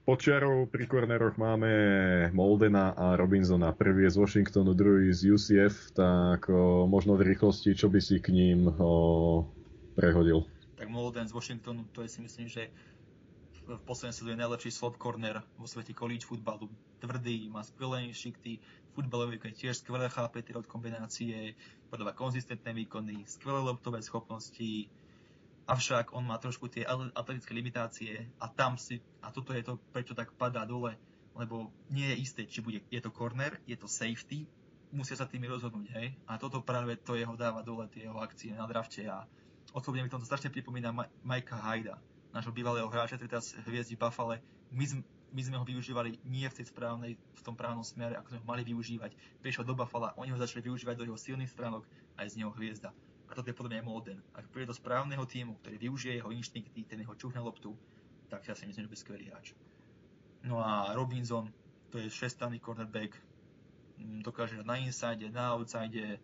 Počiarov 0.03 0.67
pri 0.67 0.83
korneroch 0.83 1.39
máme 1.39 1.71
Moldena 2.35 2.91
a 2.91 3.15
Robinsona. 3.15 3.71
Prvý 3.71 4.03
je 4.03 4.11
z 4.11 4.17
Washingtonu, 4.19 4.75
druhý 4.75 5.15
z 5.15 5.31
UCF, 5.31 5.95
tak 5.95 6.51
o, 6.51 6.83
možno 6.91 7.15
v 7.15 7.31
rýchlosti, 7.31 7.71
čo 7.71 7.87
by 7.87 8.03
si 8.03 8.19
k 8.19 8.35
ním 8.35 8.67
o, 8.67 9.47
prehodil? 9.95 10.43
Tak 10.75 10.91
Molden 10.91 11.23
z 11.23 11.31
Washingtonu, 11.31 11.87
to 11.95 12.03
je 12.03 12.11
si 12.11 12.19
myslím, 12.19 12.51
že 12.51 12.67
v 13.63 13.79
poslednej 13.87 14.11
sezóne 14.11 14.43
najlepší 14.43 14.75
slot 14.75 14.99
corner 14.99 15.39
vo 15.55 15.63
svete 15.63 15.95
college 15.95 16.27
futbalu. 16.27 16.67
Tvrdý, 16.99 17.47
má 17.47 17.63
skvelé 17.63 18.11
šikty, 18.11 18.59
futbalový 18.91 19.39
výkon 19.39 19.55
tiež 19.55 19.79
skvelé 19.79 20.11
chápe 20.11 20.43
tie 20.43 20.51
kombinácie, 20.67 21.55
podáva 21.87 22.11
konzistentné 22.11 22.75
výkony, 22.75 23.23
skvelé 23.23 23.63
loptové 23.63 24.03
schopnosti, 24.03 24.91
Avšak 25.64 26.11
on 26.11 26.28
má 26.28 26.36
trošku 26.36 26.68
tie 26.68 26.84
atletické 27.16 27.55
limitácie 27.55 28.28
a 28.36 28.51
tam 28.51 28.76
si, 28.76 28.99
a 29.24 29.32
toto 29.32 29.55
je 29.55 29.64
to, 29.64 29.80
prečo 29.95 30.11
tak 30.11 30.36
padá 30.36 30.68
dole, 30.68 30.99
lebo 31.39 31.72
nie 31.88 32.03
je 32.14 32.20
isté, 32.20 32.41
či 32.43 32.59
bude, 32.59 32.84
je 32.91 32.99
to 32.99 33.16
corner, 33.16 33.55
je 33.64 33.80
to 33.80 33.88
safety, 33.88 34.43
musia 34.93 35.18
sa 35.18 35.26
tými 35.26 35.49
rozhodnúť, 35.49 35.88
hej. 35.97 36.14
A 36.30 36.38
toto 36.38 36.61
práve 36.61 36.99
to 37.01 37.18
jeho 37.18 37.34
dáva 37.34 37.66
dole, 37.66 37.89
tie 37.89 38.05
jeho 38.05 38.20
akcie 38.22 38.53
na 38.53 38.68
drafte 38.70 39.07
a 39.09 39.26
osobne 39.74 40.05
mi 40.05 40.11
to 40.11 40.22
strašne 40.22 40.53
pripomína 40.53 40.93
Majka 41.26 41.57
Hajda, 41.57 41.97
nášho 42.36 42.53
bývalého 42.53 42.86
hráča, 42.91 43.18
ktorý 43.18 43.39
teraz 43.39 43.57
hviezdi 43.66 43.97
Buffalo. 43.97 44.38
My, 44.70 44.86
my 45.34 45.41
sme 45.41 45.57
ho 45.57 45.66
využívali 45.66 46.22
nie 46.28 46.45
v 46.45 46.57
tej 46.59 46.70
správnej, 46.70 47.18
v 47.18 47.41
tom 47.41 47.57
právnom 47.57 47.82
smere, 47.82 48.20
ako 48.20 48.38
sme 48.38 48.39
ho 48.43 48.47
mali 48.51 48.61
využívať. 48.68 49.16
Prišiel 49.41 49.66
do 49.66 49.74
Buffalo, 49.74 50.14
oni 50.20 50.30
ho 50.30 50.38
začali 50.38 50.61
využívať 50.70 50.95
do 50.99 51.05
jeho 51.09 51.18
silných 51.18 51.49
stránok 51.49 51.88
a 52.20 52.28
je 52.28 52.38
z 52.38 52.43
neho 52.43 52.53
hviezda. 52.53 52.93
A 53.34 53.41
toto 53.41 53.49
je 53.49 53.57
podľa 53.57 53.81
mňa 53.81 53.89
Molden. 53.89 54.21
Ak 54.38 54.45
príde 54.53 54.69
do 54.69 54.77
správneho 54.77 55.25
týmu, 55.25 55.57
ktorý 55.57 55.81
využije 55.81 56.21
jeho 56.21 56.29
inštinkty, 56.29 56.86
ten 56.86 57.01
jeho 57.01 57.17
čuch 57.17 57.34
na 57.34 57.41
loptu, 57.41 57.73
tak 58.29 58.45
ja 58.45 58.53
si 58.53 58.69
myslím, 58.69 58.86
že 58.86 58.91
bude 58.93 59.01
skvelý 59.01 59.25
hráč. 59.34 59.57
No 60.45 60.61
a 60.61 60.93
Robinson, 60.93 61.49
to 61.89 61.97
je 61.97 62.13
šestaný 62.13 62.61
cornerback, 62.61 63.17
mm, 63.97 64.21
dokáže 64.21 64.61
na 64.61 64.77
inside, 64.77 65.34
na 65.34 65.57
outside 65.57 66.21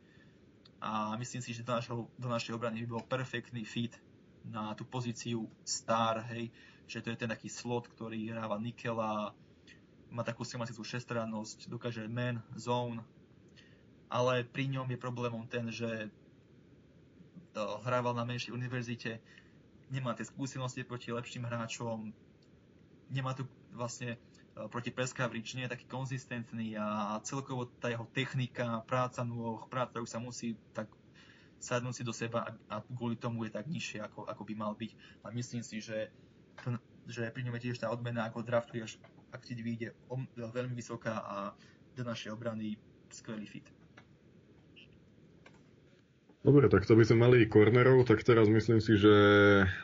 a 0.78 1.18
myslím 1.18 1.42
si, 1.42 1.58
že 1.58 1.66
do, 1.66 1.74
našho, 1.74 2.06
do 2.14 2.30
našej 2.30 2.54
obrany 2.54 2.86
by 2.86 3.02
bol 3.02 3.02
perfektný 3.02 3.66
fit 3.66 3.98
na 4.46 4.78
tú 4.78 4.86
pozíciu 4.86 5.50
star, 5.66 6.22
hej, 6.30 6.54
že 6.86 7.02
to 7.02 7.10
je 7.10 7.26
ten 7.26 7.34
taký 7.34 7.50
slot, 7.50 7.90
ktorý 7.90 8.38
hráva 8.38 8.62
Nikela, 8.62 9.34
má 10.14 10.22
takú 10.22 10.46
schematickú 10.46 10.86
šestrannosť, 10.86 11.74
dokáže 11.74 12.06
man, 12.06 12.46
zone, 12.54 13.02
ale 14.14 14.46
pri 14.46 14.70
ňom 14.78 14.86
je 14.94 15.02
problémom 15.02 15.50
ten, 15.50 15.74
že 15.74 16.14
hrával 17.58 18.14
na 18.14 18.26
menšej 18.26 18.54
univerzite, 18.54 19.20
nemá 19.90 20.14
tie 20.14 20.26
skúsenosti 20.26 20.86
proti 20.86 21.10
lepším 21.10 21.50
hráčom, 21.50 22.14
nemá 23.10 23.34
tu 23.34 23.46
vlastne 23.74 24.16
e, 24.16 24.18
proti 24.70 24.94
coverage, 24.94 25.58
nie 25.58 25.66
je 25.66 25.74
taký 25.74 25.86
konzistentný 25.90 26.78
a 26.78 27.18
celkovo 27.26 27.66
tá 27.82 27.90
jeho 27.90 28.06
technika, 28.14 28.86
práca 28.86 29.26
nôh, 29.26 29.66
práca 29.68 29.98
už 29.98 30.10
sa 30.10 30.22
musí 30.22 30.54
tak 30.78 30.88
sadnúť 31.60 31.96
si 32.00 32.04
do 32.08 32.16
seba 32.16 32.56
a, 32.72 32.80
kvôli 32.80 33.20
tomu 33.20 33.44
je 33.44 33.52
tak 33.52 33.68
nižšie, 33.68 34.00
ako, 34.00 34.24
ako 34.30 34.42
by 34.48 34.54
mal 34.56 34.74
byť. 34.78 34.92
A 35.28 35.34
myslím 35.36 35.60
si, 35.60 35.84
že, 35.84 36.08
že 37.04 37.28
pri 37.36 37.44
ňom 37.44 37.56
je 37.60 37.64
tiež 37.70 37.84
tá 37.84 37.92
odmena, 37.92 38.32
ako 38.32 38.48
draftuješ, 38.48 38.96
ak 39.36 39.44
ti 39.44 39.60
vyjde 39.60 39.92
veľmi 40.40 40.74
vysoká 40.74 41.20
a 41.20 41.36
do 42.00 42.04
našej 42.08 42.32
obrany 42.32 42.80
skvelý 43.12 43.44
fit. 43.44 43.68
Dobre, 46.40 46.72
tak 46.72 46.88
to 46.88 46.96
by 46.96 47.04
sme 47.04 47.28
mali 47.28 47.44
kornerov, 47.52 48.08
tak 48.08 48.24
teraz 48.24 48.48
myslím 48.48 48.80
si, 48.80 48.96
že 48.96 49.12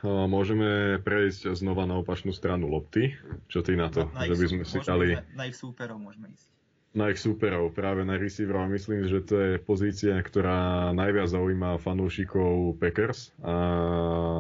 môžeme 0.08 1.04
prejsť 1.04 1.52
znova 1.52 1.84
na 1.84 2.00
opačnú 2.00 2.32
stranu 2.32 2.72
lopty. 2.72 3.12
Čo 3.52 3.60
ty 3.60 3.76
na 3.76 3.92
to? 3.92 4.08
Na, 4.16 4.24
na 4.24 4.32
že 4.32 4.40
by 4.40 4.46
sme 4.48 4.64
si 4.64 4.78
dali... 4.80 5.20
Na, 5.20 5.24
na 5.36 5.46
ich 5.52 5.60
súperov 5.60 6.00
môžeme 6.00 6.32
ísť. 6.32 6.48
Na 6.96 7.12
ich 7.12 7.20
súperov, 7.20 7.76
práve 7.76 8.08
na 8.08 8.16
receiverov. 8.16 8.72
Myslím, 8.72 9.04
že 9.04 9.20
to 9.28 9.36
je 9.36 9.52
pozícia, 9.60 10.16
ktorá 10.16 10.96
najviac 10.96 11.28
zaujíma 11.28 11.76
fanúšikov 11.84 12.80
Packers. 12.80 13.36
A, 13.44 13.52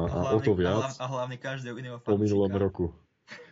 a, 0.08 0.32
a 0.32 0.32
o 0.32 0.40
to 0.40 0.56
viac. 0.56 0.96
A 0.96 1.06
hlavne 1.12 1.36
každého 1.36 1.76
iného 1.76 2.00
fanúšika. 2.00 2.16
Po 2.16 2.24
minulom 2.24 2.54
roku. 2.56 2.86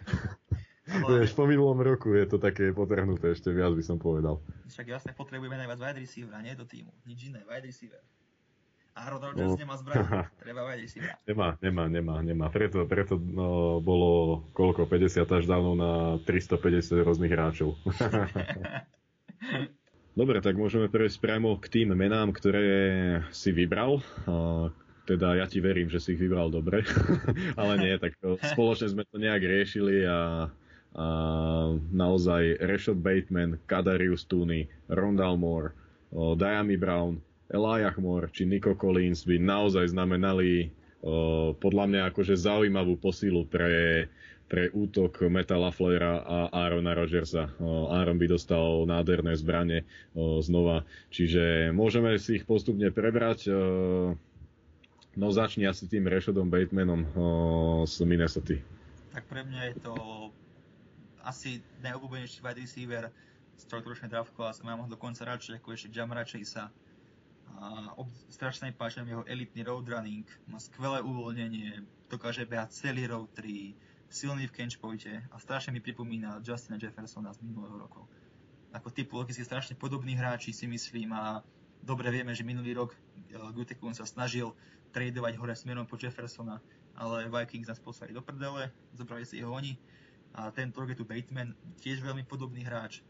Vieš, 1.10 1.32
po 1.34 1.48
minulom 1.48 1.80
roku 1.80 2.12
je 2.12 2.28
to 2.28 2.38
také 2.38 2.76
potrhnuté, 2.76 3.32
ešte 3.32 3.50
viac 3.56 3.72
by 3.72 3.84
som 3.84 3.98
povedal. 3.98 4.44
Však 4.68 4.88
jasne, 4.92 5.12
potrebujeme 5.16 5.56
najviac 5.56 5.80
wide 5.80 6.00
receivera, 6.04 6.44
nie 6.44 6.54
do 6.60 6.68
týmu. 6.68 6.92
Nič 7.08 7.32
iné, 7.32 7.40
wide 7.48 7.66
receiver. 7.66 8.04
Aaron 8.94 9.20
Rodgers 9.22 9.54
no. 9.54 9.58
nemá 9.58 9.76
zbraň. 9.82 10.06
Treba 10.46 10.62
vedieť 10.70 10.90
si 10.90 10.98
Nemá, 11.02 11.58
nemá, 11.60 11.90
nemá, 11.90 12.22
nemá. 12.22 12.48
Preto, 12.54 12.86
preto 12.86 13.18
no, 13.18 13.82
bolo 13.82 14.46
koľko, 14.54 14.86
50 14.86 15.26
až 15.26 15.44
dávno 15.50 15.74
na 15.74 16.22
350 16.22 17.02
rôznych 17.02 17.34
hráčov. 17.34 17.74
Dobre, 20.14 20.46
tak 20.46 20.54
môžeme 20.62 20.94
prejsť 20.94 21.18
priamo 21.26 21.58
k 21.58 21.66
tým 21.74 21.90
menám, 21.98 22.30
ktoré 22.38 23.26
si 23.34 23.50
vybral. 23.50 24.06
Teda 25.10 25.34
ja 25.34 25.50
ti 25.50 25.58
verím, 25.58 25.90
že 25.90 25.98
si 25.98 26.14
ich 26.14 26.22
vybral 26.22 26.54
dobre, 26.54 26.86
ale 27.60 27.74
nie, 27.82 27.98
tak 27.98 28.16
spoločne 28.56 28.94
sme 28.94 29.04
to 29.10 29.20
nejak 29.20 29.42
riešili 29.42 30.06
a, 30.08 30.48
a 30.96 31.06
naozaj 31.92 32.62
Rashad 32.62 33.02
Bateman, 33.04 33.60
Kadarius 33.68 34.24
Tooney, 34.30 34.70
Rondal 34.88 35.36
Moore, 35.36 35.76
Diami 36.14 36.78
Brown, 36.80 37.20
Elijah 37.54 37.94
Moore 38.02 38.34
či 38.34 38.50
Nico 38.50 38.74
Collins 38.74 39.30
by 39.30 39.38
naozaj 39.38 39.94
znamenali 39.94 40.74
podľa 41.60 41.86
mňa 41.86 42.02
akože 42.10 42.34
zaujímavú 42.40 42.96
posilu 42.96 43.44
pre, 43.46 44.08
pre 44.48 44.72
útok 44.72 45.28
Meta 45.28 45.60
Laflera 45.60 46.24
a 46.24 46.48
Aarona 46.50 46.96
Rodgersa. 46.96 47.52
Aaron 47.92 48.16
by 48.16 48.26
dostal 48.32 48.88
nádherné 48.88 49.36
zbranie 49.36 49.84
znova, 50.16 50.88
čiže 51.12 51.76
môžeme 51.76 52.16
si 52.18 52.40
ich 52.40 52.48
postupne 52.48 52.88
prebrať. 52.90 53.52
No 55.14 55.28
začni 55.30 55.68
asi 55.70 55.86
tým 55.86 56.10
Rashadom 56.10 56.50
Batemanom 56.50 57.06
z 57.86 57.96
Minnesota. 58.08 58.58
Tak 59.14 59.30
pre 59.30 59.46
mňa 59.46 59.62
je 59.70 59.76
to 59.84 59.94
asi 61.22 61.62
najobľúbenejší 61.86 62.42
wide 62.42 62.64
receiver 62.64 63.04
z 63.60 63.64
troch 63.70 63.86
draft 63.86 64.34
class. 64.34 64.64
Mám 64.66 64.88
ho 64.88 64.88
dokonca 64.90 65.22
radšej 65.28 65.62
ako 65.62 65.68
ešte 65.76 65.94
Jamara 65.94 66.26
Chasea 66.26 66.72
a 67.60 67.96
ob, 67.96 68.12
strašne 68.28 68.76
páči 68.76 69.04
jeho 69.04 69.24
elitný 69.24 69.64
road 69.64 69.88
running, 69.88 70.28
má 70.52 70.60
skvelé 70.60 71.00
uvoľnenie, 71.00 71.84
dokáže 72.12 72.44
behať 72.44 72.70
celý 72.76 73.08
road 73.08 73.32
3, 73.36 73.74
silný 74.14 74.46
v 74.46 74.54
catch 74.54 74.78
pointe 74.78 75.10
a 75.10 75.36
strašne 75.42 75.74
mi 75.74 75.82
pripomína 75.82 76.46
Justina 76.46 76.78
Jeffersona 76.78 77.34
z 77.34 77.42
minulého 77.42 77.74
roku. 77.82 78.06
Ako 78.74 78.94
typologicky 78.94 79.42
strašne 79.42 79.74
podobní 79.74 80.14
hráči 80.14 80.54
si 80.54 80.70
myslím 80.70 81.14
a 81.18 81.42
dobre 81.82 82.14
vieme, 82.14 82.34
že 82.38 82.46
minulý 82.46 82.78
rok 82.78 82.94
e, 82.94 82.98
Gutekun 83.54 83.98
sa 83.98 84.06
snažil 84.06 84.54
tradovať 84.94 85.34
hore 85.42 85.58
smerom 85.58 85.90
po 85.90 85.98
Jeffersona, 85.98 86.62
ale 86.94 87.26
Vikings 87.26 87.70
nás 87.70 87.82
poslali 87.82 88.14
do 88.14 88.22
prdele, 88.22 88.70
zobrali 88.94 89.26
si 89.26 89.42
ho 89.42 89.50
oni. 89.50 89.78
A 90.34 90.50
tento 90.54 90.82
rok 90.82 90.94
je 90.94 90.98
tu 90.98 91.06
Bateman, 91.06 91.54
tiež 91.82 92.02
veľmi 92.02 92.26
podobný 92.26 92.66
hráč, 92.66 93.06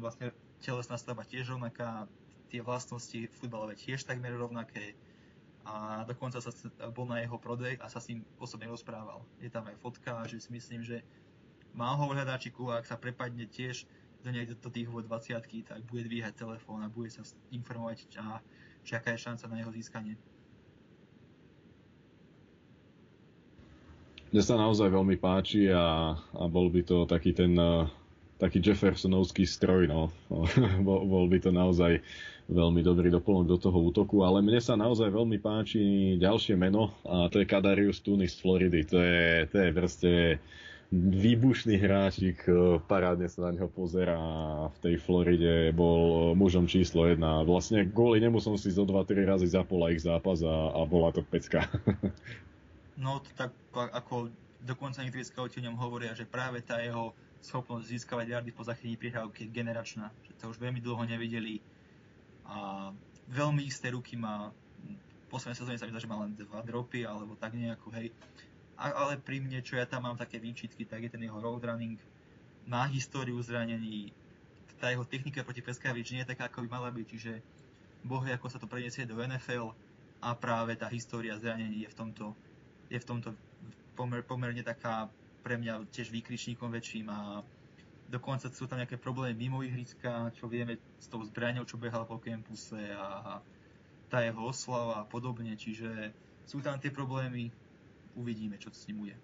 vlastne 0.00 0.32
telesná 0.60 0.96
stava 0.96 1.24
tiež 1.24 1.52
rovnaká, 1.52 2.08
tie 2.48 2.60
vlastnosti 2.62 3.28
futbalové 3.36 3.74
tiež 3.74 4.06
takmer 4.06 4.34
rovnaké 4.34 4.94
a 5.66 6.06
dokonca 6.06 6.38
sa 6.38 6.54
bol 6.94 7.10
na 7.10 7.18
jeho 7.18 7.34
prodej 7.42 7.74
a 7.82 7.90
sa 7.90 7.98
s 7.98 8.06
ním 8.14 8.22
osobne 8.38 8.70
rozprával. 8.70 9.26
Je 9.42 9.50
tam 9.50 9.66
aj 9.66 9.74
fotka, 9.82 10.22
že 10.30 10.38
si 10.38 10.54
myslím, 10.54 10.86
že 10.86 11.02
má 11.74 11.90
ho 11.98 12.06
v 12.06 12.14
hľadáčiku 12.14 12.70
a 12.70 12.78
ak 12.78 12.86
sa 12.86 12.94
prepadne 12.94 13.50
tiež 13.50 13.82
do 14.22 14.30
nej 14.30 14.46
do 14.46 14.70
tých 14.70 14.86
20 14.86 15.06
tak 15.66 15.80
bude 15.90 16.06
dvíhať 16.06 16.34
telefón 16.38 16.86
a 16.86 16.90
bude 16.90 17.10
sa 17.10 17.26
informovať 17.50 18.18
a 18.18 18.38
či 18.86 18.94
aká 18.94 19.14
je 19.14 19.26
šanca 19.26 19.44
na 19.50 19.56
jeho 19.62 19.70
získanie. 19.74 20.14
Mne 24.30 24.42
sa 24.42 24.58
naozaj 24.58 24.90
veľmi 24.90 25.16
páči 25.18 25.70
a, 25.70 26.14
a 26.14 26.42
bol 26.50 26.70
by 26.70 26.82
to 26.82 27.06
taký 27.06 27.30
ten 27.30 27.54
uh, 27.54 27.86
taký 28.36 28.60
Jeffersonovský 28.60 29.48
stroj, 29.48 29.88
no. 29.88 30.12
bol, 30.86 31.24
by 31.28 31.38
to 31.40 31.50
naozaj 31.52 32.00
veľmi 32.46 32.84
dobrý 32.84 33.10
doplnok 33.10 33.46
do 33.50 33.58
toho 33.58 33.78
útoku, 33.80 34.22
ale 34.22 34.38
mne 34.38 34.62
sa 34.62 34.78
naozaj 34.78 35.10
veľmi 35.10 35.42
páči 35.42 36.14
ďalšie 36.22 36.54
meno 36.54 36.94
a 37.02 37.26
to 37.26 37.42
je 37.42 37.48
Kadarius 37.48 37.98
Tunis 38.04 38.38
z 38.38 38.42
Floridy. 38.44 38.86
To 38.86 38.98
je, 39.02 39.50
to 39.50 39.56
je 39.58 39.68
proste 39.74 40.12
výbušný 40.94 41.82
hráčik, 41.82 42.46
e, 42.46 42.78
parádne 42.86 43.26
sa 43.26 43.50
na 43.50 43.58
neho 43.58 43.66
pozera 43.66 44.14
v 44.70 44.76
tej 44.78 44.94
Floride 45.02 45.74
bol 45.74 46.32
mužom 46.38 46.70
číslo 46.70 47.10
jedna. 47.10 47.42
Vlastne 47.42 47.90
kvôli 47.90 48.22
nemu 48.22 48.38
som 48.38 48.54
si 48.54 48.70
zo 48.70 48.86
2-3 48.86 49.26
razy 49.26 49.50
zapol 49.50 49.82
ich 49.90 50.06
zápas 50.06 50.46
a, 50.46 50.70
a 50.78 50.80
bola 50.86 51.10
to 51.10 51.26
pecka. 51.26 51.66
no 53.02 53.18
to 53.18 53.30
tak 53.34 53.50
ako 53.74 54.30
dokonca 54.62 55.02
niektorí 55.02 55.26
scouti 55.26 55.58
o 55.58 55.66
ňom 55.66 55.76
hovoria, 55.78 56.14
že 56.14 56.22
práve 56.22 56.62
tá 56.62 56.78
jeho 56.78 57.10
schopnosť 57.46 57.86
získavať 57.86 58.26
yardy 58.34 58.50
po 58.50 58.66
zachytení 58.66 58.98
prihrávky 58.98 59.46
je 59.46 59.54
generačná, 59.54 60.10
že 60.26 60.34
to 60.36 60.50
už 60.50 60.58
veľmi 60.58 60.82
dlho 60.82 61.06
nevideli 61.06 61.62
a 62.46 62.90
veľmi 63.30 63.62
isté 63.62 63.94
ruky 63.94 64.18
má. 64.18 64.50
Poslednej 65.26 65.58
sezóne 65.58 65.78
sa 65.78 65.86
mi 65.86 65.94
zdá, 65.94 66.02
že 66.02 66.10
má 66.10 66.18
len 66.22 66.34
dva 66.38 66.62
dropy 66.62 67.02
alebo 67.02 67.34
tak 67.34 67.54
nejako, 67.54 67.90
hej. 67.98 68.14
A, 68.78 68.94
ale 68.94 69.18
pri 69.18 69.42
mne, 69.42 69.58
čo 69.62 69.74
ja 69.74 69.86
tam 69.88 70.06
mám 70.06 70.18
také 70.18 70.38
výčitky, 70.38 70.86
tak 70.86 71.02
je 71.02 71.10
ten 71.10 71.22
jeho 71.22 71.38
road 71.42 71.64
running. 71.64 71.98
Má 72.66 72.86
históriu 72.86 73.38
zranení, 73.42 74.14
tá 74.76 74.92
jeho 74.92 75.06
technika 75.08 75.40
proti 75.42 75.64
Peskavič 75.64 76.12
nie 76.12 76.22
je 76.22 76.30
taká, 76.30 76.52
ako 76.52 76.66
by 76.66 76.68
mala 76.68 76.90
byť, 76.92 77.06
čiže 77.08 77.32
boh 78.04 78.22
ako 78.22 78.46
sa 78.46 78.60
to 78.60 78.68
preniesie 78.68 79.08
do 79.08 79.18
NFL 79.18 79.72
a 80.20 80.28
práve 80.36 80.76
tá 80.76 80.86
história 80.92 81.34
zranení 81.40 81.86
je 81.86 81.90
v 81.90 81.96
tomto, 81.96 82.26
je 82.92 82.98
v 83.00 83.06
tomto 83.06 83.32
pomer, 83.96 84.20
pomerne 84.22 84.62
taká 84.62 85.08
pre 85.46 85.54
mňa 85.62 85.86
tiež 85.94 86.10
výkričníkom 86.10 86.74
väčším 86.74 87.06
a 87.06 87.46
dokonca 88.10 88.50
sú 88.50 88.66
tam 88.66 88.82
nejaké 88.82 88.98
problémy 88.98 89.46
mimo 89.46 89.62
ihriska, 89.62 90.34
čo 90.34 90.50
vieme 90.50 90.74
s 90.98 91.06
tou 91.06 91.22
zbraňou, 91.22 91.62
čo 91.62 91.78
behala 91.78 92.02
po 92.02 92.18
campuse 92.18 92.82
a 92.98 93.38
tá 94.10 94.26
jeho 94.26 94.42
oslava 94.42 95.02
a 95.02 95.06
podobne, 95.06 95.54
čiže 95.54 96.10
sú 96.50 96.58
tam 96.66 96.82
tie 96.82 96.90
problémy, 96.90 97.54
uvidíme, 98.18 98.58
čo 98.58 98.74
s 98.74 98.90
ním 98.90 99.06
bude. 99.06 99.16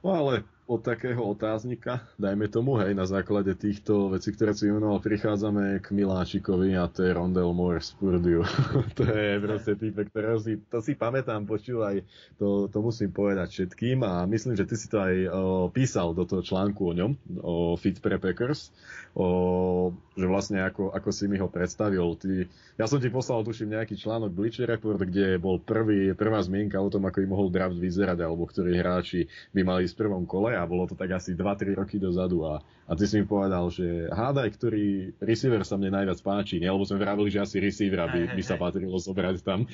No 0.00 0.16
ale 0.16 0.48
od 0.64 0.80
takého 0.80 1.20
otáznika, 1.20 2.08
dajme 2.16 2.48
tomu, 2.48 2.80
hej, 2.80 2.96
na 2.96 3.04
základe 3.04 3.52
týchto 3.52 4.08
vecí, 4.08 4.32
ktoré 4.32 4.56
si 4.56 4.64
vymenoval, 4.64 4.96
prichádzame 5.04 5.84
k 5.84 5.92
Miláčikovi 5.92 6.72
a 6.72 6.88
to 6.88 7.04
je 7.04 7.12
Rondell 7.12 7.52
Moore 7.52 7.84
z 7.84 7.92
Purdue. 8.00 8.40
to 8.98 9.04
je 9.04 9.36
proste 9.44 9.76
typ, 9.76 9.92
ktorého 9.92 10.40
si, 10.40 10.56
to 10.72 10.80
si 10.80 10.96
pamätám, 10.96 11.44
počúvaj, 11.44 12.00
to, 12.40 12.72
to 12.72 12.78
musím 12.80 13.12
povedať 13.12 13.52
všetkým 13.52 14.08
a 14.08 14.24
myslím, 14.24 14.56
že 14.56 14.64
ty 14.64 14.80
si 14.80 14.88
to 14.88 15.04
aj 15.04 15.14
o, 15.28 15.28
písal 15.68 16.16
do 16.16 16.24
toho 16.24 16.40
článku 16.40 16.80
o 16.80 16.96
ňom, 16.96 17.12
o 17.44 17.76
Fit 17.76 18.00
pre 18.00 18.16
Packers, 18.16 18.72
o, 19.12 19.92
že 20.16 20.24
vlastne 20.24 20.64
ako, 20.64 20.96
ako 20.96 21.12
si 21.12 21.28
mi 21.28 21.36
ho 21.36 21.52
predstavil. 21.52 22.16
Ty, 22.16 22.48
ja 22.80 22.88
som 22.88 23.04
ti 23.04 23.12
poslal, 23.12 23.44
tuším, 23.44 23.76
nejaký 23.76 24.00
článok 24.00 24.32
Bleacher 24.32 24.64
Report, 24.64 24.96
kde 24.96 25.36
bol 25.36 25.60
prvý, 25.60 26.16
prvá 26.16 26.40
zmienka 26.40 26.80
o 26.80 26.88
tom, 26.88 27.04
ako 27.04 27.20
by 27.20 27.26
mohol 27.28 27.52
draft 27.52 27.76
vyzerať, 27.76 28.24
alebo 28.24 28.48
ktorí 28.48 28.80
hráči 28.80 29.28
by 29.52 29.60
mali 29.60 29.84
ísť 29.84 29.92
v 29.92 30.02
prvom 30.08 30.24
kole 30.24 30.53
a 30.56 30.64
bolo 30.64 30.88
to 30.88 30.94
tak 30.94 31.12
asi 31.14 31.34
2-3 31.36 31.76
roky 31.76 31.96
dozadu 31.98 32.46
a, 32.46 32.62
a 32.62 32.92
ty 32.94 33.04
si 33.04 33.20
mi 33.20 33.26
povedal, 33.26 33.68
že 33.68 34.08
hádaj, 34.08 34.48
ktorý 34.56 35.12
receiver 35.20 35.62
sa 35.66 35.76
mne 35.76 36.00
najviac 36.00 36.18
páči, 36.22 36.62
nie? 36.62 36.70
lebo 36.70 36.86
sme 36.86 37.02
vravili, 37.02 37.28
že 37.28 37.42
asi 37.42 37.60
receiver 37.60 38.06
by, 38.06 38.20
by 38.32 38.42
sa 38.42 38.56
patrilo 38.56 38.96
zobrať 38.96 39.36
tam. 39.42 39.66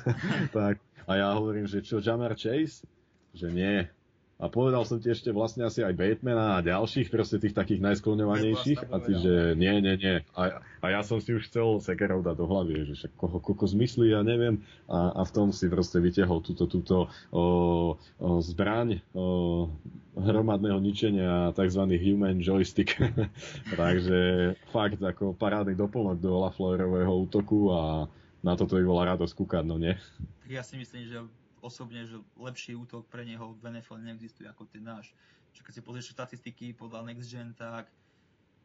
tak, 0.56 0.82
a 1.08 1.12
ja 1.14 1.28
hovorím, 1.32 1.64
že 1.64 1.80
čo, 1.80 2.02
Jamar 2.02 2.34
Chase? 2.34 2.84
Že 3.34 3.48
nie, 3.50 3.76
a 4.34 4.50
povedal 4.50 4.82
som 4.82 4.98
ti 4.98 5.14
ešte 5.14 5.30
vlastne 5.30 5.62
asi 5.62 5.86
aj 5.86 5.94
Batemana 5.94 6.58
a 6.58 6.64
ďalších, 6.66 7.06
proste 7.06 7.38
tých 7.38 7.54
takých 7.54 7.78
najskloňovanejších. 7.86 8.90
A 8.90 8.98
ty, 8.98 9.14
že 9.14 9.54
nie, 9.54 9.78
nie, 9.78 9.94
nie. 9.94 10.16
A, 10.34 10.58
a 10.82 10.86
ja 10.90 11.06
som 11.06 11.22
si 11.22 11.38
už 11.38 11.46
chcel 11.46 11.78
Sekerov 11.78 12.26
dať 12.26 12.42
do 12.42 12.46
hlavy, 12.50 12.90
že 12.90 12.94
však 12.98 13.12
koho, 13.14 13.38
koľko 13.38 13.70
zmyslí, 13.70 14.10
ja 14.10 14.26
neviem. 14.26 14.58
A, 14.90 15.14
a 15.14 15.20
v 15.22 15.30
tom 15.30 15.54
si 15.54 15.70
proste 15.70 16.02
vytiahol 16.02 16.42
túto, 16.42 16.66
túto 16.66 17.06
o, 17.30 17.44
o, 18.18 18.42
zbraň 18.42 18.98
o, 19.14 19.70
hromadného 20.18 20.82
ničenia, 20.82 21.54
tzv. 21.54 21.94
human 21.94 22.42
joystick. 22.42 22.90
Takže 23.78 24.54
fakt 24.74 24.98
ako 24.98 25.38
parádny 25.38 25.78
doplnok 25.78 26.18
do 26.18 26.42
Lafleurového 26.42 27.22
útoku 27.22 27.70
a 27.70 28.10
na 28.42 28.58
toto 28.58 28.74
by 28.74 28.82
bola 28.82 29.14
radosť 29.14 29.34
kúkať, 29.38 29.62
no 29.62 29.78
nie? 29.78 29.94
Ja 30.50 30.66
si 30.66 30.74
myslím, 30.74 31.06
že 31.06 31.22
osobne, 31.64 32.04
že 32.04 32.20
lepší 32.36 32.76
útok 32.76 33.08
pre 33.08 33.24
neho 33.24 33.56
v 33.56 33.72
NFL 33.72 34.04
neexistuje 34.04 34.44
ako 34.44 34.68
ten 34.68 34.84
náš. 34.84 35.16
Čiže 35.56 35.64
keď 35.64 35.72
si 35.72 35.82
pozrieš 35.82 36.12
štatistiky 36.12 36.66
podľa 36.76 37.08
Next 37.08 37.32
Gen, 37.32 37.56
tak 37.56 37.88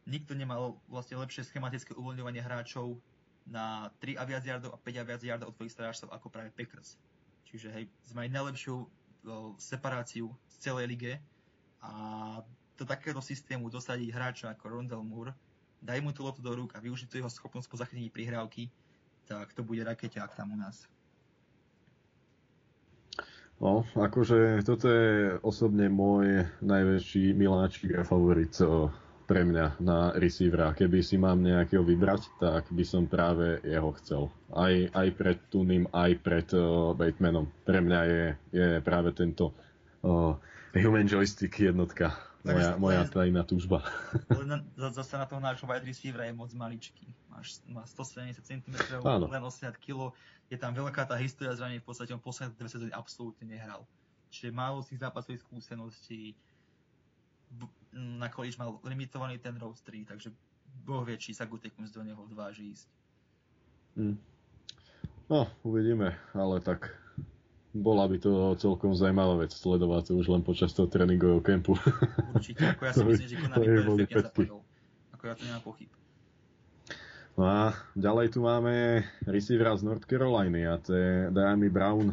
nikto 0.04 0.36
nemal 0.36 0.84
vlastne 0.92 1.16
lepšie 1.16 1.48
schematické 1.48 1.96
uvoľňovanie 1.96 2.44
hráčov 2.44 3.00
na 3.48 3.94
3 4.04 4.20
a 4.20 4.24
viac 4.28 4.44
yardov 4.44 4.76
a 4.76 4.80
5 4.82 5.02
a 5.02 5.04
viac 5.08 5.22
yardov 5.24 5.48
od 5.54 5.56
svojich 5.56 5.74
strážcov 5.74 6.10
ako 6.12 6.28
práve 6.28 6.52
Packers. 6.52 7.00
Čiže 7.48 7.72
hej, 7.72 7.86
sme 8.06 8.26
mali 8.26 8.36
najlepšiu 8.36 8.76
separáciu 9.58 10.32
z 10.48 10.56
celej 10.60 10.86
lige 10.92 11.14
a 11.82 11.92
do 12.80 12.84
takéhoto 12.88 13.20
systému 13.20 13.68
dosadiť 13.68 14.10
hráča 14.12 14.48
ako 14.54 14.66
Rondell 14.70 15.04
Moore, 15.04 15.36
daj 15.84 16.00
mu 16.00 16.16
tú 16.16 16.24
loptu 16.24 16.40
do 16.40 16.56
rúk 16.56 16.76
a 16.76 16.84
využiť 16.84 17.20
jeho 17.20 17.28
schopnosť 17.28 17.68
po 17.68 17.80
zachytení 17.80 18.08
prihrávky, 18.12 18.72
tak 19.28 19.52
to 19.52 19.62
bude 19.62 19.84
rakeťák 19.84 20.32
tam 20.36 20.56
u 20.56 20.58
nás. 20.58 20.88
No, 23.60 23.84
akože 23.92 24.64
toto 24.64 24.88
je 24.88 25.36
osobne 25.44 25.92
môj 25.92 26.48
najväčší 26.64 27.36
miláčik 27.36 27.92
a 27.92 28.08
favorit 28.08 28.56
pre 29.30 29.46
mňa 29.46 29.84
na 29.84 30.16
receivera. 30.16 30.74
Keby 30.74 31.04
si 31.04 31.20
mám 31.20 31.44
nejakého 31.44 31.86
vybrať, 31.86 32.40
tak 32.40 32.72
by 32.72 32.82
som 32.88 33.06
práve 33.06 33.62
jeho 33.62 33.94
chcel. 34.02 34.32
Aj, 34.56 34.74
aj 34.74 35.08
pred 35.14 35.38
Tunim, 35.54 35.86
aj 35.92 36.12
pred 36.24 36.48
uh, 36.58 36.98
Batemanom. 36.98 37.46
Pre 37.68 37.78
mňa 37.78 38.00
je, 38.10 38.24
je 38.56 38.68
práve 38.82 39.14
tento 39.14 39.54
uh, 40.02 40.34
Human 40.74 41.06
Joystick 41.06 41.54
jednotka 41.62 42.18
moja, 42.44 42.70
moja 42.80 43.04
tajná 43.06 43.44
túžba. 43.44 43.84
Zase 44.98 45.20
na 45.20 45.26
toho 45.28 45.42
nášho 45.44 45.68
wide 45.68 45.86
receivera 45.86 46.26
je 46.26 46.34
moc 46.34 46.50
maličký. 46.56 47.06
Máš, 47.30 47.62
má 47.70 47.86
170 47.86 48.42
cm, 48.42 48.76
Áno. 49.04 49.28
len 49.28 49.44
80 49.44 49.76
kg. 49.78 50.16
Je 50.50 50.58
tam 50.58 50.74
veľká 50.74 51.06
tá 51.06 51.14
história 51.22 51.54
zranení, 51.54 51.80
v 51.82 51.88
podstate 51.88 52.10
on 52.10 52.22
posledné 52.22 52.58
dve 52.58 52.70
sezóny 52.70 52.92
absolútne 52.94 53.46
nehral. 53.46 53.86
Čiže 54.34 54.50
málo 54.50 54.82
si 54.82 54.98
zápasových 54.98 55.46
skúseností, 55.46 56.34
na 57.94 58.30
college 58.30 58.58
mal 58.58 58.78
limitovaný 58.86 59.42
ten 59.42 59.58
road 59.58 59.78
3, 59.82 60.06
takže 60.06 60.30
Boh 60.86 61.02
vie, 61.02 61.18
či 61.18 61.34
sa 61.34 61.50
Gutekums 61.50 61.90
do 61.90 62.06
neho 62.06 62.22
odváži 62.22 62.74
ísť. 62.74 62.88
Hmm. 63.98 64.18
No, 65.30 65.50
uvidíme, 65.66 66.18
ale 66.34 66.62
tak 66.62 66.94
bola 67.74 68.10
by 68.10 68.18
to 68.18 68.58
celkom 68.58 68.98
zaujímavá 68.98 69.46
vec 69.46 69.54
sledovať 69.54 70.10
to 70.10 70.12
už 70.18 70.28
len 70.34 70.42
počas 70.42 70.74
toho 70.74 70.90
tréningového 70.90 71.42
kempu. 71.42 71.78
Určite, 72.34 72.66
ako 72.74 72.82
ja 72.86 72.94
si 72.94 73.04
myslím, 73.06 73.28
že 73.30 73.38
Konami 73.46 73.66
perfektne 73.66 74.22
zapadol. 74.26 74.62
Ako 75.14 75.24
ja 75.30 75.34
to 75.38 75.44
nemám 75.46 75.64
pochyb. 75.66 75.90
No 77.40 77.48
a 77.48 77.72
ďalej 77.96 78.36
tu 78.36 78.44
máme 78.44 79.00
receivera 79.24 79.72
z 79.80 79.88
North 79.88 80.04
Caroliny 80.04 80.68
a 80.68 80.76
to 80.76 80.92
je 80.92 81.32
Diami 81.32 81.72
Brown. 81.72 82.12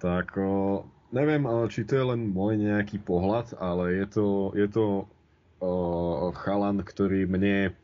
Tak 0.00 0.40
o, 0.40 0.88
neviem, 1.12 1.44
či 1.68 1.84
to 1.84 2.00
je 2.00 2.04
len 2.16 2.32
môj 2.32 2.56
nejaký 2.56 2.96
pohľad, 2.96 3.52
ale 3.60 4.00
je 4.00 4.06
to, 4.08 4.26
je 4.56 4.68
to 4.72 5.04
o, 5.60 6.32
chalan, 6.32 6.80
ktorý 6.80 7.28
mne 7.28 7.76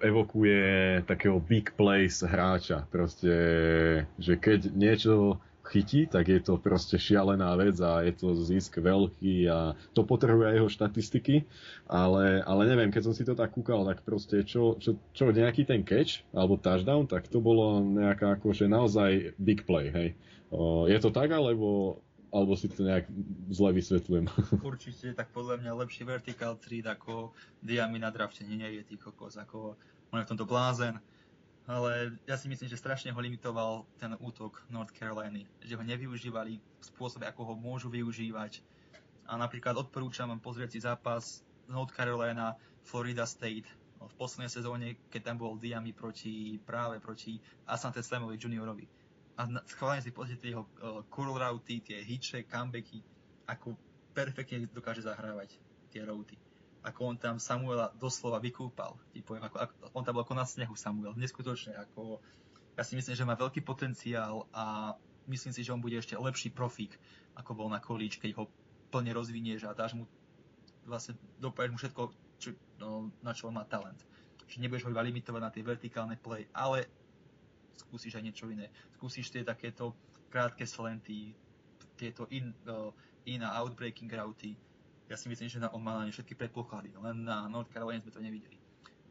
evokuje 0.00 1.04
takého 1.04 1.36
big 1.44 1.76
place 1.76 2.24
hráča. 2.24 2.88
Proste, 2.88 3.36
že 4.16 4.40
keď 4.40 4.72
niečo 4.72 5.44
chytí, 5.70 6.10
tak 6.10 6.26
je 6.26 6.42
to 6.42 6.58
proste 6.58 6.98
šialená 6.98 7.54
vec 7.54 7.78
a 7.78 8.02
je 8.02 8.10
to 8.10 8.34
zisk 8.34 8.82
veľký 8.82 9.46
a 9.46 9.78
to 9.94 10.02
potrebuje 10.02 10.50
aj 10.50 10.56
jeho 10.58 10.70
štatistiky, 10.70 11.36
ale, 11.86 12.42
ale 12.42 12.62
neviem, 12.66 12.90
keď 12.90 13.02
som 13.06 13.14
si 13.14 13.22
to 13.22 13.38
tak 13.38 13.54
kúkal, 13.54 13.86
tak 13.86 14.02
proste 14.02 14.42
čo, 14.42 14.74
čo, 14.82 14.98
čo 15.14 15.30
nejaký 15.30 15.62
ten 15.62 15.86
catch 15.86 16.26
alebo 16.34 16.58
touchdown, 16.58 17.06
tak 17.06 17.30
to 17.30 17.38
bolo 17.38 17.78
nejaká 17.78 18.42
akože 18.42 18.66
naozaj 18.66 19.38
big 19.38 19.62
play, 19.62 19.88
hej. 19.94 20.08
O, 20.50 20.90
je 20.90 20.98
to 20.98 21.14
tak, 21.14 21.30
alebo 21.30 22.02
alebo 22.30 22.54
si 22.54 22.70
to 22.70 22.86
nejak 22.86 23.10
zle 23.50 23.74
vysvetľujem. 23.74 24.30
Určite, 24.62 25.18
tak 25.18 25.34
podľa 25.34 25.58
mňa 25.58 25.82
lepší 25.82 26.06
vertical 26.06 26.54
treat 26.62 26.86
ako 26.86 27.34
Diami 27.58 27.98
na 27.98 28.14
drafte 28.14 28.46
nie 28.46 28.62
je 28.78 28.82
tý 28.86 28.94
kokos, 28.94 29.34
ako 29.34 29.74
on 30.14 30.22
je 30.22 30.26
v 30.26 30.30
tomto 30.30 30.46
blázen 30.46 30.94
ale 31.70 32.18
ja 32.26 32.34
si 32.34 32.50
myslím, 32.50 32.66
že 32.66 32.74
strašne 32.74 33.14
ho 33.14 33.20
limitoval 33.22 33.86
ten 34.02 34.18
útok 34.18 34.58
North 34.66 34.90
Caroliny, 34.90 35.46
že 35.62 35.78
ho 35.78 35.84
nevyužívali 35.86 36.58
v 36.58 36.82
spôsobe, 36.82 37.30
ako 37.30 37.46
ho 37.46 37.54
môžu 37.54 37.86
využívať. 37.86 38.58
A 39.30 39.38
napríklad 39.38 39.78
odporúčam 39.78 40.34
pozrieť 40.42 40.70
si 40.74 40.82
zápas 40.82 41.46
North 41.70 41.94
Carolina, 41.94 42.58
Florida 42.82 43.22
State 43.22 43.70
v 44.02 44.14
poslednej 44.18 44.50
sezóne, 44.50 44.98
keď 45.14 45.30
tam 45.30 45.36
bol 45.38 45.54
Diami 45.62 45.94
proti, 45.94 46.58
práve 46.58 46.98
proti 46.98 47.38
Asante 47.70 48.02
Slamovi 48.02 48.34
juniorovi. 48.34 48.90
A 49.38 49.46
schválne 49.70 50.02
si 50.02 50.10
pozrite 50.10 50.50
jeho 50.50 50.66
uh, 50.82 51.06
curl 51.06 51.38
routy, 51.38 51.78
tie 51.86 52.02
hitche, 52.02 52.50
comebacky, 52.50 52.98
ako 53.46 53.78
perfektne 54.10 54.66
dokáže 54.74 55.06
zahrávať 55.06 55.54
tie 55.94 56.02
routy. 56.02 56.49
Ako 56.80 57.12
on 57.12 57.16
tam 57.20 57.36
Samuela 57.36 57.92
doslova 58.00 58.40
vykúpal. 58.40 58.96
Poviem, 59.20 59.44
ako, 59.44 59.56
ako, 59.60 59.74
on 59.92 60.04
tam 60.04 60.14
bol 60.16 60.24
ako 60.24 60.36
na 60.36 60.48
snehu 60.48 60.72
Samuel. 60.72 61.12
Neskutočne. 61.16 61.76
Ako, 61.76 62.24
ja 62.76 62.82
si 62.86 62.96
myslím, 62.96 63.12
že 63.12 63.28
má 63.28 63.36
veľký 63.36 63.60
potenciál 63.60 64.48
a 64.56 64.96
myslím 65.28 65.52
si, 65.52 65.60
že 65.60 65.72
on 65.76 65.84
bude 65.84 66.00
ešte 66.00 66.16
lepší 66.16 66.48
profík, 66.48 66.96
ako 67.36 67.52
bol 67.52 67.68
na 67.68 67.78
kolíč, 67.78 68.16
keď 68.16 68.40
ho 68.40 68.44
plne 68.90 69.12
rozvinieš 69.12 69.68
a 69.68 69.76
dáš 69.76 69.94
mu 69.94 70.08
vlastne 70.88 71.14
dopaješ 71.38 71.70
mu 71.70 71.78
všetko, 71.78 72.02
čo, 72.40 72.48
no, 72.80 73.12
na 73.22 73.36
čo 73.36 73.46
on 73.46 73.54
má 73.54 73.64
talent. 73.68 74.00
Že 74.50 74.66
nebudeš 74.66 74.88
ho 74.88 74.90
iba 74.90 75.04
limitovať 75.04 75.40
na 75.40 75.52
tie 75.52 75.62
vertikálne 75.62 76.16
play, 76.18 76.50
ale 76.50 76.88
skúsiš 77.78 78.18
aj 78.18 78.24
niečo 78.24 78.50
iné. 78.50 78.72
Skúsiš 78.98 79.30
tie 79.30 79.46
takéto 79.46 79.94
krátke 80.32 80.66
slenty, 80.66 81.36
tieto 81.94 82.26
in, 82.34 82.50
uh, 82.66 82.90
in 83.28 83.44
a 83.44 83.60
routy. 83.62 84.56
Ja 85.10 85.18
si 85.18 85.26
myslím, 85.26 85.50
že 85.50 85.58
na, 85.58 85.74
on 85.74 85.82
má 85.82 85.98
na 85.98 86.06
ne 86.06 86.14
všetky 86.14 86.38
predpoklady, 86.38 86.94
len 87.02 87.26
na 87.26 87.50
North 87.50 87.74
Carolina 87.74 87.98
sme 87.98 88.14
to 88.14 88.22
nevideli. 88.22 88.54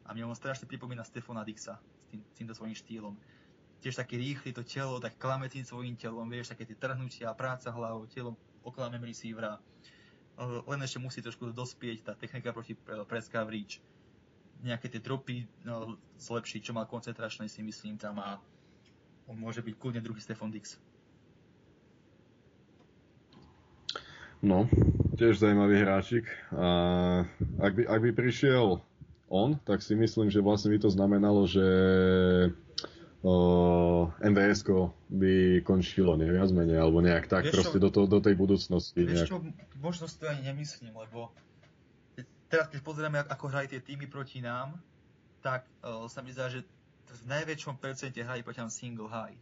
A 0.07 0.15
mne 0.15 0.31
on 0.31 0.37
strašne 0.39 0.63
pripomína 0.63 1.03
Stefana 1.03 1.43
Dixa 1.43 1.75
s, 1.75 2.05
tým, 2.07 2.23
s 2.23 2.33
týmto 2.39 2.55
svojím 2.55 2.73
štýlom. 2.79 3.13
Tiež 3.83 3.99
taký 3.99 4.15
rýchly 4.15 4.55
to 4.55 4.63
telo, 4.63 5.03
tak 5.03 5.19
klame 5.19 5.51
tým 5.51 5.67
svojím 5.67 5.99
telom, 5.99 6.31
vieš, 6.31 6.55
také 6.55 6.63
tie 6.63 6.79
trhnutia, 6.79 7.35
práca 7.35 7.67
hlavou, 7.67 8.07
telom 8.07 8.39
oklamem 8.63 9.03
receivera 9.03 9.59
len 10.39 10.79
ešte 10.79 11.03
musí 11.03 11.19
trošku 11.19 11.51
dospieť 11.51 11.97
tá 12.07 12.13
technika 12.15 12.55
proti 12.55 12.71
press 13.07 13.27
coverage, 13.27 13.83
nejaké 14.63 14.87
tie 14.87 15.03
dropy 15.03 15.43
no, 15.67 15.99
zlepšiť, 16.15 16.61
čo 16.63 16.71
má 16.71 16.87
koncentračné 16.87 17.51
si 17.51 17.59
myslím 17.59 17.99
tam 17.99 18.19
a 18.23 18.39
on 19.27 19.35
môže 19.35 19.59
byť 19.59 19.75
kľudne 19.75 20.01
druhý 20.03 20.23
Stefan 20.23 20.51
Dix. 20.51 20.79
No, 24.39 24.71
tiež 25.19 25.43
zaujímavý 25.43 25.83
hráčik. 25.83 26.25
A 26.55 26.67
ak 27.59 27.71
by, 27.75 27.83
ak 27.83 27.99
by 27.99 28.11
prišiel 28.15 28.79
on, 29.27 29.59
tak 29.67 29.83
si 29.83 29.93
myslím, 29.93 30.31
že 30.31 30.39
vlastne 30.39 30.71
by 30.71 30.79
to 30.79 30.89
znamenalo, 30.89 31.43
že 31.45 31.67
MVS 34.23 34.63
by 35.11 35.59
končilo, 35.67 36.15
nie 36.15 36.31
viac 36.31 36.47
menej, 36.55 36.79
alebo 36.79 37.03
nejak 37.03 37.27
tak, 37.27 37.51
vieš 37.51 37.59
proste 37.59 37.77
čo, 37.77 37.83
do, 37.83 37.89
to, 37.91 38.01
do 38.07 38.19
tej 38.23 38.35
budúcnosti. 38.39 39.03
Vieš 39.03 39.27
nejak. 39.27 39.29
čo, 39.29 39.37
možno 39.83 40.07
si 40.07 40.15
to 40.23 40.31
ani 40.31 40.47
nemyslím, 40.47 40.95
lebo 40.95 41.35
teraz 42.47 42.71
keď 42.71 42.79
pozrieme, 42.79 43.19
ako 43.19 43.51
hrajú 43.51 43.75
tie 43.75 43.83
týmy 43.83 44.07
proti 44.07 44.39
nám, 44.39 44.79
tak 45.43 45.67
uh, 45.83 46.07
sa 46.07 46.23
mi 46.23 46.31
zdá, 46.31 46.47
že 46.47 46.63
v 47.09 47.23
najväčšom 47.27 47.75
percente 47.75 48.23
hrajú 48.23 48.41
proti 48.47 48.59
nám 48.63 48.71
single 48.71 49.11
high. 49.11 49.35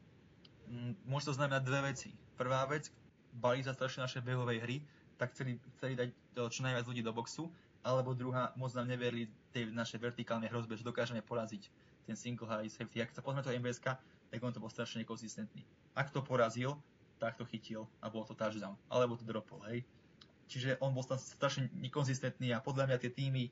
Môže 1.05 1.29
to 1.29 1.37
znamenať 1.37 1.61
dve 1.63 1.79
veci. 1.93 2.09
Prvá 2.33 2.65
vec, 2.65 2.89
bali 3.37 3.61
sa 3.61 3.77
strašne 3.77 4.09
našej 4.09 4.25
behovej 4.25 4.57
hry, 4.65 4.77
tak 5.17 5.33
chceli, 5.33 5.57
chceli 5.77 5.93
dať 5.97 6.09
čo 6.49 6.61
najviac 6.61 6.85
ľudí 6.85 7.01
do 7.01 7.13
boxu, 7.13 7.49
alebo 7.81 8.13
druhá, 8.13 8.53
moc 8.59 8.73
nám 8.77 8.89
neverili 8.89 9.31
tej 9.53 9.73
našej 9.73 9.97
vertikálnej 10.01 10.51
hrozbe, 10.51 10.77
že 10.77 10.85
dokážeme 10.85 11.23
poraziť 11.25 11.69
ten 12.07 12.15
single 12.15 12.47
high 12.47 12.69
safety. 12.69 13.03
Ak 13.03 13.11
sa 13.11 13.25
pozme 13.25 13.43
to 13.43 13.51
MVS, 13.51 13.83
tak 13.83 14.39
on 14.39 14.51
to 14.51 14.59
bol 14.59 14.71
strašne 14.71 15.03
nekonzistentný. 15.03 15.63
Ak 15.95 16.11
to 16.11 16.23
porazil, 16.23 16.79
tak 17.17 17.35
to 17.35 17.43
chytil 17.49 17.89
a 18.03 18.11
bolo 18.11 18.27
to 18.27 18.37
touchdown. 18.37 18.77
Alebo 18.87 19.17
to 19.17 19.25
dropol, 19.25 19.63
hej. 19.67 19.81
Čiže 20.47 20.79
on 20.79 20.95
bol 20.95 21.03
tam 21.03 21.19
strašne 21.19 21.67
nekonzistentný 21.75 22.55
a 22.55 22.63
podľa 22.63 22.87
mňa 22.87 22.97
tie 23.03 23.11
týmy 23.11 23.51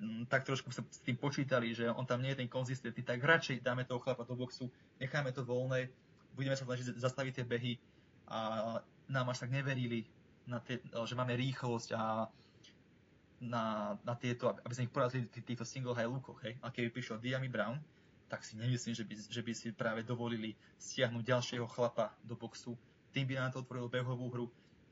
m, 0.00 0.04
mm, 0.04 0.22
tak 0.28 0.44
trošku 0.44 0.68
sa 0.74 0.84
s 0.84 1.00
tým 1.00 1.16
počítali, 1.16 1.72
že 1.72 1.88
on 1.88 2.04
tam 2.04 2.20
nie 2.20 2.36
je 2.36 2.44
ten 2.44 2.50
konzistentný, 2.50 3.00
tak 3.00 3.24
radšej 3.24 3.64
dáme 3.64 3.88
toho 3.88 4.02
chlapa 4.02 4.28
do 4.28 4.36
boxu, 4.36 4.68
necháme 5.00 5.32
to 5.32 5.40
voľné, 5.46 5.88
budeme 6.36 6.58
sa 6.58 6.68
snažiť 6.68 7.00
zastaviť 7.00 7.32
tie 7.40 7.46
behy 7.46 7.72
a 8.28 8.80
nám 9.08 9.32
až 9.32 9.46
tak 9.46 9.54
neverili, 9.54 10.04
na 10.44 10.60
tie, 10.60 10.80
že 10.80 11.14
máme 11.16 11.34
rýchlosť 11.36 11.96
a 11.96 12.28
na, 13.44 13.96
na 14.04 14.14
tieto, 14.16 14.48
aby 14.48 14.72
sme 14.72 14.86
ich 14.88 14.94
porazili 14.94 15.28
týchto 15.28 15.66
single 15.68 15.96
high 15.96 16.08
lookoch, 16.08 16.40
hej. 16.44 16.56
A 16.64 16.72
keby 16.72 16.92
prišiel 16.92 17.20
Diami 17.20 17.48
Brown, 17.52 17.76
tak 18.28 18.40
si 18.44 18.56
nemyslím, 18.56 18.96
že 18.96 19.04
by, 19.04 19.14
že 19.30 19.42
by 19.44 19.52
si 19.52 19.68
práve 19.70 20.00
dovolili 20.00 20.56
stiahnuť 20.80 21.22
ďalšieho 21.22 21.66
chlapa 21.68 22.12
do 22.24 22.34
boxu. 22.34 22.72
Tým 23.12 23.28
by 23.28 23.34
nám 23.36 23.52
to 23.52 23.60
otvorilo 23.62 23.92
behovú 23.92 24.26
hru, 24.32 24.46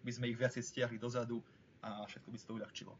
by 0.04 0.10
sme 0.12 0.28
ich 0.28 0.38
viacej 0.38 0.62
stiahli 0.62 1.00
dozadu 1.00 1.40
a 1.82 2.04
všetko 2.06 2.28
by 2.28 2.38
sa 2.38 2.46
to 2.46 2.56
uľahčilo. 2.60 2.92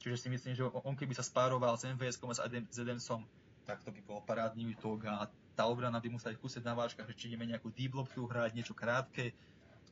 Čiže 0.00 0.16
si 0.20 0.28
myslím, 0.28 0.52
že 0.56 0.64
on 0.68 0.94
keby 0.96 1.16
sa 1.16 1.24
spároval 1.24 1.76
s 1.76 1.84
MVS 1.88 2.20
a 2.20 2.48
s 2.48 2.78
Adamsom, 2.80 3.24
tak 3.64 3.80
to 3.80 3.90
by 3.92 4.00
bol 4.04 4.20
parádny 4.20 4.76
útok 4.76 5.08
a 5.08 5.28
tá 5.56 5.64
obrana 5.64 5.96
by 6.00 6.12
musela 6.12 6.36
ich 6.36 6.42
kúsiť 6.42 6.60
na 6.60 6.76
vážkach, 6.76 7.08
že 7.08 7.16
či 7.16 7.24
ideme 7.32 7.48
nejakú 7.48 7.72
deep 7.72 7.96
hrať, 7.96 8.52
niečo 8.52 8.76
krátke, 8.76 9.32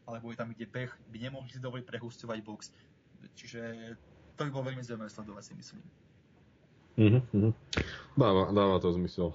alebo 0.06 0.30
je 0.30 0.36
tam 0.38 0.50
ide 0.50 0.66
beh, 0.66 0.90
by 1.10 1.18
nemohli 1.18 1.50
si 1.50 1.62
dovoliť 1.62 1.84
prehustovať 1.86 2.38
box. 2.42 2.74
Čiže 3.38 3.94
to 4.34 4.40
by 4.46 4.50
bolo 4.50 4.68
veľmi 4.72 4.82
zaujímavé 4.82 5.10
sledovať, 5.10 5.42
si 5.42 5.54
myslím. 5.54 5.82
Mm-hmm. 6.98 7.52
Dáva, 8.18 8.52
dáva 8.52 8.76
to 8.82 8.92
zmysel. 8.92 9.32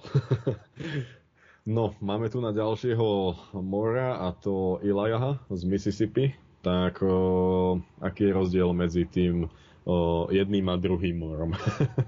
no, 1.76 1.96
máme 1.98 2.30
tu 2.30 2.38
na 2.38 2.54
ďalšieho 2.54 3.34
mora 3.58 4.20
a 4.22 4.30
to 4.36 4.78
Eliaha 4.84 5.42
z 5.50 5.62
Mississippi. 5.66 6.34
Tak 6.62 7.02
o, 7.02 7.78
aký 8.02 8.30
je 8.30 8.36
rozdiel 8.36 8.70
medzi 8.74 9.06
tým 9.06 9.46
o, 9.86 10.26
jedným 10.30 10.70
a 10.70 10.78
druhým 10.78 11.18
morom? 11.18 11.54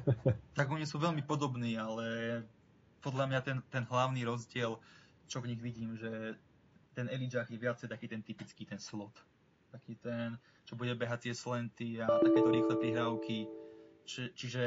tak 0.59 0.71
oni 0.71 0.87
sú 0.87 0.99
veľmi 0.99 1.23
podobní, 1.27 1.79
ale 1.79 2.07
podľa 3.01 3.25
mňa 3.31 3.41
ten, 3.43 3.59
ten 3.71 3.83
hlavný 3.87 4.27
rozdiel, 4.27 4.79
čo 5.27 5.39
v 5.43 5.55
nich 5.55 5.61
vidím, 5.63 5.97
že 5.97 6.37
ten 7.01 7.09
Elijah 7.09 7.49
je 7.49 7.57
viacej 7.57 7.89
taký 7.89 8.13
ten 8.13 8.21
typický 8.21 8.69
ten 8.69 8.77
slot. 8.77 9.17
Taký 9.73 9.97
ten, 10.05 10.37
čo 10.69 10.77
bude 10.77 10.93
behať 10.93 11.33
tie 11.33 11.35
slenty 11.35 11.97
a 11.97 12.05
takéto 12.21 12.53
rýchle 12.53 12.77
prihrávky. 12.77 13.49
Či, 14.05 14.29
čiže 14.37 14.65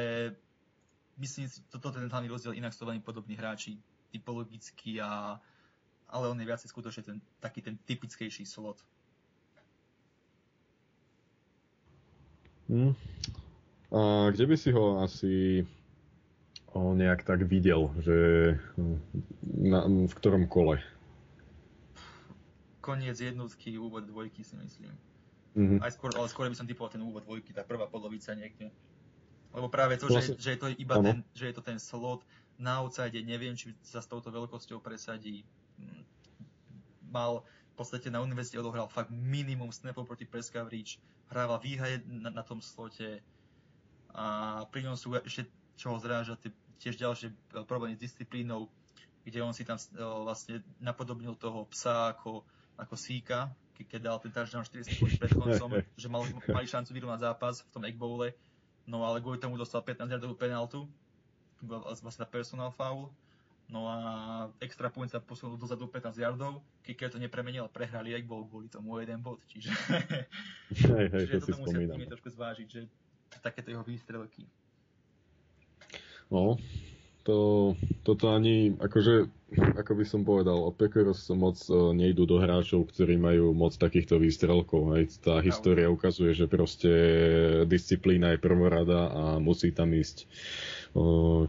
myslím 1.22 1.46
si, 1.46 1.62
toto 1.70 1.94
je 1.94 2.02
ten 2.02 2.10
hlavný 2.10 2.34
rozdiel, 2.34 2.58
inak 2.58 2.74
sú 2.74 2.90
veľmi 2.90 3.06
podobní 3.06 3.38
hráči, 3.38 3.78
typologicky 4.10 4.98
a 4.98 5.38
ale 6.14 6.30
on 6.30 6.38
je 6.38 6.46
viacej 6.46 6.70
skutočne 6.70 7.04
ten, 7.06 7.18
taký 7.42 7.62
ten 7.62 7.78
typickejší 7.86 8.46
slot. 8.46 8.82
Hmm. 12.70 12.94
A 13.94 14.30
kde 14.34 14.46
by 14.46 14.56
si 14.58 14.70
ho 14.74 15.02
asi 15.02 15.34
o, 16.74 16.94
nejak 16.94 17.26
tak 17.26 17.46
videl, 17.46 17.94
že 18.02 18.18
na, 19.46 19.86
v 19.86 20.14
ktorom 20.14 20.46
kole? 20.50 20.82
Koniec 22.84 23.16
jednotky, 23.16 23.80
úvod 23.80 24.04
dvojky 24.04 24.44
si 24.44 24.60
myslím. 24.60 24.92
Mm-hmm. 25.56 25.80
Aj 25.80 25.92
skôr, 25.96 26.12
ale 26.20 26.28
skôr 26.28 26.52
by 26.52 26.58
som 26.60 26.68
typoval 26.68 26.92
ten 26.92 27.00
úvod 27.00 27.24
dvojky, 27.24 27.56
tá 27.56 27.64
prvá 27.64 27.88
polovica 27.88 28.36
niekde. 28.36 28.68
Lebo 29.56 29.72
práve 29.72 29.96
to, 29.96 30.12
vlastne, 30.12 30.36
že, 30.36 30.44
že, 30.44 30.50
je 30.58 30.60
to 30.60 30.68
iba 30.76 31.00
ten, 31.00 31.24
že 31.32 31.54
je 31.54 31.56
to 31.56 31.64
ten 31.64 31.80
slot 31.80 32.26
na 32.60 32.84
outside, 32.84 33.16
neviem, 33.24 33.56
či 33.56 33.72
sa 33.86 34.04
s 34.04 34.10
touto 34.10 34.34
veľkosťou 34.34 34.84
presadí. 34.84 35.46
Mal 37.08 37.46
v 37.46 37.76
podstate 37.78 38.10
na 38.10 38.20
univerzite 38.22 38.60
odohral 38.60 38.90
fakt 38.90 39.14
minimum 39.14 39.70
snapov 39.70 40.10
proti 40.10 40.26
press 40.26 40.50
coverage, 40.50 40.98
hrával 41.30 41.62
výhaje 41.62 42.02
na, 42.06 42.30
na 42.30 42.44
tom 42.46 42.62
slote 42.62 43.22
a 44.14 44.26
pri 44.70 44.86
ňom 44.86 44.94
sú 44.94 45.18
ešte, 45.18 45.50
čo 45.74 45.94
ho 45.94 45.98
zráža, 45.98 46.38
tiež 46.78 47.02
ďalšie 47.02 47.34
e, 47.34 47.36
problémy 47.66 47.98
s 47.98 48.06
disciplínou, 48.06 48.70
kde 49.26 49.42
on 49.42 49.58
si 49.58 49.66
tam 49.66 49.82
e, 49.82 49.98
vlastne 49.98 50.62
napodobnil 50.78 51.34
toho 51.34 51.66
psa 51.74 52.14
ako, 52.14 52.46
ako 52.78 52.96
síka, 52.98 53.52
keď 53.84 54.00
dal 54.00 54.18
ten 54.22 54.32
touchdown 54.32 54.64
4 54.64 54.86
sekundy 54.86 55.16
pred 55.20 55.34
koncom, 55.36 55.70
že 55.98 56.08
mal, 56.08 56.24
mali 56.48 56.68
šancu 56.70 56.96
vyrovnať 56.96 57.20
zápas 57.20 57.62
v 57.66 57.70
tom 57.74 57.84
egg 57.84 58.00
bowle, 58.00 58.32
no 58.88 59.04
ale 59.04 59.20
kvôli 59.20 59.42
tomu 59.42 59.60
dostal 59.60 59.84
15 59.84 60.08
yardovú 60.08 60.40
penaltu, 60.40 60.88
vlastne 62.00 62.24
personal 62.28 62.72
foul, 62.72 63.12
no 63.68 63.88
a 63.88 63.98
extra 64.64 64.88
point 64.88 65.12
sa 65.12 65.20
posunul 65.20 65.60
dozadu 65.60 65.88
15 65.92 66.16
yardov, 66.16 66.64
kicker 66.84 67.12
to 67.12 67.20
nepremenil, 67.20 67.68
prehrali 67.68 68.16
egg 68.16 68.24
bowl 68.24 68.48
kvôli 68.48 68.72
tomu 68.72 69.00
jeden 69.04 69.20
bod, 69.20 69.40
čiže, 69.52 69.72
hej, 70.94 71.08
hej, 71.12 71.24
čiže 71.28 71.40
to 71.44 71.60
toto 71.60 71.76
musia 71.76 72.08
trošku 72.08 72.30
zvážiť, 72.32 72.68
že 72.68 72.82
takéto 73.42 73.74
jeho 73.74 73.84
výstrelky. 73.84 74.48
No, 76.32 76.56
to, 77.24 77.74
toto 78.04 78.36
ani, 78.36 78.76
akože, 78.76 79.32
ako 79.80 79.92
by 79.96 80.06
som 80.06 80.22
povedal, 80.28 80.60
od 80.60 80.76
Packers 80.76 81.32
moc 81.32 81.56
uh, 81.72 81.96
nejdú 81.96 82.28
do 82.28 82.38
hráčov, 82.40 82.92
ktorí 82.92 83.16
majú 83.16 83.56
moc 83.56 83.76
takýchto 83.80 84.20
výstrelkov. 84.20 85.00
Hej. 85.00 85.24
Tá 85.24 85.40
história 85.40 85.88
ukazuje, 85.88 86.36
že 86.36 86.52
proste 86.52 86.92
disciplína 87.64 88.36
je 88.36 88.44
prvorada 88.44 89.10
a 89.12 89.24
musí 89.40 89.72
tam 89.72 89.96
ísť 89.96 90.28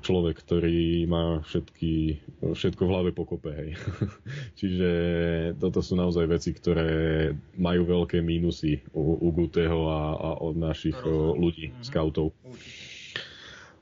človek, 0.01 0.41
ktorý 0.41 1.05
má 1.05 1.45
všetky, 1.45 2.16
všetko 2.57 2.81
v 2.81 2.91
hlave 2.91 3.11
pokope. 3.12 3.53
Hej. 3.53 3.70
Čiže 4.59 4.91
toto 5.61 5.85
sú 5.85 6.01
naozaj 6.01 6.25
veci, 6.33 6.57
ktoré 6.57 6.89
majú 7.61 7.85
veľké 7.85 8.25
mínusy 8.25 8.81
u, 8.97 9.20
u 9.20 9.29
Guteho 9.37 9.85
a, 9.93 10.03
a 10.16 10.31
od 10.41 10.57
našich 10.57 10.97
ľudí, 11.37 11.77
mm-hmm. 11.77 11.85
scoutov. 11.85 12.33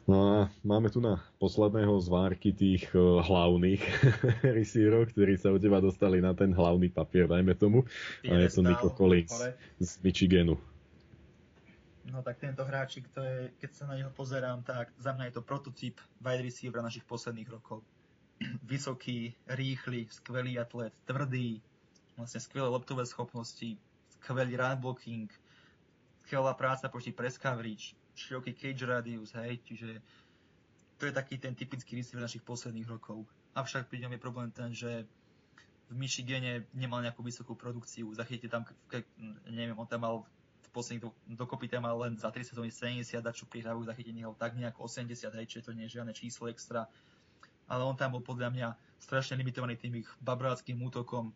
No 0.02 0.18
a 0.18 0.50
máme 0.66 0.90
tu 0.90 0.98
na 0.98 1.22
posledného 1.38 1.94
z 2.02 2.06
várky 2.10 2.50
tých 2.50 2.90
uh, 2.90 3.22
hlavných 3.22 3.82
receiverov, 4.58 5.14
ktorí 5.14 5.38
sa 5.38 5.54
u 5.54 5.62
teba 5.62 5.78
dostali 5.78 6.18
na 6.18 6.34
ten 6.34 6.50
hlavný 6.50 6.90
papier, 6.90 7.30
dajme 7.30 7.54
tomu. 7.54 7.86
A 8.26 8.34
je 8.34 8.50
to 8.50 8.66
Nico 8.66 8.90
Collins 8.90 9.30
z 9.78 9.90
Michiganu. 10.02 10.58
No 12.10 12.18
tak 12.26 12.42
tento 12.42 12.66
hráčik, 12.66 13.06
to 13.14 13.22
je, 13.22 13.54
keď 13.62 13.70
sa 13.78 13.84
na 13.86 13.94
neho 13.94 14.10
pozerám, 14.10 14.66
tak 14.66 14.90
za 14.98 15.14
mňa 15.14 15.30
je 15.30 15.34
to 15.38 15.42
prototyp 15.46 16.02
wide 16.18 16.42
receiver 16.42 16.82
našich 16.82 17.06
posledných 17.06 17.46
rokov. 17.46 17.86
Vysoký, 18.66 19.38
rýchly, 19.46 20.10
skvelý 20.10 20.58
atlet, 20.58 20.90
tvrdý, 21.06 21.62
vlastne 22.18 22.42
skvelé 22.42 22.66
loptové 22.66 23.06
schopnosti, 23.06 23.78
skvelý 24.18 24.58
run 24.58 24.82
blocking, 24.82 25.30
skvelá 26.26 26.58
práca 26.58 26.90
proti 26.90 27.14
press 27.14 27.38
coverage, 27.38 27.94
široký 28.14 28.52
cage 28.54 28.84
radius, 28.84 29.32
hej, 29.38 29.60
čiže 29.64 30.00
to 31.00 31.08
je 31.08 31.12
taký 31.12 31.38
ten 31.40 31.56
typický 31.56 31.98
receiver 31.98 32.22
našich 32.22 32.46
posledných 32.46 32.86
rokov. 32.86 33.26
Avšak 33.58 33.90
pri 33.90 34.06
ňom 34.06 34.14
je 34.14 34.20
problém 34.22 34.48
ten, 34.54 34.70
že 34.70 35.04
v 35.90 35.94
Michigane 35.98 36.64
nemal 36.72 37.04
nejakú 37.04 37.20
vysokú 37.20 37.52
produkciu. 37.52 38.08
Zachytíte 38.16 38.48
tam, 38.48 38.64
ke, 38.88 39.04
neviem, 39.50 39.76
on 39.76 39.84
tam 39.84 40.06
mal 40.06 40.16
posledných 40.72 41.04
do, 41.04 41.12
dokopy 41.28 41.68
tam 41.68 41.84
mal 41.84 41.94
len 42.00 42.16
za 42.16 42.32
3 42.32 42.48
sezóny 42.48 42.72
70 42.72 43.20
a 43.20 43.32
čo 43.36 43.44
prihrávajú 43.44 43.84
zachytenie 43.84 44.24
ho 44.24 44.32
tak 44.32 44.56
nejako 44.56 44.88
80, 44.88 45.36
hej, 45.36 45.46
čiže 45.46 45.68
to 45.68 45.76
nie 45.76 45.84
je 45.86 46.00
žiadne 46.00 46.16
číslo 46.16 46.48
extra. 46.48 46.88
Ale 47.68 47.84
on 47.84 47.94
tam 47.94 48.16
bol 48.16 48.24
podľa 48.24 48.48
mňa 48.50 48.68
strašne 48.98 49.36
limitovaný 49.36 49.76
tým 49.76 50.00
ich 50.00 50.08
babráckým 50.24 50.80
útokom. 50.80 51.30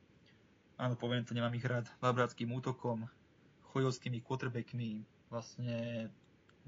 Áno, 0.81 0.97
poviem 0.97 1.25
to, 1.25 1.37
nemám 1.37 1.53
ich 1.57 1.65
rád. 1.65 1.89
Babráckým 2.01 2.49
útokom, 2.53 3.09
chojovskými 3.73 4.25
quarterbackmi, 4.25 5.05
vlastne 5.29 6.09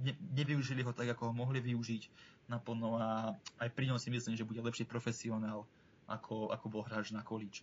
ne, 0.03 0.13
nevyužili 0.35 0.83
ho 0.83 0.93
tak, 0.95 1.11
ako 1.13 1.31
ho 1.31 1.35
mohli 1.35 1.59
využiť 1.63 2.03
naplno 2.49 2.97
a 2.97 3.35
aj 3.61 3.69
pri 3.75 3.93
ňom 3.93 3.99
si 4.01 4.09
myslím, 4.09 4.35
že 4.39 4.47
bude 4.47 4.63
lepší 4.65 4.89
profesionál, 4.89 5.69
ako, 6.09 6.49
ako 6.49 6.67
bol 6.73 6.83
hráč 6.87 7.13
na 7.13 7.21
college. 7.21 7.63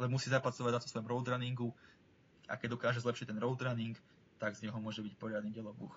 Ale 0.00 0.10
musí 0.10 0.32
zapracovať 0.32 0.72
na 0.72 0.80
to 0.80 0.90
svojom 0.90 1.06
roadrunningu 1.06 1.70
a 2.48 2.56
keď 2.56 2.78
dokáže 2.78 3.04
zlepšiť 3.04 3.30
ten 3.30 3.38
roadrunning, 3.38 3.94
tak 4.40 4.56
z 4.58 4.66
neho 4.68 4.76
môže 4.80 5.04
byť 5.04 5.14
poriadny 5.16 5.54
delobuch. 5.54 5.94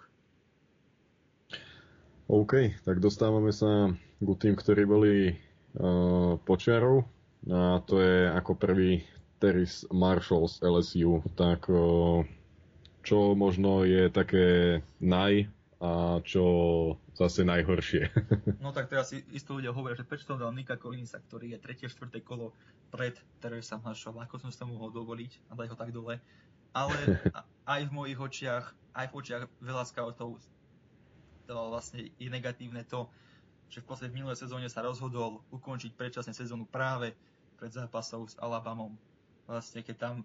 OK, 2.27 2.75
tak 2.83 2.99
dostávame 2.99 3.55
sa 3.55 3.95
k 4.19 4.27
tým, 4.35 4.59
ktorí 4.59 4.83
boli 4.83 5.31
uh, 5.31 6.35
počiarov. 6.43 7.07
A 7.47 7.79
to 7.87 8.03
je 8.03 8.27
ako 8.27 8.59
prvý 8.59 9.07
Terry 9.39 9.63
Marshall 9.95 10.51
z 10.51 10.59
LSU. 10.59 11.23
Tak 11.39 11.71
uh, 11.71 12.27
čo 13.07 13.31
možno 13.39 13.87
je 13.87 14.11
také 14.11 14.45
naj 14.99 15.47
a 15.77 16.17
čo 16.25 16.43
zase 17.13 17.45
najhoršie. 17.45 18.09
no 18.65 18.73
tak 18.73 18.89
teraz 18.89 19.13
isto 19.13 19.53
ľudia 19.53 19.69
hovoria, 19.69 19.93
že 19.93 20.07
prečo 20.07 20.25
som 20.25 20.41
dal 20.41 20.49
Nika 20.49 20.73
Collinsa, 20.81 21.21
ktorý 21.21 21.53
je 21.53 21.59
3. 21.61 21.93
4. 21.93 22.25
kolo 22.25 22.57
pred 22.89 23.13
Teresa 23.37 23.77
Marshall. 23.77 24.17
Ako 24.25 24.41
som 24.41 24.49
sa 24.49 24.65
mohol 24.65 24.89
dovoliť 24.89 25.49
a 25.49 25.57
dať 25.57 25.67
ho 25.69 25.77
tak 25.77 25.93
dole 25.93 26.17
ale 26.77 26.95
aj 27.73 27.81
v 27.89 27.91
mojich 27.91 28.19
očiach, 28.19 28.65
aj 28.93 29.05
v 29.09 29.13
očiach 29.17 29.43
veľa 29.61 29.83
scoutov 29.89 30.37
to 31.47 31.55
vlastne 31.71 32.11
je 32.19 32.29
negatívne 32.29 32.83
to, 32.83 33.07
že 33.71 33.79
v 33.79 33.87
podstate 33.87 34.11
v 34.11 34.19
minulej 34.19 34.39
sezóne 34.39 34.67
sa 34.67 34.83
rozhodol 34.83 35.43
ukončiť 35.49 35.95
predčasne 35.95 36.35
sezónu 36.35 36.67
práve 36.67 37.15
pred 37.55 37.71
zápasov 37.71 38.27
s 38.27 38.35
Alabamom. 38.35 38.93
Vlastne 39.47 39.79
keď 39.79 39.95
tam 39.95 40.15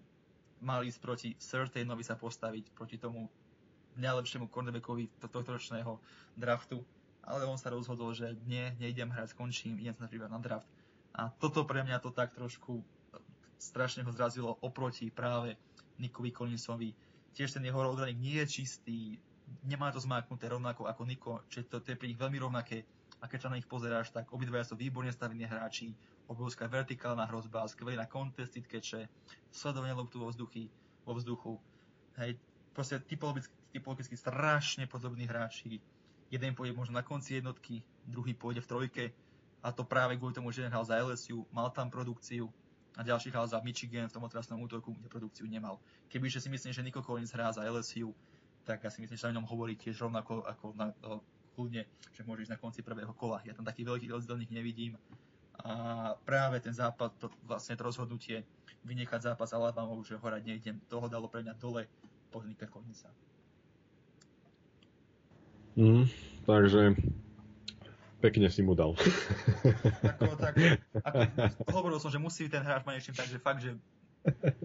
mal 0.59 0.83
ísť 0.83 0.99
proti 0.99 1.29
Certainovi 1.39 2.03
sa 2.03 2.19
postaviť, 2.19 2.75
proti 2.75 2.99
tomu 2.99 3.31
najlepšiemu 3.97 4.49
cornerbackovi 4.49 5.09
tohto 5.21 5.57
ročného 5.57 6.01
draftu, 6.39 6.81
ale 7.23 7.47
on 7.47 7.59
sa 7.59 7.71
rozhodol, 7.71 8.13
že 8.17 8.35
nie, 8.49 8.73
nejdem 8.83 9.13
hrať, 9.13 9.37
skončím, 9.37 9.79
idem 9.79 9.95
sa 9.95 10.09
napríklad 10.09 10.31
na 10.33 10.41
draft. 10.43 10.69
A 11.13 11.29
toto 11.29 11.69
pre 11.69 11.85
mňa 11.85 12.01
to 12.01 12.11
tak 12.11 12.33
trošku 12.33 12.81
strašne 13.61 14.03
ho 14.03 14.11
zrazilo 14.11 14.59
oproti 14.65 15.13
práve 15.13 15.55
Nikovi 16.03 16.35
Collinsovi. 16.35 16.91
Tiež 17.37 17.55
ten 17.55 17.63
jeho 17.63 17.79
roadrunning 17.79 18.19
nie 18.19 18.37
je 18.43 18.61
čistý, 18.61 18.99
nemá 19.63 19.95
to 19.95 20.03
zmáknuté 20.03 20.51
rovnako 20.51 20.91
ako 20.91 21.03
Niko, 21.07 21.33
čiže 21.47 21.69
to, 21.71 21.77
to 21.79 21.95
je 21.95 22.01
pri 22.01 22.11
nich 22.11 22.21
veľmi 22.21 22.39
rovnaké. 22.43 22.83
A 23.23 23.31
keď 23.31 23.47
sa 23.47 23.51
na 23.55 23.59
nich 23.61 23.71
pozeráš, 23.71 24.11
tak 24.11 24.35
obidvaja 24.35 24.67
sú 24.67 24.75
výborne 24.75 25.15
stavení 25.15 25.47
hráči, 25.47 25.95
obrovská 26.27 26.67
vertikálna 26.67 27.23
hrozba, 27.31 27.71
skvelý 27.71 27.95
na 27.95 28.11
contested 28.11 28.67
catche, 28.67 29.07
sledovanie 29.55 29.95
loptu 29.95 30.19
vo, 30.19 30.27
vzduchy, 30.27 30.67
vo 31.07 31.15
vzduchu. 31.15 31.55
Hej, 32.19 32.35
proste 32.75 32.99
typologicky, 32.99 33.55
typologicky 33.73 34.15
strašne 34.15 34.85
podobní 34.87 35.25
hráči. 35.25 35.81
Jeden 36.29 36.53
pôjde 36.53 36.77
možno 36.77 36.97
na 36.97 37.05
konci 37.05 37.41
jednotky, 37.41 37.81
druhý 38.05 38.37
pôjde 38.37 38.61
v 38.65 38.71
trojke, 38.71 39.05
a 39.63 39.71
to 39.71 39.87
práve 39.87 40.19
kvôli 40.19 40.35
tomu, 40.35 40.51
že 40.51 40.65
jeden 40.65 40.75
hral 40.75 40.85
za 40.85 40.99
LSU, 40.99 41.47
mal 41.55 41.71
tam 41.71 41.89
produkciu, 41.89 42.51
a 42.97 43.01
ďalší 43.01 43.33
hral 43.33 43.49
za 43.49 43.61
Michigan 43.65 44.09
v 44.09 44.13
tom 44.13 44.25
otrasnom 44.29 44.61
útoku, 44.61 44.93
kde 44.93 45.09
produkciu 45.09 45.49
nemal. 45.49 45.81
Kebyže 46.13 46.45
si 46.45 46.53
myslím, 46.53 46.77
že 46.77 46.85
Nico 46.85 47.01
Collins 47.01 47.33
hrá 47.33 47.49
za 47.49 47.65
LSU, 47.65 48.13
tak 48.69 48.85
ja 48.85 48.91
si 48.93 49.01
myslím, 49.01 49.17
že 49.17 49.23
sa 49.25 49.33
o 49.33 49.37
ňom 49.37 49.49
hovorí 49.49 49.81
tiež 49.81 49.97
rovnako 49.97 50.45
ako 50.45 50.77
na, 50.77 50.93
kľudne, 51.57 51.89
že 52.13 52.23
môže 52.29 52.45
ísť 52.45 52.53
na 52.53 52.61
konci 52.61 52.85
prvého 52.85 53.13
kola. 53.17 53.41
Ja 53.49 53.57
tam 53.57 53.65
taký 53.65 53.85
veľký 53.89 54.13
rozdiel 54.13 54.45
nich 54.45 54.53
nevidím. 54.53 55.01
A 55.63 56.13
práve 56.27 56.61
ten 56.61 56.75
západ, 56.75 57.11
to, 57.17 57.27
vlastne 57.49 57.77
to 57.77 57.87
rozhodnutie 57.87 58.45
vynechať 58.85 59.33
zápas 59.33 59.55
Alabama, 59.55 59.95
že 60.03 60.19
horať 60.19 60.43
nejdem, 60.45 60.77
toho 60.91 61.07
dalo 61.07 61.31
pre 61.31 61.45
mňa 61.45 61.55
dole 61.57 61.87
pod 62.33 62.45
Nika 62.45 62.67
Collinsa. 62.67 63.09
Mm, 65.77 66.05
takže 66.45 66.97
Pekne 68.23 68.47
si 68.55 68.63
mu 68.63 68.79
dal. 68.79 68.95
Ako, 70.15 70.39
tak, 70.39 70.55
ako, 71.11 71.19
hovoril 71.75 71.99
som, 71.99 72.07
že 72.07 72.23
musí 72.23 72.47
ten 72.47 72.63
hráč 72.63 72.87
mať 72.87 73.03
ešte 73.03 73.13
tak, 73.19 73.27
že 73.27 73.39
fakt, 73.43 73.61
že 73.67 73.75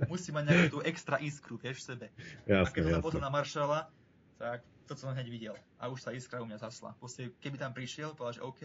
musí 0.05 0.29
mať 0.29 0.43
nejakú 0.45 0.65
tú 0.77 0.79
extra 0.85 1.17
iskru, 1.17 1.57
vieš, 1.57 1.81
v 1.81 1.85
sebe. 1.89 2.05
Jasne, 2.45 2.61
a 2.61 2.69
keď 2.69 2.81
som 2.93 3.01
pozrel 3.01 3.25
na 3.25 3.33
Maršala, 3.33 3.89
tak 4.37 4.61
to 4.85 4.93
som 4.93 5.09
hneď 5.09 5.25
videl. 5.25 5.55
A 5.81 5.89
už 5.89 6.05
sa 6.05 6.13
iskra 6.13 6.37
u 6.37 6.45
mňa 6.45 6.61
zasla. 6.61 6.93
Proste, 7.01 7.33
keby 7.41 7.57
tam 7.57 7.73
prišiel, 7.73 8.13
povedal, 8.13 8.37
že 8.37 8.45
OK, 8.45 8.61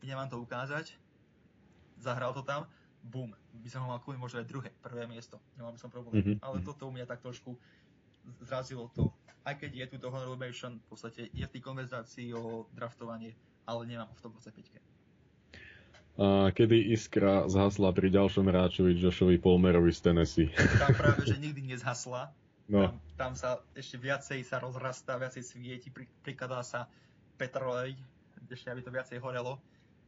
idem 0.00 0.16
vám 0.16 0.32
to 0.32 0.40
ukázať, 0.40 0.96
zahral 2.00 2.32
to 2.32 2.40
tam, 2.40 2.64
bum, 3.04 3.36
by 3.60 3.68
som 3.68 3.84
ho 3.84 3.92
mal 3.92 4.00
kľudne 4.00 4.24
možno 4.24 4.40
aj 4.40 4.48
druhé, 4.48 4.72
prvé 4.80 5.04
miesto. 5.04 5.36
Nemal 5.60 5.76
by 5.76 5.80
som 5.84 5.92
problém. 5.92 6.16
Mm-hmm. 6.16 6.36
Ale 6.40 6.64
toto 6.64 6.88
u 6.88 6.92
mňa 6.96 7.04
tak 7.04 7.20
trošku 7.20 7.60
zrazilo 8.40 8.88
to. 8.96 9.12
Aj 9.44 9.56
keď 9.56 9.70
je 9.72 9.86
tu 9.92 9.96
to 9.96 10.12
Honorable 10.12 10.36
v 10.36 10.86
podstate 10.88 11.32
je 11.32 11.44
v 11.44 11.52
tej 11.52 11.62
konverzácii 11.64 12.36
o 12.36 12.68
draftovanie, 12.76 13.32
ale 13.64 13.88
nemám 13.88 14.12
v 14.12 14.20
tom 14.20 14.32
25 14.36 14.90
a 16.20 16.52
kedy 16.52 16.92
iskra 16.92 17.48
zhasla 17.48 17.96
pri 17.96 18.12
ďalšom 18.12 18.44
hráčovi 18.44 18.92
Joshovi 18.92 19.40
Palmerovi 19.40 19.88
z 19.88 20.00
Tennessee. 20.04 20.52
Tam 20.76 20.92
práve, 20.92 21.24
že 21.24 21.40
nikdy 21.40 21.72
nezhasla. 21.72 22.28
No. 22.68 22.92
Tam, 22.92 22.94
tam 23.16 23.32
sa 23.32 23.50
ešte 23.72 23.96
viacej 23.96 24.44
sa 24.44 24.60
rozrastá, 24.60 25.16
viacej 25.16 25.42
svieti, 25.42 25.88
pri, 25.88 26.04
prikladá 26.20 26.60
sa 26.60 26.92
petrolej, 27.40 27.96
ešte 28.52 28.68
aby 28.68 28.84
to 28.84 28.92
viacej 28.92 29.16
horelo. 29.16 29.56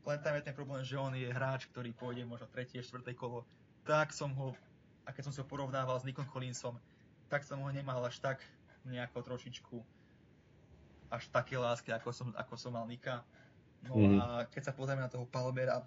Len 0.05 0.21
tam 0.21 0.37
je 0.37 0.43
ten 0.45 0.53
problém, 0.53 0.85
že 0.85 1.01
on 1.01 1.17
je 1.17 1.33
hráč, 1.33 1.65
ktorý 1.73 1.97
pôjde 1.97 2.29
možno 2.29 2.45
tretie, 2.53 2.85
štvrté 2.85 3.17
kolo. 3.17 3.49
Tak 3.89 4.13
som 4.13 4.37
ho, 4.37 4.53
a 5.09 5.17
keď 5.17 5.31
som 5.31 5.33
si 5.33 5.41
ho 5.41 5.47
porovnával 5.49 5.97
s 5.97 6.05
Nikom 6.05 6.29
Collinsom, 6.29 6.77
tak 7.33 7.43
som 7.49 7.57
ho 7.63 7.71
nemal 7.73 8.05
až 8.05 8.21
tak 8.21 8.45
nejako 8.87 9.23
trošičku 9.23 9.77
až 11.13 11.29
také 11.29 11.61
lásky, 11.61 11.93
ako 11.93 12.11
som, 12.11 12.29
ako 12.33 12.55
som 12.57 12.73
mal 12.73 12.89
Nika. 12.89 13.21
No 13.85 13.99
mm. 13.99 14.17
a 14.17 14.25
keď 14.49 14.71
sa 14.71 14.73
pozrieme 14.73 15.05
na 15.05 15.13
toho 15.13 15.29
Palmera, 15.29 15.85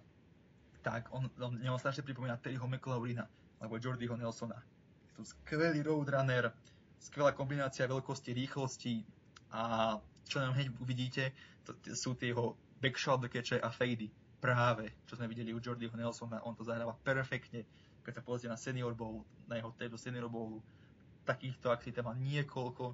tak 0.86 1.10
on, 1.10 1.26
on, 1.42 1.58
on 1.58 1.82
strašne 1.82 2.06
pripomína 2.06 2.38
Terryho 2.38 2.70
McLaurina 2.70 3.26
alebo 3.58 3.82
Jordyho 3.82 4.14
Nelsona. 4.14 4.62
Je 5.10 5.12
to 5.18 5.24
skvelý 5.26 5.82
roadrunner, 5.82 6.54
skvelá 7.02 7.34
kombinácia 7.34 7.90
veľkosti, 7.90 8.38
rýchlosti 8.38 9.02
a 9.50 9.98
čo 10.30 10.38
nám 10.42 10.54
hneď 10.54 10.70
uvidíte, 10.78 11.34
to, 11.66 11.74
to 11.82 11.98
sú 11.98 12.14
tie 12.14 12.30
jeho 12.30 12.54
backshot 12.78 13.26
catche 13.26 13.58
a 13.58 13.70
fady. 13.74 14.14
Práve, 14.38 14.94
čo 15.10 15.18
sme 15.18 15.26
videli 15.26 15.56
u 15.56 15.64
Jordyho 15.64 15.98
Nelsona, 15.98 16.44
on 16.46 16.54
to 16.54 16.62
zahráva 16.62 16.94
perfektne. 17.02 17.66
Keď 18.06 18.22
sa 18.22 18.22
pozrite 18.22 18.54
na 18.54 18.60
Senior 18.60 18.94
Bowl, 18.94 19.26
na 19.50 19.58
jeho 19.58 19.74
tejto 19.74 19.98
Senior 19.98 20.30
Bowlu, 20.30 20.62
takýchto 21.26 21.74
akcií 21.74 21.92
tam 21.92 22.08
má 22.08 22.16
niekoľko, 22.16 22.94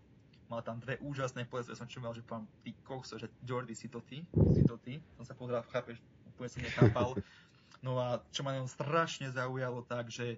mal 0.52 0.64
tam 0.64 0.80
dve 0.84 1.00
úžasné 1.00 1.48
povedzme, 1.48 1.76
som 1.76 1.88
čumal, 1.88 2.12
že 2.12 2.24
pán 2.24 2.48
ty 2.64 2.76
kokso, 2.84 3.16
že 3.16 3.32
Jordy 3.44 3.76
si 3.76 3.88
to 3.88 4.04
ty, 4.04 4.24
si 4.52 4.64
to 4.68 4.76
ty, 4.80 5.00
som 5.16 5.24
sa 5.24 5.36
pozeral, 5.36 5.64
chápeš, 5.72 6.00
úplne 6.28 6.50
som 6.52 6.64
nechápal. 6.64 7.10
No 7.80 7.98
a 7.98 8.22
čo 8.30 8.44
ma 8.44 8.54
ňom 8.54 8.70
strašne 8.70 9.32
zaujalo 9.32 9.82
tak, 9.88 10.12
že 10.12 10.38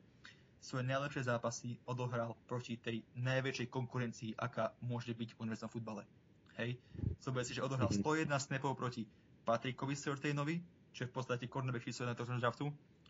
svoje 0.63 0.87
najlepšie 0.87 1.27
zápasy 1.27 1.75
odohral 1.83 2.39
proti 2.47 2.79
tej 2.79 3.03
najväčšej 3.19 3.67
konkurencii, 3.67 4.31
aká 4.39 4.71
môže 4.79 5.11
byť 5.11 5.35
v 5.35 5.39
univerzitnom 5.43 5.73
futbale. 5.73 6.07
Hej, 6.55 6.79
zober 7.19 7.43
si, 7.43 7.57
že 7.57 7.65
odohral 7.65 7.91
101 7.91 8.29
mhm. 8.29 8.39
snapov 8.39 8.79
proti 8.79 9.03
Patrickovi 9.43 9.97
Surtainovi, 9.97 10.63
čo 10.95 11.03
je 11.03 11.09
v 11.11 11.15
podstate 11.19 11.51
cornerback 11.51 11.83
číslo 11.83 12.07
1 12.07 12.15
tohto 12.15 12.39
draftu, 12.39 12.65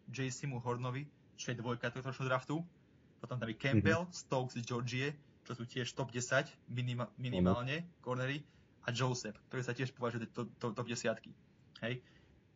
JCmu 0.10 0.64
Hornovi, 0.66 1.06
čo 1.38 1.54
je 1.54 1.60
dvojka 1.62 1.94
tohto 1.94 2.26
draftu, 2.26 2.58
potom 3.24 3.40
tam 3.40 3.48
je 3.48 3.56
Campbell, 3.56 4.04
mm-hmm. 4.04 4.20
Stokes 4.20 4.60
Georgie, 4.68 5.16
čo 5.48 5.56
sú 5.56 5.64
tiež 5.64 5.88
top 5.96 6.12
10 6.12 6.44
minima, 6.68 7.08
minimálne, 7.16 7.88
cornery, 8.04 8.44
a 8.84 8.92
Joseph, 8.92 9.40
ktorý 9.48 9.64
sa 9.64 9.72
tiež 9.72 9.96
považuje 9.96 10.28
to, 10.36 10.44
to, 10.60 10.76
top 10.76 10.84
10. 10.84 11.08
Hej. 11.88 12.04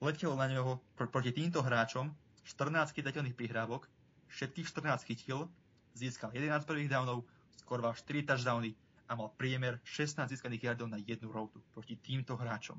Letelo 0.03 0.35
na 0.35 0.51
neho 0.51 0.83
pr- 0.99 1.07
proti 1.07 1.31
týmto 1.31 1.63
hráčom 1.63 2.11
14 2.43 2.91
chytateľných 2.91 3.35
prihrávok, 3.35 3.87
všetkých 4.27 4.67
14 4.67 5.07
chytil, 5.07 5.47
získal 5.95 6.35
11 6.35 6.67
prvých 6.67 6.91
downov, 6.91 7.23
skoroval 7.55 7.95
4 7.95 8.27
touchdowny 8.27 8.75
a 9.07 9.15
mal 9.15 9.31
priemer 9.39 9.79
16 9.87 10.27
získaných 10.27 10.71
yardov 10.71 10.91
na 10.91 10.99
jednu 10.99 11.31
routu 11.31 11.63
proti 11.71 11.95
týmto 11.95 12.35
hráčom. 12.35 12.75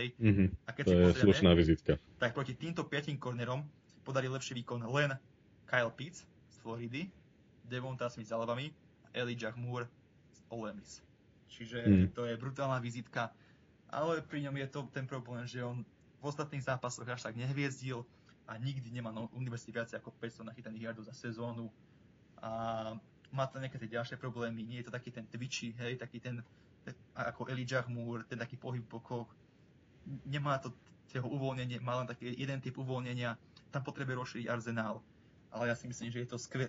Hej. 0.00 0.16
Mm-hmm. 0.16 0.48
A 0.68 0.70
keď 0.72 0.84
to 0.84 0.92
je 0.92 0.96
pozrieme, 1.00 1.20
slušná 1.20 1.50
vizitka. 1.56 1.92
Tak 2.20 2.32
proti 2.32 2.56
týmto 2.56 2.84
5 2.84 3.16
kornerom 3.20 3.64
podali 4.04 4.28
lepší 4.28 4.56
výkon 4.60 4.84
len 4.88 5.16
Kyle 5.68 5.92
Pitts 5.92 6.24
z 6.24 6.56
Floridy, 6.60 7.08
Devonta 7.68 8.10
Smith 8.10 8.28
z 8.28 8.34
Alabamy 8.34 8.72
a 9.04 9.08
Elijah 9.14 9.54
Moore 9.56 9.86
z 10.32 10.40
Ole 10.48 10.72
Miss. 10.74 11.02
Čiže 11.46 11.78
mm. 11.86 12.06
to 12.12 12.26
je 12.26 12.34
brutálna 12.36 12.78
vizitka, 12.82 13.30
ale 13.90 14.22
pri 14.22 14.46
ňom 14.46 14.56
je 14.58 14.68
to 14.68 14.80
ten 14.90 15.06
problém, 15.06 15.46
že 15.46 15.62
on 15.62 15.86
v 16.20 16.24
ostatných 16.26 16.64
zápasoch 16.64 17.06
až 17.06 17.22
tak 17.22 17.38
nehviezdil 17.38 18.02
a 18.46 18.58
nikdy 18.58 18.90
nemá 18.90 19.14
na 19.14 19.26
univerzite 19.34 19.74
viac 19.74 19.90
ako 19.94 20.10
500 20.18 20.50
nachytaných 20.50 20.90
yardov 20.90 21.06
za 21.06 21.14
sezónu 21.14 21.70
a 22.42 22.50
má 23.34 23.44
tam 23.50 23.62
nejaké 23.62 23.78
tie 23.78 23.90
ďalšie 23.98 24.16
problémy, 24.18 24.62
nie 24.62 24.78
je 24.82 24.86
to 24.86 24.94
taký 24.94 25.10
ten 25.10 25.26
twitchy, 25.26 25.74
hej, 25.82 25.98
taký 25.98 26.22
ten, 26.22 26.42
ten 26.86 26.94
ako 27.14 27.50
Elijah 27.50 27.86
Moore, 27.90 28.22
ten 28.26 28.38
taký 28.38 28.54
pohyb 28.54 28.86
bokov, 28.86 29.26
nemá 30.22 30.62
to 30.62 30.70
jeho 31.10 31.26
uvoľnenie, 31.26 31.80
má 31.80 31.98
len 32.02 32.06
taký 32.06 32.34
jeden 32.36 32.60
typ 32.60 32.76
uvoľnenia, 32.78 33.34
tam 33.72 33.82
potrebuje 33.82 34.14
rozšíriť 34.14 34.46
arzenál. 34.52 35.00
Ale 35.48 35.72
ja 35.72 35.74
si 35.78 35.88
myslím, 35.88 36.12
že 36.12 36.22
je 36.22 36.28
to 36.28 36.38
skvelé, 36.38 36.68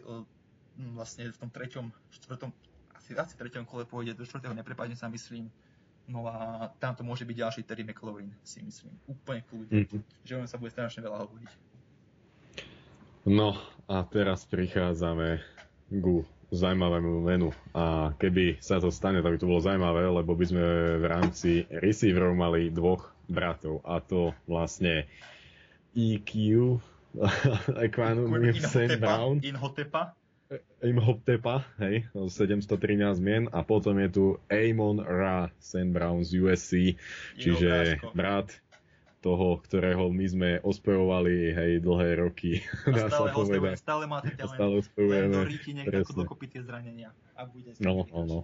vlastne 0.93 1.29
v 1.29 1.37
tom 1.37 1.49
treťom, 1.49 1.85
štvrtom, 2.21 2.49
asi, 2.97 3.17
asi 3.17 3.33
treťom 3.37 3.65
kole 3.65 3.83
pôjde, 3.85 4.13
do 4.13 4.25
štvrtého 4.25 4.53
neprepadne 4.53 4.93
sa 4.93 5.09
myslím. 5.09 5.49
No 6.07 6.23
a 6.23 6.71
tam 6.79 6.95
to 6.95 7.03
môže 7.03 7.27
byť 7.27 7.35
ďalší 7.35 7.61
Terry 7.67 7.83
McLaurin, 7.83 8.31
si 8.39 8.63
myslím. 8.63 8.95
Úplne 9.11 9.41
kľudne. 9.43 9.73
Mm-hmm. 9.83 10.01
Že 10.23 10.33
on 10.39 10.47
sa 10.47 10.55
bude 10.55 10.71
strašne 10.71 11.03
veľa 11.03 11.27
hovoriť. 11.27 11.51
No 13.27 13.59
a 13.91 14.07
teraz 14.07 14.47
prichádzame 14.47 15.43
ku 15.99 16.23
zaujímavému 16.51 17.27
menu. 17.27 17.51
A 17.75 18.15
keby 18.15 18.55
sa 18.63 18.79
to 18.79 18.87
stane, 18.87 19.19
tak 19.19 19.35
by 19.35 19.39
to 19.39 19.51
bolo 19.51 19.59
zaujímavé, 19.59 20.07
lebo 20.07 20.31
by 20.31 20.45
sme 20.47 20.63
v 21.03 21.05
rámci 21.05 21.51
receiverov 21.67 22.39
mali 22.39 22.71
dvoch 22.71 23.11
bratov. 23.27 23.83
A 23.83 23.99
to 23.99 24.31
vlastne 24.47 25.03
EQ, 25.91 26.31
Equanum 27.83 28.31
Sam 28.63 28.99
Brown. 29.01 29.35
Inhotepa. 29.43 30.15
Imhottepa, 30.79 31.67
hej, 31.83 32.07
713 32.15 33.19
mien 33.19 33.51
a 33.51 33.67
potom 33.67 33.99
je 33.99 34.09
tu 34.09 34.25
Amon 34.47 35.03
Ra, 35.03 35.51
St. 35.59 35.91
Brown 35.91 36.23
z 36.23 36.39
USC, 36.39 36.71
čiže 37.35 37.99
brat 38.15 38.55
toho, 39.19 39.59
ktorého 39.59 40.07
my 40.07 40.25
sme 40.29 40.49
ospevovali, 40.63 41.51
hej, 41.51 41.71
dlhé 41.83 42.23
roky. 42.23 42.63
A 42.87 43.11
stále, 43.11 43.35
ho 43.35 43.43
ospevujeme, 43.43 43.75
stále 43.75 44.03
má 44.07 44.23
ten 44.23 44.39
talent, 44.39 44.87
stále 44.87 45.03
len 45.03 45.35
do 45.35 45.43
ríti 45.43 45.71
niekto 45.75 46.15
dokopy 46.15 46.45
tie 46.47 46.61
zranenia. 46.63 47.11
A 47.35 47.43
bude 47.43 47.75
no, 47.83 48.07
no, 48.07 48.23
no. 48.23 48.39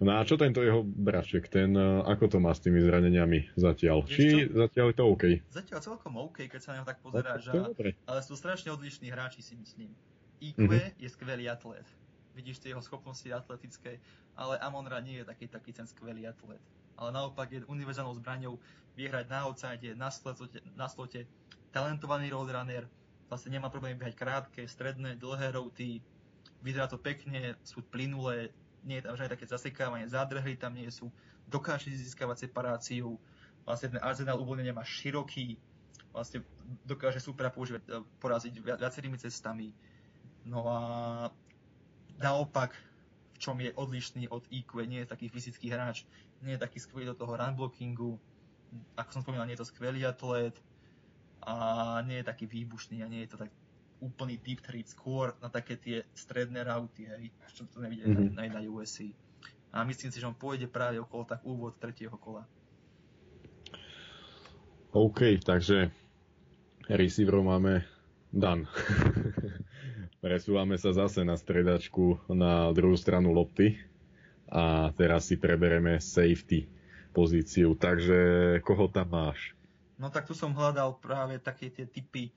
No 0.00 0.20
a 0.20 0.24
čo 0.24 0.36
tento 0.36 0.60
jeho 0.60 0.84
braček, 0.84 1.48
ten, 1.48 1.72
uh, 1.72 2.04
ako 2.04 2.36
to 2.36 2.38
má 2.40 2.52
s 2.52 2.60
tými 2.60 2.80
zraneniami 2.84 3.56
zatiaľ? 3.56 4.04
Vieš 4.04 4.12
Či 4.12 4.24
čo? 4.28 4.64
zatiaľ 4.64 4.86
je 4.92 4.96
to 4.96 5.04
OK? 5.08 5.24
Zatiaľ 5.52 5.80
celkom 5.80 6.12
OK, 6.20 6.38
keď 6.48 6.60
sa 6.60 6.68
na 6.72 6.74
neho 6.80 6.86
tak 6.88 7.00
pozeráš, 7.00 7.48
ale 8.04 8.20
sú 8.24 8.34
strašne 8.36 8.72
odlišní 8.72 9.08
hráči 9.08 9.40
si 9.40 9.56
myslím. 9.56 9.92
IQ 10.40 10.68
mm-hmm. 10.68 11.00
je 11.00 11.08
skvelý 11.08 11.48
atlet. 11.48 11.86
Vidíš 12.36 12.60
tie 12.60 12.76
jeho 12.76 12.84
schopnosti 12.84 13.26
atletické, 13.32 13.96
ale 14.36 14.60
Amonra 14.60 15.00
nie 15.00 15.20
je 15.20 15.24
taký, 15.24 15.48
taký 15.48 15.72
ten 15.72 15.88
skvelý 15.88 16.28
atlet. 16.28 16.60
Ale 16.96 17.12
naopak 17.12 17.52
je 17.52 17.64
univerzálnou 17.64 18.16
zbraňou, 18.20 18.60
vie 18.96 19.08
hrať 19.08 19.28
na 19.28 19.48
outside, 19.48 19.88
na 19.96 20.08
slote, 20.08 20.60
na 20.76 20.88
slote 20.88 21.28
talentovaný 21.76 22.32
roadrunner, 22.32 22.88
vlastne 23.28 23.52
nemá 23.52 23.68
problém 23.68 24.00
behať 24.00 24.16
krátke, 24.16 24.64
stredné, 24.64 25.20
dlhé 25.20 25.52
routy, 25.52 26.00
vyzerá 26.64 26.88
to 26.88 26.96
pekne, 26.96 27.52
sú 27.60 27.84
plynulé, 27.84 28.48
nie 28.80 28.96
je 28.96 29.04
tam 29.04 29.18
žiadne 29.18 29.36
také 29.36 29.44
zasekávanie, 29.44 30.08
zádrhy 30.08 30.56
tam 30.56 30.72
nie 30.72 30.88
sú, 30.88 31.12
dokáže 31.44 31.92
získavať 31.92 32.48
separáciu, 32.48 33.20
vlastne 33.68 33.92
ten 33.92 34.00
arzenál 34.00 34.40
uvoľnenia 34.40 34.72
má 34.72 34.86
široký, 34.86 35.60
vlastne 36.16 36.40
dokáže 36.88 37.20
supera 37.20 37.52
používať, 37.52 37.82
e, 37.86 38.00
poraziť 38.24 38.54
viacerými 38.62 39.20
cestami, 39.20 39.68
No 40.46 40.62
a 40.70 40.78
naopak, 42.22 42.70
v 43.34 43.38
čom 43.42 43.58
je 43.58 43.74
odlišný 43.74 44.30
od 44.30 44.46
IQ, 44.48 44.86
nie 44.86 45.02
je 45.02 45.10
taký 45.10 45.26
fyzický 45.26 45.74
hráč, 45.74 46.06
nie 46.40 46.54
je 46.54 46.62
taký 46.62 46.78
skvelý 46.78 47.10
do 47.10 47.18
toho 47.18 47.34
run 47.34 47.58
blockingu, 47.58 48.14
ako 48.94 49.10
som 49.10 49.22
spomínal, 49.26 49.44
nie 49.50 49.58
je 49.58 49.62
to 49.66 49.72
skvelý 49.74 50.06
atlet 50.06 50.54
a 51.42 51.54
nie 52.06 52.22
je 52.22 52.28
taký 52.30 52.46
výbušný 52.46 53.02
a 53.02 53.10
nie 53.10 53.26
je 53.26 53.34
to 53.34 53.38
tak 53.42 53.50
úplný 54.00 54.36
deep 54.38 54.60
threat 54.60 54.86
skôr 54.86 55.32
na 55.40 55.48
také 55.48 55.80
tie 55.80 56.04
stredné 56.12 56.62
rauty, 56.62 57.08
hej, 57.08 57.32
čo 57.50 57.64
to 57.66 57.80
nevidie 57.80 58.06
mm-hmm. 58.06 58.36
na, 58.36 58.46
na 58.46 58.60
USC. 58.62 59.10
A 59.72 59.84
myslím 59.84 60.12
si, 60.12 60.20
že 60.20 60.28
on 60.28 60.36
pôjde 60.36 60.68
práve 60.68 61.00
okolo 61.00 61.24
tak 61.26 61.40
úvod 61.44 61.76
tretieho 61.76 62.14
kola. 62.16 62.44
OK, 64.96 65.42
takže 65.44 65.92
receiverov 66.88 67.44
máme 67.44 67.84
dan. 68.32 68.64
Presúvame 70.26 70.74
sa 70.74 70.90
zase 70.90 71.22
na 71.22 71.38
stredačku 71.38 72.18
na 72.34 72.74
druhú 72.74 72.98
stranu 72.98 73.30
lopty 73.30 73.78
a 74.50 74.90
teraz 74.98 75.30
si 75.30 75.38
prebereme 75.38 76.02
safety 76.02 76.66
pozíciu. 77.14 77.78
Takže 77.78 78.18
koho 78.66 78.90
tam 78.90 79.06
máš? 79.14 79.54
No 79.94 80.10
tak 80.10 80.26
tu 80.26 80.34
som 80.34 80.50
hľadal 80.50 80.98
práve 80.98 81.38
také 81.38 81.70
tie 81.70 81.86
typy, 81.86 82.34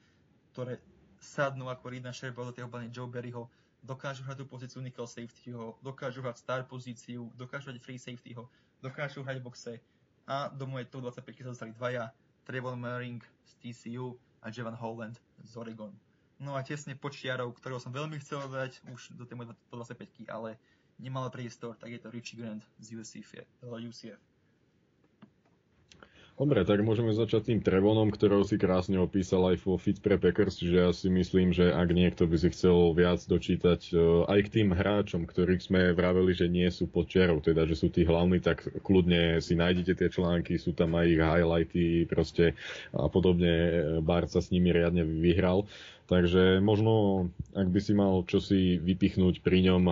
ktoré 0.53 0.77
sadnú 1.17 1.65
ako 1.65 1.89
Rina 1.89 2.13
Sherpa 2.13 2.45
do 2.45 2.53
tej 2.53 2.69
obrany 2.69 2.93
Joe 2.93 3.09
Berryho, 3.09 3.49
dokážu 3.81 4.21
hrať 4.21 4.37
tú 4.37 4.45
pozíciu 4.45 4.85
nickel 4.85 5.09
safetyho, 5.09 5.73
dokážu 5.81 6.21
hrať 6.21 6.45
star 6.45 6.69
pozíciu, 6.69 7.33
dokážu 7.41 7.73
hrať 7.73 7.81
free 7.81 7.97
safetyho, 7.97 8.45
dokážu 8.85 9.25
hrať 9.25 9.41
boxe 9.41 9.81
a 10.29 10.45
do 10.53 10.69
mojej 10.69 10.85
top 10.93 11.09
25 11.09 11.25
sa 11.41 11.51
dostali 11.57 11.73
dvaja, 11.73 12.13
Trevor 12.45 12.77
Merring 12.77 13.25
z 13.49 13.51
TCU 13.65 14.13
a 14.45 14.53
Jevan 14.53 14.77
Holland 14.77 15.17
z 15.41 15.57
Oregon. 15.57 15.89
No 16.39 16.55
a 16.55 16.63
tesne 16.63 16.95
počiarov, 16.95 17.51
ktorého 17.59 17.83
som 17.83 17.91
veľmi 17.91 18.15
chcel 18.23 18.47
dať 18.47 18.79
už 18.95 19.19
do 19.19 19.27
tej 19.27 19.35
mojej 19.35 19.51
25 19.75 20.23
ale 20.31 20.55
nemal 20.95 21.27
priestor, 21.27 21.75
tak 21.75 21.91
je 21.91 21.99
to 21.99 22.07
Richie 22.11 22.39
Grant 22.39 22.63
z 22.79 22.95
UCF. 22.95 23.35
UCF. 23.63 24.28
Dobre, 26.39 26.63
tak 26.63 26.79
môžeme 26.87 27.11
začať 27.11 27.51
tým 27.51 27.59
Trevonom, 27.59 28.07
ktorého 28.07 28.47
si 28.47 28.55
krásne 28.55 28.95
opísal 28.95 29.51
aj 29.51 29.59
vo 29.59 29.75
Fit 29.75 29.99
pre 29.99 30.15
Packers, 30.15 30.63
že 30.63 30.71
ja 30.71 30.87
si 30.95 31.11
myslím, 31.11 31.51
že 31.51 31.67
ak 31.67 31.91
niekto 31.91 32.31
by 32.31 32.39
si 32.39 32.47
chcel 32.55 32.95
viac 32.95 33.19
dočítať 33.27 33.91
e, 33.91 34.23
aj 34.23 34.39
k 34.47 34.53
tým 34.55 34.71
hráčom, 34.71 35.27
ktorých 35.27 35.59
sme 35.59 35.91
vraveli, 35.91 36.31
že 36.31 36.47
nie 36.47 36.71
sú 36.71 36.87
pod 36.87 37.11
čiarou, 37.11 37.43
teda 37.43 37.67
že 37.67 37.75
sú 37.75 37.91
tí 37.91 38.07
hlavní, 38.07 38.39
tak 38.39 38.63
kľudne 38.87 39.43
si 39.43 39.59
nájdete 39.59 39.99
tie 39.99 40.07
články, 40.07 40.55
sú 40.55 40.71
tam 40.71 40.95
aj 40.95 41.11
ich 41.11 41.19
highlighty 41.19 42.07
proste 42.07 42.55
a 42.95 43.11
podobne. 43.11 43.51
Bart 43.99 44.31
sa 44.31 44.39
s 44.39 44.47
nimi 44.55 44.71
riadne 44.71 45.03
vyhral. 45.03 45.67
Takže 46.07 46.63
možno, 46.63 47.27
ak 47.51 47.67
by 47.67 47.79
si 47.83 47.91
mal 47.91 48.23
čosi 48.23 48.79
vypichnúť 48.79 49.43
pri 49.43 49.59
ňom, 49.67 49.83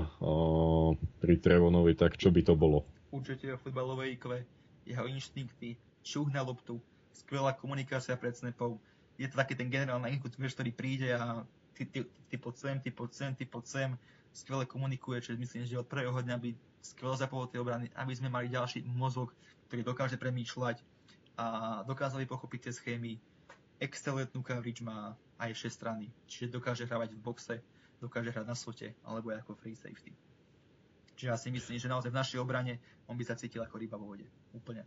pri 1.19 1.35
Trevonovi, 1.43 1.91
tak 1.91 2.15
čo 2.15 2.31
by 2.31 2.39
to 2.39 2.55
bolo? 2.55 2.87
Určite 3.11 3.51
o 3.51 3.59
futbalovej 3.59 4.15
ikve, 4.15 4.47
jeho 4.87 5.05
inštinkty, 5.11 5.75
šuch 6.07 6.31
na 6.31 6.39
loptu, 6.39 6.79
skvelá 7.11 7.51
komunikácia 7.51 8.15
pred 8.15 8.31
snapou. 8.31 8.79
Je 9.19 9.27
to 9.27 9.35
taký 9.35 9.59
ten 9.59 9.67
generál 9.67 9.99
na 9.99 10.07
ktorý 10.07 10.71
príde 10.71 11.11
a 11.11 11.43
ty, 11.75 11.83
ty, 11.83 11.99
ty 12.31 12.35
pod 12.39 12.55
sem, 12.55 12.79
ty 12.79 12.89
pod 12.95 13.11
sem, 13.11 13.35
ty 13.35 13.43
pod 13.43 13.67
sem, 13.67 13.99
skvele 14.31 14.63
komunikuje, 14.63 15.19
čiže 15.19 15.41
myslím, 15.41 15.63
že 15.65 15.81
od 15.81 15.89
prvého 15.89 16.15
dňa 16.15 16.37
by 16.37 16.49
skvelo 16.81 17.17
zapol 17.17 17.49
tej 17.49 17.65
obrany, 17.65 17.89
aby 17.97 18.13
sme 18.15 18.29
mali 18.31 18.47
ďalší 18.47 18.85
mozog, 18.87 19.33
ktorý 19.67 19.83
dokáže 19.83 20.15
premýšľať 20.15 20.79
a 21.35 21.45
dokázali 21.83 22.29
pochopiť 22.29 22.69
tie 22.69 22.73
schémy. 22.73 23.11
Excelentnú 23.77 24.41
coverage 24.41 24.81
má 24.81 25.13
aj 25.37 25.53
strany. 25.69 26.09
Čiže 26.25 26.53
dokáže 26.53 26.89
hrávať 26.89 27.13
v 27.13 27.21
boxe, 27.21 27.55
dokáže 28.01 28.33
hrať 28.33 28.45
na 28.45 28.57
slote, 28.57 28.93
alebo 29.05 29.33
ako 29.33 29.53
free 29.57 29.77
safety. 29.77 30.13
Čiže 31.17 31.29
ja 31.29 31.37
si 31.37 31.49
myslím, 31.49 31.77
že 31.81 31.89
naozaj 31.89 32.13
v 32.13 32.19
našej 32.21 32.39
obrane 32.41 32.77
on 33.09 33.17
by 33.17 33.25
sa 33.25 33.37
cítil 33.37 33.65
ako 33.65 33.77
ryba 33.77 33.97
vo 33.97 34.13
vode. 34.13 34.25
Úplne. 34.53 34.85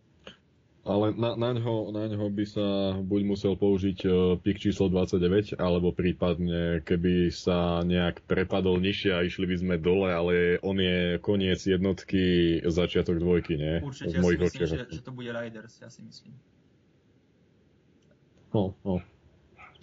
Ale 0.80 1.12
na, 1.12 1.36
na, 1.36 1.52
ňo, 1.52 1.92
na 1.92 2.08
ňo 2.08 2.32
by 2.32 2.44
sa 2.48 2.66
buď 2.96 3.20
musel 3.28 3.52
použiť 3.52 3.98
uh, 4.08 4.40
pik 4.40 4.56
číslo 4.56 4.88
29, 4.88 5.60
alebo 5.60 5.92
prípadne, 5.92 6.80
keby 6.88 7.28
sa 7.28 7.84
nejak 7.84 8.24
prepadol 8.24 8.80
nižšie 8.80 9.12
a 9.12 9.20
išli 9.20 9.44
by 9.44 9.56
sme 9.60 9.74
dole, 9.76 10.08
ale 10.08 10.56
on 10.64 10.80
je 10.80 11.20
koniec 11.20 11.60
jednotky, 11.60 12.58
začiatok 12.64 13.20
dvojky, 13.20 13.60
nie? 13.60 13.84
Určite, 13.84 14.16
ja 14.16 14.24
si 14.24 14.36
myslím, 14.40 14.64
že, 14.64 14.78
že 14.88 15.02
to 15.04 15.12
bude 15.12 15.28
Riders, 15.28 15.84
ja 15.84 15.92
si 15.92 16.00
myslím. 16.00 16.32
No, 18.56 18.72
no. 18.80 19.04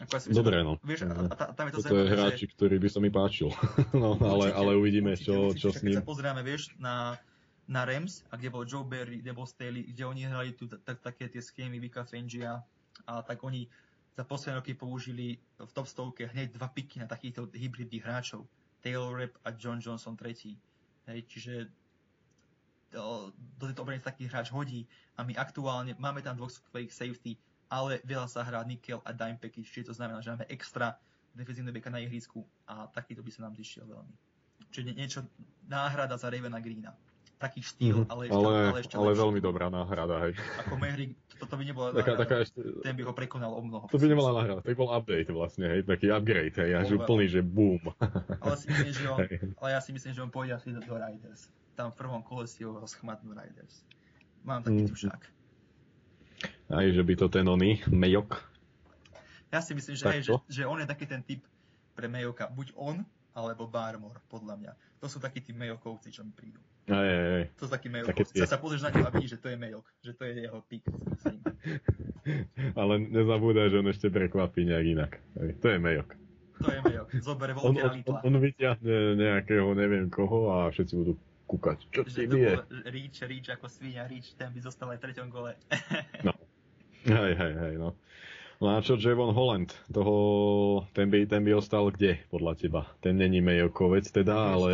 Ako 0.01 0.11
ja 0.17 0.19
si 0.21 0.27
myslím, 0.33 0.37
Dobre, 0.41 0.57
že- 0.57 0.65
no. 0.65 0.73
Vieš, 0.81 0.99
a, 1.05 1.13
a, 1.13 1.45
a 1.45 1.53
tam 1.53 1.65
je 1.69 1.71
to 1.73 1.79
Toto 1.85 1.93
je 1.93 2.05
hráč, 2.09 2.37
ktorý 2.57 2.75
by 2.81 2.89
sa 2.89 2.99
mi 3.05 3.09
páčil. 3.13 3.49
no, 4.01 4.17
ale, 4.17 4.49
ale 4.49 4.71
uvidíme, 4.73 5.13
čo, 5.13 5.53
čo 5.53 5.69
s 5.69 5.77
Keď 5.77 5.85
ním. 5.85 5.97
sa 6.01 6.05
pozrieme, 6.05 6.41
vieš, 6.41 6.73
na, 6.81 7.21
na 7.68 7.84
Rams, 7.84 8.24
a 8.32 8.39
kde 8.39 8.49
bol 8.49 8.63
Joe 8.63 8.88
Barry, 8.88 9.20
kde 9.20 9.36
bol 9.36 9.43
Staley, 9.43 9.84
kde 9.84 10.07
oni 10.07 10.24
hrali 10.24 10.55
tu 10.55 10.72
tak, 10.72 11.03
také 11.03 11.28
tie 11.28 11.43
schémy 11.43 11.84
Vika 11.84 12.07
Fangia, 12.07 12.63
a 13.05 13.22
tak 13.22 13.43
oni 13.43 13.68
za 14.18 14.24
posledné 14.24 14.63
roky 14.63 14.74
použili 14.74 15.38
v 15.61 15.72
top 15.76 15.86
stovke 15.86 16.26
hneď 16.26 16.57
dva 16.57 16.68
piky 16.74 16.97
na 16.97 17.05
takýchto 17.05 17.53
hybridných 17.53 18.01
hráčov. 18.01 18.49
Taylor 18.82 19.13
Rapp 19.13 19.38
a 19.45 19.53
John 19.53 19.78
Johnson 19.78 20.18
tretí. 20.18 20.57
Hej, 21.05 21.28
čiže 21.30 21.53
to, 22.89 23.30
do 23.59 23.70
tejto 23.70 23.84
obrany 23.84 24.01
sa 24.01 24.09
taký 24.09 24.26
hráč 24.32 24.49
hodí 24.49 24.88
a 25.20 25.28
my 25.28 25.36
aktuálne 25.38 25.93
máme 25.99 26.24
tam 26.24 26.39
dvoch 26.39 26.49
svojich 26.49 26.89
safety, 26.89 27.38
ale 27.68 27.99
veľa 28.07 28.32
sa 28.32 28.47
hrá 28.47 28.63
nickel 28.63 29.03
a 29.03 29.11
dime 29.11 29.38
package, 29.38 29.70
čiže 29.70 29.91
to 29.91 29.97
znamená, 29.99 30.24
že 30.24 30.32
máme 30.34 30.47
extra 30.47 30.95
defenzívne 31.36 31.70
beka 31.70 31.91
na 31.91 32.01
ihrisku 32.01 32.41
a 32.65 32.88
takýto 32.89 33.22
by 33.22 33.30
sa 33.30 33.45
nám 33.45 33.53
zišiel 33.53 33.86
veľmi. 33.86 34.15
Čiže 34.72 34.86
nie- 34.88 34.97
niečo 35.03 35.22
náhrada 35.68 36.18
za 36.18 36.32
Ravena 36.32 36.57
Greena. 36.63 36.95
Taký 37.38 37.61
štýl, 37.61 37.97
Mhm. 37.99 38.09
ale 38.09 38.21
ešte, 38.23 38.33
ale, 38.35 38.49
ale 38.49 38.79
ešte 38.81 38.95
ale 38.95 39.07
lepší. 39.07 39.21
veľmi 39.21 39.39
dobrá 39.39 39.67
náhrada, 39.67 40.15
hej. 40.19 40.33
Ako 40.57 40.73
Mehrik, 40.75 41.09
toto 41.38 41.53
by 41.53 41.63
nebola 41.63 41.88
Taká, 41.91 42.01
náhrada. 42.11 42.17
taká 42.19 42.35
ešte, 42.41 42.59
Ten 42.81 42.93
by 42.93 43.03
ho 43.03 43.13
prekonal 43.13 43.51
o 43.51 43.61
mnoho. 43.61 43.85
to 43.85 43.95
by 43.95 44.07
nebola 44.07 44.29
náhrada, 44.33 44.59
to 44.59 44.67
by 44.67 44.75
bol 44.75 44.89
update 44.89 45.29
vlastne, 45.29 45.65
hej, 45.67 45.81
taký 45.83 46.09
upgrade, 46.09 46.55
hej, 46.55 46.71
až 46.75 46.89
úplný, 46.91 47.25
že 47.27 47.39
boom. 47.39 47.93
Ale, 48.35 48.55
si 48.55 48.65
myslím, 48.67 48.89
že 48.91 49.05
on, 49.07 49.17
ale 49.61 49.69
ja 49.69 49.79
si 49.79 49.91
myslím, 49.91 50.11
že 50.11 50.19
on 50.19 50.29
pôjde 50.29 50.53
asi 50.55 50.69
do, 50.71 50.81
Riders. 50.81 51.45
Tam 51.73 51.89
v 51.89 51.95
prvom 51.95 52.21
kole 52.21 52.45
si 52.45 52.65
ho 52.65 52.73
rozchmatnú 52.73 53.31
Riders. 53.31 53.85
Mám 54.41 54.65
taký 54.65 54.81
Mhm. 54.83 54.89
tušák. 54.89 55.21
Aj, 56.69 56.85
že 56.85 56.99
by 56.99 57.13
to 57.15 57.27
ten 57.27 57.45
oný, 57.45 57.85
Mejok, 57.88 58.33
Ja 59.47 59.61
si 59.61 59.71
myslím, 59.71 59.93
že, 59.93 60.05
hej, 60.07 60.21
že, 60.23 60.33
že 60.51 60.63
on 60.63 60.75
je 60.75 60.85
taký 60.85 61.05
ten 61.05 61.21
typ 61.21 61.39
pre 61.93 62.05
Mayoka. 62.05 62.45
Buď 62.47 62.75
on, 62.75 63.05
alebo 63.31 63.63
Barmore, 63.63 64.19
podľa 64.27 64.57
mňa. 64.57 64.71
To 64.97 65.07
sú 65.07 65.17
takí 65.17 65.39
tí 65.39 65.49
Mayokovci, 65.49 66.09
čo 66.09 66.19
mi 66.19 66.29
prídu. 66.29 66.59
Aj, 66.88 67.07
aj, 67.07 67.29
aj. 67.35 67.43
To 67.59 67.63
sú 67.67 67.71
takí 67.71 67.88
tie- 68.31 68.43
Sa 68.47 68.55
sa 68.55 68.59
pozrieš 68.59 68.88
na 68.88 68.91
ňu 68.95 69.03
a 69.03 69.11
vidíš, 69.11 69.35
že 69.35 69.39
to 69.43 69.47
je 69.51 69.57
Mayok. 69.59 69.85
Že 70.03 70.13
to 70.15 70.23
je 70.23 70.33
jeho 70.47 70.59
pík. 70.71 70.83
Ale 72.79 72.93
nezabúdaj, 73.11 73.67
že 73.71 73.77
on 73.79 73.88
ešte 73.91 74.07
prekvapí 74.07 74.63
nejak 74.63 74.85
inak. 74.88 75.11
To 75.35 75.67
je 75.67 75.77
Mejok. 75.79 76.09
To 76.63 76.69
je 76.71 76.79
Mayok. 76.81 77.07
Zobere 77.21 77.53
On, 77.59 77.75
on, 77.75 78.17
on, 78.23 78.35
vyťahne 78.39 79.19
nejakého 79.19 79.67
neviem 79.77 80.07
koho 80.09 80.49
a 80.49 80.71
všetci 80.71 80.93
budú 80.95 81.13
kúkať. 81.47 81.77
Čo 81.91 82.01
to 82.03 82.35
vie? 82.35 82.55
Reach, 82.88 83.19
Reach 83.23 83.49
ako 83.51 83.67
svinia, 83.71 84.07
Reach, 84.07 84.35
ten 84.35 84.51
by 84.51 84.59
zostal 84.59 84.91
aj 84.91 84.99
treťom 84.99 85.27
gole. 85.31 85.55
Hej, 87.07 87.33
hej, 87.39 87.53
hej, 87.55 87.73
no. 87.79 87.95
No 88.58 88.74
a 88.74 88.82
čo 88.82 88.97
Javon 88.97 89.38
Holland? 89.38 89.70
Toho, 89.93 90.16
ten 90.89 91.14
by, 91.14 91.30
ten 91.30 91.45
by 91.45 91.53
ostal 91.53 91.93
kde, 91.93 92.26
podľa 92.34 92.58
teba? 92.58 92.82
Ten 93.05 93.14
není 93.14 93.38
Mejokovec 93.38 94.10
teda, 94.10 94.34
Vieš 94.34 94.53
ale... 94.58 94.72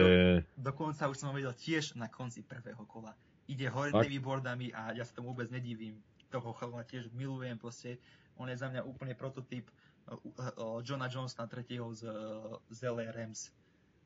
Dokonca 0.56 1.12
už 1.12 1.20
som 1.20 1.28
ho 1.32 1.36
videl 1.36 1.52
tiež 1.52 2.00
na 2.00 2.08
konci 2.08 2.48
prvého 2.48 2.80
kola. 2.88 3.12
Ide 3.52 3.68
hore 3.68 3.92
Tak. 3.92 4.08
tými 4.08 4.24
bordami 4.24 4.72
a 4.72 4.96
ja 4.96 5.04
sa 5.04 5.20
tomu 5.20 5.36
vôbec 5.36 5.52
nedivím. 5.52 6.00
Toho 6.32 6.56
chalana 6.56 6.88
tiež 6.88 7.12
milujem 7.12 7.60
proste. 7.60 8.00
On 8.40 8.48
je 8.48 8.56
za 8.56 8.72
mňa 8.72 8.88
úplne 8.88 9.20
prototyp 9.20 9.68
uh, 10.08 10.16
uh, 10.16 10.80
Johna 10.80 11.12
Johnsona 11.12 11.52
tretieho 11.52 11.92
z, 11.92 12.08
z 12.72 12.88
LA 12.88 13.12
Rams. 13.12 13.52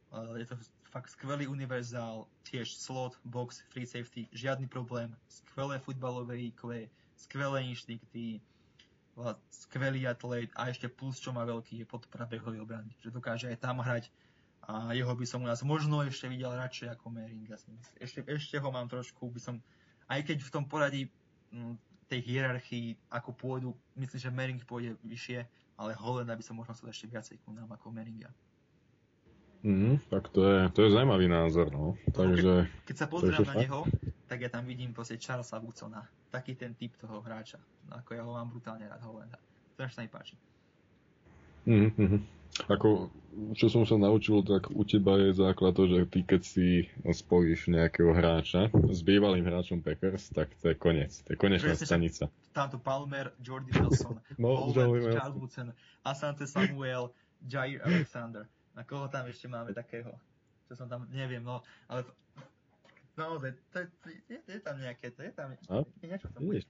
Uh, 0.10 0.42
Je 0.42 0.50
to 0.50 0.58
fakt 0.90 1.14
skvelý 1.14 1.46
univerzál, 1.46 2.26
tiež 2.50 2.74
slot, 2.74 3.14
box, 3.22 3.62
free 3.70 3.86
safety, 3.86 4.26
žiadny 4.34 4.66
problém, 4.66 5.14
skvelé 5.30 5.78
futbalové 5.78 6.50
IQ, 6.50 6.90
skvelé 7.14 7.62
inštinkty, 7.70 8.42
skvelý 9.50 10.06
atlet 10.06 10.50
a 10.54 10.70
ešte 10.70 10.86
plus, 10.88 11.18
čo 11.18 11.34
má 11.34 11.42
veľký, 11.42 11.82
je 11.82 11.90
podpora 11.90 12.30
behovej 12.30 12.62
obrany, 12.62 12.94
že 13.02 13.10
dokáže 13.10 13.50
aj 13.50 13.58
tam 13.58 13.82
hrať 13.82 14.14
a 14.68 14.92
jeho 14.92 15.16
by 15.16 15.26
som 15.26 15.42
u 15.42 15.48
nás 15.48 15.64
možno 15.64 16.04
ešte 16.04 16.28
videl 16.28 16.52
radšej 16.52 16.92
ako 16.92 17.08
Meringa. 17.08 17.56
Ešte, 18.04 18.20
ešte 18.28 18.60
ho 18.60 18.70
mám 18.70 18.92
trošku, 18.92 19.32
by 19.32 19.40
som, 19.40 19.56
aj 20.12 20.28
keď 20.28 20.44
v 20.44 20.52
tom 20.52 20.68
poradí 20.68 21.08
m, 21.56 21.80
tej 22.12 22.20
hierarchii, 22.24 23.00
ako 23.08 23.32
pôjdu, 23.32 23.70
myslím, 23.96 24.20
že 24.20 24.30
Mering 24.32 24.62
pôjde 24.68 25.00
vyššie, 25.08 25.40
ale 25.80 25.96
Holenda 25.96 26.36
by 26.36 26.44
som 26.44 26.60
možno 26.60 26.76
chcel 26.76 26.92
ešte 26.92 27.08
viacej 27.08 27.36
ku 27.48 27.56
nám 27.56 27.72
ako 27.72 27.96
Meringa. 27.96 28.28
Mm, 29.66 29.98
tak 30.10 30.30
to 30.30 30.46
je, 30.46 30.70
to 30.70 30.80
je 30.86 30.90
zaujímavý 30.94 31.28
názor, 31.28 31.74
no. 31.74 31.98
Takže, 32.14 32.70
Keď 32.86 32.96
sa 32.96 33.06
Takže 33.10 33.44
na 33.46 33.56
neho, 33.58 33.80
tak 34.30 34.42
ja 34.42 34.50
tam 34.54 34.64
vidím 34.70 34.94
proste 34.94 35.18
Charlesa 35.18 35.58
Wilsona. 35.58 36.06
Taký 36.30 36.54
ten 36.56 36.76
typ 36.78 36.94
toho 37.00 37.24
hráča. 37.26 37.58
No, 37.90 37.98
Ako 38.00 38.10
ja 38.14 38.22
ho 38.22 38.32
mám 38.38 38.54
brutálne 38.54 38.86
rád 38.86 39.02
Holenda. 39.02 39.40
To 39.78 39.86
sa 39.90 40.02
mi 40.06 40.10
páči. 40.10 40.38
mm, 41.66 41.90
mm, 41.98 42.20
ako, 42.66 43.14
čo 43.54 43.70
som 43.70 43.86
sa 43.86 44.02
naučil, 44.02 44.42
tak 44.42 44.74
u 44.74 44.82
teba 44.82 45.22
je 45.22 45.38
základ 45.38 45.78
to, 45.78 45.86
že 45.86 46.10
ty 46.10 46.26
keď 46.26 46.42
si 46.42 46.68
spojíš 47.06 47.70
nejakého 47.70 48.10
hráča 48.18 48.74
s 48.74 49.00
bývalým 49.06 49.46
hráčom 49.46 49.86
Packers, 49.86 50.34
tak 50.34 50.50
to 50.58 50.74
je 50.74 50.76
koniec. 50.76 51.14
To 51.30 51.34
je 51.34 51.38
konečná 51.38 51.78
Presne, 51.78 51.86
stanica. 51.86 52.24
Tamto 52.58 52.82
Palmer, 52.82 53.30
Jordy 53.46 53.70
Wilson, 53.78 54.18
No, 54.42 54.74
Holland. 54.74 55.14
Charles 55.14 55.38
Woodson, 55.38 55.70
Asante 56.02 56.50
Samuel, 56.50 57.14
Jair 57.46 57.86
Alexander. 57.86 58.50
Na 58.78 58.86
koho 58.86 59.10
tam 59.10 59.26
ešte 59.26 59.50
máme 59.50 59.74
takého? 59.74 60.14
Čo 60.70 60.78
som 60.78 60.88
tam, 60.88 61.10
neviem, 61.10 61.42
no, 61.42 61.66
ale 61.90 62.06
naozaj, 63.18 63.58
to, 63.74 63.82
je- 63.82 64.22
je, 64.30 64.38
je 64.46 64.60
tam 64.62 64.78
nejaké, 64.78 65.10
to 65.10 65.26
je 65.26 65.32
tam, 65.34 65.50
A? 65.50 65.82
je 65.82 66.06
niečo 66.06 66.30
v 66.30 66.34
tom 66.38 66.42
bude. 66.46 66.62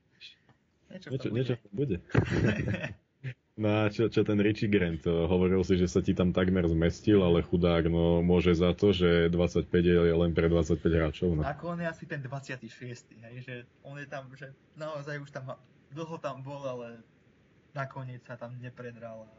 Niečo, 0.88 1.08
niečo, 1.12 1.30
niečo 1.36 1.54
bude. 1.76 1.98
No 3.58 3.74
a 3.74 3.90
čo, 3.90 4.06
čo 4.06 4.22
ten 4.22 4.38
Richie 4.38 4.70
Grant? 4.70 5.02
Hovoril 5.02 5.66
si, 5.66 5.82
že 5.82 5.90
sa 5.90 5.98
ti 6.06 6.14
tam 6.14 6.30
takmer 6.30 6.62
zmestil, 6.70 7.26
ale 7.26 7.42
chudák, 7.42 7.90
no 7.90 8.22
môže 8.22 8.54
za 8.54 8.70
to, 8.78 8.94
že 8.94 9.34
25 9.34 9.66
je 9.82 10.14
len 10.14 10.30
pre 10.38 10.46
25 10.46 10.78
hráčov. 10.86 11.34
No. 11.34 11.42
Ako 11.42 11.74
on 11.74 11.82
je 11.82 11.90
asi 11.90 12.06
ten 12.06 12.22
26. 12.22 12.70
Hej, 13.18 13.36
že 13.42 13.54
on 13.82 13.98
je 13.98 14.06
tam, 14.06 14.30
že 14.38 14.54
naozaj 14.78 15.18
už 15.26 15.34
tam, 15.34 15.58
dlho 15.90 16.22
tam 16.22 16.46
bol, 16.46 16.62
ale 16.62 17.02
nakoniec 17.74 18.22
sa 18.30 18.38
tam 18.38 18.54
nepredral. 18.62 19.26
A 19.26 19.34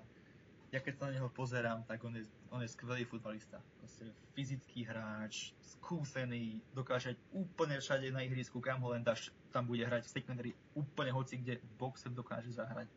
ja 0.68 0.80
keď 0.84 0.94
sa 1.00 1.04
na 1.08 1.16
neho 1.16 1.32
pozerám, 1.32 1.80
tak 1.88 2.04
on 2.04 2.12
je, 2.12 2.28
on 2.52 2.60
je 2.60 2.68
skvelý 2.68 3.08
futbalista. 3.08 3.56
Proste 3.80 4.12
fyzický 4.36 4.84
hráč, 4.84 5.56
skúsený, 5.64 6.60
dokáže 6.76 7.16
úplne 7.32 7.80
všade 7.80 8.12
na 8.12 8.20
ihrisku, 8.20 8.60
kam 8.60 8.84
ho 8.84 8.92
len 8.92 9.00
dáš, 9.00 9.32
tam 9.48 9.64
bude 9.64 9.80
hrať 9.80 10.04
v 10.04 10.12
secondary 10.12 10.50
úplne 10.76 11.08
hoci 11.16 11.40
kde, 11.40 11.56
v 11.56 11.72
boxe 11.80 12.12
dokáže 12.12 12.52
zahrať. 12.52 12.88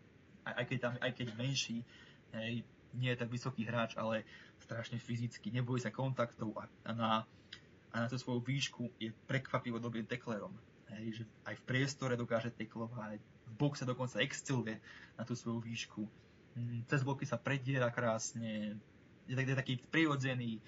Aj, 0.44 0.54
aj 0.60 0.66
keď 0.68 0.78
tam, 0.84 0.94
aj 1.00 1.12
keď 1.16 1.28
menší, 1.40 1.80
hej, 2.36 2.68
nie 2.92 3.10
je 3.16 3.20
tak 3.24 3.32
vysoký 3.32 3.64
hráč, 3.64 3.96
ale 3.96 4.28
strašne 4.60 5.00
fyzicky, 5.00 5.48
nebojí 5.56 5.80
sa 5.80 5.96
kontaktov 5.96 6.52
a, 6.60 6.68
a 6.84 6.92
na, 6.92 7.12
a 7.92 7.96
na 8.04 8.08
tú 8.12 8.20
svoju 8.20 8.44
výšku 8.44 8.92
je 9.00 9.16
prekvapivo 9.32 9.80
dobrým 9.80 10.04
teklerom. 10.04 10.52
Hej, 10.92 11.24
že 11.24 11.26
aj 11.48 11.56
v 11.56 11.64
priestore 11.64 12.20
dokáže 12.20 12.52
teklovať, 12.52 13.24
v 13.24 13.54
boxe 13.56 13.88
dokonca 13.88 14.20
exceluje 14.20 14.76
na 15.16 15.24
tú 15.24 15.40
svoju 15.40 15.64
výšku. 15.64 16.04
Mm, 16.56 16.84
Cez 16.88 17.02
bloky 17.04 17.24
sa 17.24 17.39
prediera 17.39 17.88
krásne, 17.91 18.76
je, 19.28 19.34
tak, 19.36 19.47
je 19.47 19.56
taký 19.56 19.74
prirodzený, 19.88 20.60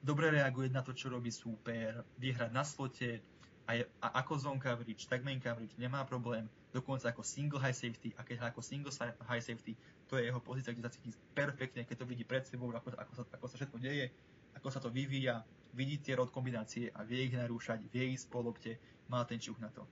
dobre 0.00 0.30
reaguje 0.32 0.72
na 0.72 0.80
to, 0.80 0.96
čo 0.96 1.12
robí 1.12 1.28
súper, 1.28 2.00
vie 2.16 2.32
hrať 2.32 2.50
na 2.54 2.64
slote, 2.64 3.20
a, 3.66 3.74
je, 3.74 3.82
a 3.98 4.22
ako 4.22 4.38
zone 4.38 4.62
coverage, 4.62 5.10
tak 5.10 5.26
main 5.26 5.42
coverage, 5.42 5.74
nemá 5.76 6.06
problém, 6.06 6.46
dokonca 6.70 7.10
ako 7.10 7.26
single 7.26 7.58
high 7.58 7.74
safety, 7.74 8.14
a 8.14 8.22
keď 8.22 8.36
hrá 8.38 8.48
ako 8.54 8.62
single 8.62 8.94
si- 8.94 9.18
high 9.26 9.42
safety, 9.42 9.74
to 10.06 10.16
je 10.16 10.30
jeho 10.30 10.38
pozícia, 10.38 10.70
kde 10.70 10.86
sa 10.86 10.94
cíti 10.94 11.10
perfektne, 11.34 11.82
keď 11.82 11.96
to 11.98 12.06
vidí 12.06 12.22
pred 12.22 12.46
sebou, 12.46 12.70
ako, 12.70 12.94
ako, 12.94 13.12
sa, 13.18 13.22
ako 13.34 13.46
sa 13.50 13.56
všetko 13.58 13.78
deje, 13.82 14.06
ako 14.54 14.68
sa 14.70 14.78
to 14.78 14.88
vyvíja, 14.88 15.42
vidí 15.74 15.98
tie 15.98 16.14
rod 16.14 16.30
kombinácie 16.30 16.88
a 16.94 17.02
vie 17.02 17.26
ich 17.26 17.34
narúšať, 17.34 17.82
vie 17.90 18.14
ísť 18.14 18.30
po 18.30 18.40
lopte, 18.40 18.78
má 19.10 19.26
ten 19.26 19.42
čuch 19.42 19.58
na 19.58 19.68
to. 19.74 19.84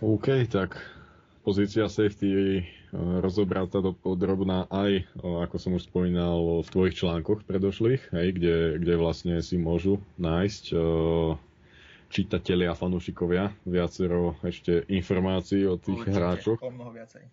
OK, 0.00 0.46
tak 0.46 0.78
pozícia 1.44 1.84
safety 1.86 2.30
eh, 2.32 2.62
rozobratá 2.96 3.84
do 3.84 3.92
podrobná 3.92 4.64
aj, 4.72 5.04
ako 5.20 5.56
som 5.60 5.76
už 5.76 5.86
spomínal, 5.86 6.64
v 6.64 6.68
tvojich 6.72 6.96
článkoch 6.98 7.44
predošlých, 7.44 8.10
hej, 8.16 8.28
kde, 8.34 8.56
kde 8.80 8.94
vlastne 8.96 9.34
si 9.44 9.60
môžu 9.60 10.00
nájsť 10.16 10.72
čitatelia 12.14 12.70
a 12.70 12.78
fanúšikovia 12.78 13.50
viacero 13.66 14.38
ešte 14.46 14.86
informácií 14.86 15.66
o 15.66 15.74
tých 15.74 16.06
Určite, 16.06 16.14
hráčoch. 16.14 16.58
O 16.62 16.70
mnoho 16.70 16.94
viacej. 16.94 17.26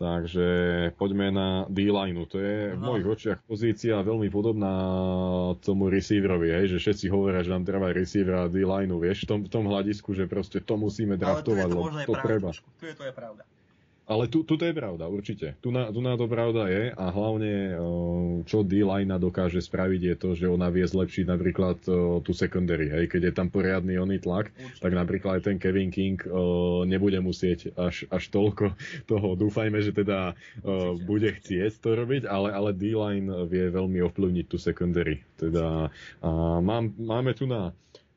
Takže 0.00 0.48
poďme 0.96 1.28
na 1.28 1.48
D-line. 1.68 2.24
To 2.32 2.40
je 2.40 2.72
v 2.72 2.80
mojich 2.80 3.04
očiach 3.04 3.38
pozícia 3.44 4.00
veľmi 4.00 4.32
podobná 4.32 4.72
tomu 5.60 5.92
receiverovi, 5.92 6.48
hej, 6.56 6.72
že 6.72 6.76
všetci 6.80 7.12
hovoria, 7.12 7.44
že 7.44 7.52
nám 7.52 7.68
treba 7.68 7.92
receivera 7.92 8.48
a 8.48 8.50
D-lineu, 8.50 8.96
vieš, 8.96 9.28
v 9.28 9.36
tom, 9.36 9.40
v 9.44 9.50
tom 9.52 9.64
hľadisku, 9.68 10.16
že 10.16 10.24
proste 10.24 10.64
to 10.64 10.80
musíme 10.80 11.20
Ale 11.20 11.44
tu 11.44 11.52
je 11.52 11.60
draftovať, 11.60 11.68
to 11.68 11.76
možno 11.76 11.98
to 12.00 12.14
pravda. 12.16 12.24
treba. 12.24 12.48
trošku. 12.48 12.68
Tu 12.80 12.84
je 12.88 12.94
to 12.96 13.04
je 13.04 13.12
pravda. 13.12 13.42
Ale 14.10 14.26
tu, 14.26 14.42
tu 14.42 14.58
to 14.58 14.66
je 14.66 14.74
pravda, 14.74 15.06
určite. 15.06 15.54
Tu 15.62 15.70
na, 15.70 15.86
tu 15.94 16.02
na 16.02 16.18
to 16.18 16.26
pravda 16.26 16.66
je 16.66 16.90
a 16.90 17.06
hlavne, 17.14 17.78
čo 18.42 18.66
D-line 18.66 19.14
dokáže 19.22 19.62
spraviť 19.62 20.00
je 20.02 20.14
to, 20.18 20.28
že 20.34 20.50
ona 20.50 20.66
vie 20.66 20.82
zlepšiť 20.82 21.30
napríklad 21.30 21.78
tú 22.26 22.32
secondary. 22.34 22.90
Hej. 22.90 23.06
Keď 23.06 23.30
je 23.30 23.32
tam 23.38 23.54
poriadny 23.54 23.94
oný 24.02 24.18
tlak, 24.18 24.50
určite. 24.50 24.82
tak 24.82 24.98
napríklad 24.98 25.38
aj 25.38 25.42
ten 25.46 25.56
Kevin 25.62 25.94
King 25.94 26.18
nebude 26.90 27.22
musieť 27.22 27.70
až, 27.78 28.10
až 28.10 28.34
toľko 28.34 28.74
toho. 29.06 29.38
Dúfajme, 29.38 29.78
že 29.78 29.94
teda 29.94 30.34
určite. 30.34 31.06
bude 31.06 31.30
chcieť 31.30 31.78
to 31.78 31.94
robiť, 31.94 32.26
ale, 32.26 32.50
ale 32.50 32.74
D-line 32.74 33.46
vie 33.46 33.70
veľmi 33.70 34.02
ovplyvniť 34.10 34.46
tú 34.50 34.58
secondary. 34.58 35.22
Teda 35.38 35.86
a 36.18 36.30
mám, 36.58 36.90
máme 36.98 37.30
tu 37.38 37.46
na 37.46 37.70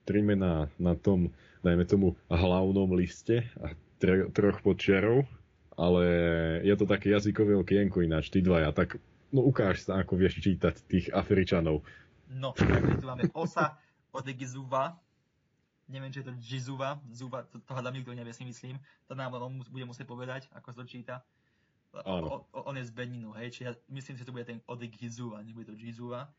tri 0.10 0.26
mená 0.26 0.74
na 0.82 0.98
tom, 0.98 1.30
dajme 1.62 1.86
tomu, 1.86 2.18
hlavnom 2.34 2.90
liste 2.98 3.46
a 3.62 3.78
troch 4.34 4.60
podčiarov 4.66 5.24
ale 5.78 6.06
je 6.62 6.76
to 6.78 6.86
také 6.86 7.10
jazykové 7.10 7.58
okienko 7.58 8.02
ináč, 8.06 8.30
tí 8.30 8.42
dvaja, 8.42 8.72
tak 8.72 8.98
no 9.34 9.42
ukáž 9.46 9.86
sa, 9.86 10.02
ako 10.02 10.18
vieš 10.18 10.42
čítať 10.42 10.86
tých 10.86 11.10
Afričanov. 11.10 11.82
No, 12.30 12.54
takže 12.54 13.02
tu 13.02 13.06
máme 13.10 13.26
Osa 13.34 13.78
od 14.14 14.26
Gizuva, 14.30 14.98
neviem, 15.90 16.14
či 16.14 16.22
je 16.22 16.28
to 16.30 16.36
Gizuva, 16.38 17.02
Zuva, 17.10 17.46
to, 17.50 17.62
to 17.62 17.72
hľadám 17.74 17.98
nikto 17.98 18.14
nevie, 18.14 18.34
si 18.34 18.46
myslím, 18.46 18.78
to 19.10 19.14
nám 19.18 19.34
on 19.38 19.62
bude 19.70 19.86
musieť 19.86 20.06
povedať, 20.06 20.50
ako 20.54 20.68
sa 20.74 20.78
to 20.82 20.86
číta. 20.86 21.16
O, 21.94 22.42
o, 22.42 22.66
on 22.66 22.74
je 22.74 22.90
z 22.90 22.94
Beninu, 22.94 23.30
hej, 23.38 23.54
čiže 23.54 23.66
ja 23.70 23.74
myslím, 23.94 24.18
že 24.18 24.26
to 24.26 24.34
bude 24.34 24.50
ten 24.50 24.58
Odik 24.66 24.98
Gizuva, 24.98 25.46
nebude 25.46 25.70
to 25.70 25.78
Gizuva. 25.78 26.30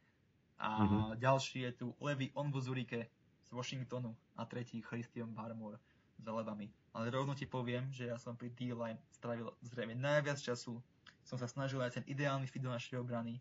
A 0.59 0.83
mm-hmm. 0.83 1.19
ďalší 1.19 1.67
je 1.67 1.73
tu 1.83 1.87
Levi 1.99 2.31
Onvuzurike 2.35 3.07
z 3.43 3.51
Washingtonu 3.55 4.15
a 4.39 4.47
tretí 4.47 4.83
Christian 4.83 5.35
Barmore 5.35 5.79
za 6.25 6.33
levami. 6.33 6.73
Ale 6.97 7.13
rovno 7.13 7.37
ti 7.37 7.45
poviem, 7.45 7.93
že 7.93 8.09
ja 8.09 8.17
som 8.17 8.35
pri 8.35 8.49
D-line 8.57 8.99
strávil 9.13 9.53
zrejme 9.61 9.93
najviac 9.95 10.41
času. 10.41 10.81
Som 11.25 11.37
sa 11.37 11.45
snažil 11.45 11.81
aj 11.85 12.01
ten 12.01 12.05
ideálny 12.09 12.49
fit 12.49 12.65
do 12.65 12.73
našej 12.73 13.01
obrany, 13.01 13.41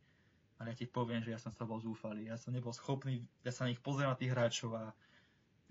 ale 0.59 0.71
ja 0.71 0.75
ti 0.75 0.87
poviem, 0.87 1.23
že 1.23 1.31
ja 1.31 1.39
som 1.39 1.51
sa 1.51 1.63
bol 1.63 1.79
zúfalý. 1.79 2.27
Ja 2.27 2.35
som 2.35 2.51
nebol 2.51 2.75
schopný, 2.75 3.23
ja 3.43 3.51
sa 3.51 3.67
na 3.67 3.71
nich 3.71 3.83
pozriem 3.83 4.11
na 4.11 4.19
tých 4.19 4.31
hráčov 4.31 4.75
a 4.75 4.91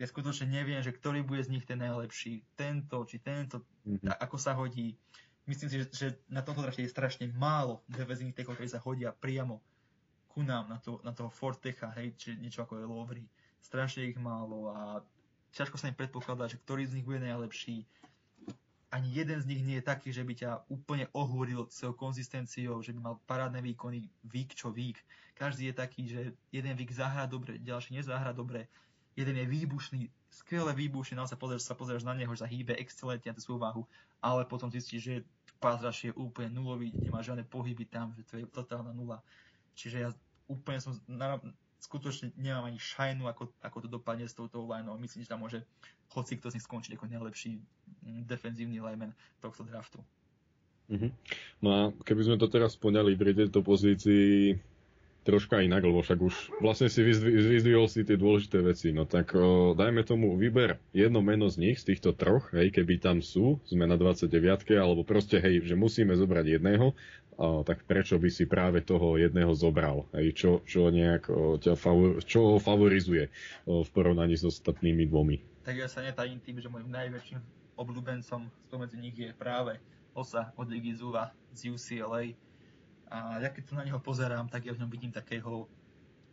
ja 0.01 0.07
skutočne 0.09 0.49
neviem, 0.49 0.81
že 0.81 0.91
ktorý 0.93 1.21
bude 1.21 1.45
z 1.45 1.53
nich 1.53 1.69
ten 1.69 1.79
najlepší. 1.79 2.43
Tento, 2.57 3.05
či 3.05 3.21
tento, 3.21 3.63
mm-hmm. 3.85 4.19
ako 4.19 4.37
sa 4.41 4.57
hodí. 4.57 4.97
Myslím 5.45 5.69
si, 5.69 5.77
že, 5.83 5.87
že 5.93 6.09
na 6.33 6.41
tomto 6.41 6.65
drafte 6.65 6.83
je 6.83 6.91
strašne 6.91 7.29
málo 7.35 7.85
defenzívnych 7.87 8.35
tekov, 8.35 8.57
ktorí 8.57 8.69
sa 8.73 8.81
hodia 8.81 9.13
priamo 9.13 9.61
ku 10.33 10.41
nám, 10.41 10.65
na, 10.73 10.81
to, 10.81 10.97
na 11.05 11.13
toho 11.13 11.29
Fortecha, 11.29 11.93
hej, 12.01 12.17
či 12.17 12.33
niečo 12.41 12.65
ako 12.65 12.81
je 12.81 12.87
Lovry. 12.89 13.25
Strašne 13.61 14.09
ich 14.09 14.17
málo 14.17 14.73
a 14.73 15.05
ťažko 15.53 15.77
sa 15.77 15.89
im 15.89 15.97
predpokladá, 15.97 16.49
že 16.49 16.61
ktorý 16.61 16.89
z 16.89 17.01
nich 17.01 17.07
bude 17.07 17.21
najlepší. 17.21 17.85
Ani 18.93 19.09
jeden 19.09 19.41
z 19.41 19.49
nich 19.49 19.65
nie 19.65 19.81
je 19.81 19.89
taký, 19.89 20.13
že 20.13 20.21
by 20.21 20.35
ťa 20.37 20.51
úplne 20.69 21.09
ohúril 21.17 21.65
svojou 21.73 21.97
konzistenciou, 21.97 22.85
že 22.85 22.93
by 22.93 23.01
mal 23.01 23.17
parádne 23.25 23.65
výkony, 23.65 24.05
vík 24.29 24.53
čo 24.53 24.69
vík. 24.69 25.01
Každý 25.33 25.73
je 25.73 25.75
taký, 25.77 26.03
že 26.13 26.21
jeden 26.53 26.77
vík 26.77 26.93
zahrá 26.93 27.25
dobre, 27.25 27.57
ďalší 27.57 27.97
nezahrá 27.97 28.37
dobre. 28.37 28.69
Jeden 29.17 29.37
je 29.37 29.49
výbušný, 29.49 30.09
skvelé 30.29 30.73
výbušný, 30.77 31.17
naozaj 31.17 31.41
pozrieš, 31.41 31.69
sa 31.69 31.77
pozrieš 31.77 32.05
na 32.05 32.17
neho, 32.17 32.33
že 32.33 32.45
sa 32.45 32.53
hýbe 32.53 32.77
excelentne 32.77 33.33
na 33.33 33.37
tú 33.37 33.45
svoju 33.45 33.61
váhu, 33.61 33.83
ale 34.21 34.45
potom 34.49 34.73
zistíš, 34.73 35.01
že 35.05 35.15
pázraš 35.61 36.09
je 36.09 36.13
úplne 36.17 36.53
nulový, 36.53 36.93
nemá 36.97 37.21
žiadne 37.21 37.45
pohyby 37.45 37.85
tam, 37.89 38.13
že 38.17 38.25
to 38.25 38.35
je 38.41 38.45
totálna 38.49 38.93
nula. 38.93 39.21
Čiže 39.77 39.97
ja 40.05 40.09
úplne 40.49 40.81
som 40.81 40.97
skutočne 41.83 42.31
nemám 42.39 42.71
ani 42.71 42.79
šajnu, 42.79 43.27
ako, 43.27 43.51
ako 43.59 43.79
to 43.83 43.89
dopadne 43.91 44.31
s 44.31 44.39
touto 44.39 44.63
lineou. 44.63 44.95
Myslím, 45.03 45.27
že 45.27 45.31
tam 45.35 45.43
môže 45.43 45.67
hoci 46.15 46.39
kto 46.39 46.55
z 46.55 46.57
nich 46.57 46.67
skončiť 46.67 46.95
ako 46.95 47.11
najlepší 47.11 47.59
mm, 47.59 48.23
defenzívny 48.31 48.79
lineman 48.79 49.11
tohto 49.43 49.67
draftu. 49.67 49.99
Mm-hmm. 50.93 51.11
No 51.65 51.69
a 51.71 51.81
keby 52.07 52.23
sme 52.23 52.37
to 52.39 52.47
teraz 52.47 52.79
poňali 52.79 53.19
pri 53.19 53.35
tejto 53.35 53.65
pozícii 53.65 54.55
troška 55.23 55.63
inak, 55.63 55.87
lebo 55.87 56.03
však 56.03 56.19
už 56.19 56.35
vlastne 56.59 56.91
si 56.91 56.99
vyzdvihol 57.07 57.87
si 57.87 58.03
tie 58.03 58.19
dôležité 58.19 58.59
veci, 58.59 58.91
no 58.91 59.07
tak 59.07 59.39
o, 59.39 59.71
dajme 59.73 60.03
tomu 60.03 60.35
vyber 60.35 60.83
jedno 60.91 61.23
meno 61.23 61.47
z 61.47 61.63
nich, 61.63 61.79
z 61.79 61.95
týchto 61.95 62.11
troch, 62.11 62.51
hej, 62.51 62.75
keby 62.75 62.99
tam 62.99 63.23
sú, 63.23 63.63
sme 63.63 63.87
na 63.87 63.95
29 63.95 64.27
alebo 64.75 65.07
proste, 65.07 65.39
hej, 65.39 65.63
že 65.63 65.79
musíme 65.79 66.11
zobrať 66.19 66.59
jedného 66.59 66.99
tak 67.41 67.89
prečo 67.89 68.21
by 68.21 68.29
si 68.29 68.45
práve 68.45 68.85
toho 68.85 69.17
jedného 69.17 69.53
zobral? 69.57 70.05
Hej, 70.13 70.37
čo, 70.37 70.51
čo, 70.69 70.93
nejak, 70.93 71.29
ťa 71.63 71.75
favor, 71.75 72.21
čo 72.23 72.57
ho 72.57 72.59
favorizuje 72.61 73.33
v 73.65 73.89
porovnaní 73.91 74.37
s 74.37 74.45
ostatnými 74.45 75.09
dvomi? 75.09 75.41
Tak 75.63 75.75
ja 75.79 75.89
sa 75.89 76.03
netajím 76.03 76.43
tým, 76.43 76.59
že 76.61 76.69
môjim 76.69 76.91
najväčším 76.91 77.63
obľúbencom 77.77 78.51
spomedzi 78.69 78.99
nich 79.01 79.17
je 79.17 79.33
práve 79.33 79.81
Osa 80.13 80.53
od 80.61 80.69
Ligy 80.69 80.93
Zuva 80.93 81.33
z 81.57 81.73
UCLA. 81.73 82.37
A 83.13 83.41
ja 83.41 83.49
keď 83.49 83.63
sa 83.69 83.75
na 83.81 83.85
neho 83.85 84.01
pozerám, 84.01 84.49
tak 84.49 84.65
ja 84.69 84.73
v 84.73 84.81
ňom 84.85 84.91
vidím 84.93 85.13
takého, 85.13 85.69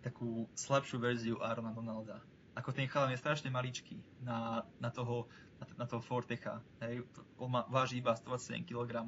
takú 0.04 0.48
slabšiu 0.56 0.98
verziu 1.00 1.36
Arona 1.40 1.72
Donalda. 1.72 2.20
Ako 2.56 2.76
ten 2.76 2.88
chalan 2.92 3.16
je 3.16 3.20
strašne 3.24 3.48
maličký 3.52 4.00
na, 4.24 4.68
na 4.84 4.92
toho, 4.92 5.28
na, 5.60 5.66
na 5.84 5.86
toho 5.88 6.04
Fortecha. 6.04 6.60
Hej, 6.84 7.08
on 7.40 7.52
má, 7.52 7.64
váži 7.72 8.04
iba 8.04 8.16
127 8.16 8.68
kg 8.68 9.04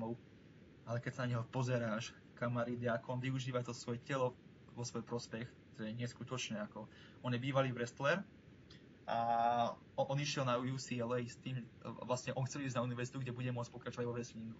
ale 0.91 0.99
keď 0.99 1.11
sa 1.15 1.23
na 1.23 1.39
neho 1.39 1.47
pozeráš, 1.47 2.11
kamarídy, 2.35 2.91
ako 2.91 3.15
on 3.15 3.21
využíva 3.23 3.63
to 3.63 3.71
svoje 3.71 4.03
telo 4.03 4.35
vo 4.75 4.83
svoj 4.83 5.07
prospech, 5.07 5.47
to 5.79 5.87
je 5.87 5.95
neskutočné. 5.95 6.59
Ako. 6.67 6.91
On 7.23 7.31
je 7.31 7.39
bývalý 7.39 7.71
wrestler 7.71 8.19
a 9.07 9.17
on, 9.95 10.05
on 10.11 10.19
išiel 10.19 10.43
na 10.43 10.59
UCLA 10.59 11.23
s 11.23 11.39
tým, 11.39 11.63
vlastne 12.03 12.35
on 12.35 12.43
chcel 12.43 12.67
ísť 12.67 12.75
na 12.75 12.83
univerzitu, 12.83 13.23
kde 13.23 13.31
bude 13.31 13.47
môcť 13.55 13.71
pokračovať 13.71 14.03
vo 14.03 14.15
wrestlingu. 14.19 14.59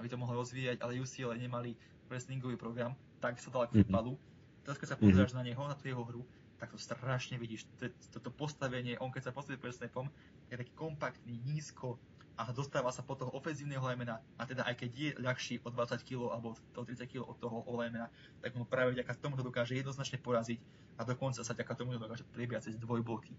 Aby 0.00 0.08
to 0.08 0.16
mohol 0.16 0.40
rozvíjať, 0.40 0.80
ale 0.80 0.96
UCLA 0.96 1.36
nemali 1.36 1.76
wrestlingový 2.08 2.56
program, 2.56 2.96
tak 3.20 3.36
sa 3.36 3.52
dal 3.52 3.68
k 3.68 3.84
futbalu. 3.84 4.16
Teraz 4.64 4.80
keď 4.80 4.88
sa 4.94 4.98
pozeráš 4.98 5.36
mm-hmm. 5.36 5.44
na 5.44 5.48
neho, 5.52 5.62
na 5.68 5.76
tú 5.76 5.92
jeho 5.92 6.04
hru, 6.08 6.22
tak 6.56 6.72
to 6.72 6.80
strašne 6.80 7.36
vidíš. 7.36 7.68
Toto 8.10 8.32
postavenie, 8.32 8.96
on 8.96 9.12
keď 9.12 9.28
sa 9.28 9.32
postaví 9.32 9.60
pred 9.60 9.76
snapom, 9.76 10.08
je 10.48 10.56
taký 10.56 10.72
kompaktný, 10.72 11.36
nízko, 11.44 12.00
a 12.36 12.52
dostáva 12.52 12.92
sa 12.92 13.00
pod 13.00 13.24
toho 13.24 13.32
ofenzívneho 13.32 13.80
lemena 13.80 14.20
a 14.36 14.44
teda 14.44 14.68
aj 14.68 14.76
keď 14.76 14.90
je 14.92 15.10
ľahší 15.24 15.54
o 15.64 15.72
20 15.72 16.04
kg 16.04 16.36
alebo 16.36 16.52
o 16.52 16.82
30 16.84 17.08
kg 17.08 17.24
od 17.24 17.36
toho 17.40 17.64
lemena, 17.80 18.12
tak 18.44 18.52
mu 18.52 18.68
práve 18.68 18.92
vďaka 18.92 19.16
tomu 19.16 19.40
to 19.40 19.44
dokáže 19.44 19.72
jednoznačne 19.72 20.20
poraziť 20.20 20.60
a 21.00 21.08
dokonca 21.08 21.40
sa 21.40 21.52
vďaka 21.56 21.72
tomu 21.72 21.96
dokáže 21.96 22.28
priebiať 22.36 22.68
cez 22.68 22.74
dvojbloky. 22.76 23.32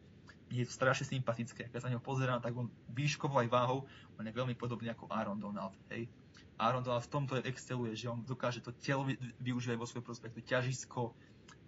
Je 0.49 0.65
to 0.65 0.73
strašne 0.73 1.05
sympatické, 1.05 1.69
keď 1.69 1.77
sa 1.77 1.87
na 1.91 1.97
neho 1.97 2.03
pozerám, 2.03 2.41
tak 2.41 2.57
on 2.57 2.73
výškovo 2.89 3.37
aj 3.37 3.47
váhou, 3.53 3.85
on 4.17 4.25
je 4.25 4.33
veľmi 4.33 4.57
podobný 4.57 4.89
ako 4.89 5.11
Aaron 5.13 5.37
Donald. 5.37 5.77
Hej. 5.93 6.09
Aaron 6.57 6.81
Donald 6.81 7.05
v 7.05 7.13
tomto 7.13 7.33
exceluje, 7.45 7.93
že 7.93 8.09
on 8.09 8.25
dokáže 8.25 8.65
to 8.65 8.73
telo 8.73 9.05
využívať 9.43 9.77
vo 9.77 9.85
svoj 9.85 10.01
prospektu, 10.01 10.41
ťažisko 10.41 11.13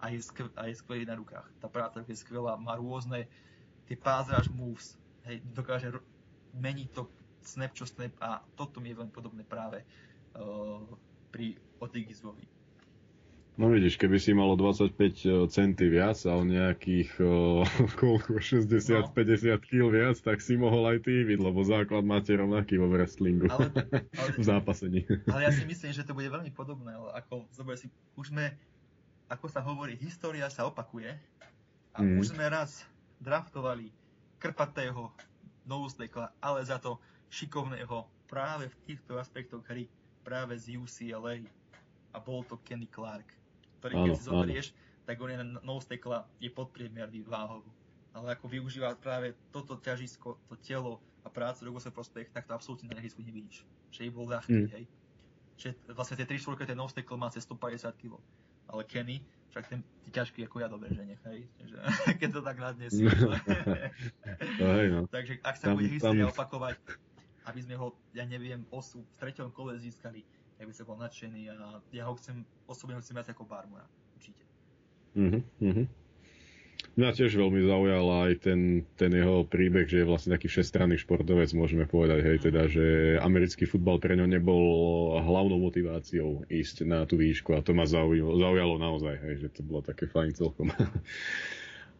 a 0.00 0.10
je, 0.10 0.18
skv- 0.18 0.54
a 0.56 0.66
je 0.66 0.74
skvelý 0.80 1.04
na 1.06 1.14
rukách. 1.14 1.46
Tá 1.60 1.68
práca 1.68 2.02
je 2.02 2.16
skvelá, 2.16 2.56
má 2.56 2.74
rôzne 2.74 3.28
tie 3.84 3.94
pázraž 3.94 4.48
moves, 4.48 4.96
hej, 5.28 5.44
dokáže 5.52 5.92
meniť 6.56 6.88
to 6.90 7.06
snap 7.42 7.72
čo 7.72 7.88
snap 7.88 8.12
a 8.20 8.40
toto 8.54 8.80
mi 8.80 8.92
je 8.92 8.98
veľmi 9.00 9.12
podobné 9.12 9.42
práve 9.44 9.82
uh, 10.36 10.84
pri 11.30 11.56
Odigizvovi. 11.80 12.60
No 13.60 13.68
vidíš, 13.68 14.00
keby 14.00 14.16
si 14.16 14.32
malo 14.32 14.56
25 14.56 14.96
eh, 14.96 15.12
centy 15.52 15.92
viac 15.92 16.16
a 16.24 16.32
o 16.32 16.48
nejakých 16.48 17.12
uh, 17.20 17.60
koľko, 18.00 18.40
60-50 18.40 19.04
no. 19.04 19.60
kg 19.60 19.82
viac, 19.92 20.16
tak 20.16 20.40
si 20.40 20.56
mohol 20.56 20.96
aj 20.96 21.04
ty 21.04 21.28
byť, 21.28 21.40
lebo 21.44 21.60
základ 21.60 22.00
máte 22.00 22.32
rovnaký 22.32 22.80
vo 22.80 22.88
wrestlingu. 22.88 23.52
Ale, 23.52 23.68
ale, 24.20 24.28
v 24.32 24.44
zápasení. 24.44 25.04
Ale 25.28 25.44
ja 25.44 25.52
si 25.52 25.68
myslím, 25.68 25.92
že 25.92 26.08
to 26.08 26.16
bude 26.16 26.32
veľmi 26.32 26.48
podobné, 26.56 26.96
ako 27.12 27.44
zober 27.52 27.76
si, 27.76 27.92
už 28.16 28.32
sme, 28.32 28.48
ako 29.28 29.46
sa 29.52 29.60
hovorí, 29.60 29.92
história 30.00 30.48
sa 30.48 30.64
opakuje 30.64 31.12
a 31.92 32.00
mm. 32.00 32.16
už 32.16 32.32
sme 32.32 32.48
raz 32.48 32.88
draftovali 33.20 33.92
krpatého 34.40 35.12
novústekla, 35.68 36.32
ale 36.40 36.64
za 36.64 36.80
to 36.80 36.96
šikovného 37.30 38.04
práve 38.26 38.66
v 38.68 38.76
týchto 38.86 39.16
aspektoch 39.16 39.62
hry, 39.70 39.86
práve 40.26 40.58
z 40.58 40.76
UCLA. 40.76 41.46
A 42.10 42.18
bol 42.18 42.42
to 42.42 42.58
Kenny 42.66 42.90
Clark, 42.90 43.26
ktorý 43.78 43.94
keď 44.02 44.12
si 44.18 44.26
zoberieš, 44.26 44.66
tak 45.06 45.18
on 45.22 45.30
je 45.30 45.38
na 45.38 45.74
stekla, 45.78 46.26
je 46.42 46.50
podpriemerný 46.50 47.22
váhov. 47.22 47.62
Ale 48.10 48.34
ako 48.34 48.50
využíva 48.50 48.98
práve 48.98 49.38
toto 49.54 49.78
ťažisko, 49.78 50.34
to 50.50 50.54
telo 50.58 50.98
a 51.22 51.30
prácu 51.30 51.70
do 51.70 51.78
svoj 51.78 51.94
prospech, 51.94 52.34
tak 52.34 52.50
to 52.50 52.52
absolútne 52.54 52.90
na 52.90 52.98
ihrisku 52.98 53.22
nevidíš. 53.22 53.62
Že 53.94 54.00
je 54.06 54.10
bol 54.10 54.26
ľahký, 54.26 54.66
mm. 54.66 54.70
hej. 54.74 54.84
Že 55.54 55.68
vlastne 55.94 56.18
tie 56.18 56.26
3 56.26 56.42
4 56.42 56.70
ten 56.74 56.78
no-stekl 56.78 57.14
má 57.14 57.30
cez 57.30 57.46
150 57.46 57.94
kg. 57.94 58.18
Ale 58.70 58.82
Kenny, 58.86 59.22
však 59.50 59.66
ten 59.66 59.80
je 60.06 60.10
ťažký 60.14 60.46
ako 60.46 60.56
ja 60.62 60.68
do 60.70 60.78
beženia, 60.78 61.18
hej. 61.30 61.46
Takže, 61.58 61.76
keď 62.22 62.28
to 62.34 62.40
tak 62.42 62.56
nadnesí. 62.58 63.02
no. 64.94 65.06
Takže 65.10 65.42
ak 65.42 65.54
sa 65.58 65.70
tam, 65.70 65.78
bude 65.78 65.90
história 65.90 66.26
tam... 66.26 66.34
opakovať, 66.34 66.74
aby 67.48 67.60
sme 67.62 67.74
ho, 67.78 67.96
ja 68.12 68.24
neviem, 68.28 68.66
osu 68.68 69.00
v 69.00 69.14
treťom 69.20 69.54
kole 69.54 69.78
získali, 69.80 70.24
ja 70.60 70.64
by 70.68 70.72
som 70.76 70.84
bol 70.84 70.98
nadšený 71.00 71.48
a 71.48 71.80
ja 71.94 72.04
ho 72.04 72.14
chcem, 72.20 72.44
osobne 72.68 72.98
ho 72.98 73.02
chcem 73.02 73.16
viac 73.16 73.28
ako 73.32 73.48
Barmora, 73.48 73.88
určite. 74.16 74.44
Mm-hmm. 75.16 75.88
Mňa 76.98 77.10
tiež 77.16 77.32
veľmi 77.38 77.64
zaujal 77.64 78.06
aj 78.28 78.32
ten, 78.44 78.82
ten 78.98 79.12
jeho 79.14 79.46
príbeh, 79.46 79.86
že 79.86 80.02
je 80.02 80.08
vlastne 80.08 80.34
taký 80.34 80.50
všestranný 80.50 81.00
športovec, 81.00 81.48
môžeme 81.54 81.86
povedať, 81.86 82.20
hej, 82.24 82.36
teda, 82.44 82.66
že 82.66 83.16
americký 83.22 83.64
futbal 83.64 84.02
pre 84.02 84.18
ňo 84.18 84.26
nebol 84.26 84.64
hlavnou 85.22 85.60
motiváciou 85.60 86.44
ísť 86.50 86.84
na 86.84 87.06
tú 87.06 87.16
výšku 87.16 87.56
a 87.56 87.64
to 87.64 87.72
ma 87.72 87.86
zaujalo, 87.86 88.36
zaujalo 88.36 88.74
naozaj, 88.76 89.16
hej, 89.22 89.34
že 89.46 89.48
to 89.48 89.60
bolo 89.64 89.80
také 89.80 90.10
fajn 90.10 90.34
celkom. 90.34 90.72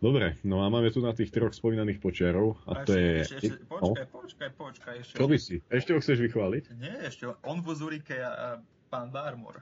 Dobre, 0.00 0.40
no 0.42 0.60
a 0.60 0.66
máme 0.66 0.88
tu 0.88 0.98
na 0.98 1.12
tých 1.12 1.28
troch 1.28 1.52
spomínaných 1.52 2.00
počiarov 2.00 2.56
a, 2.64 2.72
A 2.72 2.88
to 2.88 2.92
ešte, 2.92 2.96
je... 2.96 3.12
ešte, 3.20 3.36
ešte, 3.36 3.56
počkaj, 3.68 4.06
počkaj, 4.08 4.50
počkaj, 4.54 4.94
ešte. 4.98 5.14
Čo 5.14 5.26
by 5.26 5.36
si? 5.36 5.56
Ešte 5.62 5.90
ho 5.92 5.98
chceš 5.98 6.18
vychváliť? 6.22 6.64
Nie, 6.74 6.94
ešte 7.04 7.28
on 7.42 7.60
vo 7.60 7.72
Zurike 7.72 8.16
a, 8.16 8.58
pán 8.88 9.08
Barmor. 9.08 9.60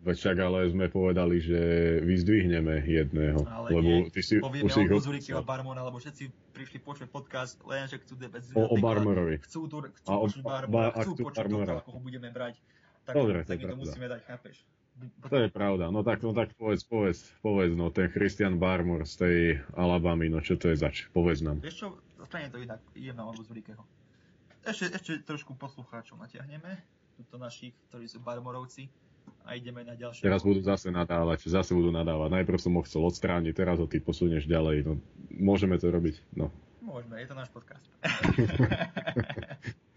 Veď 0.00 0.16
však 0.16 0.36
ale 0.40 0.64
sme 0.66 0.88
povedali, 0.88 1.36
že 1.38 1.60
vyzdvihneme 2.00 2.88
jedného, 2.88 3.44
Ale 3.44 3.68
lebo 3.68 3.78
nie, 3.84 4.08
ty 4.08 4.24
si 4.24 4.40
Povieme 4.40 4.64
opísal. 4.64 4.96
Zurike 4.96 5.30
a 5.30 5.44
Barmora, 5.44 5.84
lebo 5.84 6.00
všetci 6.00 6.24
prišli 6.56 6.80
počuť 6.80 7.06
podcast, 7.06 7.60
len 7.62 7.84
že 7.84 8.00
chcú 8.00 8.16
debať 8.16 8.56
O- 8.56 8.64
o 8.64 8.76
Barmorovi. 8.76 9.44
Chcú, 9.44 9.68
tu, 9.68 9.84
chcú 9.84 10.08
A 10.08 10.16
o- 10.16 10.24
počuť 10.24 10.40
ba- 10.40 10.64
Barmora, 10.64 10.88
a 10.88 11.04
chcú 11.04 11.12
počuť 11.20 11.36
Barmora. 11.36 11.68
toho, 11.68 11.80
ako 11.84 11.90
ho 11.92 12.00
budeme 12.00 12.32
brať. 12.32 12.56
Tak, 13.04 13.12
Dobre, 13.12 13.44
to 13.44 13.52
tak 13.52 13.58
to 13.58 13.64
pravda. 13.66 13.76
musíme 13.76 14.06
dať, 14.08 14.20
chápeš? 14.24 14.56
To 15.28 15.36
je 15.36 15.48
pravda, 15.48 15.88
no 15.88 16.04
tak, 16.04 16.20
no 16.20 16.36
tak 16.36 16.52
povedz, 16.56 16.84
povedz, 16.84 17.18
povedz, 17.40 17.72
no 17.72 17.88
ten 17.88 18.12
Christian 18.12 18.60
Barmore 18.60 19.08
z 19.08 19.14
tej 19.16 19.38
Alabamy, 19.72 20.28
no 20.28 20.44
čo 20.44 20.60
to 20.60 20.68
je 20.68 20.76
zač, 20.76 21.08
povedz 21.14 21.40
nám. 21.40 21.62
Vieš 21.64 21.76
čo, 21.86 21.88
zostane 22.20 22.52
to 22.52 22.60
inak, 22.60 22.80
idem 22.92 23.16
na 23.16 23.24
Olbu 23.24 23.46
Zurikeho. 23.46 23.80
Ešte, 24.60 24.92
ešte 24.92 25.12
trošku 25.24 25.56
poslucháčov 25.56 26.20
natiahneme, 26.20 26.80
tuto 27.16 27.40
našich, 27.40 27.72
ktorí 27.88 28.04
sú 28.04 28.20
Barmorovci 28.20 28.92
a 29.48 29.56
ideme 29.56 29.80
na 29.84 29.96
ďalšie. 29.96 30.20
Teraz 30.20 30.44
budú 30.44 30.60
zase 30.60 30.92
nadávať, 30.92 31.48
zase 31.48 31.72
budú 31.72 31.88
nadávať. 31.88 32.28
Najprv 32.40 32.58
som 32.60 32.76
ho 32.76 32.82
chcel 32.84 33.00
odstrániť, 33.04 33.56
teraz 33.56 33.80
ho 33.80 33.88
ty 33.88 34.00
posunieš 34.04 34.44
ďalej, 34.44 34.84
no 34.84 34.92
môžeme 35.32 35.80
to 35.80 35.88
robiť, 35.88 36.20
no. 36.36 36.52
Môžeme, 36.84 37.20
je 37.20 37.28
to 37.28 37.36
náš 37.36 37.48
podcast. 37.48 37.84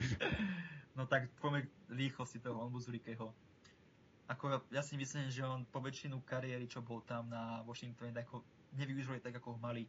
no 0.98 1.04
tak 1.10 1.28
poďme 1.44 1.68
k 1.68 1.70
rýchlosti 1.92 2.40
toho 2.40 2.60
Onbuzurikeho. 2.64 3.32
Ako 4.32 4.64
ja, 4.72 4.82
si 4.82 4.96
myslím, 4.96 5.28
že 5.28 5.44
on 5.44 5.68
po 5.68 5.84
väčšinu 5.84 6.24
kariéry, 6.24 6.64
čo 6.68 6.80
bol 6.80 7.04
tam 7.04 7.28
na 7.28 7.60
Washingtone, 7.68 8.16
tak 8.16 8.28
ho 8.32 8.40
nevyužili 8.80 9.20
tak, 9.20 9.36
ako 9.36 9.56
ho 9.56 9.60
mali. 9.60 9.84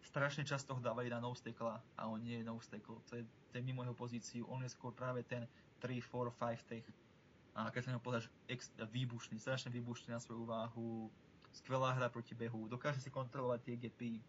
Strašne 0.00 0.46
často 0.46 0.72
ho 0.72 0.80
dávali 0.80 1.12
na 1.12 1.20
no 1.20 1.34
a 1.98 2.02
on 2.08 2.22
nie 2.24 2.40
je 2.40 2.44
no 2.46 2.56
To 3.10 3.12
je, 3.18 3.22
to 3.22 3.52
je 3.58 3.62
mimo 3.62 3.84
jeho 3.84 3.92
pozíciu. 3.92 4.48
On 4.48 4.62
je 4.64 4.72
skôr 4.72 4.94
práve 4.96 5.26
ten 5.26 5.44
3, 5.82 6.00
4, 6.00 6.32
5 6.32 6.70
tech. 6.70 6.86
A 7.52 7.68
keď 7.68 7.80
sa 7.84 7.90
neho 7.92 8.00
povedať, 8.00 8.30
ex, 8.48 8.72
výbušný, 8.78 9.36
strašne 9.36 9.68
výbušný 9.68 10.14
na 10.14 10.22
svoju 10.22 10.48
váhu. 10.48 11.10
Skvelá 11.52 11.92
hra 11.92 12.08
proti 12.08 12.32
behu. 12.32 12.70
Dokáže 12.70 13.02
si 13.02 13.10
kontrolovať 13.10 13.60
tie 13.60 13.76
gapy 13.76 14.22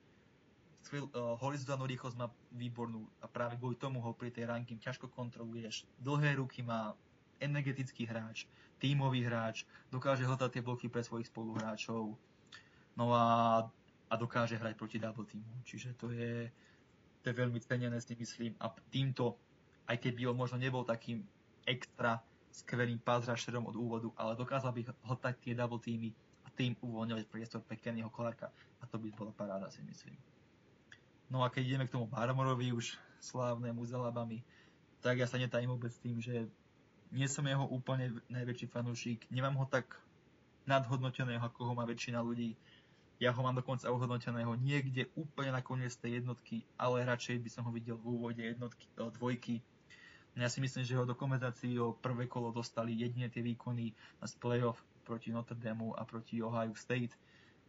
skvel, 0.82 1.06
uh, 1.14 1.38
horizontálnu 1.38 1.86
rýchlosť 1.86 2.18
má 2.18 2.28
výbornú 2.54 3.06
a 3.22 3.30
práve 3.30 3.58
kvôli 3.62 3.78
tomu 3.78 4.02
ho 4.02 4.12
pri 4.18 4.34
tej 4.34 4.50
ranking 4.50 4.82
ťažko 4.82 5.10
kontroluješ. 5.14 5.86
Dlhé 6.02 6.42
ruky 6.42 6.66
má, 6.66 6.98
energetický 7.42 8.06
hráč, 8.06 8.46
tímový 8.78 9.26
hráč, 9.26 9.66
dokáže 9.90 10.24
hľadať 10.24 10.50
tie 10.54 10.66
bloky 10.66 10.88
pre 10.88 11.02
svojich 11.02 11.28
spoluhráčov. 11.28 12.16
No 12.96 13.06
a, 13.18 13.66
a 14.10 14.14
dokáže 14.16 14.62
hrať 14.62 14.78
proti 14.78 15.02
double 15.02 15.26
teamu. 15.26 15.58
Čiže 15.66 15.98
to 15.98 16.14
je, 16.14 16.48
to 17.26 17.26
je 17.30 17.36
veľmi 17.36 17.58
cenené 17.60 17.98
si 18.00 18.14
myslím 18.14 18.54
a 18.62 18.70
týmto, 18.94 19.36
aj 19.90 19.98
keď 19.98 20.12
by 20.16 20.24
on 20.30 20.38
možno 20.38 20.58
nebol 20.62 20.86
takým 20.86 21.26
extra 21.66 22.22
skvelým 22.52 23.00
pass 23.00 23.26
rusherom 23.26 23.66
od 23.66 23.76
úvodu, 23.76 24.12
ale 24.20 24.36
dokázal 24.36 24.76
by 24.76 24.82
hľadať 25.08 25.36
tie 25.40 25.54
double 25.56 25.80
teamy 25.80 26.12
a 26.44 26.48
tým 26.52 26.76
uvoľňovať 26.84 27.26
priestor 27.32 27.64
pre 27.64 27.80
Kennyho 27.80 28.12
a 28.12 28.84
to 28.86 28.96
by 29.00 29.10
bola 29.16 29.32
paráda 29.32 29.72
si 29.72 29.80
myslím. 29.88 30.18
No 31.32 31.48
a 31.48 31.50
keď 31.50 31.64
ideme 31.64 31.88
k 31.88 31.96
tomu 31.96 32.12
Barmorovi 32.12 32.76
už 32.76 33.00
slávnemu 33.24 33.82
z 33.88 33.96
tak 35.02 35.18
ja 35.18 35.26
sa 35.26 35.40
netajím 35.40 35.74
vôbec 35.74 35.96
tým, 36.04 36.20
že 36.20 36.46
nie 37.12 37.28
som 37.28 37.44
jeho 37.44 37.68
úplne 37.68 38.16
najväčší 38.32 38.72
fanúšik. 38.72 39.28
Nemám 39.28 39.60
ho 39.60 39.68
tak 39.68 40.00
nadhodnoteného, 40.64 41.44
ako 41.44 41.72
ho 41.72 41.74
má 41.76 41.84
väčšina 41.84 42.24
ľudí. 42.24 42.56
Ja 43.22 43.36
ho 43.36 43.42
mám 43.46 43.54
dokonca 43.54 43.92
ohodnoteného 43.92 44.58
niekde 44.58 45.12
úplne 45.14 45.54
na 45.54 45.62
koniec 45.62 45.94
tej 45.94 46.24
jednotky, 46.24 46.66
ale 46.80 47.06
radšej 47.06 47.38
by 47.38 47.50
som 47.54 47.64
ho 47.70 47.72
videl 47.76 48.00
v 48.00 48.18
úvode 48.18 48.42
jednotky, 48.42 48.90
o, 48.98 49.14
dvojky. 49.14 49.62
Ja 50.34 50.48
si 50.48 50.64
myslím, 50.64 50.88
že 50.88 50.96
ho 50.98 51.06
do 51.06 51.14
kompenzácií 51.14 51.78
o 51.78 51.94
prvé 51.94 52.26
kolo 52.26 52.56
dostali 52.56 52.98
jedine 52.98 53.28
tie 53.28 53.44
výkony 53.44 53.94
z 54.24 54.34
playoff 54.40 54.80
proti 55.04 55.30
Notre 55.30 55.60
Dame 55.60 55.92
a 55.94 56.08
proti 56.08 56.40
Ohio 56.40 56.74
State. 56.74 57.14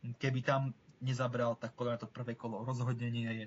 Keby 0.00 0.40
tam 0.46 0.70
nezabral, 1.02 1.58
tak 1.58 1.74
podľa 1.74 2.00
to 2.00 2.06
prvé 2.06 2.38
kolo 2.38 2.62
rozhodne 2.62 3.10
nie 3.10 3.28
je. 3.44 3.46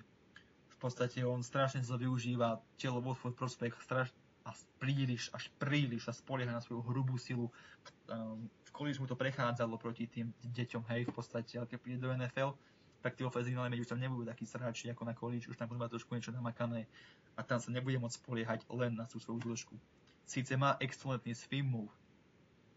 V 0.75 0.77
podstate 0.77 1.23
on 1.23 1.41
strašne 1.41 1.81
sa 1.81 1.95
využíva 1.95 2.59
telo 2.75 2.99
vo 2.99 3.15
svoj 3.15 3.33
prospech 3.33 3.73
straš- 3.81 4.24
a 4.45 4.53
príliš, 4.77 5.33
až 5.33 5.49
príliš 5.57 6.05
sa 6.05 6.13
spolieha 6.13 6.53
na 6.53 6.61
svoju 6.61 6.85
hrubú 6.85 7.17
silu. 7.17 7.49
Um, 8.05 8.45
v 8.45 8.71
college 8.71 9.01
mu 9.01 9.09
to 9.09 9.17
prechádzalo 9.17 9.81
proti 9.81 10.05
tým 10.05 10.29
deťom, 10.45 10.85
hej, 10.93 11.09
v 11.09 11.13
podstate, 11.13 11.57
ale 11.57 11.65
keď 11.65 11.77
príde 11.81 11.99
do 11.99 12.13
NFL, 12.13 12.53
tak 13.01 13.17
tí 13.17 13.25
ofenzívne 13.25 13.77
už 13.77 13.89
tam 13.89 14.01
nebudú 14.01 14.25
takí 14.25 14.45
sráči 14.45 14.89
ako 14.89 15.05
na 15.05 15.13
college, 15.17 15.49
už 15.49 15.57
tam 15.57 15.69
budú 15.69 15.81
mať 15.81 15.97
trošku 15.97 16.13
niečo 16.13 16.33
namakané 16.33 16.89
a 17.37 17.41
tam 17.45 17.61
sa 17.61 17.69
nebude 17.69 17.97
môcť 18.01 18.17
spoliehať 18.17 18.59
len 18.73 18.97
na 18.97 19.05
tú 19.05 19.21
svoju 19.21 19.45
dĺžku. 19.45 19.77
Síce 20.25 20.57
má 20.57 20.73
excelentný 20.81 21.37
swim 21.37 21.69
move, 21.69 21.93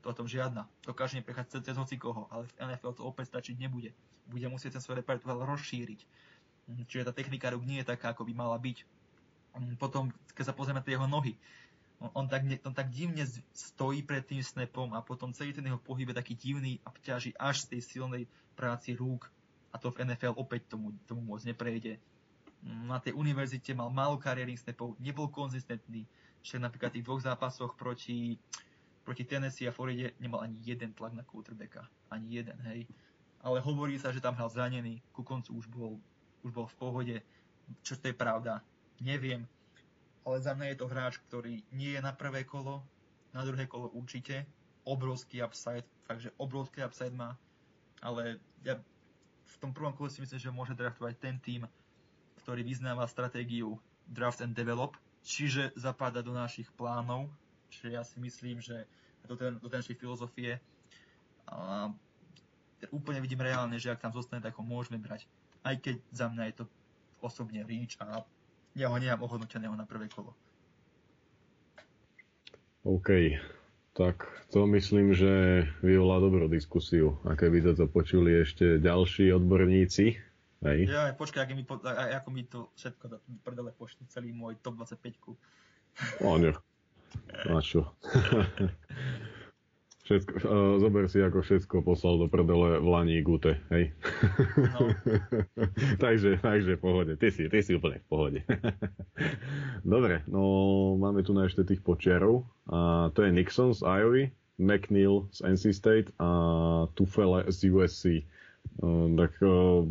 to 0.05 0.13
o 0.13 0.15
tom 0.17 0.29
žiadna. 0.29 0.69
Dokáže 0.85 1.17
neprechádzať 1.21 1.65
cez 1.65 1.77
hoci 1.81 1.97
koho, 1.97 2.29
ale 2.29 2.45
v 2.45 2.57
NFL 2.61 2.97
to 2.97 3.09
opäť 3.09 3.33
stačiť 3.33 3.57
nebude. 3.57 3.97
Bude 4.29 4.47
musieť 4.53 4.77
ten 4.77 4.83
svoj 4.85 5.01
repertoár 5.01 5.41
rozšíriť. 5.49 6.01
Mm, 6.69 6.85
Čiže 6.85 7.09
tá 7.09 7.13
technika 7.17 7.49
rúk 7.49 7.65
nie 7.65 7.81
je 7.81 7.89
taká, 7.89 8.13
ako 8.13 8.29
by 8.29 8.33
mala 8.37 8.61
byť. 8.61 8.85
Potom, 9.79 10.11
keď 10.35 10.53
sa 10.53 10.57
pozrieme 10.57 10.81
na 10.81 10.87
tie 10.87 10.95
jeho 10.95 11.09
nohy, 11.11 11.35
on, 11.99 12.11
on, 12.15 12.27
tak, 12.31 12.47
on 12.63 12.75
tak 12.75 12.95
divne 12.95 13.27
stojí 13.51 14.07
pred 14.07 14.23
tým 14.23 14.43
snapom 14.43 14.95
a 14.95 15.03
potom 15.03 15.35
celý 15.35 15.51
ten 15.51 15.67
jeho 15.67 15.83
pohyb 15.83 16.11
je 16.11 16.21
taký 16.21 16.35
divný 16.39 16.79
a 16.87 16.95
ťaží 16.95 17.35
až 17.35 17.67
z 17.67 17.75
tej 17.75 17.81
silnej 17.83 18.23
práci 18.55 18.95
rúk 18.95 19.27
a 19.75 19.77
to 19.83 19.91
v 19.91 20.07
NFL 20.07 20.39
opäť 20.39 20.71
tomu, 20.71 20.95
tomu 21.11 21.35
moc 21.35 21.43
neprejde. 21.43 21.99
Na 22.63 23.03
tej 23.03 23.15
univerzite 23.15 23.75
mal 23.75 23.91
málo 23.91 24.19
kariérnych 24.19 24.63
snapov, 24.63 24.95
nebol 25.03 25.31
konzistentný, 25.31 26.07
však 26.43 26.63
napríklad 26.63 26.91
v 26.95 26.97
tých 26.99 27.07
dvoch 27.07 27.23
zápasoch 27.23 27.75
proti 27.75 28.39
proti 29.09 29.25
Tennessee 29.25 29.65
a 29.65 29.73
Floride 29.73 30.13
nemal 30.21 30.45
ani 30.45 30.61
jeden 30.61 30.93
tlak 30.93 31.17
na 31.17 31.25
quarterbacka. 31.25 31.89
Ani 32.13 32.29
jeden, 32.29 32.61
hej. 32.69 32.85
Ale 33.41 33.65
hovorí 33.65 33.97
sa, 33.97 34.13
že 34.13 34.21
tam 34.21 34.37
hral 34.37 34.53
zranený, 34.53 35.01
ku 35.17 35.25
koncu 35.25 35.57
už 35.57 35.65
bol, 35.73 35.97
už 36.45 36.53
bol 36.53 36.69
v 36.69 36.77
pohode. 36.77 37.17
Čo 37.81 37.97
to 37.97 38.13
je 38.13 38.17
pravda? 38.17 38.61
Neviem. 39.01 39.47
Ale 40.27 40.45
za 40.45 40.53
mňa 40.53 40.75
je 40.75 40.79
to 40.79 40.91
hráč, 40.91 41.15
ktorý 41.29 41.65
nie 41.73 41.97
je 41.97 42.01
na 42.05 42.13
prvé 42.13 42.45
kolo, 42.45 42.85
na 43.33 43.47
druhé 43.47 43.65
kolo 43.65 43.89
určite. 43.95 44.45
Obrovský 44.85 45.45
upside, 45.45 45.85
takže 46.09 46.33
obrovský 46.37 46.85
upside 46.85 47.13
má. 47.13 47.37
Ale 48.01 48.41
ja 48.65 48.81
v 49.49 49.57
tom 49.61 49.73
prvom 49.73 49.97
kole 49.97 50.13
si 50.13 50.21
myslím, 50.21 50.41
že 50.41 50.53
môže 50.53 50.75
draftovať 50.77 51.15
ten 51.17 51.37
tým, 51.41 51.63
ktorý 52.45 52.65
vyznáva 52.65 53.09
stratégiu 53.09 53.77
draft 54.09 54.41
and 54.41 54.57
develop, 54.57 54.97
čiže 55.25 55.73
zapadá 55.77 56.25
do 56.25 56.33
našich 56.33 56.69
plánov, 56.77 57.29
Čiže 57.69 57.89
ja 57.93 58.03
si 58.05 58.17
myslím, 58.21 58.59
že 58.65 58.89
do, 59.29 59.37
ten, 59.37 59.61
do 59.61 59.69
tej 59.69 59.85
našej 59.85 59.97
filozofie 60.01 60.57
a, 61.49 61.93
úplne 62.89 63.21
vidím 63.21 63.45
reálne, 63.45 63.77
že 63.77 63.93
ak 63.93 64.01
tam 64.01 64.13
zostane, 64.17 64.41
tak 64.41 64.57
ho 64.57 64.65
môžeme 64.65 64.97
brať. 64.97 65.29
Aj 65.61 65.77
keď 65.77 66.01
za 66.13 66.27
mňa 66.33 66.45
je 66.49 66.55
to 66.63 66.65
osobne 67.21 67.61
reach 67.69 67.99
a 68.01 68.25
ja 68.79 68.89
ho 68.89 68.97
nemám 68.97 69.27
ohodnoteného 69.27 69.75
na 69.75 69.85
prvé 69.85 70.07
kolo. 70.07 70.33
OK, 72.87 73.37
tak 73.93 74.25
to 74.55 74.65
myslím, 74.71 75.13
že 75.13 75.67
vyvolá 75.83 76.23
dobrú 76.23 76.47
diskusiu. 76.47 77.19
A 77.27 77.35
keby 77.35 77.61
toto 77.61 77.91
počuli 77.91 78.39
ešte 78.39 78.79
ďalší 78.79 79.35
odborníci, 79.35 80.15
hej, 80.65 80.79
Ja, 80.87 81.11
počkaj, 81.13 81.45
ako 81.45 81.53
mi, 81.59 81.65
po, 81.67 81.75
ako 81.83 82.29
mi 82.31 82.47
to 82.47 82.71
všetko 82.79 83.05
do 83.11 83.17
prdele 83.43 83.75
pošli, 83.75 84.07
celý 84.09 84.31
môj 84.31 84.57
top 84.63 84.79
25 84.81 85.37
No, 86.23 86.39
nech. 86.39 86.57
Na 87.51 87.59
čo? 87.59 87.91
Všetko, 90.09 90.35
uh, 90.41 90.81
zober 90.81 91.05
si, 91.05 91.21
ako 91.21 91.45
všetko 91.45 91.85
poslal 91.85 92.17
do 92.17 92.33
prdele 92.33 92.81
v 92.81 92.87
Lani 92.89 93.21
Gute, 93.21 93.61
hej? 93.69 93.93
No. 94.57 94.89
takže, 96.05 96.41
takže 96.41 96.81
v 96.81 96.81
pohode. 96.81 97.13
Ty 97.21 97.29
si, 97.29 97.45
ty 97.53 97.61
si 97.61 97.77
úplne 97.77 98.01
v 98.01 98.07
pohode. 98.09 98.41
Dobre, 99.85 100.25
no 100.25 100.41
máme 100.97 101.21
tu 101.29 101.37
na 101.37 101.45
ešte 101.45 101.61
tých 101.69 101.85
počiarov. 101.85 102.49
A 102.73 103.13
to 103.13 103.21
je 103.21 103.37
Nixon 103.37 103.77
z 103.77 103.85
Iowa, 103.85 104.33
McNeil 104.57 105.29
z 105.29 105.45
NC 105.45 105.77
State 105.77 106.09
a 106.17 106.29
Tufele 106.97 107.45
z 107.53 107.69
USC. 107.69 108.25
Uh, 108.81 109.13
tak 109.13 109.37
uh, 109.45 109.85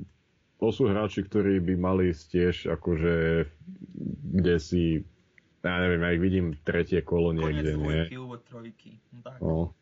to 0.57 0.67
sú 0.73 0.89
hráči, 0.89 1.29
ktorí 1.29 1.61
by 1.61 1.77
mali 1.77 2.09
ísť 2.09 2.23
tiež 2.33 2.55
akože 2.73 3.45
kde 4.33 4.55
si 4.57 5.05
ja 5.61 5.83
neviem, 5.83 6.01
ja 6.01 6.09
ich 6.15 6.23
vidím 6.23 6.47
tretie 6.63 7.03
kolo 7.03 7.35
Koniec 7.35 7.43
niekde, 7.43 7.71
nie? 7.75 8.01
úvod 8.17 8.41
trojky. 8.47 8.97
No, 9.11 9.19
tak. 9.19 9.37
No. 9.43 9.77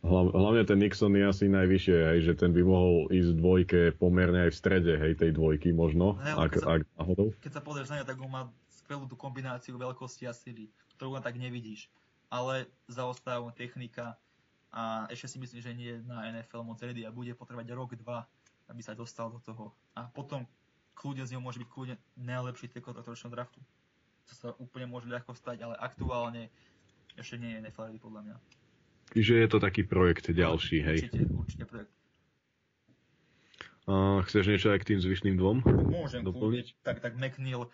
Hlav, 0.00 0.32
hlavne 0.32 0.64
ten 0.64 0.80
Nixon 0.80 1.12
je 1.12 1.28
asi 1.28 1.44
najvyššie, 1.52 1.96
hej, 2.08 2.18
že 2.24 2.32
ten 2.32 2.56
by 2.56 2.64
mohol 2.64 3.12
ísť 3.12 3.30
v 3.36 3.38
dvojke 3.38 3.80
pomerne 4.00 4.48
aj 4.48 4.50
v 4.50 4.56
strede 4.56 4.92
hej, 4.96 5.12
tej 5.12 5.36
dvojky 5.36 5.76
možno, 5.76 6.16
Hej, 6.24 6.34
ak, 6.40 6.50
keď 6.56 6.62
sa- 6.64 6.70
ak 6.72 6.80
náhodou. 6.96 7.28
Keď 7.36 7.52
sa 7.52 7.60
pozrieš 7.60 7.88
na 7.92 7.96
ňa, 8.00 8.06
tak 8.08 8.16
on 8.16 8.32
má 8.32 8.42
skvelú 8.72 9.04
tú 9.04 9.14
kombináciu 9.14 9.76
veľkosti 9.76 10.24
a 10.24 10.32
sily, 10.32 10.72
ktorú 10.96 11.20
len 11.20 11.22
tak 11.22 11.36
nevidíš. 11.36 11.92
Ale 12.32 12.64
zaostáva 12.88 13.52
technika 13.52 14.16
a 14.72 15.04
ešte 15.10 15.34
si 15.34 15.38
myslím, 15.42 15.60
že 15.60 15.76
nie 15.76 15.90
je 15.92 15.98
na 16.06 16.24
NFL 16.30 16.62
moc 16.64 16.80
ready 16.80 17.04
a 17.04 17.12
bude 17.12 17.34
potrebovať 17.36 17.68
rok, 17.74 17.92
dva, 18.00 18.24
aby 18.70 18.80
sa 18.80 18.94
dostal 18.96 19.28
do 19.28 19.42
toho. 19.42 19.74
A 19.98 20.06
potom 20.08 20.46
kľudne 20.94 21.26
z 21.26 21.34
neho 21.34 21.42
môže 21.42 21.58
byť 21.60 21.68
kľudne 21.68 21.96
najlepší 22.16 22.70
tohto 22.72 23.02
ročného 23.02 23.34
draftu. 23.34 23.58
To 24.30 24.32
sa 24.32 24.48
úplne 24.62 24.86
môže 24.86 25.10
ľahko 25.10 25.34
stať, 25.34 25.60
ale 25.66 25.74
aktuálne 25.76 26.48
ešte 27.18 27.36
nie 27.36 27.52
je 27.52 27.66
NFL 27.66 27.90
ready 27.90 27.98
podľa 27.98 28.20
mňa. 28.24 28.36
Čiže 29.10 29.34
je 29.42 29.48
to 29.50 29.58
taký 29.58 29.82
projekt 29.82 30.30
ďalší, 30.30 30.78
hej. 30.86 30.98
Určite, 31.10 31.20
určite 31.34 31.64
projekt. 31.66 31.92
A 33.90 34.22
chceš 34.22 34.44
niečo 34.46 34.70
aj 34.70 34.86
k 34.86 34.88
tým 34.94 35.00
zvyšným 35.02 35.34
dvom? 35.34 35.66
Môžem 35.90 36.22
Doplniť? 36.22 36.78
tak, 36.86 37.02
tak 37.02 37.18
McNeil, 37.18 37.66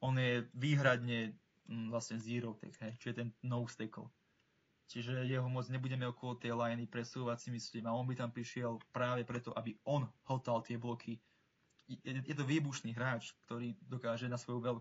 on 0.00 0.16
je 0.16 0.48
výhradne 0.56 1.36
mm, 1.68 1.92
vlastne 1.92 2.16
zero 2.16 2.56
tech, 2.56 2.72
hej, 2.80 2.96
čiže 2.96 3.14
ten 3.20 3.28
nose 3.44 3.76
tackle. 3.76 4.08
Čiže 4.90 5.28
jeho 5.28 5.46
moc 5.46 5.68
nebudeme 5.70 6.02
okolo 6.08 6.34
tej 6.34 6.56
liney 6.56 6.88
presúvať 6.88 7.46
si 7.46 7.48
myslím 7.54 7.86
a 7.86 7.94
on 7.94 8.08
by 8.10 8.18
tam 8.18 8.34
prišiel 8.34 8.80
práve 8.90 9.22
preto, 9.22 9.54
aby 9.54 9.78
on 9.86 10.02
hotal 10.26 10.66
tie 10.66 10.80
bloky. 10.80 11.20
Je, 11.90 12.34
to 12.38 12.46
výbušný 12.46 12.94
hráč, 12.94 13.34
ktorý 13.46 13.74
dokáže 13.82 14.30
na 14.30 14.38
svoju 14.38 14.62
veľ, 14.62 14.76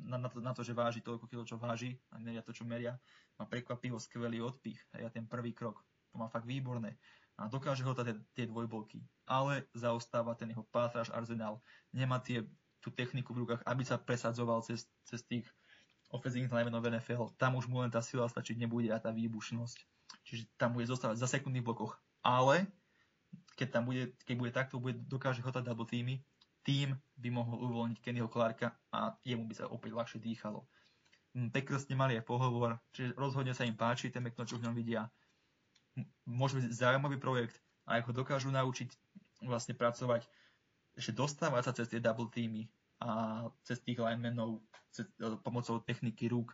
na, 0.00 0.16
na, 0.16 0.28
to, 0.32 0.40
na 0.40 0.56
to, 0.56 0.64
že 0.64 0.72
váži 0.72 1.04
toľko 1.04 1.28
kilo, 1.28 1.44
čo 1.44 1.60
váži 1.60 2.00
a 2.08 2.16
meria 2.16 2.40
to, 2.40 2.56
čo 2.56 2.64
meria. 2.64 2.96
Má 3.36 3.44
prekvapivo 3.44 4.00
skvelý 4.00 4.40
odpich 4.40 4.80
a 4.96 5.12
ten 5.12 5.28
prvý 5.28 5.52
krok. 5.52 5.84
To 6.12 6.16
má 6.16 6.32
fakt 6.32 6.48
výborné. 6.48 6.96
A 7.36 7.52
dokáže 7.52 7.84
hotať 7.84 8.04
tie, 8.08 8.16
tie 8.32 8.46
dvojbolky. 8.48 9.04
Ale 9.28 9.68
zaostáva 9.76 10.32
ten 10.34 10.50
jeho 10.50 10.64
pátráž 10.72 11.12
arzenál. 11.12 11.60
Nemá 11.92 12.16
tie, 12.18 12.48
tú 12.80 12.88
techniku 12.88 13.36
v 13.36 13.44
rukách, 13.44 13.62
aby 13.68 13.84
sa 13.84 14.00
presadzoval 14.00 14.64
cez, 14.64 14.88
cez 15.04 15.20
tých 15.28 15.46
ofenzívnych 16.08 16.50
linemenov 16.50 16.88
NFL. 16.88 17.36
Tam 17.36 17.60
už 17.60 17.68
mu 17.68 17.84
len 17.84 17.92
tá 17.92 18.00
sila 18.00 18.24
stačiť 18.24 18.56
nebude 18.56 18.88
a 18.88 18.98
tá 18.98 19.12
výbušnosť. 19.12 19.78
Čiže 20.24 20.48
tam 20.56 20.72
bude 20.72 20.88
zostávať 20.88 21.20
za 21.20 21.28
sekundných 21.28 21.62
blokoch. 21.62 22.00
Ale 22.24 22.64
keď 23.54 23.68
tam 23.70 23.84
bude, 23.86 24.16
keď 24.24 24.36
bude 24.38 24.52
takto, 24.54 24.80
bude, 24.80 24.96
dokáže 24.96 25.44
hotať 25.44 25.62
double 25.66 25.84
týmy, 25.84 26.24
tým 26.68 26.92
by 27.16 27.32
mohol 27.32 27.64
uvoľniť 27.64 28.04
Kennyho 28.04 28.28
Clarka 28.28 28.76
a 28.92 29.16
jemu 29.24 29.48
by 29.48 29.54
sa 29.56 29.72
opäť 29.72 29.96
ľahšie 29.96 30.20
dýchalo. 30.20 30.68
Mm, 31.32 31.48
Packers 31.48 31.88
nemali 31.88 32.20
aj 32.20 32.28
pohovor, 32.28 32.76
čiže 32.92 33.16
rozhodne 33.16 33.56
sa 33.56 33.64
im 33.64 33.72
páči 33.72 34.12
ten 34.12 34.20
McNo, 34.20 34.44
čo 34.44 34.60
v 34.60 34.68
ňom 34.68 34.76
vidia. 34.76 35.08
Môže 36.28 36.60
byť 36.60 36.68
zaujímavý 36.68 37.16
projekt 37.16 37.56
a 37.88 37.96
ako 37.96 38.12
dokážu 38.12 38.52
naučiť 38.52 38.92
vlastne 39.48 39.72
pracovať, 39.72 40.28
ešte 40.92 41.16
dostávať 41.16 41.62
sa 41.64 41.72
cez 41.72 41.88
tie 41.88 42.04
double 42.04 42.28
týmy 42.28 42.68
a 43.00 43.48
cez 43.64 43.80
tých 43.80 44.04
linemenov 44.04 44.60
cez, 44.92 45.08
e, 45.24 45.40
pomocou 45.40 45.80
techniky 45.80 46.28
rúk, 46.28 46.52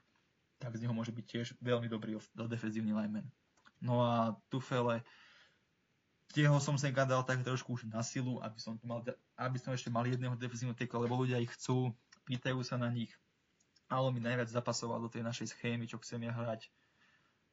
tak 0.63 0.79
z 0.79 0.87
neho 0.87 0.95
môže 0.95 1.11
byť 1.11 1.27
tiež 1.27 1.47
veľmi 1.59 1.91
dobrý 1.91 2.15
defenzívny 2.39 2.95
lineman. 2.95 3.27
No 3.83 3.99
a 3.99 4.39
Tufele, 4.47 5.03
tieho 6.33 6.57
som 6.63 6.79
sem 6.79 6.95
dal 6.95 7.23
tak 7.27 7.45
trošku 7.45 7.77
už 7.77 7.91
na 7.91 8.01
silu, 8.01 8.41
aby 8.41 8.59
som, 8.59 8.79
tu 8.79 8.87
mal, 8.87 9.05
aby 9.37 9.59
som 9.61 9.75
ešte 9.75 9.93
mal 9.93 10.07
jedného 10.07 10.39
defenzívneho 10.39 10.79
tekla, 10.79 11.05
lebo 11.05 11.21
ľudia 11.21 11.43
ich 11.43 11.53
chcú, 11.55 11.93
pýtajú 12.25 12.65
sa 12.65 12.81
na 12.81 12.89
nich. 12.89 13.13
Ale 13.93 14.09
mi 14.11 14.23
najviac 14.23 14.49
zapasoval 14.49 15.03
do 15.05 15.13
tej 15.13 15.23
našej 15.23 15.53
schémy, 15.53 15.85
čo 15.85 16.01
chcem 16.01 16.25
ja 16.25 16.33
hrať. 16.33 16.73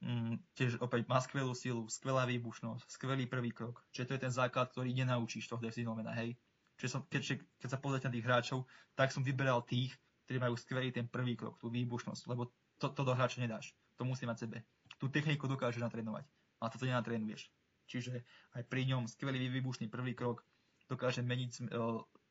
Mm, 0.02 0.42
tiež 0.58 0.82
opäť 0.82 1.06
má 1.06 1.22
skvelú 1.22 1.54
silu, 1.54 1.86
skvelá 1.86 2.26
výbušnosť, 2.26 2.90
skvelý 2.90 3.30
prvý 3.30 3.54
krok. 3.54 3.86
Čiže 3.94 4.08
to 4.10 4.14
je 4.18 4.24
ten 4.26 4.34
základ, 4.34 4.74
ktorý 4.74 4.90
nenaučíš 4.98 5.46
toho 5.46 5.62
defenzívneho 5.62 5.94
mena, 5.94 6.16
hej. 6.18 6.34
Čiže 6.82 6.90
som, 6.90 7.02
keď, 7.06 7.38
keď 7.62 7.70
sa 7.70 7.78
pozrite 7.78 8.10
na 8.10 8.16
tých 8.18 8.26
hráčov, 8.26 8.66
tak 8.98 9.14
som 9.14 9.22
vyberal 9.22 9.62
tých, 9.62 9.94
ktorí 10.26 10.42
majú 10.42 10.58
skvelý 10.58 10.90
ten 10.90 11.06
prvý 11.06 11.38
krok, 11.38 11.62
tú 11.62 11.70
výbušnosť, 11.70 12.26
lebo 12.26 12.50
to, 12.82 12.90
to 12.90 13.06
do 13.06 13.14
hráča 13.14 13.38
nedáš. 13.38 13.78
To 14.02 14.10
musí 14.10 14.26
mať 14.26 14.50
sebe. 14.50 14.66
Tú 14.98 15.06
techniku 15.06 15.46
dokáže 15.46 15.78
natrénovať, 15.78 16.26
ale 16.58 16.70
toto 16.74 16.90
nenatrénuješ. 16.90 17.54
Čiže 17.92 18.24
aj 18.56 18.64
pri 18.72 18.88
ňom 18.88 19.04
skvelý 19.12 19.52
výbušný 19.52 19.92
prvý 19.92 20.16
krok 20.16 20.48
dokáže 20.88 21.20
meniť 21.20 21.50
sm- 21.52 21.72
e, 21.72 21.80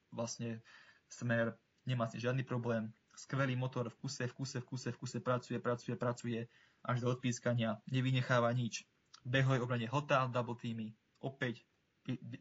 vlastne 0.09 0.65
smer, 1.13 1.53
nemá 1.85 2.09
s 2.09 2.17
tým 2.17 2.33
žiadny 2.33 2.49
problém. 2.49 2.89
Skvelý 3.13 3.53
motor 3.61 3.93
v 3.93 3.97
kuse, 4.01 4.25
v 4.25 4.33
kuse, 4.33 4.65
v 4.65 4.67
kuse, 4.67 4.89
v 4.89 4.99
kuse 4.99 5.19
pracuje, 5.21 5.61
pracuje, 5.61 5.95
pracuje 6.01 6.41
až 6.81 7.05
do 7.05 7.13
odpískania, 7.13 7.77
nevynecháva 7.93 8.49
nič. 8.57 8.89
Behovej 9.29 9.61
obrane 9.61 9.85
hotel 9.85 10.33
double 10.33 10.57
týmy, 10.57 10.97
opäť 11.21 11.61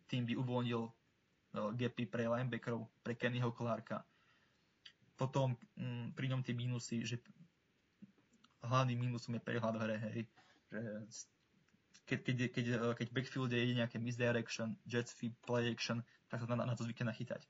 tým 0.08 0.24
by 0.24 0.40
uvoľnil 0.40 0.82
uh, 0.88 0.92
gapy 1.76 2.08
pre 2.08 2.32
linebackerov, 2.32 2.88
pre 3.04 3.20
Kennyho 3.20 3.52
Clarka. 3.52 4.08
Potom 5.20 5.60
mm, 5.76 6.16
pri 6.16 6.26
ňom 6.32 6.40
tie 6.40 6.56
mínusy, 6.56 7.04
že 7.04 7.20
hlavným 8.64 8.96
mínusom 8.96 9.36
je 9.36 9.44
prehľad 9.44 9.76
v 9.76 9.84
hre, 9.84 9.98
hej. 10.00 10.22
Že 10.72 10.80
keď, 12.10 12.20
keď, 12.26 12.38
keď, 12.50 12.66
eh, 12.74 12.94
keď 12.98 13.08
v 13.14 13.16
backfielde 13.22 13.56
je 13.56 13.78
nejaké 13.78 14.02
misdirection, 14.02 14.74
jet 14.90 15.06
sweep, 15.06 15.38
play 15.46 15.70
action, 15.70 16.02
tak 16.26 16.42
sa 16.42 16.50
na, 16.50 16.66
na 16.66 16.74
to 16.74 16.82
zvykne 16.82 17.14
nachytať. 17.14 17.46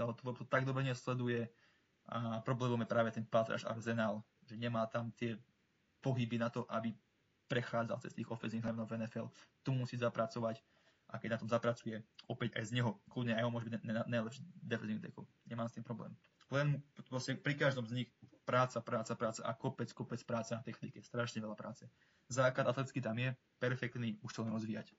Ale 0.00 0.12
to, 0.16 0.44
tak 0.48 0.64
dobre 0.64 0.84
nesleduje 0.84 1.48
a 2.04 2.40
problémom 2.44 2.80
je 2.84 2.88
práve 2.88 3.10
ten 3.16 3.24
patráž 3.24 3.64
arzenál, 3.64 4.20
že 4.44 4.60
nemá 4.60 4.84
tam 4.84 5.08
tie 5.16 5.40
pohyby 6.04 6.36
na 6.36 6.52
to, 6.52 6.68
aby 6.68 6.92
prechádzal 7.48 7.96
cez 8.04 8.12
tých 8.12 8.28
ofenzívnych 8.28 8.68
hlavnov 8.68 8.88
v 8.88 9.04
NFL. 9.04 9.32
Tu 9.64 9.72
musí 9.72 9.96
zapracovať 9.96 10.60
a 11.08 11.16
keď 11.16 11.36
na 11.36 11.40
tom 11.40 11.48
zapracuje, 11.48 11.96
opäť 12.28 12.56
aj 12.60 12.64
z 12.68 12.80
neho, 12.80 13.00
kľudne 13.08 13.36
aj 13.36 13.44
on 13.44 13.52
môže 13.52 13.68
byť 13.68 13.84
najlepší 14.08 14.40
defenzívny 14.60 15.00
tackle. 15.00 15.24
Nemám 15.48 15.68
s 15.68 15.76
tým 15.76 15.84
problém. 15.84 16.12
Len 16.52 16.80
vlastne 17.08 17.40
pri 17.40 17.56
každom 17.56 17.88
z 17.88 18.04
nich 18.04 18.10
práca, 18.44 18.80
práca, 18.80 19.14
práca 19.16 19.42
a 19.42 19.52
kopec, 19.56 19.92
kopec 19.92 20.22
práce 20.22 20.54
na 20.54 20.62
technike. 20.62 21.02
Strašne 21.02 21.40
veľa 21.40 21.56
práce. 21.56 21.88
Základ 22.28 22.68
atletický 22.68 23.00
tam 23.00 23.18
je, 23.18 23.32
perfektný, 23.58 24.20
už 24.20 24.32
to 24.32 24.40
len 24.44 24.52
rozvíjať. 24.52 24.92